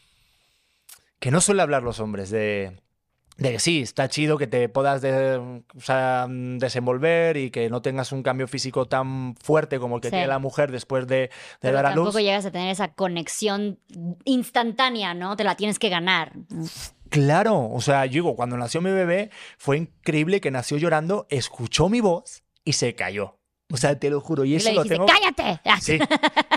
que 1.19 1.31
no 1.31 1.41
suele 1.41 1.61
hablar 1.61 1.83
los 1.83 1.99
hombres 1.99 2.29
de, 2.29 2.82
de 3.43 3.51
que 3.51 3.59
sí, 3.59 3.81
está 3.81 4.07
chido 4.07 4.37
que 4.37 4.47
te 4.47 4.69
puedas 4.69 5.01
de- 5.01 5.35
o 5.75 5.79
sea, 5.81 6.27
desenvolver 6.29 7.35
y 7.35 7.51
que 7.51 7.69
no 7.69 7.81
tengas 7.81 8.11
un 8.13 8.23
cambio 8.23 8.47
físico 8.47 8.85
tan 8.87 9.35
fuerte 9.35 9.79
como 9.79 9.95
el 9.97 10.01
que 10.01 10.07
Sí. 10.07 10.11
tiene 10.13 10.27
la 10.27 10.39
mujer 10.39 10.71
después 10.71 11.05
de, 11.07 11.15
de 11.17 11.29
Pero 11.59 11.75
dar 11.75 11.85
a 11.87 11.89
tampoco 11.89 12.17
luz. 12.19 12.21
llegas 12.21 12.45
a 12.45 12.51
tener 12.51 12.69
esa 12.69 12.93
conexión 12.93 13.79
instantánea, 14.23 15.13
¿no? 15.13 15.35
Te 15.35 15.43
la 15.43 15.55
tienes 15.55 15.77
que 15.77 15.89
ganar. 15.89 16.31
Claro, 17.09 17.69
o 17.69 17.81
sea, 17.81 18.05
yo 18.05 18.13
digo, 18.13 18.35
cuando 18.35 18.57
nació 18.57 18.81
mi 18.81 18.91
bebé 18.91 19.29
fue 19.57 19.77
increíble 19.77 20.41
que 20.41 20.49
nació 20.49 20.77
llorando, 20.77 21.27
escuchó 21.29 21.89
mi 21.89 22.01
voz 22.01 22.43
y 22.63 22.73
se 22.73 22.95
cayó. 22.95 23.37
O 23.73 23.77
sea, 23.77 23.97
te 23.97 24.07
lo 24.11 24.21
juro, 24.21 24.45
y 24.45 24.53
Y 24.53 24.55
eso 24.57 24.71
lo 24.71 24.83
dijiste, 24.83 24.95
tengo. 24.95 25.07
¡cállate! 25.07 25.59
Sí. 25.81 25.97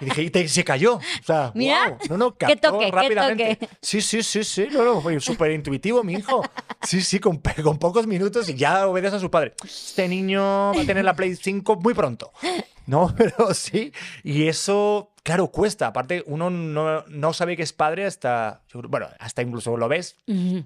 Y 0.03 0.05
dije, 0.05 0.23
y 0.25 0.31
te- 0.31 0.47
se 0.49 0.63
cayó. 0.63 0.97
O 0.97 1.01
sea, 1.25 1.51
Mira, 1.57 1.89
guau. 1.89 1.99
no, 2.11 2.17
no, 2.19 2.37
qué 2.37 2.45
captó 2.47 2.73
toque, 2.73 2.85
qué 2.85 2.91
rápidamente. 2.93 3.57
toque. 3.57 3.69
Sí, 3.81 4.03
sí, 4.03 4.23
sí, 4.23 4.45
sí. 4.45 4.69
No, 4.71 5.03
súper 5.21 5.53
intuitivo 5.53 6.05
mi 6.05 6.13
hijo. 6.15 6.43
Sí, 6.83 7.01
sí, 7.01 7.19
con, 7.19 7.39
con 7.65 7.79
pocos 7.79 8.07
minutos 8.07 8.49
y 8.51 8.55
ya 8.55 8.87
obedece 8.87 9.17
a 9.17 9.19
su 9.19 9.31
padre. 9.31 9.55
Este 9.65 10.07
niño 10.09 10.43
va 10.77 10.83
a 10.83 10.85
tener 10.85 11.05
la 11.07 11.15
Play 11.15 11.35
5 11.35 11.77
muy 11.77 11.95
pronto. 11.95 12.31
No, 12.87 13.13
pero 13.17 13.55
sí. 13.55 13.93
Y 14.23 14.47
eso, 14.47 15.11
claro, 15.27 15.49
cuesta. 15.49 15.89
Aparte, 15.89 16.23
uno 16.27 16.51
no, 16.51 17.05
no 17.09 17.33
sabe 17.33 17.57
que 17.57 17.65
es 17.65 17.73
padre 17.73 18.07
hasta, 18.07 18.63
bueno, 18.73 19.09
hasta 19.19 19.43
incluso 19.43 19.77
lo 19.77 19.89
ves. 19.89 20.17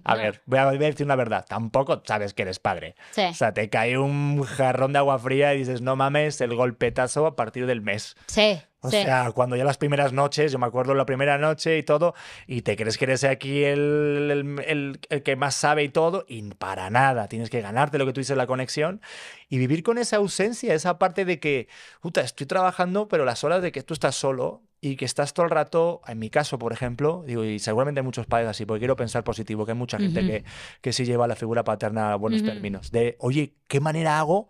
A 0.04 0.14
ver, 0.14 0.42
voy 0.44 0.58
a 0.58 0.66
voy 0.66 0.76
a 0.76 0.78
decir 0.78 1.06
una 1.06 1.16
verdad. 1.16 1.46
Tampoco 1.48 2.02
sabes 2.04 2.34
que 2.34 2.42
eres 2.42 2.58
padre. 2.58 2.94
Sí. 3.12 3.22
O 3.22 3.34
sea, 3.34 3.54
te 3.54 3.70
cae 3.70 3.96
un 3.96 4.42
jarrón 4.42 4.92
de 4.92 4.98
agua 4.98 5.18
fría 5.18 5.54
y 5.54 5.58
dices, 5.60 5.80
no 5.80 5.96
mames, 5.96 6.42
el 6.42 6.54
golpetazo 6.54 7.24
a 7.24 7.36
partir 7.36 7.64
del 7.64 7.80
mes. 7.80 8.16
Sí, 8.26 8.60
O 8.82 8.90
sí. 8.90 8.96
sea, 9.02 9.30
cuando 9.32 9.56
ya 9.56 9.64
las 9.64 9.76
primeras 9.76 10.12
noches, 10.14 10.52
yo 10.52 10.58
me 10.58 10.64
acuerdo 10.66 10.94
la 10.94 11.04
primera 11.04 11.36
noche 11.36 11.76
y 11.76 11.82
todo, 11.82 12.14
y 12.46 12.62
te 12.62 12.76
crees 12.76 12.96
que 12.96 13.04
eres 13.04 13.24
aquí 13.24 13.62
el, 13.64 14.28
el- 14.30 14.64
el- 14.66 15.00
el 15.10 15.22
que 15.22 15.36
más 15.36 15.54
sabe 15.54 15.82
y 15.84 15.90
todo, 15.90 16.24
y 16.28 16.42
para 16.54 16.88
nada. 16.88 17.28
Tienes 17.28 17.50
que 17.50 17.60
ganarte 17.60 17.98
lo 17.98 18.06
que 18.06 18.14
tú 18.14 18.20
dices, 18.20 18.36
la 18.38 18.46
conexión, 18.46 19.02
y 19.50 19.58
vivir 19.58 19.82
con 19.82 19.98
esa 19.98 20.16
ausencia, 20.16 20.72
esa 20.74 20.98
parte 20.98 21.26
de 21.26 21.38
que, 21.40 21.68
puta, 22.00 22.22
estoy 22.22 22.46
trabajando, 22.46 23.06
pero 23.08 23.26
las 23.26 23.44
horas 23.44 23.60
de 23.62 23.70
que 23.70 23.82
tú 23.82 23.92
estás 23.92 24.14
solo 24.14 24.62
y 24.80 24.96
que 24.96 25.04
estás 25.04 25.34
todo 25.34 25.44
el 25.44 25.50
rato, 25.50 26.00
en 26.06 26.18
mi 26.18 26.30
caso, 26.30 26.58
por 26.58 26.72
ejemplo, 26.72 27.22
digo, 27.26 27.44
y 27.44 27.58
seguramente 27.58 28.00
hay 28.00 28.04
muchos 28.04 28.26
padres 28.26 28.48
así, 28.48 28.64
porque 28.64 28.78
quiero 28.80 28.96
pensar 28.96 29.24
positivo, 29.24 29.66
que 29.66 29.72
hay 29.72 29.78
mucha 29.78 29.98
gente 29.98 30.20
Ujú. 30.20 30.26
que, 30.30 30.44
que 30.80 30.92
sí 30.94 31.04
lleva 31.04 31.26
la 31.28 31.36
figura 31.36 31.64
paterna 31.64 32.14
a 32.14 32.16
buenos 32.16 32.40
Ujú. 32.40 32.50
términos, 32.52 32.90
de, 32.90 33.16
oye, 33.20 33.56
¿qué 33.68 33.80
manera 33.80 34.18
hago? 34.18 34.48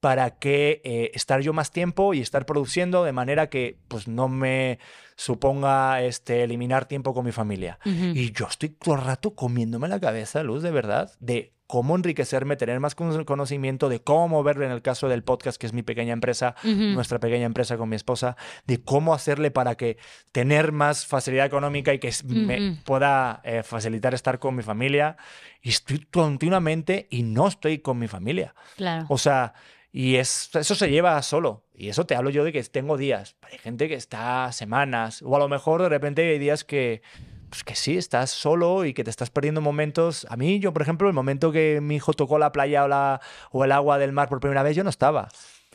Para 0.00 0.30
que 0.38 0.80
eh, 0.84 1.10
estar 1.14 1.40
yo 1.40 1.52
más 1.52 1.70
tiempo 1.72 2.14
y 2.14 2.20
estar 2.20 2.46
produciendo 2.46 3.02
de 3.04 3.12
manera 3.12 3.48
que 3.48 3.78
pues 3.88 4.06
no 4.06 4.28
me 4.28 4.78
suponga 5.16 6.00
este 6.02 6.44
eliminar 6.44 6.86
tiempo 6.86 7.12
con 7.12 7.24
mi 7.24 7.32
familia. 7.32 7.78
Ujú. 7.84 8.12
Y 8.14 8.30
yo 8.32 8.46
estoy 8.48 8.68
todo 8.70 8.94
el 8.94 9.00
rato 9.02 9.34
comiéndome 9.34 9.88
la 9.88 9.98
cabeza, 10.00 10.42
Luz, 10.42 10.62
de 10.62 10.70
verdad, 10.70 11.12
de 11.18 11.52
cómo 11.66 11.96
enriquecerme, 11.96 12.56
tener 12.56 12.80
más 12.80 12.94
con- 12.94 13.24
conocimiento 13.24 13.90
de 13.90 14.00
cómo 14.00 14.28
moverlo 14.28 14.64
en 14.64 14.70
el 14.70 14.80
caso 14.80 15.08
del 15.08 15.22
podcast, 15.22 15.60
que 15.60 15.66
es 15.66 15.74
mi 15.74 15.82
pequeña 15.82 16.14
empresa, 16.14 16.54
nuestra 16.64 17.18
pequeña 17.18 17.44
empresa 17.44 17.76
con 17.76 17.90
mi 17.90 17.96
esposa, 17.96 18.36
de 18.66 18.80
cómo 18.82 19.12
hacerle 19.12 19.50
para 19.50 19.74
que 19.74 19.98
tener 20.32 20.72
más 20.72 21.04
facilidad 21.04 21.44
económica 21.44 21.92
y 21.92 21.98
que 21.98 22.10
me 22.24 22.78
pueda 22.86 23.42
eh, 23.44 23.62
facilitar 23.64 24.14
estar 24.14 24.38
con 24.38 24.54
mi 24.54 24.62
familia. 24.62 25.16
Y 25.60 25.68
estoy 25.70 25.98
continuamente 26.10 27.06
y 27.10 27.22
no 27.24 27.48
estoy 27.48 27.80
con 27.80 27.98
mi 27.98 28.08
familia. 28.08 28.54
Claro. 28.76 29.04
O 29.10 29.18
sea, 29.18 29.52
y 29.92 30.16
es, 30.16 30.50
eso 30.54 30.74
se 30.74 30.90
lleva 30.90 31.20
solo. 31.22 31.64
Y 31.74 31.88
eso 31.88 32.04
te 32.06 32.14
hablo 32.16 32.30
yo 32.30 32.44
de 32.44 32.52
que 32.52 32.62
tengo 32.64 32.96
días. 32.96 33.36
Hay 33.42 33.58
gente 33.58 33.88
que 33.88 33.94
está 33.94 34.50
semanas. 34.52 35.22
O 35.24 35.34
a 35.36 35.38
lo 35.38 35.48
mejor 35.48 35.82
de 35.82 35.88
repente 35.88 36.28
hay 36.28 36.38
días 36.38 36.64
que, 36.64 37.02
pues 37.50 37.64
que 37.64 37.74
sí, 37.74 37.96
estás 37.96 38.30
solo 38.30 38.84
y 38.84 38.92
que 38.94 39.04
te 39.04 39.10
estás 39.10 39.30
perdiendo 39.30 39.60
momentos. 39.60 40.26
A 40.28 40.36
mí, 40.36 40.58
yo, 40.60 40.72
por 40.72 40.82
ejemplo, 40.82 41.08
el 41.08 41.14
momento 41.14 41.52
que 41.52 41.80
mi 41.80 41.96
hijo 41.96 42.12
tocó 42.12 42.38
la 42.38 42.52
playa 42.52 42.84
o, 42.84 42.88
la, 42.88 43.20
o 43.52 43.64
el 43.64 43.72
agua 43.72 43.98
del 43.98 44.12
mar 44.12 44.28
por 44.28 44.40
primera 44.40 44.62
vez, 44.62 44.76
yo 44.76 44.84
no 44.84 44.90
estaba. 44.90 45.28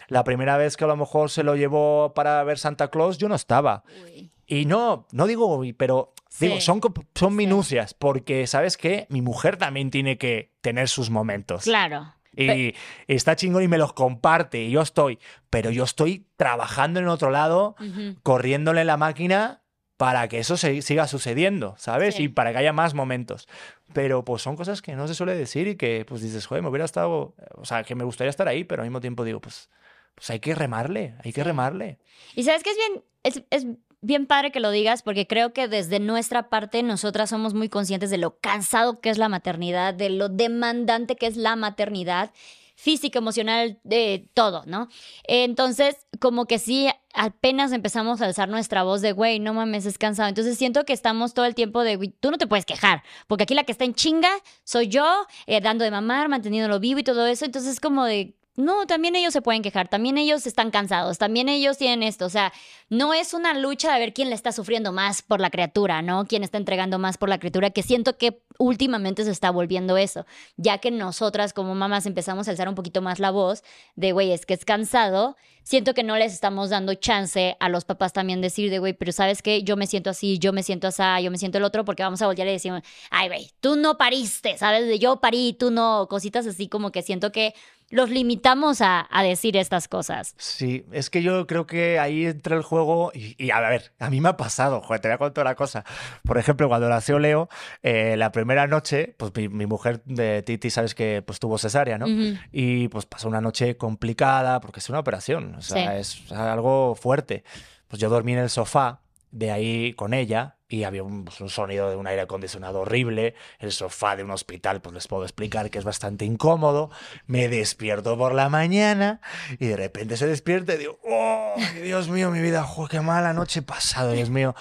La 0.09 0.24
primera 0.26 0.57
vez 0.57 0.76
que 0.76 0.84
a 0.84 0.88
lo 0.88 0.97
mejor 0.97 1.30
se 1.30 1.43
lo 1.43 1.55
llevó 1.55 2.14
para 2.14 2.43
ver 2.43 2.59
Santa 2.59 2.89
Claus, 2.89 3.18
yo 3.18 3.30
no 3.30 3.36
estaba. 3.36 3.84
Uy. 4.05 4.30
Y 4.45 4.66
no, 4.66 5.07
no 5.14 5.26
digo, 5.26 5.61
pero 5.78 6.14
digo, 6.39 6.55
Sí. 6.55 6.61
son, 6.61 6.82
co- 6.82 6.93
son 7.16 7.34
minucias, 7.36 7.93
porque, 7.93 8.45
¿sabes 8.45 8.76
qué? 8.76 9.07
Mi 9.09 9.22
mujer 9.22 9.55
también 9.55 9.89
tiene 9.89 10.18
que 10.18 10.51
tener 10.59 10.89
sus 10.89 11.09
momentos. 11.09 11.64
Claro. 11.64 12.14
Y 12.36 12.73
está 13.07 13.36
chingón 13.36 13.63
y 13.63 13.67
me 13.67 13.77
los 13.77 13.93
comparte 13.93 14.63
y 14.63 14.71
yo 14.71 14.81
estoy, 14.81 15.19
pero 15.49 15.69
yo 15.69 15.84
estoy 15.84 16.25
trabajando 16.36 16.99
en 16.99 17.07
otro 17.07 17.29
lado, 17.29 17.75
Ujú. 17.79 18.15
corriéndole 18.23 18.84
la 18.86 18.97
máquina 18.97 19.61
para 19.97 20.27
que 20.27 20.39
eso 20.39 20.57
se 20.57 20.81
siga 20.81 21.07
sucediendo, 21.07 21.75
¿sabes? 21.77 22.15
Sí. 22.15 22.23
Y 22.23 22.27
para 22.27 22.51
que 22.51 22.57
haya 22.57 22.73
más 22.73 22.93
momentos. 22.93 23.47
Pero 23.93 24.25
pues 24.25 24.41
son 24.41 24.55
cosas 24.55 24.81
que 24.81 24.95
no 24.95 25.07
se 25.07 25.13
suele 25.13 25.36
decir 25.36 25.67
y 25.67 25.75
que 25.75 26.03
pues 26.07 26.21
dices, 26.21 26.45
joder, 26.47 26.63
me 26.63 26.69
hubiera 26.69 26.86
estado, 26.86 27.36
o 27.55 27.65
sea, 27.65 27.84
que 27.84 27.93
me 27.95 28.03
gustaría 28.03 28.29
estar 28.31 28.47
ahí, 28.47 28.63
pero 28.63 28.81
al 28.81 28.88
mismo 28.89 28.99
tiempo 29.01 29.23
digo, 29.23 29.39
pues, 29.39 29.69
pues 30.15 30.29
hay 30.31 30.39
que 30.39 30.55
remarle, 30.55 31.15
hay 31.23 31.31
que 31.31 31.43
remarle. 31.43 31.99
Y 32.36 32.43
sabes 32.43 32.63
que 32.63 32.71
es 32.71 32.77
bien, 32.77 33.03
es, 33.23 33.43
es 33.51 33.67
bien 34.04 34.28
padre 34.28 34.51
que 34.51 34.60
lo 34.60 34.70
digas 34.70 35.01
porque 35.01 35.26
creo 35.26 35.54
que 35.54 35.68
desde 35.68 35.99
nuestra 35.99 36.49
parte 36.49 36.84
nosotras 36.84 37.30
somos 37.30 37.54
muy 37.54 37.70
conscientes 37.70 38.10
de 38.10 38.18
lo 38.18 38.38
cansado 38.39 38.99
que 38.99 39.10
es 39.10 39.18
la 39.18 39.30
maternidad, 39.30 39.93
de 39.93 40.10
lo 40.10 40.30
demandante 40.30 41.16
que 41.16 41.28
es 41.28 41.38
la 41.38 41.56
maternidad 41.56 42.32
física, 42.76 43.20
emocional, 43.20 43.80
de 43.84 44.28
todo, 44.34 44.64
¿no? 44.66 44.89
Entonces, 45.24 46.06
como 46.20 46.45
que 46.47 46.60
sí, 46.60 46.89
apenas 47.14 47.72
empezamos 47.72 48.22
a 48.22 48.26
alzar 48.26 48.49
nuestra 48.49 48.84
voz 48.84 49.01
de, 49.01 49.14
güey, 49.14 49.39
no 49.39 49.54
mames, 49.54 49.86
es 49.86 49.97
cansado. 49.97 50.28
Entonces 50.28 50.58
siento 50.58 50.84
que 50.84 50.93
estamos 50.93 51.34
todo 51.34 51.45
el 51.45 51.56
tiempo 51.56 51.84
de, 51.84 51.95
güey, 51.95 52.10
tú 52.10 52.32
no 52.32 52.38
te 52.38 52.47
puedes 52.47 52.66
quejar, 52.66 53.04
porque 53.28 53.43
aquí 53.43 53.54
la 53.54 53.64
que 53.64 53.72
está 53.72 53.86
en 53.86 53.93
chinga 53.93 54.32
soy 54.64 54.88
yo, 54.88 55.06
eh, 55.45 55.62
dando 55.62 55.86
de 55.86 55.91
mamar, 55.91 56.28
manteniéndolo 56.30 56.80
vivo 56.80 56.99
y 56.99 57.04
todo 57.04 57.26
eso. 57.26 57.45
Entonces 57.45 57.74
es 57.74 57.80
como 57.80 58.06
de, 58.06 58.36
no, 58.56 58.86
también 58.86 59.16
ellos 59.16 59.34
se 59.34 59.41
pueden 59.41 59.64
quejar, 59.64 59.88
también 59.88 60.18
ellos 60.18 60.45
están 60.45 60.70
cansados, 60.70 61.18
también 61.18 61.49
ellos 61.49 61.78
tienen 61.78 62.04
esto, 62.04 62.26
o 62.26 62.30
sea, 62.30 62.54
no 62.89 63.14
es 63.14 63.34
una 63.34 63.54
lucha 63.56 63.91
de 63.91 63.99
ver 63.99 64.14
quién 64.14 64.30
le 64.30 64.36
está 64.36 64.51
sufriendo 64.51 64.91
más 64.91 65.24
por 65.24 65.41
la 65.41 65.49
criatura, 65.49 66.04
¿no? 66.04 66.26
Quién 66.26 66.43
está 66.43 66.60
entregando 66.60 66.99
más 66.99 67.18
por 67.18 67.30
la 67.30 67.39
criatura, 67.39 67.72
que 67.72 67.82
siento 67.82 68.18
que 68.18 68.43
últimamente 68.60 69.24
se 69.24 69.32
está 69.32 69.49
volviendo 69.49 69.97
eso, 69.97 70.28
ya 70.56 70.78
que 70.78 70.91
nosotras 70.91 71.51
como 71.54 71.74
mamás 71.74 72.06
empezamos 72.06 72.47
a 72.47 72.51
alzar 72.51 72.70
un 72.70 72.76
poquito 72.76 73.01
más 73.01 73.20
la 73.20 73.32
voz 73.32 73.64
de, 73.95 74.12
güey, 74.12 74.32
es 74.32 74.45
que 74.45 74.54
es 74.54 74.66
cansado, 74.66 75.36
siento 75.64 75.93
que 75.93 76.04
no 76.04 76.16
les 76.18 76.34
estamos 76.34 76.70
dando 76.70 76.93
chance 76.93 77.58
a 77.60 77.70
los 77.70 77.86
papás 77.86 78.14
también 78.14 78.41
decir 78.41 78.70
de, 78.70 78.80
güey, 78.80 78.93
pero 78.93 79.12
sabes 79.12 79.41
qué, 79.41 79.64
yo 79.64 79.78
me 79.78 79.88
siento 79.88 80.12
así, 80.12 80.38
yo 80.38 80.54
me 80.54 80.62
siento 80.62 80.88
así, 80.88 81.01
yo 81.24 81.32
me 81.32 81.38
siento 81.38 81.58
el 81.58 81.64
otro, 81.64 81.86
porque 81.86 82.04
vamos 82.04 82.22
a 82.22 82.28
voltear 82.28 82.47
y 82.47 82.51
decimos, 82.51 82.84
ay, 83.10 83.30
güey, 83.30 83.49
tú 83.62 83.76
no 83.76 83.97
pariste, 83.97 84.58
¿sabes? 84.58 84.99
Yo 84.99 85.20
parí, 85.20 85.54
tú 85.54 85.72
no, 85.72 86.08
cositas 86.08 86.45
así 86.45 86.68
como 86.68 86.91
que 86.91 87.01
siento 87.01 87.32
que 87.32 87.56
los 87.93 88.09
limitamos 88.09 88.81
a, 88.81 89.07
a 89.11 89.23
decir 89.23 89.55
estas 89.55 89.87
cosas. 89.87 90.33
Sí, 90.37 90.83
es 90.91 91.11
que 91.11 91.21
yo 91.21 91.45
creo 91.45 91.67
que 91.67 91.99
ahí 91.99 92.25
entra 92.25 92.55
el 92.55 92.63
juego 92.63 93.11
y, 93.13 93.35
y 93.37 93.51
a 93.51 93.59
ver, 93.59 93.93
a 93.99 94.09
mí 94.09 94.19
me 94.19 94.29
ha 94.29 94.37
pasado, 94.37 94.81
joder, 94.81 94.99
te 94.99 95.07
voy 95.09 95.15
a 95.15 95.17
contar 95.19 95.45
una 95.45 95.55
cosa. 95.55 95.85
Por 96.23 96.39
ejemplo, 96.39 96.67
cuando 96.67 96.89
nació 96.89 97.19
Leo, 97.19 97.49
eh, 97.83 98.15
la 98.17 98.31
primera 98.31 98.65
noche, 98.65 99.13
pues 99.17 99.31
mi, 99.35 99.47
mi 99.47 99.67
mujer 99.67 100.01
de 100.05 100.41
Titi, 100.41 100.71
sabes 100.71 100.95
que 100.95 101.21
pues 101.21 101.39
tuvo 101.39 101.59
cesárea, 101.59 101.99
¿no? 101.99 102.07
Y 102.51 102.87
pues 102.87 103.05
pasó 103.05 103.27
una 103.27 103.41
noche 103.41 103.77
complicada 103.77 104.59
porque 104.59 104.79
es 104.79 104.89
una 104.89 104.99
operación, 104.99 105.53
o 105.55 105.61
sea, 105.61 105.99
es 105.99 106.31
algo 106.31 106.95
fuerte. 106.95 107.43
Pues 107.87 108.01
yo 108.01 108.09
dormí 108.09 108.33
en 108.33 108.39
el 108.39 108.49
sofá 108.49 109.03
de 109.34 109.51
ahí 109.51 109.93
con 109.93 110.13
ella 110.13 110.57
y 110.69 110.84
había 110.86 111.03
un, 111.03 111.25
pues, 111.25 111.41
un 111.41 111.49
sonido 111.49 111.89
de 111.89 111.95
un 111.95 112.07
aire 112.07 112.21
acondicionado 112.21 112.79
horrible, 112.81 113.34
el 113.59 113.71
sofá 113.71 114.15
de 114.15 114.23
un 114.23 114.31
hospital, 114.31 114.81
pues 114.81 114.93
les 114.93 115.07
puedo 115.07 115.23
explicar 115.23 115.69
que 115.69 115.79
es 115.79 115.84
bastante 115.84 116.23
incómodo. 116.25 116.89
Me 117.25 117.47
despierto 117.49 118.17
por 118.17 118.34
la 118.34 118.49
mañana 118.49 119.21
y 119.59 119.67
de 119.67 119.75
repente 119.75 120.17
se 120.17 120.27
despierta 120.27 120.75
y 120.75 120.77
digo, 120.77 120.99
¡oh, 121.03 121.55
Dios 121.81 122.09
mío, 122.09 122.31
mi 122.31 122.41
vida! 122.41 122.63
¡Joder, 122.63 122.91
qué 122.91 123.01
mala 123.01 123.34
noche 123.34 123.59
he 123.59 123.63
pasado, 123.63 124.11
Dios 124.13 124.29
mío! 124.29 124.55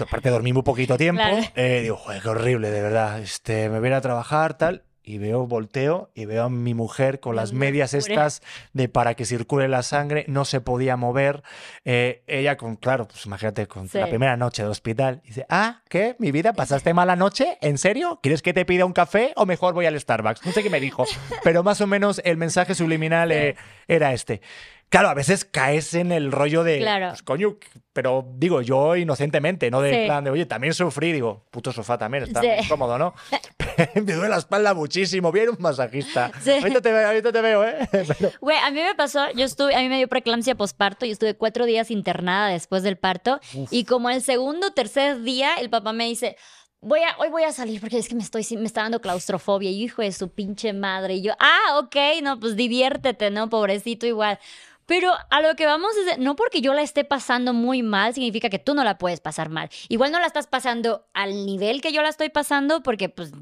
Aparte 0.00 0.28
dormí 0.30 0.52
muy 0.52 0.62
poquito 0.62 0.96
tiempo, 0.96 1.22
Claro. 1.22 1.42
eh, 1.54 1.80
digo, 1.82 1.96
joder, 1.96 2.22
qué 2.22 2.28
horrible, 2.28 2.70
de 2.70 2.82
verdad. 2.82 3.20
Este, 3.20 3.68
me 3.68 3.78
voy 3.78 3.86
a 3.88 3.90
ir 3.90 3.94
a 3.94 4.00
trabajar, 4.00 4.56
tal, 4.58 4.84
y 5.08 5.16
veo, 5.16 5.46
volteo 5.46 6.10
y 6.14 6.26
veo 6.26 6.44
a 6.44 6.50
mi 6.50 6.74
mujer 6.74 7.18
con 7.18 7.34
las 7.34 7.54
medias 7.54 7.94
estas 7.94 8.42
de 8.74 8.90
para 8.90 9.14
que 9.14 9.24
circule 9.24 9.66
la 9.66 9.82
sangre, 9.82 10.26
no 10.28 10.44
se 10.44 10.60
podía 10.60 10.98
mover. 10.98 11.42
Eh, 11.86 12.22
ella 12.26 12.58
con, 12.58 12.76
claro, 12.76 13.08
pues 13.08 13.24
imagínate, 13.24 13.66
con 13.66 13.88
Sí. 13.88 13.96
la 13.96 14.08
primera 14.08 14.36
noche 14.36 14.62
de 14.62 14.68
hospital, 14.68 15.22
dice, 15.24 15.46
ah, 15.48 15.80
¿qué? 15.88 16.14
¿Mi 16.18 16.30
vida? 16.30 16.52
¿Pasaste 16.52 16.92
mala 16.92 17.16
noche? 17.16 17.56
¿En 17.62 17.78
serio? 17.78 18.20
¿Quieres 18.22 18.42
que 18.42 18.52
te 18.52 18.66
pida 18.66 18.84
un 18.84 18.92
café 18.92 19.32
o 19.36 19.46
mejor 19.46 19.72
voy 19.72 19.86
al 19.86 19.98
Starbucks? 19.98 20.44
No 20.44 20.52
sé 20.52 20.62
qué 20.62 20.68
me 20.68 20.78
dijo, 20.78 21.06
pero 21.42 21.62
más 21.62 21.80
o 21.80 21.86
menos 21.86 22.20
el 22.22 22.36
mensaje 22.36 22.74
subliminal 22.74 23.32
eh, 23.32 23.56
era 23.86 24.12
este. 24.12 24.42
Claro, 24.90 25.08
a 25.10 25.14
veces 25.14 25.44
caes 25.44 25.92
en 25.94 26.12
el 26.12 26.32
rollo 26.32 26.64
de, 26.64 26.78
Claro. 26.78 27.08
pues, 27.10 27.22
coño, 27.22 27.56
pero 27.92 28.26
digo 28.36 28.62
yo 28.62 28.96
inocentemente, 28.96 29.70
no 29.70 29.82
de 29.82 29.92
Sí. 30.02 30.06
plan 30.06 30.24
de, 30.24 30.30
oye, 30.30 30.46
también 30.46 30.72
sufrí, 30.72 31.12
digo, 31.12 31.44
puto 31.50 31.72
sofá 31.72 31.98
también, 31.98 32.24
está 32.24 32.40
Sí. 32.40 32.48
cómodo, 32.68 32.96
¿no? 32.98 33.14
me 33.94 34.12
duele 34.14 34.28
la 34.30 34.38
espalda 34.38 34.72
muchísimo, 34.74 35.30
viene 35.30 35.50
un 35.50 35.56
masajista. 35.58 36.32
Sí. 36.42 36.52
Ahorita 36.52 36.80
te 36.80 36.92
veo, 36.92 37.06
ahorita 37.06 37.32
te 37.32 37.40
veo, 37.42 37.64
¿eh? 37.64 37.76
Güey, 38.40 38.56
a 38.56 38.70
mí 38.70 38.80
me 38.82 38.94
pasó, 38.94 39.30
yo 39.32 39.44
estuve, 39.44 39.74
a 39.74 39.80
mí 39.80 39.88
me 39.88 39.98
dio 39.98 40.08
preeclampsia 40.08 40.54
posparto 40.54 41.04
y 41.04 41.10
estuve 41.10 41.34
cuatro 41.34 41.66
días 41.66 41.90
internada 41.90 42.48
después 42.48 42.82
del 42.82 42.96
parto. 42.96 43.40
Y 43.70 43.84
como 43.84 44.08
el 44.10 44.22
segundo 44.22 44.70
tercer 44.72 45.20
día, 45.22 45.54
el 45.60 45.68
papá 45.70 45.92
me 45.92 46.06
dice, 46.06 46.36
voy 46.80 47.00
a, 47.00 47.16
hoy 47.18 47.28
voy 47.28 47.42
a 47.42 47.52
salir 47.52 47.80
porque 47.80 47.98
es 47.98 48.08
que 48.08 48.14
me 48.14 48.22
estoy, 48.22 48.46
me 48.56 48.64
está 48.66 48.82
dando 48.82 49.00
claustrofobia. 49.00 49.70
Y 49.70 49.82
hijo 49.82 50.02
de 50.02 50.12
su 50.12 50.30
pinche 50.32 50.72
madre. 50.72 51.14
Y 51.16 51.22
yo, 51.22 51.32
ah, 51.38 51.78
ok, 51.78 51.96
no, 52.22 52.40
pues 52.40 52.56
diviértete, 52.56 53.30
¿no? 53.30 53.48
Pobrecito 53.50 54.06
igual. 54.06 54.38
Pero 54.88 55.12
a 55.28 55.42
lo 55.42 55.54
que 55.54 55.66
vamos 55.66 55.90
es, 55.98 56.18
no 56.18 56.34
porque 56.34 56.62
yo 56.62 56.72
la 56.72 56.80
esté 56.80 57.04
pasando 57.04 57.52
muy 57.52 57.82
mal, 57.82 58.14
significa 58.14 58.48
que 58.48 58.58
tú 58.58 58.72
no 58.74 58.84
la 58.84 58.96
puedes 58.96 59.20
pasar 59.20 59.50
mal. 59.50 59.68
Igual 59.90 60.12
no 60.12 60.18
la 60.18 60.26
estás 60.26 60.46
pasando 60.46 61.06
al 61.12 61.44
nivel 61.44 61.82
que 61.82 61.92
yo 61.92 62.00
la 62.00 62.08
estoy 62.08 62.30
pasando, 62.30 62.82
porque 62.82 63.10
pues, 63.10 63.32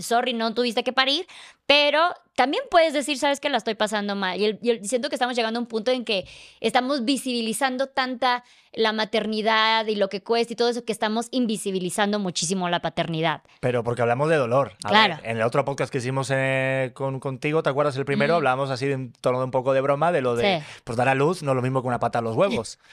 sorry, 0.00 0.32
no 0.34 0.54
tuviste 0.54 0.82
que 0.84 0.92
parir, 0.92 1.26
pero 1.66 2.00
también 2.36 2.62
puedes 2.70 2.92
decir, 2.92 3.16
sabes 3.18 3.40
que 3.40 3.48
la 3.48 3.56
estoy 3.58 3.74
pasando 3.74 4.14
mal. 4.16 4.40
Y, 4.40 4.44
el- 4.46 4.58
y 4.62 4.70
el- 4.70 4.84
siento 4.88 5.08
que 5.08 5.14
estamos 5.14 5.36
llegando 5.36 5.58
a 5.58 5.62
un 5.62 5.66
punto 5.68 5.90
en 5.90 6.04
que 6.04 6.26
estamos 6.60 7.04
visibilizando 7.04 7.86
tanta 7.86 8.44
la 8.72 8.92
maternidad 8.92 9.86
y 9.86 9.94
lo 9.94 10.08
que 10.08 10.20
cuesta 10.22 10.52
y 10.52 10.56
todo 10.56 10.68
eso 10.68 10.84
que 10.84 10.92
estamos 10.92 11.28
invisibilizando 11.30 12.18
muchísimo 12.18 12.68
la 12.68 12.80
paternidad. 12.80 13.42
Pero 13.60 13.84
porque 13.84 14.02
hablamos 14.02 14.28
de 14.28 14.36
dolor. 14.36 14.72
A 14.84 14.88
Claro. 14.88 15.16
ver, 15.22 15.30
en 15.30 15.36
el 15.36 15.42
otro 15.44 15.64
podcast 15.64 15.92
que 15.92 15.98
hicimos 15.98 16.28
eh, 16.34 16.90
con, 16.94 17.20
contigo, 17.20 17.62
¿te 17.62 17.70
acuerdas 17.70 17.96
el 17.96 18.04
primero? 18.04 18.34
Ujú. 18.34 18.38
Hablábamos 18.38 18.70
así 18.70 18.86
de 18.86 18.96
un 18.96 19.12
tono 19.12 19.38
de 19.38 19.44
un 19.44 19.50
poco 19.52 19.72
de 19.72 19.80
broma, 19.80 20.10
de 20.10 20.20
lo 20.22 20.34
de, 20.34 20.58
Sí. 20.60 20.66
pues 20.84 20.96
dar 20.98 21.08
a 21.08 21.14
luz 21.14 21.42
no 21.42 21.52
es 21.52 21.56
lo 21.56 21.62
mismo 21.62 21.82
que 21.82 21.88
una 21.88 22.00
pata 22.00 22.18
a 22.18 22.22
los 22.22 22.34
huevos. 22.36 22.78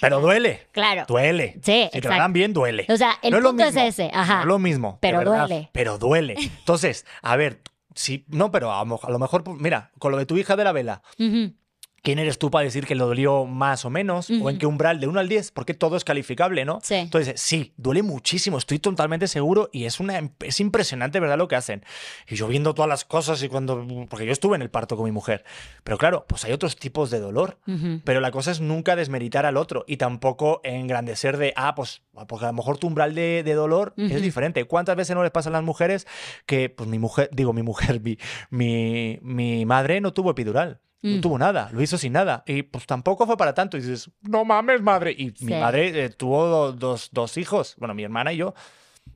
Pero 0.00 0.20
duele. 0.20 0.66
Claro. 0.72 1.04
Duele. 1.08 1.54
Sí, 1.54 1.60
Si 1.60 1.62
te 1.90 1.98
exacto. 1.98 2.08
lo 2.10 2.16
dan 2.16 2.32
bien, 2.32 2.52
duele. 2.52 2.86
O 2.88 2.96
sea, 2.96 3.18
el 3.22 3.32
No 3.32 3.40
lo 3.40 3.50
punto 3.50 3.64
es 3.64 3.74
mismo, 3.74 3.88
ese, 3.88 4.10
ajá. 4.12 4.34
No 4.36 4.40
es 4.42 4.46
lo 4.46 4.58
mismo. 4.58 4.98
Pero 5.00 5.24
duele. 5.24 5.70
Pero 5.72 5.98
duele. 5.98 6.34
Entonces, 6.38 7.06
a 7.22 7.36
ver, 7.36 7.60
sí, 7.94 8.24
no, 8.28 8.50
pero 8.50 8.72
a, 8.72 8.84
lo 8.84 9.00
lo 9.08 9.18
mejor, 9.18 9.42
mira, 9.60 9.90
con 9.98 10.12
lo 10.12 10.18
de 10.18 10.26
tu 10.26 10.36
hija 10.36 10.56
de 10.56 10.64
la 10.64 10.72
vela, 10.72 11.02
Ujú. 11.18 11.54
¿Quién 12.02 12.18
eres 12.18 12.38
tú 12.38 12.50
para 12.50 12.64
decir 12.64 12.86
que 12.86 12.94
le 12.94 13.02
dolió 13.02 13.44
más 13.44 13.84
o 13.84 13.90
menos? 13.90 14.30
¿O 14.30 14.50
en 14.50 14.58
qué 14.58 14.66
umbral? 14.66 15.00
De 15.00 15.06
1 15.06 15.18
al 15.20 15.28
10, 15.28 15.50
porque 15.52 15.74
todo 15.74 15.96
es 15.96 16.04
calificable, 16.04 16.64
¿no? 16.64 16.78
Sí. 16.82 16.94
Entonces, 16.94 17.40
sí, 17.40 17.72
duele 17.76 18.02
muchísimo, 18.02 18.58
estoy 18.58 18.78
totalmente 18.78 19.26
seguro 19.28 19.68
y 19.72 19.84
es, 19.84 20.00
una, 20.00 20.20
es 20.40 20.60
impresionante, 20.60 21.20
¿verdad? 21.20 21.38
Lo 21.38 21.48
que 21.48 21.56
hacen. 21.56 21.84
Y 22.28 22.36
yo 22.36 22.46
viendo 22.48 22.74
todas 22.74 22.88
las 22.88 23.04
cosas 23.04 23.42
y 23.42 23.48
cuando... 23.48 23.86
Porque 24.08 24.26
yo 24.26 24.32
estuve 24.32 24.56
en 24.56 24.62
el 24.62 24.70
parto 24.70 24.96
con 24.96 25.04
mi 25.04 25.12
mujer. 25.12 25.44
Pero 25.84 25.98
claro, 25.98 26.24
pues 26.28 26.44
hay 26.44 26.52
otros 26.52 26.76
tipos 26.76 27.10
de 27.10 27.20
dolor. 27.20 27.58
Ujú. 27.66 28.00
Pero 28.04 28.20
la 28.20 28.30
cosa 28.30 28.50
es 28.50 28.60
nunca 28.60 28.96
desmeritar 28.96 29.46
al 29.46 29.56
otro 29.56 29.84
y 29.86 29.96
tampoco 29.96 30.60
engrandecer 30.64 31.36
de, 31.36 31.52
ah, 31.56 31.74
pues, 31.74 32.02
porque 32.26 32.44
a 32.44 32.48
lo 32.48 32.54
mejor 32.54 32.78
tu 32.78 32.86
umbral 32.86 33.14
de, 33.14 33.42
de 33.42 33.54
dolor 33.54 33.94
es 33.96 34.12
Ujú. 34.12 34.20
diferente. 34.20 34.64
¿Cuántas 34.64 34.96
veces 34.96 35.14
no 35.16 35.22
les 35.22 35.32
pasa 35.32 35.48
a 35.48 35.52
las 35.52 35.62
mujeres 35.62 36.06
que, 36.46 36.68
pues, 36.70 36.88
mi 36.88 36.98
mujer, 36.98 37.28
digo, 37.32 37.52
mi 37.52 37.62
mujer, 37.62 38.00
mi, 38.00 38.18
mi, 38.50 39.18
mi 39.22 39.66
madre 39.66 40.00
no 40.00 40.12
tuvo 40.12 40.30
epidural? 40.30 40.80
No 41.00 41.18
Mm. 41.18 41.20
tuvo 41.20 41.38
nada, 41.38 41.70
lo 41.72 41.80
hizo 41.80 41.96
sin 41.96 42.12
nada. 42.12 42.42
Y 42.46 42.62
pues 42.64 42.84
tampoco 42.86 43.24
fue 43.26 43.36
para 43.36 43.54
tanto. 43.54 43.76
Y 43.76 43.80
dices, 43.80 44.10
no 44.22 44.44
mames, 44.44 44.82
madre. 44.82 45.12
Y 45.12 45.32
mi 45.40 45.54
madre 45.54 46.04
eh, 46.04 46.08
tuvo 46.10 46.46
do- 46.46 46.72
dos, 46.72 47.10
dos 47.12 47.36
hijos, 47.36 47.74
bueno, 47.78 47.94
mi 47.94 48.02
hermana 48.04 48.32
y 48.32 48.38
yo. 48.38 48.54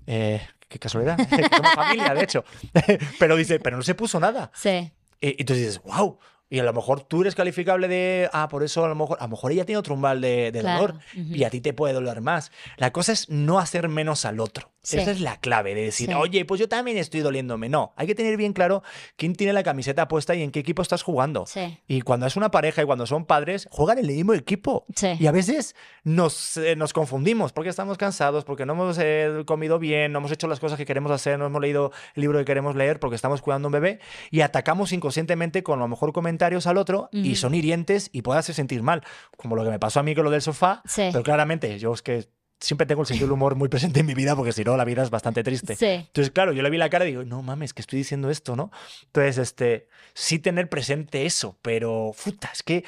Eh, 0.06 0.40
qué 0.68 0.78
casualidad, 0.78 1.16
somos 1.56 1.72
familia, 1.74 2.14
de 2.14 2.22
hecho. 2.24 2.44
pero 3.18 3.36
dice, 3.36 3.58
pero 3.60 3.76
no 3.76 3.82
se 3.82 3.94
puso 3.94 4.18
nada. 4.20 4.50
Sí. 4.54 4.92
Y 5.20 5.40
entonces 5.40 5.66
dices, 5.66 5.82
wow. 5.82 6.18
Y 6.48 6.58
a 6.58 6.64
lo 6.64 6.72
mejor 6.74 7.00
tú 7.02 7.22
eres 7.22 7.34
calificable 7.34 7.88
de, 7.88 8.28
ah, 8.32 8.46
por 8.48 8.62
eso 8.62 8.84
a 8.84 8.88
lo 8.88 8.94
mejor, 8.94 9.16
a 9.20 9.24
lo 9.24 9.30
mejor 9.30 9.52
ella 9.52 9.64
tiene 9.64 9.78
otro 9.78 9.94
umbral 9.94 10.20
de, 10.20 10.52
de 10.52 10.60
Claro, 10.60 10.80
dolor 10.82 11.00
y 11.14 11.44
a 11.44 11.50
ti 11.50 11.60
te 11.62 11.72
puede 11.72 11.94
doler 11.94 12.20
más. 12.20 12.52
La 12.76 12.92
cosa 12.92 13.12
es 13.12 13.30
no 13.30 13.58
hacer 13.58 13.88
menos 13.88 14.24
al 14.26 14.38
otro. 14.38 14.70
Sí. 14.82 14.98
Esa 14.98 15.12
es 15.12 15.20
la 15.20 15.38
clave 15.38 15.74
de 15.76 15.82
decir, 15.84 16.08
Sí. 16.08 16.14
oye, 16.14 16.44
pues 16.44 16.58
yo 16.60 16.68
también 16.68 16.96
estoy 16.98 17.20
doliéndome. 17.20 17.68
No, 17.68 17.92
hay 17.96 18.06
que 18.08 18.14
tener 18.16 18.36
bien 18.36 18.52
claro 18.52 18.82
quién 19.16 19.34
tiene 19.36 19.52
la 19.52 19.62
camiseta 19.62 20.08
puesta 20.08 20.34
y 20.34 20.42
en 20.42 20.50
qué 20.50 20.58
equipo 20.60 20.82
estás 20.82 21.02
jugando. 21.02 21.44
Sí. 21.46 21.78
Y 21.86 22.00
cuando 22.00 22.26
es 22.26 22.34
una 22.36 22.50
pareja 22.50 22.82
y 22.82 22.84
cuando 22.84 23.06
son 23.06 23.24
padres, 23.24 23.68
juegan 23.70 23.98
en 23.98 24.06
el 24.06 24.16
mismo 24.16 24.34
equipo. 24.34 24.84
Y 25.20 25.26
a 25.26 25.32
veces 25.32 25.76
nos, 26.02 26.56
eh, 26.56 26.74
nos 26.76 26.92
confundimos 26.92 27.52
porque 27.52 27.70
estamos 27.70 27.96
cansados, 27.96 28.44
porque 28.44 28.66
no 28.66 28.72
hemos 28.72 28.98
eh, 29.00 29.44
comido 29.46 29.78
bien, 29.78 30.10
no 30.12 30.18
hemos 30.18 30.32
hecho 30.32 30.48
las 30.48 30.58
cosas 30.58 30.76
que 30.78 30.84
queremos 30.86 31.12
hacer, 31.12 31.38
no 31.38 31.46
hemos 31.46 31.60
leído 31.60 31.92
el 32.14 32.22
libro 32.22 32.38
que 32.40 32.44
queremos 32.44 32.74
leer 32.74 32.98
porque 32.98 33.14
estamos 33.16 33.40
cuidando 33.40 33.66
a 33.66 33.68
un 33.68 33.72
bebé 33.72 34.00
y 34.30 34.40
atacamos 34.40 34.92
inconscientemente 34.92 35.62
con 35.62 35.78
a 35.78 35.82
lo 35.82 35.88
mejor 35.88 36.12
comentarios 36.12 36.66
al 36.66 36.76
otro 36.76 37.08
y 37.12 37.28
Ujú. 37.32 37.36
son 37.36 37.54
hirientes 37.54 38.10
y 38.12 38.22
puede 38.22 38.40
hacer 38.40 38.54
sentir 38.54 38.82
mal. 38.82 39.02
Como 39.36 39.54
lo 39.54 39.62
que 39.64 39.70
me 39.70 39.78
pasó 39.78 40.00
a 40.00 40.02
mí 40.02 40.14
con 40.14 40.24
lo 40.24 40.30
del 40.30 40.42
sofá. 40.42 40.82
Pero 40.96 41.22
claramente, 41.22 41.78
yo 41.78 41.92
es 41.92 42.02
que 42.02 42.26
siempre 42.62 42.86
tengo 42.86 43.02
el 43.02 43.06
sentido 43.06 43.26
del 43.26 43.32
humor 43.32 43.56
muy 43.56 43.68
presente 43.68 44.00
en 44.00 44.06
mi 44.06 44.14
vida 44.14 44.34
porque 44.36 44.52
si 44.52 44.62
no, 44.64 44.76
la 44.76 44.84
vida 44.84 45.02
es 45.02 45.10
bastante 45.10 45.42
triste. 45.42 45.74
Sí. 45.76 45.86
Entonces, 45.86 46.30
claro, 46.30 46.52
yo 46.52 46.62
le 46.62 46.70
vi 46.70 46.78
la 46.78 46.88
cara 46.88 47.04
y 47.04 47.08
digo, 47.08 47.24
no 47.24 47.42
mames, 47.42 47.74
que 47.74 47.82
estoy 47.82 47.98
diciendo 47.98 48.30
esto, 48.30 48.56
¿no? 48.56 48.70
Entonces, 49.06 49.38
este, 49.38 49.88
sí 50.14 50.38
tener 50.38 50.68
presente 50.68 51.26
eso, 51.26 51.58
pero, 51.60 52.14
puta, 52.24 52.50
es 52.52 52.62
que 52.62 52.84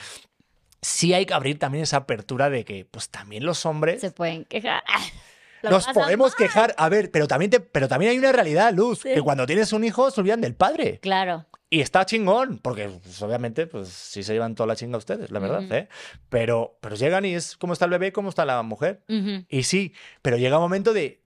sí 0.80 1.12
hay 1.12 1.26
que 1.26 1.34
abrir 1.34 1.58
también 1.58 1.82
esa 1.82 1.98
apertura 1.98 2.50
de 2.50 2.64
que, 2.64 2.86
pues 2.90 3.08
también 3.08 3.44
los 3.44 3.66
hombres 3.66 4.00
Se 4.00 4.10
pueden 4.10 4.44
quejar. 4.44 4.82
Nos 5.62 5.86
podemos 5.88 6.32
mal. 6.32 6.36
quejar. 6.36 6.74
A 6.76 6.88
ver, 6.90 7.10
pero 7.10 7.26
también, 7.26 7.50
te, 7.50 7.58
pero 7.58 7.88
también 7.88 8.10
hay 8.12 8.18
una 8.18 8.32
realidad, 8.32 8.72
Luz, 8.74 9.00
Sí. 9.00 9.14
que 9.14 9.22
cuando 9.22 9.46
tienes 9.46 9.72
un 9.72 9.82
hijo 9.82 10.10
se 10.10 10.20
olvidan 10.20 10.42
del 10.42 10.54
padre. 10.54 10.98
Claro. 11.00 11.46
Y 11.74 11.80
está 11.80 12.06
chingón, 12.06 12.58
porque 12.58 12.88
pues, 13.02 13.20
obviamente, 13.22 13.66
pues 13.66 13.88
sí 13.88 14.22
se 14.22 14.32
llevan 14.32 14.54
toda 14.54 14.68
la 14.68 14.76
chinga 14.76 14.96
ustedes, 14.96 15.32
la 15.32 15.40
verdad, 15.40 15.64
Ujú. 15.64 15.74
¿eh? 15.74 15.88
Pero, 16.28 16.76
pero 16.80 16.94
llegan 16.94 17.24
y 17.24 17.34
es 17.34 17.56
cómo 17.56 17.72
está 17.72 17.86
el 17.86 17.90
bebé, 17.90 18.12
cómo 18.12 18.28
está 18.28 18.44
la 18.44 18.62
mujer. 18.62 19.02
Ujú. 19.08 19.44
Y 19.48 19.64
sí, 19.64 19.92
pero 20.22 20.36
llega 20.36 20.56
un 20.58 20.62
momento 20.62 20.92
de. 20.92 21.20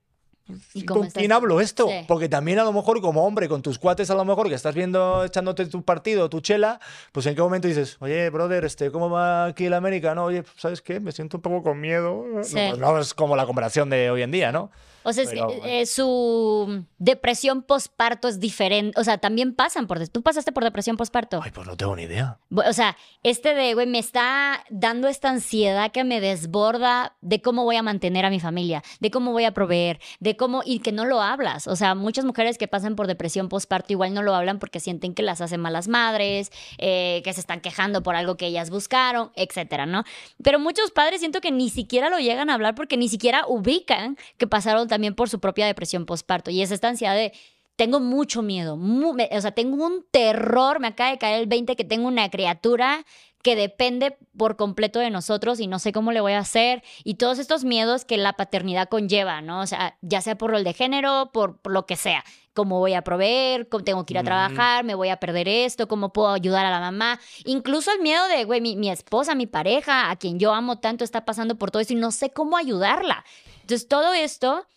¿Y 0.73 0.79
¿y 0.79 0.85
¿Con 0.85 1.05
estás 1.05 1.13
quién 1.21 1.31
hablo 1.31 1.61
esto? 1.61 1.87
Sí. 1.87 2.05
Porque 2.07 2.27
también 2.27 2.57
a 2.57 2.63
lo 2.63 2.73
mejor 2.73 2.99
como 3.01 3.23
hombre, 3.27 3.47
con 3.47 3.61
tus 3.61 3.77
cuates 3.77 4.09
a 4.09 4.15
lo 4.15 4.25
mejor 4.25 4.49
que 4.49 4.55
estás 4.55 4.73
viendo, 4.73 5.23
echándote 5.23 5.67
tu 5.67 5.83
partido, 5.85 6.27
tu 6.31 6.41
chela, 6.41 6.79
pues 7.11 7.27
en 7.27 7.35
qué 7.35 7.41
momento 7.43 7.67
dices, 7.67 7.97
oye, 7.99 8.27
brother, 8.31 8.65
este, 8.65 8.89
¿cómo 8.89 9.11
va 9.11 9.45
aquí 9.45 9.65
el 9.67 9.75
América? 9.75 10.15
No, 10.15 10.23
oye, 10.23 10.43
¿sabes 10.57 10.81
qué? 10.81 10.99
Me 10.99 11.11
siento 11.11 11.37
un 11.37 11.41
poco 11.43 11.61
con 11.61 11.79
miedo. 11.79 12.25
No, 12.33 12.43
Sí. 12.43 12.55
pues 12.55 12.79
no 12.79 12.97
es 12.99 13.13
como 13.13 13.35
la 13.35 13.45
comparación 13.45 13.91
de 13.91 14.09
hoy 14.09 14.23
en 14.23 14.31
día, 14.31 14.51
¿no? 14.51 14.71
O 15.03 15.13
sea, 15.13 15.23
es- 15.23 15.31
eh, 15.65 15.85
su 15.85 16.85
depresión 16.97 17.61
postparto 17.63 18.27
es 18.27 18.39
diferente. 18.39 18.99
O 18.99 19.03
sea, 19.03 19.17
también 19.17 19.53
pasan 19.55 19.87
por. 19.87 20.05
¿Tú 20.09 20.21
pasaste 20.21 20.51
por 20.51 20.63
depresión 20.63 20.97
postparto? 20.97 21.39
Ay, 21.43 21.51
pues 21.51 21.67
no 21.67 21.77
tengo 21.77 21.95
ni 21.95 22.03
idea. 22.03 22.37
O 22.51 22.73
sea, 22.73 22.97
este 23.23 23.53
de, 23.53 23.73
güey, 23.73 23.87
me 23.87 23.99
está 23.99 24.63
dando 24.69 25.07
esta 25.07 25.29
ansiedad 25.29 25.91
que 25.91 26.03
me 26.03 26.19
desborda 26.19 27.15
de 27.21 27.41
cómo 27.41 27.63
voy 27.63 27.75
a 27.77 27.83
mantener 27.83 28.25
a 28.25 28.29
mi 28.29 28.39
familia, 28.39 28.83
de 28.99 29.11
cómo 29.11 29.31
voy 29.31 29.45
a 29.45 29.53
proveer, 29.53 29.99
de 30.19 30.35
cómo, 30.35 30.61
y 30.65 30.79
que 30.79 30.91
no 30.91 31.05
lo 31.05 31.21
hablas. 31.21 31.67
O 31.67 31.75
sea, 31.75 31.95
muchas 31.95 32.25
mujeres 32.25 32.57
que 32.57 32.67
pasan 32.67 32.95
por 32.95 33.07
depresión 33.07 33.49
postparto 33.49 33.93
igual 33.93 34.13
no 34.13 34.21
lo 34.21 34.35
hablan 34.35 34.59
porque 34.59 34.79
sienten 34.79 35.13
que 35.13 35.23
las 35.23 35.41
hacen 35.41 35.61
malas 35.61 35.87
madres, 35.87 36.51
eh, 36.77 37.21
que 37.23 37.33
se 37.33 37.39
están 37.39 37.61
quejando 37.61 38.03
por 38.03 38.15
algo 38.15 38.35
que 38.35 38.47
ellas 38.47 38.69
buscaron, 38.69 39.31
etcétera, 39.35 39.85
¿no? 39.85 40.03
Pero 40.43 40.59
muchos 40.59 40.91
padres 40.91 41.19
siento 41.21 41.39
que 41.41 41.51
ni 41.51 41.69
siquiera 41.69 42.09
lo 42.09 42.19
llegan 42.19 42.49
a 42.49 42.55
hablar 42.55 42.75
porque 42.75 42.97
ni 42.97 43.07
siquiera 43.09 43.45
ubican 43.47 44.17
que 44.37 44.47
pasaron 44.47 44.88
también 44.89 45.15
por 45.15 45.29
su 45.29 45.39
propia 45.39 45.65
depresión 45.65 46.05
postparto. 46.05 46.51
Y 46.51 46.61
es 46.61 46.71
esta 46.71 46.89
ansiedad 46.89 47.15
de 47.15 47.31
tengo 47.77 48.01
mucho 48.01 48.41
miedo, 48.41 48.77
o 48.77 49.41
sea, 49.41 49.51
tengo 49.51 49.85
un 49.85 50.05
terror, 50.11 50.81
me 50.81 50.87
acaba 50.87 51.11
de 51.11 51.17
caer 51.17 51.39
el 51.39 51.47
20 51.47 51.77
que 51.77 51.85
tengo 51.85 52.09
una 52.09 52.29
criatura 52.29 53.05
que 53.41 53.55
depende 53.55 54.17
por 54.37 54.57
completo 54.57 54.99
de 54.99 55.09
nosotros 55.09 55.61
y 55.61 55.67
no 55.67 55.79
sé 55.79 55.93
cómo 55.93 56.11
le 56.11 56.19
voy 56.19 56.33
a 56.33 56.39
hacer 56.39 56.83
y 57.05 57.15
todos 57.15 57.39
estos 57.39 57.63
miedos 57.63 58.03
que 58.03 58.17
la 58.17 58.33
paternidad 58.33 58.89
conlleva, 58.89 59.41
¿no? 59.41 59.61
O 59.61 59.65
sea, 59.65 59.97
ya 60.01 60.19
sea 60.19 60.37
por 60.37 60.51
rol 60.51 60.65
de 60.65 60.73
género, 60.73 61.29
por, 61.31 61.59
lo 61.63 61.85
que 61.85 61.95
sea, 61.95 62.25
cómo 62.53 62.79
voy 62.79 62.95
a 62.95 63.01
proveer, 63.01 63.69
cómo 63.69 63.85
tengo 63.85 64.05
que 64.05 64.13
ir 64.13 64.17
a 64.17 64.23
trabajar, 64.23 64.83
me 64.83 64.95
voy 64.95 65.07
a 65.07 65.17
perder 65.17 65.47
esto, 65.47 65.87
cómo 65.87 66.11
puedo 66.11 66.29
ayudar 66.29 66.65
a 66.65 66.71
la 66.71 66.81
mamá, 66.81 67.19
incluso 67.45 67.91
el 67.93 68.01
miedo 68.01 68.27
de, 68.27 68.43
güey, 68.43 68.59
mi, 68.59 68.75
mi 68.75 68.89
esposa, 68.89 69.35
mi 69.35 69.47
pareja, 69.47 70.11
a 70.11 70.17
quien 70.17 70.37
yo 70.37 70.53
amo 70.53 70.79
tanto, 70.79 71.05
está 71.05 71.23
pasando 71.23 71.55
por 71.55 71.71
todo 71.71 71.81
esto 71.81 71.93
y 71.93 71.97
no 71.97 72.11
sé 72.11 72.31
cómo 72.31 72.57
ayudarla. 72.57 73.23
Entonces, 73.61 73.87
todo 73.87 74.13
esto, 74.13 74.67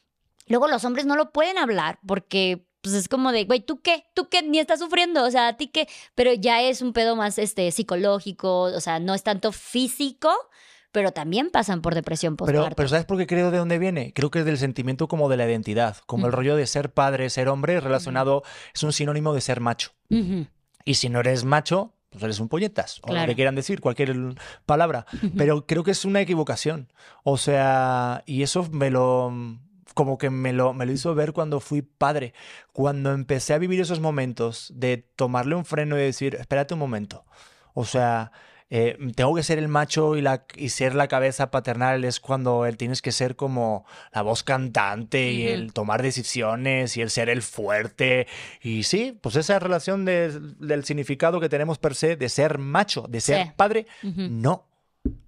luego 0.47 0.68
los 0.68 0.84
hombres 0.84 1.07
no 1.07 1.16
lo 1.16 1.32
pueden 1.32 1.59
hablar 1.59 1.99
porque 2.07 2.66
pues 2.82 2.95
es 2.95 3.09
como 3.09 3.30
de, 3.32 3.45
güey, 3.45 3.61
¿tú 3.61 3.80
qué? 3.80 4.05
¿Tú 4.12 4.28
qué? 4.28 4.43
Ni 4.43 4.59
estás 4.59 4.80
sufriendo, 4.80 5.24
o 5.24 5.30
sea, 5.30 5.49
¿a 5.49 5.57
ti 5.57 5.68
qué? 5.68 5.88
Pero 6.14 6.32
ya 6.34 6.61
es 6.62 6.82
un 6.82 6.93
pedo 6.93 7.14
más 7.14 7.38
este, 7.38 7.70
psicológico, 7.70 8.62
o 8.62 8.80
sea, 8.80 8.99
no 8.99 9.14
es 9.14 9.22
tanto 9.22 9.53
físico, 9.53 10.30
pero 10.90 11.12
también 11.12 11.51
pasan 11.51 11.80
por 11.80 11.95
depresión 11.95 12.36
postparto. 12.36 12.64
Pero, 12.64 12.76
pero 12.76 12.88
¿sabes 12.88 13.07
por 13.07 13.18
qué 13.18 13.26
creo 13.28 13.53
de 13.53 13.59
dónde 13.59 13.78
viene? 13.78 14.12
Creo 14.12 14.30
que 14.30 14.40
es 14.40 14.45
del 14.45 14.59
sentimiento 14.59 15.07
como 15.07 15.28
de 15.28 15.36
la 15.36 15.47
identidad, 15.47 15.97
como 16.07 16.26
el 16.26 16.32
rollo 16.32 16.57
de 16.57 16.66
ser 16.66 16.93
padre, 16.93 17.30
ser 17.30 17.49
hombre, 17.49 17.80
relacionado, 17.80 18.43
es 18.74 18.82
un 18.82 18.93
sinónimo 18.93 19.32
de 19.32 19.40
ser 19.40 19.61
macho. 19.61 19.93
Y 20.84 20.95
si 20.95 21.09
no 21.09 21.20
eres 21.20 21.45
macho, 21.45 21.95
pues 22.11 22.22
eres 22.24 22.40
un 22.40 22.49
polletas, 22.49 23.01
o 23.05 23.14
lo 23.14 23.26
que 23.26 23.36
quieran 23.36 23.55
decir, 23.55 23.80
cualquier 23.80 24.14
palabra. 24.66 25.07
Pero 25.36 25.66
creo 25.66 25.84
que 25.84 25.93
es 25.93 26.05
una 26.05 26.20
equivocación. 26.20 26.93
O 27.22 27.38
sea, 27.38 28.24
y 28.26 28.43
eso 28.43 28.68
me 28.70 28.90
lo 28.90 29.32
como 29.95 30.18
que 30.18 30.30
me 30.30 30.53
lo, 30.53 30.72
me 30.74 30.86
lo 30.86 30.93
hizo 30.93 31.14
ver 31.14 31.32
cuando 31.32 31.61
fui 31.61 31.82
padre, 31.82 32.34
cuando 32.72 33.12
empecé 33.12 33.55
a 33.55 33.59
vivir 33.59 33.80
esos 33.80 34.01
momentos 34.01 34.72
de 34.74 34.99
tomarle 35.16 35.55
un 35.55 35.64
freno 35.64 35.99
y 35.99 36.03
decir, 36.03 36.34
espérate 36.36 36.74
un 36.74 36.80
momento, 36.80 37.24
o 37.74 37.84
sea, 37.84 38.32
eh, 38.74 38.97
tengo 39.14 39.34
que 39.34 39.43
ser 39.43 39.59
el 39.59 39.68
macho 39.68 40.16
y, 40.16 40.22
la, 40.22 40.47
y 40.57 40.70
ser 40.70 40.95
la 40.95 41.07
cabeza 41.07 41.51
paternal 41.51 42.07
es 42.07 42.20
cuando 42.20 42.64
él 42.64 42.78
tienes 42.78 43.03
que 43.03 43.12
ser 43.12 43.36
como 43.36 43.84
la 44.14 44.22
voz 44.22 44.43
cantante 44.43 45.30
y 45.30 45.47
el 45.47 45.74
tomar 45.74 46.01
decisiones 46.01 46.97
y 46.97 47.03
el 47.03 47.11
ser 47.11 47.28
el 47.28 47.43
fuerte. 47.43 48.26
Y 48.62 48.84
sí, 48.84 49.18
pues 49.20 49.36
esa 49.36 49.59
relación 49.59 50.07
del 50.07 50.84
significado 50.86 51.38
que 51.38 51.51
tenemos 51.51 51.76
per 51.76 51.95
se 51.95 52.16
de 52.16 52.30
ser 52.30 52.57
macho, 52.57 53.05
de 53.11 53.20
ser 53.20 53.55
padre, 53.57 53.86
no, 54.03 54.66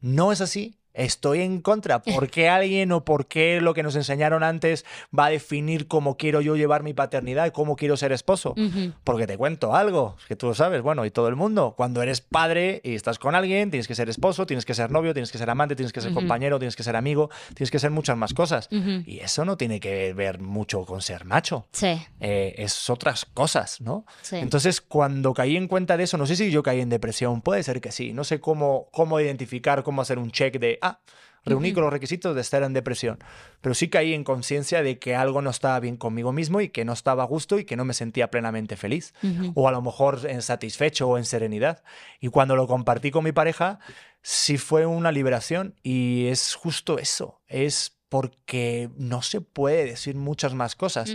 no 0.01 0.33
es 0.33 0.41
así 0.41 0.79
estoy 0.95 1.41
en 1.41 1.61
contra. 1.61 2.03
¿Por 2.03 2.31
qué 2.31 2.49
alguien 2.49 2.93
o 2.93 3.05
por 3.05 3.27
qué 3.27 3.61
lo 3.61 3.75
que 3.75 3.83
nos 3.83 3.97
enseñaron 3.97 4.43
antes 4.43 4.85
va 5.17 5.27
a 5.27 5.31
definir 5.31 5.89
cómo 5.89 6.17
quiero 6.17 6.41
yo 6.41 6.57
llevar 6.57 6.83
mi 6.83 6.95
paternidad 6.95 7.47
y 7.47 7.51
cómo 7.51 7.77
quiero 7.77 7.97
ser 7.97 8.13
esposo? 8.13 8.55
Porque 9.03 9.27
te 9.27 9.37
cuento 9.37 9.75
algo, 9.75 10.17
que 10.29 10.37
tú 10.37 10.47
lo 10.47 10.55
sabes, 10.55 10.83
bueno, 10.83 11.05
y 11.05 11.11
todo 11.11 11.29
el 11.29 11.37
mundo. 11.37 11.75
Cuando 11.77 12.03
eres 12.03 12.21
padre 12.21 12.81
y 12.85 12.95
estás 12.95 13.19
con 13.19 13.35
alguien, 13.35 13.71
tienes 13.71 13.89
que 13.89 13.95
ser 13.95 14.09
esposo, 14.09 14.47
tienes 14.47 14.65
que 14.65 14.75
ser 14.75 14.91
novio, 14.91 15.13
tienes 15.13 15.33
que 15.33 15.39
ser 15.39 15.51
amante, 15.51 15.77
tienes 15.77 15.93
que 15.93 16.01
ser 16.01 16.13
compañero, 16.13 16.59
tienes 16.59 16.77
que 16.77 16.83
ser 16.83 16.97
amigo, 16.97 17.31
tienes 17.55 17.71
que 17.71 17.79
ser 17.79 17.91
muchas 17.91 18.17
más 18.17 18.33
cosas. 18.33 18.69
Y 18.71 19.19
eso 19.19 19.45
no 19.45 19.57
tiene 19.57 19.81
que 19.81 20.15
ver 20.15 20.41
mucho 20.41 20.85
con 20.85 21.03
ser 21.03 21.25
macho. 21.25 21.67
Sí. 21.73 22.01
Eh, 22.21 22.55
es 22.59 22.89
otras 22.89 23.25
cosas, 23.25 23.81
¿no? 23.81 24.07
Sí. 24.23 24.37
Entonces, 24.37 24.81
cuando 24.81 25.35
caí 25.35 25.57
en 25.57 25.69
cuenta 25.69 25.97
de 25.97 26.05
eso, 26.05 26.17
no 26.17 26.27
sé 26.27 26.37
si 26.37 26.51
yo 26.51 26.63
caí 26.63 26.81
en 26.81 26.89
depresión, 26.89 27.41
puede 27.41 27.63
ser 27.63 27.81
que 27.81 27.91
sí. 27.91 28.13
No 28.13 28.25
sé 28.25 28.41
cómo, 28.41 28.89
cómo 28.93 29.21
identificar, 29.21 29.83
cómo 29.83 30.03
hacer 30.03 30.19
un 30.19 30.31
check 30.31 30.59
de 30.59 30.79
ah, 30.85 31.01
reuní 31.45 31.73
con 31.73 31.83
los 31.85 31.93
requisitos 31.93 32.35
de 32.35 32.41
estar 32.41 32.63
en 32.63 32.73
depresión, 32.73 33.19
pero 33.61 33.75
sí 33.75 33.89
caí 33.89 34.15
en 34.15 34.25
conciencia 34.25 34.83
de 34.83 34.99
que 34.99 35.15
algo 35.15 35.43
no 35.43 35.51
estaba 35.51 35.79
bien 35.81 35.97
conmigo 35.97 36.33
mismo 36.33 36.61
y 36.61 36.69
que 36.69 36.85
no 36.85 36.93
estaba 36.93 37.23
a 37.23 37.27
gusto 37.27 37.59
y 37.59 37.65
que 37.65 37.77
no 37.77 37.85
me 37.85 37.95
sentía 37.95 38.31
plenamente 38.31 38.77
feliz, 38.77 39.13
o 39.55 39.69
a 39.69 39.73
lo 39.73 39.83
mejor 39.83 40.21
en 40.25 40.43
satisfecho 40.43 41.09
o 41.09 41.19
en 41.19 41.25
serenidad. 41.25 41.83
Y 42.21 42.29
cuando 42.29 42.57
lo 42.57 42.67
compartí 42.67 43.11
con 43.11 43.25
mi 43.25 43.33
pareja, 43.33 43.79
sí 44.23 44.57
fue 44.57 44.87
una 44.87 45.13
liberación 45.13 45.75
y 45.83 46.27
es 46.29 46.55
justo 46.55 46.99
eso, 46.99 47.43
es 47.47 47.99
porque 48.09 48.91
no 48.97 49.23
se 49.23 49.41
puede 49.41 49.85
decir 49.85 50.15
muchas 50.15 50.55
más 50.55 50.77
cosas. 50.77 51.15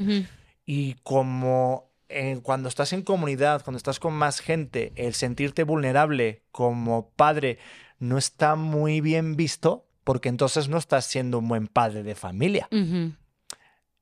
Y 0.66 0.96
como 1.04 1.90
cuando 2.44 2.70
estás 2.70 2.94
en 2.94 3.04
comunidad, 3.04 3.64
cuando 3.64 3.78
estás 3.78 4.00
con 4.00 4.14
más 4.14 4.40
gente, 4.40 4.94
el 4.96 5.14
sentirte 5.14 5.64
vulnerable 5.64 6.44
como 6.52 7.12
padre 7.12 7.60
no 8.00 8.18
está 8.18 8.56
muy 8.56 9.02
bien 9.02 9.36
visto 9.36 9.86
porque 10.04 10.30
entonces 10.30 10.70
no 10.70 10.78
estás 10.78 11.06
siendo 11.06 11.40
un 11.40 11.48
buen 11.48 11.68
padre 11.68 12.04
de 12.04 12.16
familia. 12.16 12.68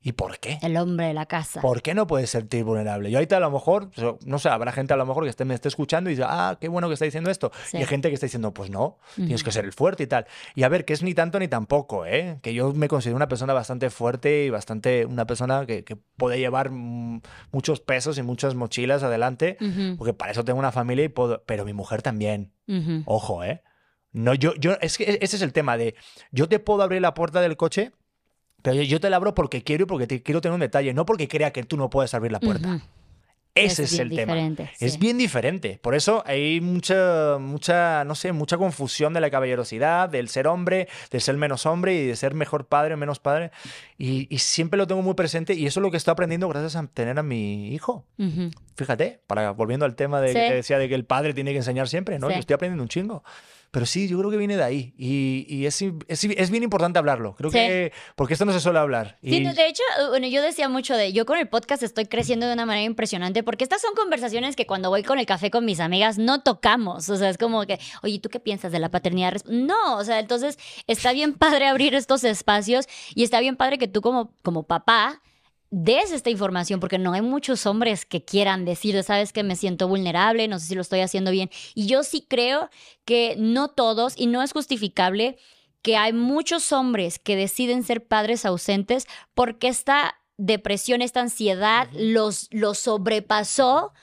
¿Y 0.08 0.14
por 0.14 0.40
qué? 0.40 0.58
El 0.62 0.78
hombre 0.78 1.08
de 1.08 1.14
la 1.14 1.26
casa. 1.26 1.60
¿Por 1.60 1.82
qué 1.82 1.94
no 1.94 2.08
puedes 2.08 2.30
sentir 2.30 2.64
vulnerable? 2.64 3.12
Yo 3.12 3.18
ahorita 3.18 3.36
a 3.36 3.40
lo 3.42 3.52
mejor, 3.52 3.92
no 4.26 4.40
sé, 4.40 4.48
habrá 4.48 4.72
gente 4.72 4.94
a 4.94 4.96
lo 4.98 5.06
mejor 5.06 5.26
que 5.26 5.30
esté, 5.30 5.44
me 5.44 5.54
esté 5.54 5.68
escuchando 5.68 6.10
y 6.10 6.14
dice, 6.14 6.24
ah, 6.26 6.58
qué 6.62 6.70
bueno 6.70 6.88
que 6.88 6.94
está 6.94 7.04
diciendo 7.04 7.30
esto. 7.30 7.52
Y 7.74 7.78
hay 7.78 7.86
gente 7.88 8.08
que 8.08 8.14
está 8.14 8.26
diciendo, 8.26 8.54
pues 8.54 8.70
no, 8.70 9.00
tienes 9.16 9.44
que 9.44 9.52
ser 9.52 9.66
el 9.66 9.74
fuerte 9.74 10.04
y 10.04 10.08
tal. 10.08 10.26
Y 10.56 10.64
a 10.64 10.70
ver, 10.70 10.86
que 10.86 10.94
es 10.94 11.04
ni 11.04 11.14
tanto 11.14 11.40
ni 11.40 11.50
tampoco, 11.50 12.06
¿eh? 12.06 12.40
Que 12.42 12.54
yo 12.54 12.72
me 12.74 12.88
considero 12.88 13.18
una 13.18 13.28
persona 13.28 13.52
bastante 13.52 13.90
fuerte 13.90 14.46
y 14.46 14.50
bastante, 14.50 15.06
una 15.06 15.26
persona 15.26 15.66
que, 15.66 15.84
puede 16.16 16.40
llevar 16.40 16.70
muchos 16.72 17.82
pesos 17.82 18.18
y 18.18 18.24
muchas 18.24 18.56
mochilas 18.56 19.04
adelante, 19.04 19.58
porque 19.98 20.14
para 20.14 20.32
eso 20.32 20.46
tengo 20.46 20.58
una 20.58 20.72
familia 20.72 21.04
y 21.04 21.10
puedo, 21.10 21.44
pero 21.46 21.66
mi 21.66 21.74
mujer 21.74 22.02
también. 22.02 22.54
Ojo, 23.06 23.44
¿eh? 23.44 23.62
No, 24.18 24.34
yo, 24.34 24.56
yo, 24.56 24.78
es 24.82 24.98
que 24.98 25.20
ese 25.22 25.36
es 25.36 25.42
el 25.42 25.54
tema 25.54 25.78
de, 25.78 25.96
yo 26.32 26.48
te 26.50 26.60
puedo 26.60 26.82
abrir 26.82 27.02
la 27.02 27.14
puerta 27.14 27.42
del 27.42 27.58
coche, 27.58 27.92
pero 28.62 28.82
yo 28.82 29.00
te 29.00 29.10
la 29.10 29.18
abro 29.18 29.36
porque 29.36 29.64
quiero 29.64 29.84
y 29.84 29.86
porque 29.86 30.08
te, 30.08 30.24
quiero 30.24 30.42
tener 30.42 30.54
un 30.54 30.60
detalle, 30.60 30.94
no 30.94 31.06
porque 31.06 31.28
crea 31.28 31.52
que 31.52 31.64
tú 31.64 31.78
no 31.78 31.90
puedes 31.90 32.14
abrir 32.14 32.32
la 32.32 32.40
puerta. 32.40 32.82
Ese 33.66 33.84
es, 33.84 34.00
el 34.00 34.10
tema. 34.10 34.36
Es 34.80 35.00
bien 35.00 35.18
diferente. 35.18 35.80
Por 35.82 35.96
eso 35.96 36.24
hay 36.26 36.62
mucha, 36.62 37.38
mucha, 37.40 38.04
no 38.04 38.14
sé, 38.16 38.32
mucha 38.32 38.58
confusión 38.58 39.14
de 39.14 39.22
la 39.22 39.30
caballerosidad, 39.30 40.10
del 40.10 40.30
ser 40.30 40.48
hombre, 40.48 40.88
de 41.12 41.20
ser 41.20 41.38
menos 41.38 41.66
hombre 41.66 41.96
y 41.96 42.06
de 42.06 42.16
ser 42.16 42.34
mejor 42.34 42.68
padre 42.68 42.94
o 42.94 42.98
menos 42.98 43.20
padre. 43.20 43.52
Y, 43.98 44.28
siempre 44.38 44.78
lo 44.78 44.88
tengo 44.88 45.02
muy 45.02 45.16
presente 45.16 45.56
y 45.56 45.66
eso 45.66 45.80
es 45.80 45.82
lo 45.82 45.92
que 45.92 45.98
estoy 45.98 46.12
aprendiendo 46.12 46.48
gracias 46.48 46.76
a 46.76 46.86
tener 46.88 47.18
a 47.18 47.24
mi 47.24 47.74
hijo. 47.74 48.06
Fíjate, 48.76 49.22
para 49.28 49.52
volviendo 49.52 49.86
al 49.86 49.96
tema 49.96 50.22
de 50.22 50.34
que 50.34 50.40
te 50.40 50.56
decía 50.56 50.78
de 50.78 50.88
que 50.88 50.96
el 50.96 51.06
padre 51.06 51.34
tiene 51.34 51.52
que 51.52 51.58
enseñar 51.58 51.88
siempre, 51.88 52.20
¿no? 52.20 52.30
Yo 52.30 52.38
estoy 52.38 52.54
aprendiendo 52.54 52.84
un 52.84 52.90
chingo. 52.90 53.24
Pero 53.72 53.86
sí, 53.86 54.08
yo 54.08 54.18
creo 54.18 54.32
que 54.32 54.38
viene 54.38 54.56
de 54.56 54.64
ahí. 54.64 54.94
Y, 54.98 55.66
es, 55.66 55.84
es, 56.08 56.50
bien 56.52 56.64
importante 56.64 57.00
hablarlo. 57.00 57.36
Creo 57.36 57.52
que. 57.52 57.92
Porque 58.16 58.34
esto 58.34 58.46
no 58.46 58.54
se 58.54 58.60
suele 58.60 58.80
hablar. 58.80 59.18
Sí, 59.22 59.44
de 59.44 59.68
hecho, 59.68 59.84
bueno, 60.10 60.28
yo 60.28 60.42
decía 60.42 60.70
mucho 60.70 60.96
de. 60.96 61.12
Yo 61.14 61.26
con 61.26 61.38
el 61.38 61.48
podcast 61.48 61.84
estoy 61.84 62.06
creciendo 62.06 62.48
de 62.48 62.54
una 62.54 62.66
manera 62.66 62.86
impresionante 62.86 63.44
porque 63.44 63.64
estas 63.64 63.82
son 63.82 63.94
conversaciones 63.96 64.56
que 64.56 64.66
cuando 64.66 64.90
voy 64.90 65.04
con 65.04 65.20
el 65.20 65.26
café 65.26 65.52
con 65.52 65.66
mis 65.66 65.80
amigas 65.80 66.18
no 66.18 66.42
tocamos. 66.42 67.10
O 67.10 67.18
sea, 67.18 67.30
es 67.30 67.38
como 67.38 67.66
que, 67.66 67.80
oye, 68.04 68.20
¿tú 68.20 68.30
qué 68.30 68.40
piensas 68.40 68.72
de 68.72 68.80
la 68.80 68.90
paternidad? 68.90 69.36
No, 69.46 69.98
o 69.98 70.04
sea, 70.04 70.20
entonces 70.20 70.58
está 70.88 71.12
bien 71.12 71.34
padre 71.34 71.68
abrir 71.68 71.94
estos 71.96 72.24
espacios 72.24 72.88
y 73.16 73.24
está 73.24 73.40
bien 73.40 73.58
padre 73.58 73.78
que 73.78 73.88
tú 73.88 74.02
como, 74.02 74.34
como 74.44 74.64
papá 74.64 75.22
des 75.70 76.12
esta 76.12 76.30
información, 76.30 76.80
porque 76.80 76.98
no 76.98 77.14
hay 77.14 77.22
muchos 77.22 77.66
hombres 77.66 78.06
que 78.06 78.24
quieran 78.24 78.66
decir, 78.66 79.02
sabes 79.04 79.34
que 79.34 79.44
me 79.44 79.56
siento 79.56 79.88
vulnerable, 79.88 80.48
no 80.48 80.60
sé 80.60 80.68
si 80.68 80.76
lo 80.76 80.82
estoy 80.82 81.02
haciendo 81.02 81.32
bien. 81.32 81.50
Y 81.76 81.88
yo 81.88 82.04
sí 82.04 82.26
creo 82.28 82.70
que 83.06 83.36
no 83.38 83.70
todos, 83.70 84.14
y 84.18 84.28
no 84.28 84.42
es 84.42 84.54
justificable, 84.54 85.38
que 85.82 85.98
hay 85.98 86.14
muchos 86.14 86.72
hombres 86.72 87.20
que 87.20 87.36
deciden 87.36 87.84
ser 87.84 88.06
padres 88.06 88.46
ausentes 88.46 89.08
porque 89.34 89.68
esta 89.68 90.16
depresión, 90.38 91.02
esta 91.02 91.22
ansiedad 91.22 91.88
los, 91.94 92.48
los 92.52 92.80
sobrepasó, 92.80 93.94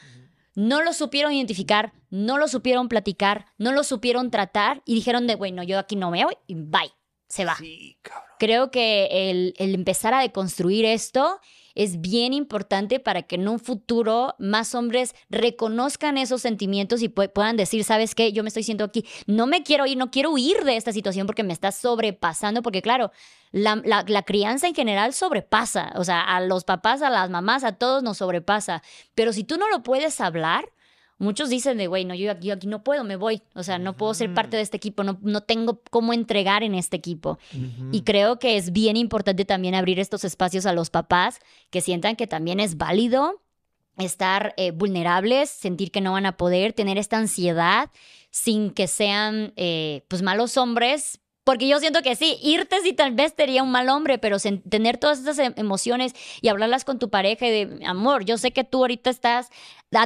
no 0.54 0.82
lo 0.82 0.92
supieron 0.92 1.32
identificar, 1.32 1.92
no 2.10 2.38
lo 2.38 2.48
supieron 2.48 2.88
platicar, 2.88 3.46
no 3.58 3.72
lo 3.72 3.84
supieron 3.84 4.30
tratar 4.30 4.82
y 4.84 4.94
dijeron 4.94 5.26
de, 5.26 5.34
bueno, 5.34 5.62
yo 5.62 5.78
aquí 5.78 5.96
no 5.96 6.10
me 6.10 6.24
voy 6.24 6.36
y 6.46 6.54
bye, 6.54 6.92
se 7.35 7.45
va. 7.45 7.57
Sí, 7.57 7.99
cabrón. 8.01 8.24
Creo 8.39 8.70
que 8.70 9.30
el, 9.30 9.55
empezar 9.59 10.14
a 10.14 10.20
deconstruir 10.20 10.85
esto 10.85 11.41
es 11.74 12.01
bien 12.01 12.32
importante 12.32 13.01
para 13.01 13.22
que 13.22 13.35
en 13.35 13.49
un 13.49 13.59
futuro 13.59 14.37
más 14.39 14.76
hombres 14.76 15.16
reconozcan 15.30 16.16
esos 16.16 16.43
sentimientos 16.43 17.03
y 17.03 17.09
puedan 17.09 17.57
decir, 17.57 17.82
¿sabes 17.82 18.14
qué? 18.14 18.32
Yo 18.32 18.45
me 18.45 18.49
estoy 18.49 18.62
sintiendo 18.62 18.85
aquí, 18.85 19.05
no 19.26 19.49
me 19.49 19.64
quiero 19.64 19.85
ir, 19.85 19.97
no 19.97 20.12
quiero 20.12 20.30
huir 20.30 20.62
de 20.62 20.76
esta 20.76 20.93
situación 20.93 21.26
porque 21.26 21.43
me 21.43 21.53
está 21.53 21.72
sobrepasando, 21.72 22.62
porque 22.62 22.82
claro, 22.82 23.11
la, 23.51 23.82
la, 23.85 24.22
crianza 24.22 24.68
en 24.68 24.74
general 24.76 25.12
sobrepasa, 25.12 25.93
o 25.97 26.05
sea, 26.05 26.20
a 26.20 26.41
los 26.41 26.62
papás, 26.62 27.03
a 27.03 27.11
las 27.11 27.30
mamás, 27.30 27.64
a 27.64 27.72
todos 27.72 28.05
nos 28.05 28.18
sobrepasa, 28.18 28.80
pero 29.16 29.32
si 29.32 29.43
tú 29.43 29.57
no 29.59 29.68
lo 29.68 29.82
puedes 29.82 30.20
hablar, 30.20 30.66
Muchos 31.24 31.48
dicen 31.48 31.78
de, 31.78 31.86
güey, 31.86 32.04
no, 32.04 32.14
yo 32.14 32.30
aquí, 32.30 32.50
aquí, 32.50 32.66
no 32.66 32.84
puedo, 32.84 33.02
me 33.02 33.16
voy. 33.16 33.42
O 33.54 33.62
sea, 33.62 33.78
no 33.78 33.96
puedo 33.96 34.14
ser 34.14 34.34
parte 34.34 34.56
de 34.56 34.62
este 34.62 34.76
equipo, 34.76 35.02
no, 35.02 35.18
no 35.22 35.40
tengo 35.40 35.80
cómo 35.90 36.12
entregar 36.12 36.62
en 36.62 36.74
este 36.74 36.96
equipo. 36.96 37.38
Y 37.90 38.02
creo 38.02 38.38
que 38.38 38.56
es 38.56 38.72
bien 38.72 38.96
importante 38.96 39.44
también 39.44 39.74
abrir 39.74 39.98
estos 39.98 40.24
espacios 40.24 40.66
a 40.66 40.72
los 40.72 40.90
papás 40.90 41.40
que 41.70 41.80
sientan 41.80 42.16
que 42.16 42.26
también 42.26 42.60
es 42.60 42.76
válido 42.76 43.40
estar 43.98 44.55
eh, 44.56 44.70
vulnerables, 44.70 45.51
sentir 45.51 45.90
que 45.90 46.01
no 46.01 46.12
van 46.12 46.26
a 46.26 46.36
poder, 46.36 46.72
tener 46.72 46.98
esta 46.98 47.16
ansiedad 47.16 47.90
sin 48.30 48.70
que 48.70 48.86
sean 48.88 49.52
eh, 49.56 50.05
pues 50.09 50.22
malos 50.22 50.56
hombres, 50.56 51.20
Porque 51.44 51.68
yo 51.68 51.78
siento 51.78 52.00
que 52.02 52.16
sí, 52.16 52.38
irte 52.42 52.80
sí 52.82 52.94
tal 52.94 53.12
vez 53.12 53.34
sería 53.36 53.62
un 53.62 53.70
mal 53.70 53.90
hombre, 53.90 54.18
pero 54.18 54.38
tener 54.38 54.96
todas 54.96 55.20
esas 55.20 55.38
em, 55.38 55.52
emociones 55.56 56.14
y 56.40 56.48
hablarlas 56.48 56.84
con 56.84 56.98
tu 56.98 57.10
pareja 57.10 57.46
y 57.46 57.50
de 57.50 57.86
amor, 57.86 58.24
yo 58.24 58.38
sé 58.38 58.50
que 58.50 58.64
tú 58.64 58.78
ahorita 58.78 59.10
estás 59.10 59.50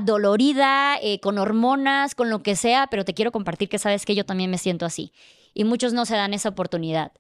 dolorida, 0.02 0.98
eh, 1.01 1.20
con 1.20 1.39
hormonas, 1.39 2.15
con 2.15 2.28
lo 2.28 2.43
que 2.43 2.56
sea, 2.56 2.89
pero 2.89 3.05
te 3.05 3.15
quiero 3.15 3.32
compartir 3.32 3.69
que 3.69 3.78
sabes 3.78 4.05
que 4.05 4.15
yo 4.15 4.27
también 4.27 4.51
me 4.51 4.59
siento 4.59 4.85
así. 4.85 5.12
Y 5.55 5.65
muchos 5.65 5.93
no 5.93 6.05
se 6.05 6.15
dan 6.15 6.35
esa 6.35 6.51
oportunidad. 6.51 7.12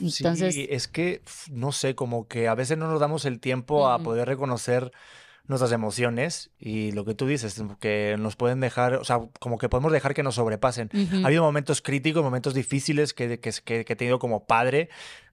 Entonces, 0.00 0.54
sí, 0.54 0.66
es 0.70 0.88
que, 0.88 1.22
no 1.50 1.72
sé, 1.72 1.94
como 1.94 2.28
que 2.28 2.48
a 2.48 2.54
veces 2.54 2.78
no 2.78 2.88
nos 2.88 3.00
damos 3.00 3.24
el 3.24 3.40
tiempo 3.40 3.88
a 3.88 3.98
poder 3.98 4.28
reconocer 4.28 4.92
nuestras 5.48 5.72
emociones 5.72 6.50
y 6.58 6.92
lo 6.92 7.04
que 7.04 7.14
tú 7.14 7.26
dices, 7.26 7.62
que 7.80 8.16
nos 8.18 8.36
pueden 8.36 8.60
dejar, 8.60 8.94
o 8.94 9.04
sea, 9.04 9.20
como 9.38 9.58
que 9.58 9.68
podemos 9.68 9.92
dejar 9.92 10.14
que 10.14 10.22
nos 10.22 10.34
sobrepasen. 10.36 10.90
Ha 11.22 11.26
habido 11.26 11.42
momentos 11.42 11.82
críticos, 11.82 12.22
momentos 12.22 12.54
difíciles 12.54 13.14
que, 13.14 13.38
que, 13.38 13.52
que, 13.64 13.80
he 13.80 13.96
tenido 13.96 14.18
como 14.18 14.46
padre, 14.46 14.88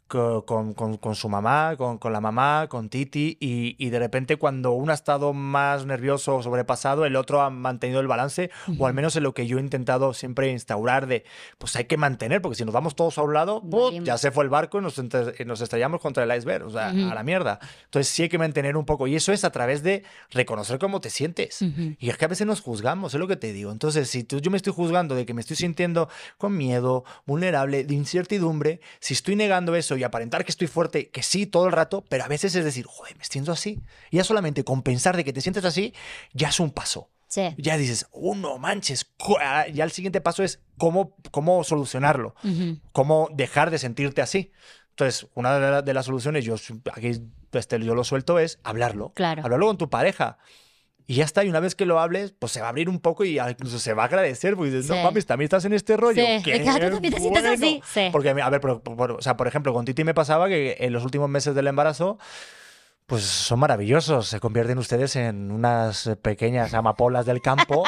con, 0.07 0.73
con, 0.73 0.97
con, 0.97 1.15
su 1.15 1.29
mamá, 1.29 1.75
con, 1.77 1.97
con, 1.97 2.13
la 2.13 2.21
mamá, 2.21 2.67
con 2.69 2.89
Titi, 2.89 3.37
y, 3.39 3.75
y, 3.83 3.89
de 3.89 3.99
repente 3.99 4.37
cuando 4.37 4.71
uno 4.71 4.91
ha 4.91 4.95
estado 4.95 5.33
más 5.33 5.85
nervioso 5.85 6.35
o 6.35 6.43
sobrepasado, 6.43 7.05
el 7.05 7.15
otro 7.15 7.41
ha 7.41 7.49
mantenido 7.49 7.99
el 7.99 8.07
balance, 8.07 8.51
o 8.77 8.85
al 8.85 8.93
menos 8.93 9.15
en 9.15 9.23
lo 9.23 9.33
que 9.33 9.47
yo 9.47 9.57
he 9.57 9.61
intentado 9.61 10.13
siempre 10.13 10.51
instaurar 10.51 11.07
de, 11.07 11.23
pues 11.57 11.75
hay 11.75 11.85
que 11.85 11.97
mantener, 11.97 12.41
porque 12.41 12.55
si 12.55 12.65
nos 12.65 12.73
vamos 12.73 12.95
todos 12.95 13.17
a 13.17 13.23
un 13.23 13.33
lado, 13.33 13.63
ya 14.03 14.17
se 14.17 14.31
fue 14.31 14.43
el 14.43 14.49
barco 14.49 14.77
y 14.77 14.81
nos, 14.81 15.01
nos 15.45 15.61
estrellamos 15.61 15.99
contra 15.99 16.23
el 16.23 16.37
iceberg, 16.37 16.65
o 16.65 16.69
sea, 16.69 16.89
a 16.89 16.93
la 17.15 17.23
mierda. 17.23 17.59
Entonces 17.85 18.13
sí 18.13 18.23
hay 18.23 18.29
que 18.29 18.37
mantener 18.37 18.77
un 18.77 18.85
poco, 18.85 19.07
y 19.07 19.15
eso 19.15 19.31
es 19.31 19.43
a 19.43 19.51
través 19.51 19.83
de 19.83 20.03
reconocer 20.31 20.77
cómo 20.79 21.01
te 21.01 21.09
sientes. 21.09 21.61
Y 21.99 22.09
es 22.09 22.17
que 22.17 22.25
a 22.25 22.27
veces 22.27 22.45
nos 22.45 22.61
juzgamos, 22.61 23.13
es 23.13 23.19
lo 23.19 23.27
que 23.27 23.35
te 23.35 23.51
digo. 23.51 23.71
Entonces, 23.71 24.09
si 24.09 24.23
tú, 24.23 24.39
yo 24.39 24.51
me 24.51 24.57
estoy 24.57 24.73
juzgando 24.73 25.15
de 25.15 25.25
que 25.25 25.33
me 25.33 25.41
estoy 25.41 25.55
sintiendo 25.55 26.09
con 26.37 26.55
miedo, 26.55 27.03
vulnerable, 27.25 27.83
de 27.83 27.95
incertidumbre, 27.95 28.79
si 28.99 29.13
estoy 29.13 29.35
negando 29.35 29.75
eso 29.75 29.97
y 29.97 30.02
aparentar 30.05 30.45
que 30.45 30.51
estoy 30.51 30.67
fuerte, 30.67 31.09
que 31.09 31.23
sí, 31.23 31.45
todo 31.45 31.65
el 31.65 31.71
rato, 31.71 32.03
pero 32.09 32.23
a 32.23 32.27
veces 32.27 32.55
es 32.55 32.63
decir, 32.63 32.85
joder, 32.85 33.17
me 33.17 33.23
siento 33.23 33.51
así. 33.51 33.79
Y 34.11 34.17
ya 34.17 34.23
solamente 34.23 34.63
compensar 34.63 35.15
de 35.17 35.23
que 35.23 35.33
te 35.33 35.41
sientes 35.41 35.65
así, 35.65 35.93
ya 36.33 36.49
es 36.49 36.59
un 36.59 36.71
paso. 36.71 37.09
Ya 37.57 37.77
dices, 37.77 38.07
oh, 38.11 38.35
no 38.35 38.57
manches. 38.57 39.07
Ah, 39.41 39.65
ya 39.67 39.83
el 39.83 39.91
siguiente 39.91 40.21
paso 40.21 40.43
es 40.43 40.59
cómo, 40.77 41.15
cómo 41.31 41.63
solucionarlo, 41.63 42.35
cómo 42.91 43.29
dejar 43.33 43.71
de 43.71 43.79
sentirte 43.79 44.21
así. 44.21 44.51
Entonces, 44.91 45.27
una 45.33 45.81
de, 45.81 45.93
las 45.93 46.05
soluciones, 46.05 46.45
yo 46.45 46.55
aquí 46.93 47.21
este, 47.51 47.83
yo 47.83 47.95
lo 47.95 48.03
suelto, 48.03 48.37
es 48.37 48.59
hablarlo. 48.63 49.11
Claro. 49.15 49.43
Hablarlo 49.43 49.67
con 49.67 49.77
tu 49.77 49.89
pareja. 49.89 50.37
Y 51.05 51.15
ya 51.15 51.25
está, 51.25 51.43
y 51.43 51.49
una 51.49 51.59
vez 51.59 51.75
que 51.75 51.85
lo 51.85 51.99
hables, 51.99 52.33
pues 52.37 52.51
se 52.51 52.61
va 52.61 52.67
a 52.67 52.69
abrir 52.69 52.87
un 52.87 52.99
poco 52.99 53.25
y 53.25 53.39
incluso 53.39 53.77
se 53.79 53.93
va 53.93 54.03
a 54.03 54.05
agradecer, 54.05 54.55
porque 54.55 54.71
dices, 54.71 54.89
no 54.89 55.03
mames, 55.03 55.25
también 55.25 55.45
estás 55.45 55.65
en 55.65 55.73
este 55.73 55.97
rollo. 55.97 56.23
Sí. 56.25 56.43
¿Qué 56.43 56.59
también 56.59 57.01
te 57.01 57.19
sientes 57.19 57.45
así. 57.45 57.81
Sí. 57.85 58.09
Porque, 58.11 58.29
a 58.29 58.49
ver, 58.49 58.61
por, 58.61 58.81
o 59.11 59.21
sea, 59.21 59.35
por 59.35 59.47
ejemplo, 59.47 59.73
con 59.73 59.83
Titi 59.83 60.03
me 60.03 60.13
pasaba 60.13 60.47
que 60.47 60.77
en 60.79 60.93
los 60.93 61.03
últimos 61.03 61.29
meses 61.29 61.55
del 61.55 61.67
embarazo, 61.67 62.17
pues 63.05 63.23
son 63.23 63.59
maravillosos. 63.59 64.27
Se 64.27 64.39
convierten 64.39 64.77
ustedes 64.77 65.15
en 65.17 65.51
unas 65.51 66.09
pequeñas 66.21 66.73
amapolas 66.73 67.25
del 67.25 67.41
campo 67.41 67.83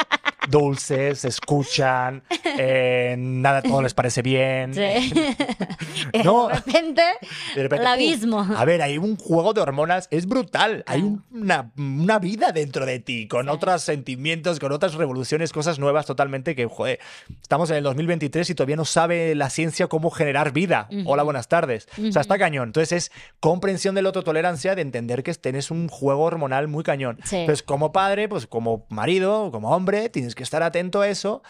dulces, 0.48 1.24
escuchan, 1.24 2.22
eh, 2.58 3.14
nada, 3.18 3.62
todo 3.62 3.82
les 3.82 3.94
parece 3.94 4.22
bien. 4.22 4.74
Sí. 4.74 4.80
no, 6.24 6.48
de, 6.48 7.62
repente, 7.62 7.82
el 7.82 7.86
abismo. 7.86 8.40
a 8.40 8.64
ver, 8.64 8.82
hay 8.82 8.98
un 8.98 9.16
juego 9.16 9.52
de 9.52 9.60
hormonas, 9.60 10.08
es 10.10 10.26
brutal. 10.26 10.84
Hay 10.86 11.02
una, 11.32 11.72
una, 11.76 12.18
vida 12.18 12.52
dentro 12.52 12.86
de 12.86 12.98
ti, 12.98 13.28
con 13.28 13.48
otros 13.48 13.82
sentimientos, 13.82 14.58
con 14.58 14.72
otras 14.72 14.94
revoluciones, 14.94 15.52
cosas 15.52 15.78
nuevas 15.78 16.06
totalmente 16.06 16.54
que, 16.54 16.66
joder, 16.66 17.00
estamos 17.42 17.70
en 17.70 17.76
el 17.76 17.82
2023 17.84 18.50
y 18.50 18.54
todavía 18.54 18.76
no 18.76 18.84
sabe 18.84 19.34
la 19.34 19.50
ciencia 19.50 19.86
cómo 19.88 20.10
generar 20.10 20.52
vida. 20.52 20.88
Hola, 21.04 21.22
buenas 21.22 21.48
tardes. 21.48 21.88
O 21.98 22.12
sea, 22.12 22.22
está 22.22 22.38
cañón. 22.38 22.68
Entonces 22.68 22.92
es 22.92 23.12
comprensión 23.40 23.94
del 23.94 24.06
otro, 24.06 24.22
tolerancia, 24.22 24.74
de 24.74 24.82
entender 24.82 25.22
que 25.22 25.34
tenés 25.34 25.70
un 25.70 25.88
juego 25.88 26.22
hormonal 26.22 26.68
muy 26.68 26.84
cañón. 26.84 27.18
Entonces, 27.30 27.62
como 27.62 27.92
padre, 27.92 28.28
pues 28.28 28.46
como 28.46 28.86
marido, 28.88 29.50
como 29.50 29.70
hombre, 29.74 30.08
tienes 30.08 30.34
que 30.36 30.44
estar 30.44 30.62
atento 30.62 31.00
a 31.00 31.08
eso 31.08 31.42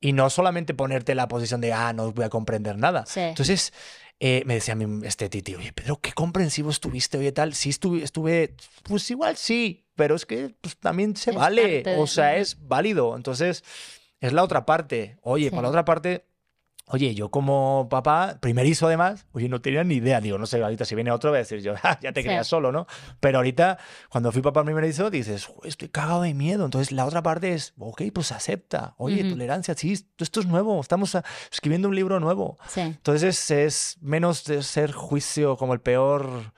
y 0.00 0.12
no 0.12 0.30
solamente 0.30 0.72
ponerte 0.72 1.12
en 1.12 1.16
la 1.16 1.28
posición 1.28 1.60
de, 1.60 1.74
ah, 1.74 1.92
no 1.92 2.12
voy 2.12 2.24
a 2.24 2.30
comprender 2.30 2.78
nada. 2.78 3.04
Entonces, 3.14 3.72
eh, 4.20 4.42
me 4.46 4.54
decía 4.54 4.76
este 5.02 5.28
Titi, 5.28 5.54
oye, 5.54 5.72
Pedro, 5.72 6.00
qué 6.00 6.12
comprensivo 6.12 6.70
estuviste, 6.70 7.18
oye, 7.18 7.32
tal. 7.32 7.54
Sí, 7.54 7.70
estuve, 7.70 8.02
estuve 8.02 8.54
pues 8.84 9.10
igual 9.10 9.36
sí, 9.36 9.86
pero 9.94 10.14
es 10.14 10.26
que 10.26 10.54
pues, 10.60 10.76
también 10.76 11.16
se 11.16 11.32
vale, 11.32 11.84
o 11.98 12.06
sea, 12.06 12.36
es 12.36 12.56
válido. 12.66 13.16
Entonces, 13.16 13.64
es 14.20 14.32
la 14.32 14.42
otra 14.42 14.64
parte. 14.66 15.18
Oye, 15.22 15.50
por 15.50 15.62
la 15.62 15.68
otra 15.68 15.84
parte, 15.84 16.24
Oye, 16.90 17.14
yo 17.14 17.30
como 17.30 17.86
papá, 17.90 18.38
primerizo 18.40 18.86
además, 18.86 19.26
oye, 19.32 19.48
no 19.48 19.60
tenía 19.60 19.84
ni 19.84 19.96
idea. 19.96 20.20
Digo, 20.20 20.38
no 20.38 20.46
sé, 20.46 20.62
ahorita 20.62 20.84
si 20.84 20.94
viene 20.94 21.10
otro 21.10 21.30
voy 21.30 21.36
a 21.36 21.40
decir 21.40 21.60
yo, 21.60 21.74
ah, 21.82 21.98
ya 22.00 22.12
te 22.12 22.22
creas 22.22 22.46
solo, 22.46 22.72
¿no? 22.72 22.86
Pero 23.20 23.38
ahorita, 23.38 23.78
cuando 24.08 24.32
fui 24.32 24.42
papá 24.42 24.64
primerizo, 24.64 25.10
dices, 25.10 25.48
estoy 25.64 25.88
cagado 25.88 26.22
de 26.22 26.34
miedo. 26.34 26.64
Entonces, 26.64 26.92
la 26.92 27.04
otra 27.04 27.22
parte 27.22 27.52
es, 27.52 27.74
ok, 27.78 28.02
pues 28.12 28.32
acepta. 28.32 28.94
Oye, 28.96 29.24
tolerancia, 29.24 29.74
sí, 29.74 29.92
esto 29.92 30.40
es 30.40 30.46
nuevo. 30.46 30.80
Estamos 30.80 31.16
escribiendo 31.52 31.88
un 31.88 31.94
libro 31.94 32.20
nuevo. 32.20 32.58
Entonces, 32.76 33.50
es 33.50 33.98
menos 34.00 34.44
de 34.44 34.62
ser 34.62 34.92
juicio 34.92 35.56
como 35.56 35.74
el 35.74 35.80
peor 35.80 36.52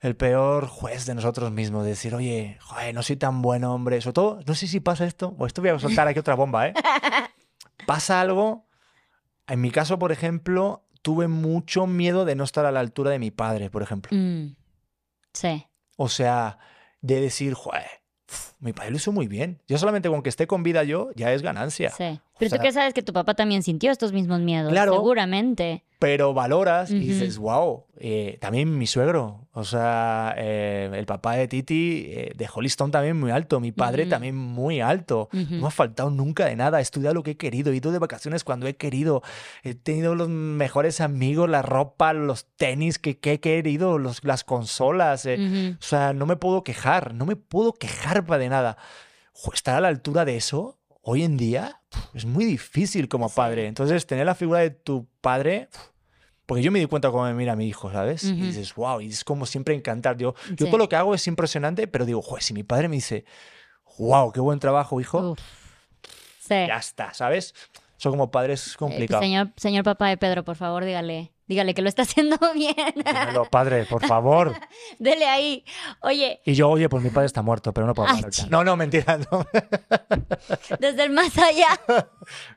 el 0.00 0.14
peor 0.14 0.68
juez 0.68 1.06
de 1.06 1.14
nosotros 1.16 1.50
mismos, 1.50 1.84
decir, 1.84 2.14
oye, 2.14 2.56
joder, 2.60 2.94
no 2.94 3.02
soy 3.02 3.16
tan 3.16 3.42
buen 3.42 3.64
hombre. 3.64 4.00
Sobre 4.00 4.12
todo, 4.12 4.40
no 4.46 4.54
sé 4.54 4.68
si 4.68 4.78
pasa 4.78 5.04
esto, 5.04 5.34
o 5.36 5.46
esto 5.46 5.60
voy 5.60 5.70
a 5.70 5.78
soltar 5.80 6.06
aquí 6.06 6.20
otra 6.20 6.36
bomba, 6.36 6.68
¿eh? 6.68 6.74
Pasa 7.86 8.20
algo 8.20 8.67
en 9.48 9.60
mi 9.60 9.70
caso, 9.70 9.98
por 9.98 10.12
ejemplo, 10.12 10.86
tuve 11.02 11.28
mucho 11.28 11.86
miedo 11.86 12.24
de 12.24 12.34
no 12.34 12.44
estar 12.44 12.66
a 12.66 12.72
la 12.72 12.80
altura 12.80 13.10
de 13.10 13.18
mi 13.18 13.30
padre, 13.30 13.70
por 13.70 13.82
ejemplo. 13.82 14.16
Mm, 14.16 14.56
sí. 15.32 15.66
O 15.96 16.08
sea, 16.08 16.58
de 17.00 17.20
decir, 17.20 17.54
joder, 17.54 17.86
mi 18.60 18.72
padre 18.72 18.90
lo 18.90 18.96
hizo 18.96 19.12
muy 19.12 19.28
bien. 19.28 19.60
Yo 19.68 19.78
solamente 19.78 20.08
con 20.08 20.22
que 20.22 20.28
esté 20.28 20.46
con 20.46 20.62
vida 20.62 20.82
yo, 20.84 21.10
ya 21.14 21.32
es 21.32 21.42
ganancia. 21.42 21.90
Sí. 21.90 22.20
Pero 22.38 22.56
tú 22.56 22.62
qué 22.62 22.72
sabes 22.72 22.94
que 22.94 23.02
tu 23.02 23.12
papá 23.12 23.34
también 23.34 23.62
sintió 23.62 23.90
estos 23.90 24.12
mismos 24.12 24.40
miedos. 24.40 24.70
Claro. 24.70 24.94
Seguramente. 24.94 25.84
Pero 25.98 26.32
valoras 26.32 26.92
y 26.92 27.00
dices, 27.00 27.38
wow, 27.38 27.84
eh, 27.96 28.38
también 28.40 28.78
mi 28.78 28.86
suegro, 28.86 29.48
o 29.52 29.64
sea, 29.64 30.32
eh, 30.38 30.88
el 30.94 31.06
papá 31.06 31.34
de 31.34 31.48
Titi 31.48 32.04
eh, 32.06 32.32
dejó 32.36 32.60
listón 32.60 32.92
también 32.92 33.18
muy 33.18 33.32
alto, 33.32 33.58
mi 33.58 33.72
padre 33.72 34.06
también 34.06 34.36
muy 34.36 34.80
alto. 34.80 35.28
No 35.32 35.62
me 35.62 35.66
ha 35.66 35.70
faltado 35.72 36.10
nunca 36.10 36.46
de 36.46 36.54
nada, 36.54 36.78
he 36.78 36.82
estudiado 36.82 37.14
lo 37.14 37.24
que 37.24 37.32
he 37.32 37.36
querido, 37.36 37.72
he 37.72 37.76
ido 37.76 37.90
de 37.90 37.98
vacaciones 37.98 38.44
cuando 38.44 38.68
he 38.68 38.76
querido, 38.76 39.24
he 39.64 39.74
tenido 39.74 40.14
los 40.14 40.28
mejores 40.28 41.00
amigos, 41.00 41.50
la 41.50 41.62
ropa, 41.62 42.12
los 42.12 42.46
tenis 42.54 43.00
que, 43.00 43.18
he 43.20 43.40
querido, 43.40 43.98
los, 43.98 44.22
las 44.22 44.44
consolas. 44.44 45.26
O 45.26 45.82
sea, 45.82 46.12
no 46.12 46.26
me 46.26 46.36
puedo 46.36 46.62
quejar, 46.62 47.12
no 47.12 47.26
me 47.26 47.34
puedo 47.34 47.72
quejar 47.72 48.24
para 48.24 48.38
de 48.38 48.47
nada. 48.48 48.76
Estar 49.52 49.76
a 49.76 49.80
la 49.80 49.88
altura 49.88 50.24
de 50.24 50.36
eso, 50.36 50.78
hoy 51.02 51.22
en 51.22 51.36
día 51.36 51.80
es 52.14 52.24
muy 52.24 52.44
difícil 52.44 53.08
como 53.08 53.28
padre. 53.28 53.66
Entonces, 53.66 54.06
tener 54.06 54.26
la 54.26 54.34
figura 54.34 54.60
de 54.60 54.70
tu 54.70 55.06
padre, 55.20 55.68
porque 56.46 56.62
yo 56.62 56.72
me 56.72 56.78
di 56.80 56.86
cuenta 56.86 57.10
cómo 57.10 57.24
me 57.24 57.34
mira 57.34 57.56
mi 57.56 57.66
hijo, 57.66 57.90
¿sabes? 57.92 58.24
Y 58.24 58.32
dices, 58.34 58.74
wow, 58.74 59.00
y 59.00 59.08
es 59.08 59.24
como 59.24 59.46
siempre 59.46 59.74
encantar. 59.74 60.16
Yo, 60.16 60.34
yo 60.56 60.66
todo 60.66 60.78
lo 60.78 60.88
que 60.88 60.96
hago 60.96 61.14
es 61.14 61.26
impresionante, 61.26 61.86
pero 61.86 62.04
digo, 62.04 62.22
joder, 62.22 62.42
si 62.42 62.52
mi 62.52 62.62
padre 62.62 62.88
me 62.88 62.96
dice, 62.96 63.24
wow, 63.98 64.32
qué 64.32 64.40
buen 64.40 64.58
trabajo, 64.58 65.00
hijo, 65.00 65.36
ya 66.48 66.76
está, 66.76 67.14
¿sabes? 67.14 67.54
Eso 67.98 68.10
como 68.10 68.30
padre 68.30 68.54
es 68.54 68.74
eh, 68.74 68.76
complicado. 68.78 69.22
señor, 69.22 69.50
señor 69.56 69.84
papá 69.84 70.08
de 70.08 70.16
Pedro, 70.16 70.44
por 70.44 70.56
favor, 70.56 70.84
dígale 70.84 71.32
Dígale 71.48 71.72
que 71.72 71.80
lo 71.80 71.88
está 71.88 72.02
haciendo 72.08 72.36
bien. 72.54 72.74
Dímelo, 72.94 73.46
padre, 73.46 73.86
por 73.86 74.06
favor. 74.06 74.54
Dele 74.98 75.26
ahí. 75.26 75.64
Oye. 76.00 76.40
Y 76.44 76.54
yo, 76.54 76.68
oye, 76.68 76.88
pues 76.88 77.02
mi 77.02 77.10
padre 77.10 77.26
está 77.26 77.42
muerto, 77.42 77.72
pero 77.72 77.86
no 77.86 77.94
puedo 77.94 78.08
hablar. 78.08 78.30
No, 78.50 78.62
no, 78.62 78.76
mentira. 78.76 79.18
No. 79.18 79.46
Desde 80.78 81.04
el 81.04 81.10
más 81.10 81.36
allá. 81.38 81.80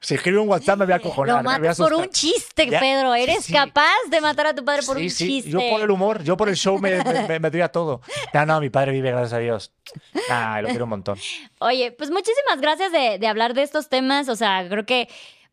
Si 0.01 0.15
escribe 0.15 0.39
un 0.39 0.49
WhatsApp 0.49 0.79
me 0.79 0.85
voy 0.85 0.93
a 0.93 0.99
cojonar. 0.99 1.37
Lo 1.37 1.49
matas 1.49 1.77
por 1.77 1.93
un 1.93 2.09
chiste, 2.09 2.67
Pedro. 2.67 3.15
¿Eres 3.15 3.49
capaz 3.49 3.95
de 4.09 4.19
matar 4.19 4.47
a 4.47 4.55
tu 4.55 4.65
padre 4.65 4.83
por 4.85 4.97
un 4.97 5.07
chiste? 5.07 5.49
Yo 5.49 5.59
por 5.69 5.81
el 5.81 5.89
humor, 5.89 6.23
yo 6.23 6.35
por 6.35 6.49
el 6.49 6.55
show 6.55 6.77
me, 6.77 7.01
me, 7.39 7.49
doy 7.49 7.61
a 7.61 7.69
todo. 7.69 8.01
No, 8.33 8.45
no, 8.45 8.59
mi 8.59 8.69
padre 8.69 8.91
vive, 8.91 9.11
gracias 9.11 9.33
a 9.33 9.37
Dios. 9.39 9.71
Ah, 10.29 10.61
lo 10.61 10.67
quiero 10.67 10.83
un 10.83 10.89
montón. 10.89 11.17
Oye, 11.59 11.91
pues 11.93 12.11
muchísimas 12.11 12.59
gracias 12.59 12.91
de, 12.91 13.17
de 13.19 13.27
hablar 13.27 13.53
de 13.53 13.63
estos 13.63 13.87
temas. 13.87 14.27
O 14.27 14.35
sea, 14.35 14.67
creo 14.67 14.85
que 14.85 15.07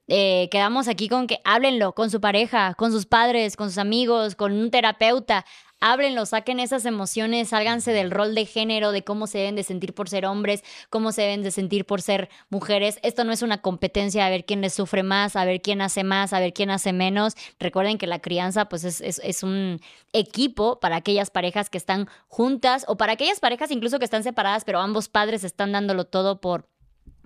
eh, 0.08 0.48
quedamos 0.50 0.88
aquí 0.88 1.08
con 1.08 1.26
que 1.26 1.40
háblenlo 1.44 1.92
con 1.94 2.10
su 2.10 2.20
pareja, 2.20 2.74
con 2.74 2.92
sus 2.92 3.04
padres, 3.04 3.56
con 3.56 3.68
sus 3.68 3.76
amigos, 3.78 4.34
con 4.34 4.52
un 4.52 4.70
terapeuta. 4.70 5.44
Háblenlo, 5.80 6.26
saquen 6.26 6.58
esas 6.58 6.86
emociones, 6.86 7.50
sálganse 7.50 7.92
del 7.92 8.10
rol 8.10 8.34
de 8.34 8.46
género, 8.46 8.90
de 8.90 9.04
cómo 9.04 9.28
se 9.28 9.38
deben 9.38 9.54
de 9.54 9.62
sentir 9.62 9.94
por 9.94 10.08
ser 10.08 10.26
hombres, 10.26 10.64
cómo 10.90 11.12
se 11.12 11.22
deben 11.22 11.42
de 11.42 11.52
sentir 11.52 11.84
por 11.84 12.02
ser 12.02 12.30
mujeres. 12.48 12.98
Esto 13.02 13.22
no 13.22 13.32
es 13.32 13.42
una 13.42 13.58
competencia 13.58 14.26
a 14.26 14.30
ver 14.30 14.44
quién 14.44 14.60
les 14.60 14.74
sufre 14.74 15.04
más, 15.04 15.36
a 15.36 15.44
ver 15.44 15.60
quién 15.62 15.80
hace 15.82 16.02
más, 16.02 16.32
a 16.32 16.40
ver 16.40 16.52
quién 16.52 16.70
hace 16.70 16.92
menos. 16.92 17.34
Recuerden 17.60 17.98
que 17.98 18.08
la 18.08 18.18
crianza 18.18 18.68
pues 18.68 18.82
es, 18.82 19.00
es 19.00 19.42
un 19.42 19.80
equipo 20.12 20.80
para 20.80 20.96
aquellas 20.96 21.30
parejas 21.30 21.70
que 21.70 21.78
están 21.78 22.08
juntas 22.26 22.84
o 22.88 22.96
para 22.96 23.12
aquellas 23.12 23.38
parejas 23.38 23.70
incluso 23.70 23.98
que 23.98 24.06
están 24.06 24.24
separadas, 24.24 24.64
pero 24.64 24.80
ambos 24.80 25.08
padres 25.08 25.44
están 25.44 25.70
dándolo 25.70 26.06
todo 26.06 26.40
por 26.40 26.66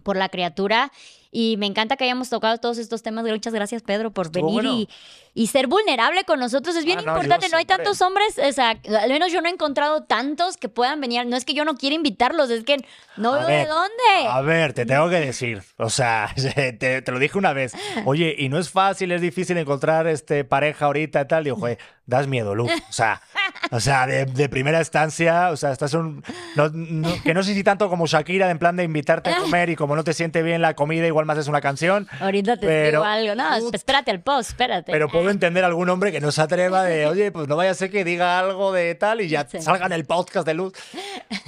por 0.02 0.16
la 0.16 0.28
criatura. 0.28 0.90
Y 1.34 1.56
me 1.56 1.64
encanta 1.64 1.96
que 1.96 2.04
hayamos 2.04 2.28
tocado 2.28 2.58
todos 2.58 2.76
estos 2.76 3.02
temas. 3.02 3.24
Muchas 3.24 3.54
gracias, 3.54 3.82
Pedro, 3.82 4.10
por 4.10 4.30
venir 4.30 4.52
bueno. 4.52 4.74
y, 4.74 4.88
y 5.32 5.46
ser 5.46 5.66
vulnerable 5.66 6.24
con 6.24 6.38
nosotros. 6.38 6.76
Es 6.76 6.84
bien 6.84 6.98
Ah, 6.98 7.02
no, 7.06 7.12
importante. 7.12 7.48
No 7.48 7.56
hay 7.56 7.64
tantos 7.64 8.02
hombres, 8.02 8.36
o 8.38 8.52
sea, 8.52 8.78
al 9.00 9.08
menos 9.08 9.32
yo 9.32 9.40
no 9.40 9.48
he 9.48 9.52
encontrado 9.52 10.02
tantos 10.04 10.58
que 10.58 10.68
puedan 10.68 11.00
venir. 11.00 11.24
No 11.24 11.38
es 11.38 11.46
que 11.46 11.54
yo 11.54 11.64
no 11.64 11.74
quiera 11.76 11.96
invitarlos, 11.96 12.50
es 12.50 12.64
que 12.64 12.76
no 13.16 13.32
A 13.32 13.38
veo 13.38 13.46
ver, 13.46 13.66
de 13.66 13.72
dónde. 13.72 14.28
A 14.28 14.40
ver, 14.42 14.74
te 14.74 14.84
tengo 14.84 15.08
que 15.08 15.20
decir, 15.20 15.62
o 15.78 15.88
sea, 15.88 16.34
te, 16.78 17.00
te 17.00 17.12
lo 17.12 17.18
dije 17.18 17.38
una 17.38 17.54
vez. 17.54 17.72
Oye, 18.04 18.34
y 18.38 18.50
no 18.50 18.58
es 18.58 18.68
fácil, 18.68 19.10
es 19.12 19.22
difícil 19.22 19.56
encontrar 19.56 20.06
este 20.08 20.44
pareja 20.44 20.84
ahorita 20.84 21.22
y 21.22 21.28
tal. 21.28 21.44
Digo, 21.44 21.56
joder, 21.56 21.78
das 22.04 22.26
miedo, 22.26 22.54
Luz. 22.54 22.70
O 22.90 22.92
sea, 22.92 23.22
o 23.70 23.80
sea, 23.80 24.06
de, 24.06 24.26
de 24.26 24.48
primera 24.48 24.78
instancia, 24.78 25.50
o 25.50 25.56
sea, 25.56 25.72
estás 25.72 25.94
un 25.94 26.22
no- 26.56 26.68
no- 26.70 27.22
que 27.22 27.32
no 27.34 27.42
sé 27.42 27.54
si 27.54 27.62
tanto 27.64 27.88
como 27.88 28.06
Shakira, 28.06 28.50
en 28.50 28.58
plan 28.58 28.76
de 28.76 28.84
invitarte 28.84 29.30
a 29.30 29.36
comer 29.38 29.70
y 29.70 29.76
como 29.76 29.96
no 29.96 30.04
te 30.04 30.12
siente 30.12 30.42
bien 30.42 30.60
la 30.62 30.74
comida, 30.74 31.06
igual 31.06 31.26
más 31.26 31.38
es 31.38 31.48
una 31.48 31.60
canción. 31.60 32.08
Ahorita 32.20 32.56
te 32.56 32.66
pero- 32.66 33.00
digo 33.00 33.04
algo. 33.04 33.34
No, 33.34 33.70
espérate 33.72 34.10
al 34.10 34.20
post, 34.20 34.50
espérate. 34.50 34.90
Pero 34.92 35.08
puedo 35.08 35.30
entender 35.30 35.64
a 35.64 35.68
algún 35.68 35.88
hombre 35.88 36.12
que 36.12 36.20
no 36.20 36.32
se 36.32 36.42
atreva 36.42 36.82
de, 36.84 37.06
oye, 37.06 37.30
pues 37.32 37.48
no 37.48 37.56
vaya 37.56 37.70
a 37.70 37.74
ser 37.74 37.90
que 37.90 38.04
diga 38.04 38.38
algo 38.38 38.72
de 38.72 38.94
tal 38.94 39.20
y 39.20 39.28
ya 39.28 39.46
Sí. 39.48 39.60
salga 39.60 39.86
en 39.86 39.92
el 39.92 40.04
podcast 40.04 40.46
de 40.46 40.54
luz. 40.54 40.72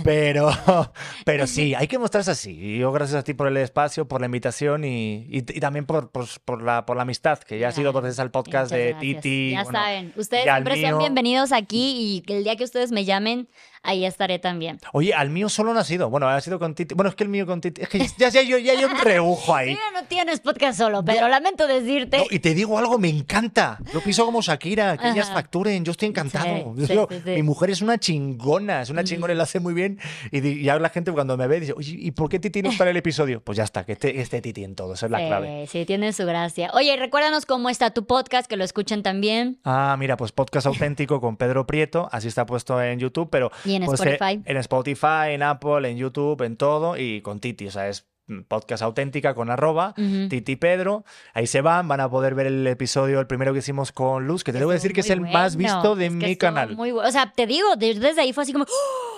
Pero, 0.02 0.50
pero 1.24 1.46
sí, 1.46 1.74
hay 1.74 1.86
que 1.88 1.98
mostrarse 1.98 2.30
así. 2.30 2.78
Yo 2.78 2.92
gracias 2.92 3.20
a 3.20 3.24
ti 3.24 3.34
por 3.34 3.48
el 3.48 3.56
espacio, 3.56 4.06
por 4.08 4.20
la 4.20 4.26
invitación 4.26 4.84
y, 4.84 5.26
y- 5.30 5.38
y 5.38 5.60
también 5.60 5.86
por, 5.86 6.10
por, 6.10 6.26
por 6.44 6.62
la, 6.62 6.86
por 6.86 6.96
la 6.96 7.02
amistad, 7.02 7.38
que 7.38 7.58
ya 7.58 7.68
ha 7.68 7.72
sido 7.72 7.92
gracias 7.92 8.18
al 8.18 8.30
podcast 8.30 8.72
Muchas 8.72 8.78
de 8.78 8.90
gracias. 8.92 9.00
Titi. 9.22 9.50
Ya 9.52 9.62
bueno, 9.64 9.78
saben, 9.78 10.12
ustedes 10.16 10.42
siempre 10.44 10.76
sean 10.80 10.98
bienvenidos 10.98 11.52
aquí 11.52 11.96
y 11.98 12.03
que 12.26 12.38
el 12.38 12.44
día 12.44 12.56
que 12.56 12.64
ustedes 12.64 12.92
me 12.92 13.04
llamen, 13.04 13.48
ahí 13.84 14.04
estaré 14.04 14.38
también. 14.38 14.78
Oye, 14.92 15.14
al 15.14 15.30
mío 15.30 15.48
solo 15.48 15.72
no 15.74 15.80
ha 15.80 15.84
sido. 15.84 16.10
Bueno, 16.10 16.28
ha 16.28 16.40
sido 16.40 16.58
con 16.58 16.74
Titi. 16.74 16.94
Bueno, 16.94 17.10
es 17.10 17.14
que 17.14 17.24
el 17.24 17.30
mío 17.30 17.46
con 17.46 17.60
Titi. 17.60 17.82
Es 17.82 17.88
que 17.88 17.98
ya, 18.18 18.28
ya, 18.28 18.42
ya, 18.42 18.58
ya 18.58 18.72
hay 18.72 18.84
un 18.84 18.98
rebujo 18.98 19.54
ahí. 19.54 19.70
Mira, 19.70 19.82
no 19.94 20.04
tienes 20.06 20.40
podcast 20.40 20.78
solo, 20.78 21.04
Pedro, 21.04 21.28
lamento 21.28 21.66
decirte. 21.66 22.18
No, 22.18 22.24
y 22.30 22.38
te 22.38 22.54
digo 22.54 22.78
algo, 22.78 22.98
me 22.98 23.08
encanta. 23.08 23.78
Yo 23.92 24.00
pienso 24.00 24.24
como 24.24 24.42
Shakira, 24.42 24.96
que 24.96 25.10
ellas 25.10 25.30
facturen. 25.30 25.84
Yo 25.84 25.92
estoy 25.92 26.08
encantado. 26.08 26.44
Sí, 26.44 26.62
Yo 26.76 26.86
sí, 26.86 26.92
digo, 26.92 27.08
sí, 27.10 27.20
sí. 27.24 27.30
Mi 27.30 27.42
mujer 27.42 27.70
es 27.70 27.82
una 27.82 27.98
chingona, 27.98 28.82
es 28.82 28.90
una 28.90 29.04
chingona 29.04 29.32
y 29.32 29.36
lo 29.36 29.42
hace 29.42 29.60
muy 29.60 29.74
bien. 29.74 29.98
Y, 30.30 30.46
y 30.46 30.68
ahora 30.68 30.82
la 30.82 30.88
gente 30.90 31.12
cuando 31.12 31.36
me 31.36 31.46
ve 31.46 31.60
dice, 31.60 31.72
oye, 31.76 31.96
¿y 31.98 32.10
por 32.12 32.28
qué 32.28 32.38
Titi 32.38 32.62
no 32.62 32.70
está 32.70 32.84
en 32.84 32.90
el 32.90 32.96
episodio? 32.96 33.40
Pues 33.42 33.56
ya 33.56 33.64
está, 33.64 33.84
que 33.84 33.92
esté, 33.92 34.20
esté 34.20 34.40
Titi 34.40 34.64
en 34.64 34.74
todo, 34.74 34.94
esa 34.94 35.06
es 35.06 35.12
la 35.12 35.18
clave. 35.18 35.66
Sí, 35.66 35.84
tiene 35.84 36.12
su 36.12 36.24
gracia. 36.26 36.70
Oye, 36.74 36.96
recuérdanos 36.96 37.46
cómo 37.46 37.68
está 37.68 37.90
tu 37.90 38.06
podcast, 38.06 38.48
que 38.48 38.56
lo 38.56 38.64
escuchen 38.64 39.02
también. 39.02 39.58
Ah, 39.64 39.96
mira, 39.98 40.16
pues 40.16 40.32
podcast 40.32 40.66
auténtico 40.66 41.20
con 41.20 41.36
Pedro 41.36 41.66
Prieto, 41.66 42.08
así 42.12 42.28
está 42.28 42.46
puesto 42.46 42.80
en 42.82 42.98
YouTube, 42.98 43.28
pero 43.30 43.50
Y 43.64 43.73
en 43.76 43.84
pues, 43.84 44.00
eh, 44.00 44.12
Spotify. 44.14 44.42
en 44.44 44.56
Spotify, 44.58 45.28
en 45.30 45.42
Apple, 45.42 45.88
en 45.90 45.96
YouTube, 45.96 46.40
en 46.42 46.56
todo 46.56 46.96
y 46.96 47.20
con 47.22 47.40
Titi, 47.40 47.66
o 47.66 47.70
sea, 47.70 47.88
es 47.88 48.06
podcast 48.48 48.82
auténtica 48.82 49.34
con 49.34 49.50
arroba, 49.50 49.94
Ujú. 49.98 50.28
Titi 50.30 50.56
Pedro, 50.56 51.04
ahí 51.34 51.46
se 51.46 51.60
van, 51.60 51.86
van 51.88 52.00
a 52.00 52.08
poder 52.08 52.34
ver 52.34 52.46
el 52.46 52.66
episodio, 52.66 53.20
el 53.20 53.26
primero 53.26 53.52
que 53.52 53.58
hicimos 53.58 53.92
con 53.92 54.26
Luz, 54.26 54.42
que 54.44 54.52
te 54.52 54.58
debo 54.58 54.70
decir 54.70 54.94
que 54.94 55.00
es 55.00 55.10
el 55.10 55.20
más 55.20 55.56
bueno, 55.56 55.74
visto 55.74 55.94
de 55.96 56.06
es 56.06 56.12
que 56.12 56.26
mi 56.28 56.36
canal. 56.36 56.74
muy 56.74 56.90
bu- 56.90 57.06
o 57.06 57.10
sea, 57.12 57.32
te 57.36 57.46
digo, 57.46 57.76
de- 57.76 57.94
desde 57.94 58.22
ahí 58.22 58.32
fue 58.32 58.44
así 58.44 58.52
como, 58.54 58.64
¡Oh! 58.64 59.13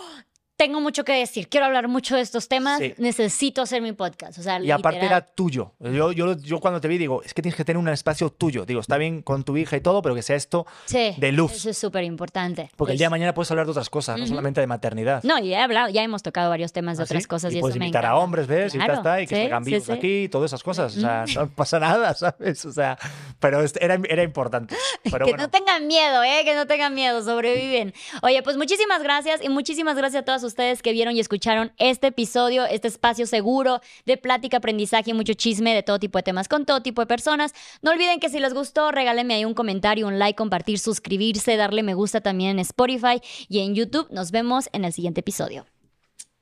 Tengo 0.57 0.81
mucho 0.81 1.05
que 1.05 1.13
decir, 1.13 1.49
quiero 1.49 1.67
hablar 1.67 1.87
mucho 1.89 2.17
de 2.17 2.23
estos 2.23 2.49
temas, 2.49 2.79
Sí. 2.79 2.95
necesito 2.99 3.61
hacer 3.63 3.83
mi 3.83 3.93
podcast. 3.93 4.39
O 4.39 4.43
sea, 4.43 4.59
Y 4.61 4.71
aparte 4.71 5.01
literal. 5.01 5.23
era 5.23 5.35
tuyo. 5.35 5.75
Yo, 5.81 6.13
yo, 6.13 6.37
yo 6.39 6.61
cuando 6.61 6.81
te 6.81 6.89
vi 6.89 6.97
digo, 6.99 7.23
es 7.23 7.35
que 7.35 7.43
tienes 7.43 7.57
que 7.57 7.65
tener 7.65 7.79
un 7.79 7.89
espacio 7.89 8.31
tuyo. 8.31 8.65
Digo, 8.65 8.81
está 8.81 8.97
bien 8.97 9.21
con 9.23 9.45
tu 9.45 9.57
hija 9.57 9.77
y 9.77 9.81
todo, 9.81 10.01
pero 10.03 10.15
que 10.15 10.23
sea 10.23 10.37
esto 10.37 10.67
Sí, 10.87 11.15
de 11.19 11.33
luz. 11.33 11.53
Eso 11.53 11.71
es 11.71 11.79
súper 11.79 12.05
importante. 12.05 12.71
Porque 12.77 12.93
el 12.93 12.99
día 12.99 13.07
de 13.07 13.11
mañana 13.11 13.35
puedes 13.35 13.51
hablar 13.51 13.67
de 13.67 13.73
otras 13.73 13.91
cosas, 13.91 14.17
no 14.17 14.23
Ujú. 14.25 14.31
solamente 14.31 14.61
de 14.61 14.67
maternidad. 14.67 15.23
No, 15.25 15.39
ya 15.39 15.61
he 15.61 15.63
hablado, 15.63 15.89
ya 15.91 16.03
hemos 16.03 16.23
tocado 16.23 16.49
varios 16.49 16.73
temas 16.73 16.97
de 16.97 17.03
¿Ah, 17.03 17.05
otras 17.05 17.23
sí? 17.25 17.29
cosas 17.29 17.53
y, 17.53 17.59
y 17.59 17.61
puedes 17.61 17.75
eso 17.75 17.81
me 17.81 17.87
invitar 17.87 18.05
a 18.05 18.09
encanta. 18.09 18.25
hombres, 18.25 18.47
¿ves? 18.47 18.75
y 18.75 18.79
Claro, 18.79 18.93
ya 18.95 18.99
está, 18.99 19.21
y 19.21 19.27
que 19.27 19.37
salgan 19.43 19.65
vivos 19.65 19.91
aquí 19.91 20.23
y 20.25 20.29
todas 20.31 20.49
esas 20.51 20.63
cosas. 20.63 20.97
O 20.97 21.01
sea, 21.01 21.25
no 21.35 21.49
pasa 21.51 21.79
nada, 21.79 22.15
¿sabes? 22.15 22.65
O 22.65 22.73
sea, 22.73 22.99
pero 23.41 23.61
era, 23.81 23.99
era 24.09 24.23
importante. 24.23 24.75
Pero 25.05 25.25
que 25.27 25.33
bueno. 25.33 25.45
no 25.45 25.51
tengan 25.51 25.87
miedo, 25.87 26.23
¿eh? 26.25 26.43
Que 26.45 26.55
no 26.55 26.67
tengan 26.67 26.95
miedo, 26.95 27.23
sobreviven. 27.23 27.95
Oye, 28.23 28.43
pues 28.43 28.57
muchísimas 28.57 29.03
gracias 29.03 29.43
y 29.45 29.49
muchísimas 29.49 29.97
gracias 29.97 30.23
a 30.23 30.25
todas 30.25 30.43
ustedes 30.47 30.83
que 30.83 30.93
vieron 30.93 31.17
y 31.17 31.21
escucharon 31.21 31.73
este 31.79 32.09
episodio, 32.09 32.65
este 32.65 32.89
espacio 32.89 33.27
seguro 33.27 33.81
de 34.05 34.17
plática, 34.17 34.59
aprendizaje 34.59 35.11
y 35.11 35.15
mucho 35.15 35.35
chisme 35.35 35.75
de 35.75 35.83
todo 35.83 35.99
tipo 35.99 36.19
de 36.19 36.23
temas 36.23 36.49
con 36.49 36.65
todo 36.65 36.83
tipo 36.83 37.03
de 37.03 37.07
personas. 37.07 37.55
No 37.83 37.91
olviden 37.91 38.21
que 38.21 38.29
si 38.29 38.41
les 38.41 38.55
gustó, 38.55 38.93
regálenme 38.93 39.35
ahí 39.35 39.45
un 39.45 39.55
comentario, 39.55 40.07
un 40.07 40.19
like, 40.19 40.37
compartir, 40.37 40.79
suscribirse, 40.79 41.57
darle 41.57 41.83
me 41.83 41.95
gusta 41.95 42.21
también 42.21 42.51
en 42.51 42.59
Spotify 42.61 43.21
y 43.49 43.61
en 43.61 43.75
YouTube. 43.75 44.09
Nos 44.11 44.31
vemos 44.31 44.69
en 44.73 44.85
el 44.85 44.93
siguiente 44.93 45.21
episodio. 45.21 45.67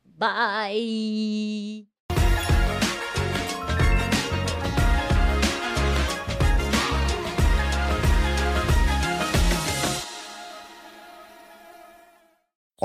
Bye. 0.04 1.93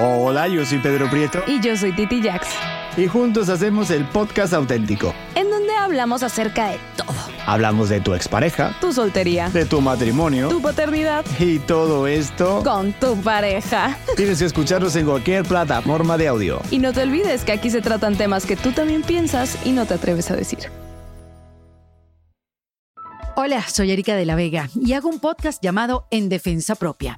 Hola, 0.01 0.47
yo 0.47 0.65
soy 0.65 0.77
Pedro 0.79 1.09
Prieto 1.09 1.43
Y 1.47 1.59
yo 1.59 1.75
soy 1.75 1.91
Titi 1.93 2.21
Jax, 2.21 2.47
y 2.95 3.07
juntos 3.07 3.49
hacemos 3.49 3.91
el 3.91 4.05
podcast 4.05 4.53
auténtico. 4.53 5.13
en 5.35 5.49
donde 5.49 5.73
hablamos 5.75 6.23
acerca 6.23 6.69
de 6.69 6.77
todo. 6.95 7.09
Hablamos 7.45 7.89
de 7.89 7.99
tu 7.99 8.13
expareja, 8.13 8.75
Tu 8.79 8.93
soltería, 8.93 9.49
de 9.49 9.65
tu 9.65 9.81
matrimonio 9.81 10.47
tu 10.49 10.61
paternidad, 10.61 11.25
y 11.39 11.59
todo 11.59 12.07
esto 12.07 12.61
con 12.63 12.93
tu 12.93 13.15
pareja. 13.21 13.97
tienes 14.15 14.39
que 14.39 14.45
escucharnos 14.45 14.95
en 14.95 15.05
cualquier 15.05 15.43
plataforma 15.43 16.17
de 16.17 16.27
audio. 16.29 16.61
Y 16.71 16.79
no 16.79 16.93
te 16.93 17.01
olvides 17.03 17.43
que 17.43 17.51
aquí 17.51 17.69
se 17.69 17.81
tratan 17.81 18.15
temas 18.15 18.45
que 18.45 18.55
tú 18.55 18.71
también 18.71 19.01
piensas 19.03 19.57
y 19.65 19.71
no 19.71 19.85
te 19.85 19.95
atreves 19.95 20.31
a 20.31 20.35
decir. 20.35 20.59
Hola, 23.35 23.63
soy 23.67 23.91
Erika 23.91 24.15
de 24.15 24.25
la 24.25 24.35
Vega 24.35 24.69
y 24.75 24.93
hago 24.93 25.09
un 25.09 25.19
podcast 25.19 25.61
llamado 25.63 26.05
En 26.11 26.27
Defensa 26.29 26.75
Propia, 26.75 27.17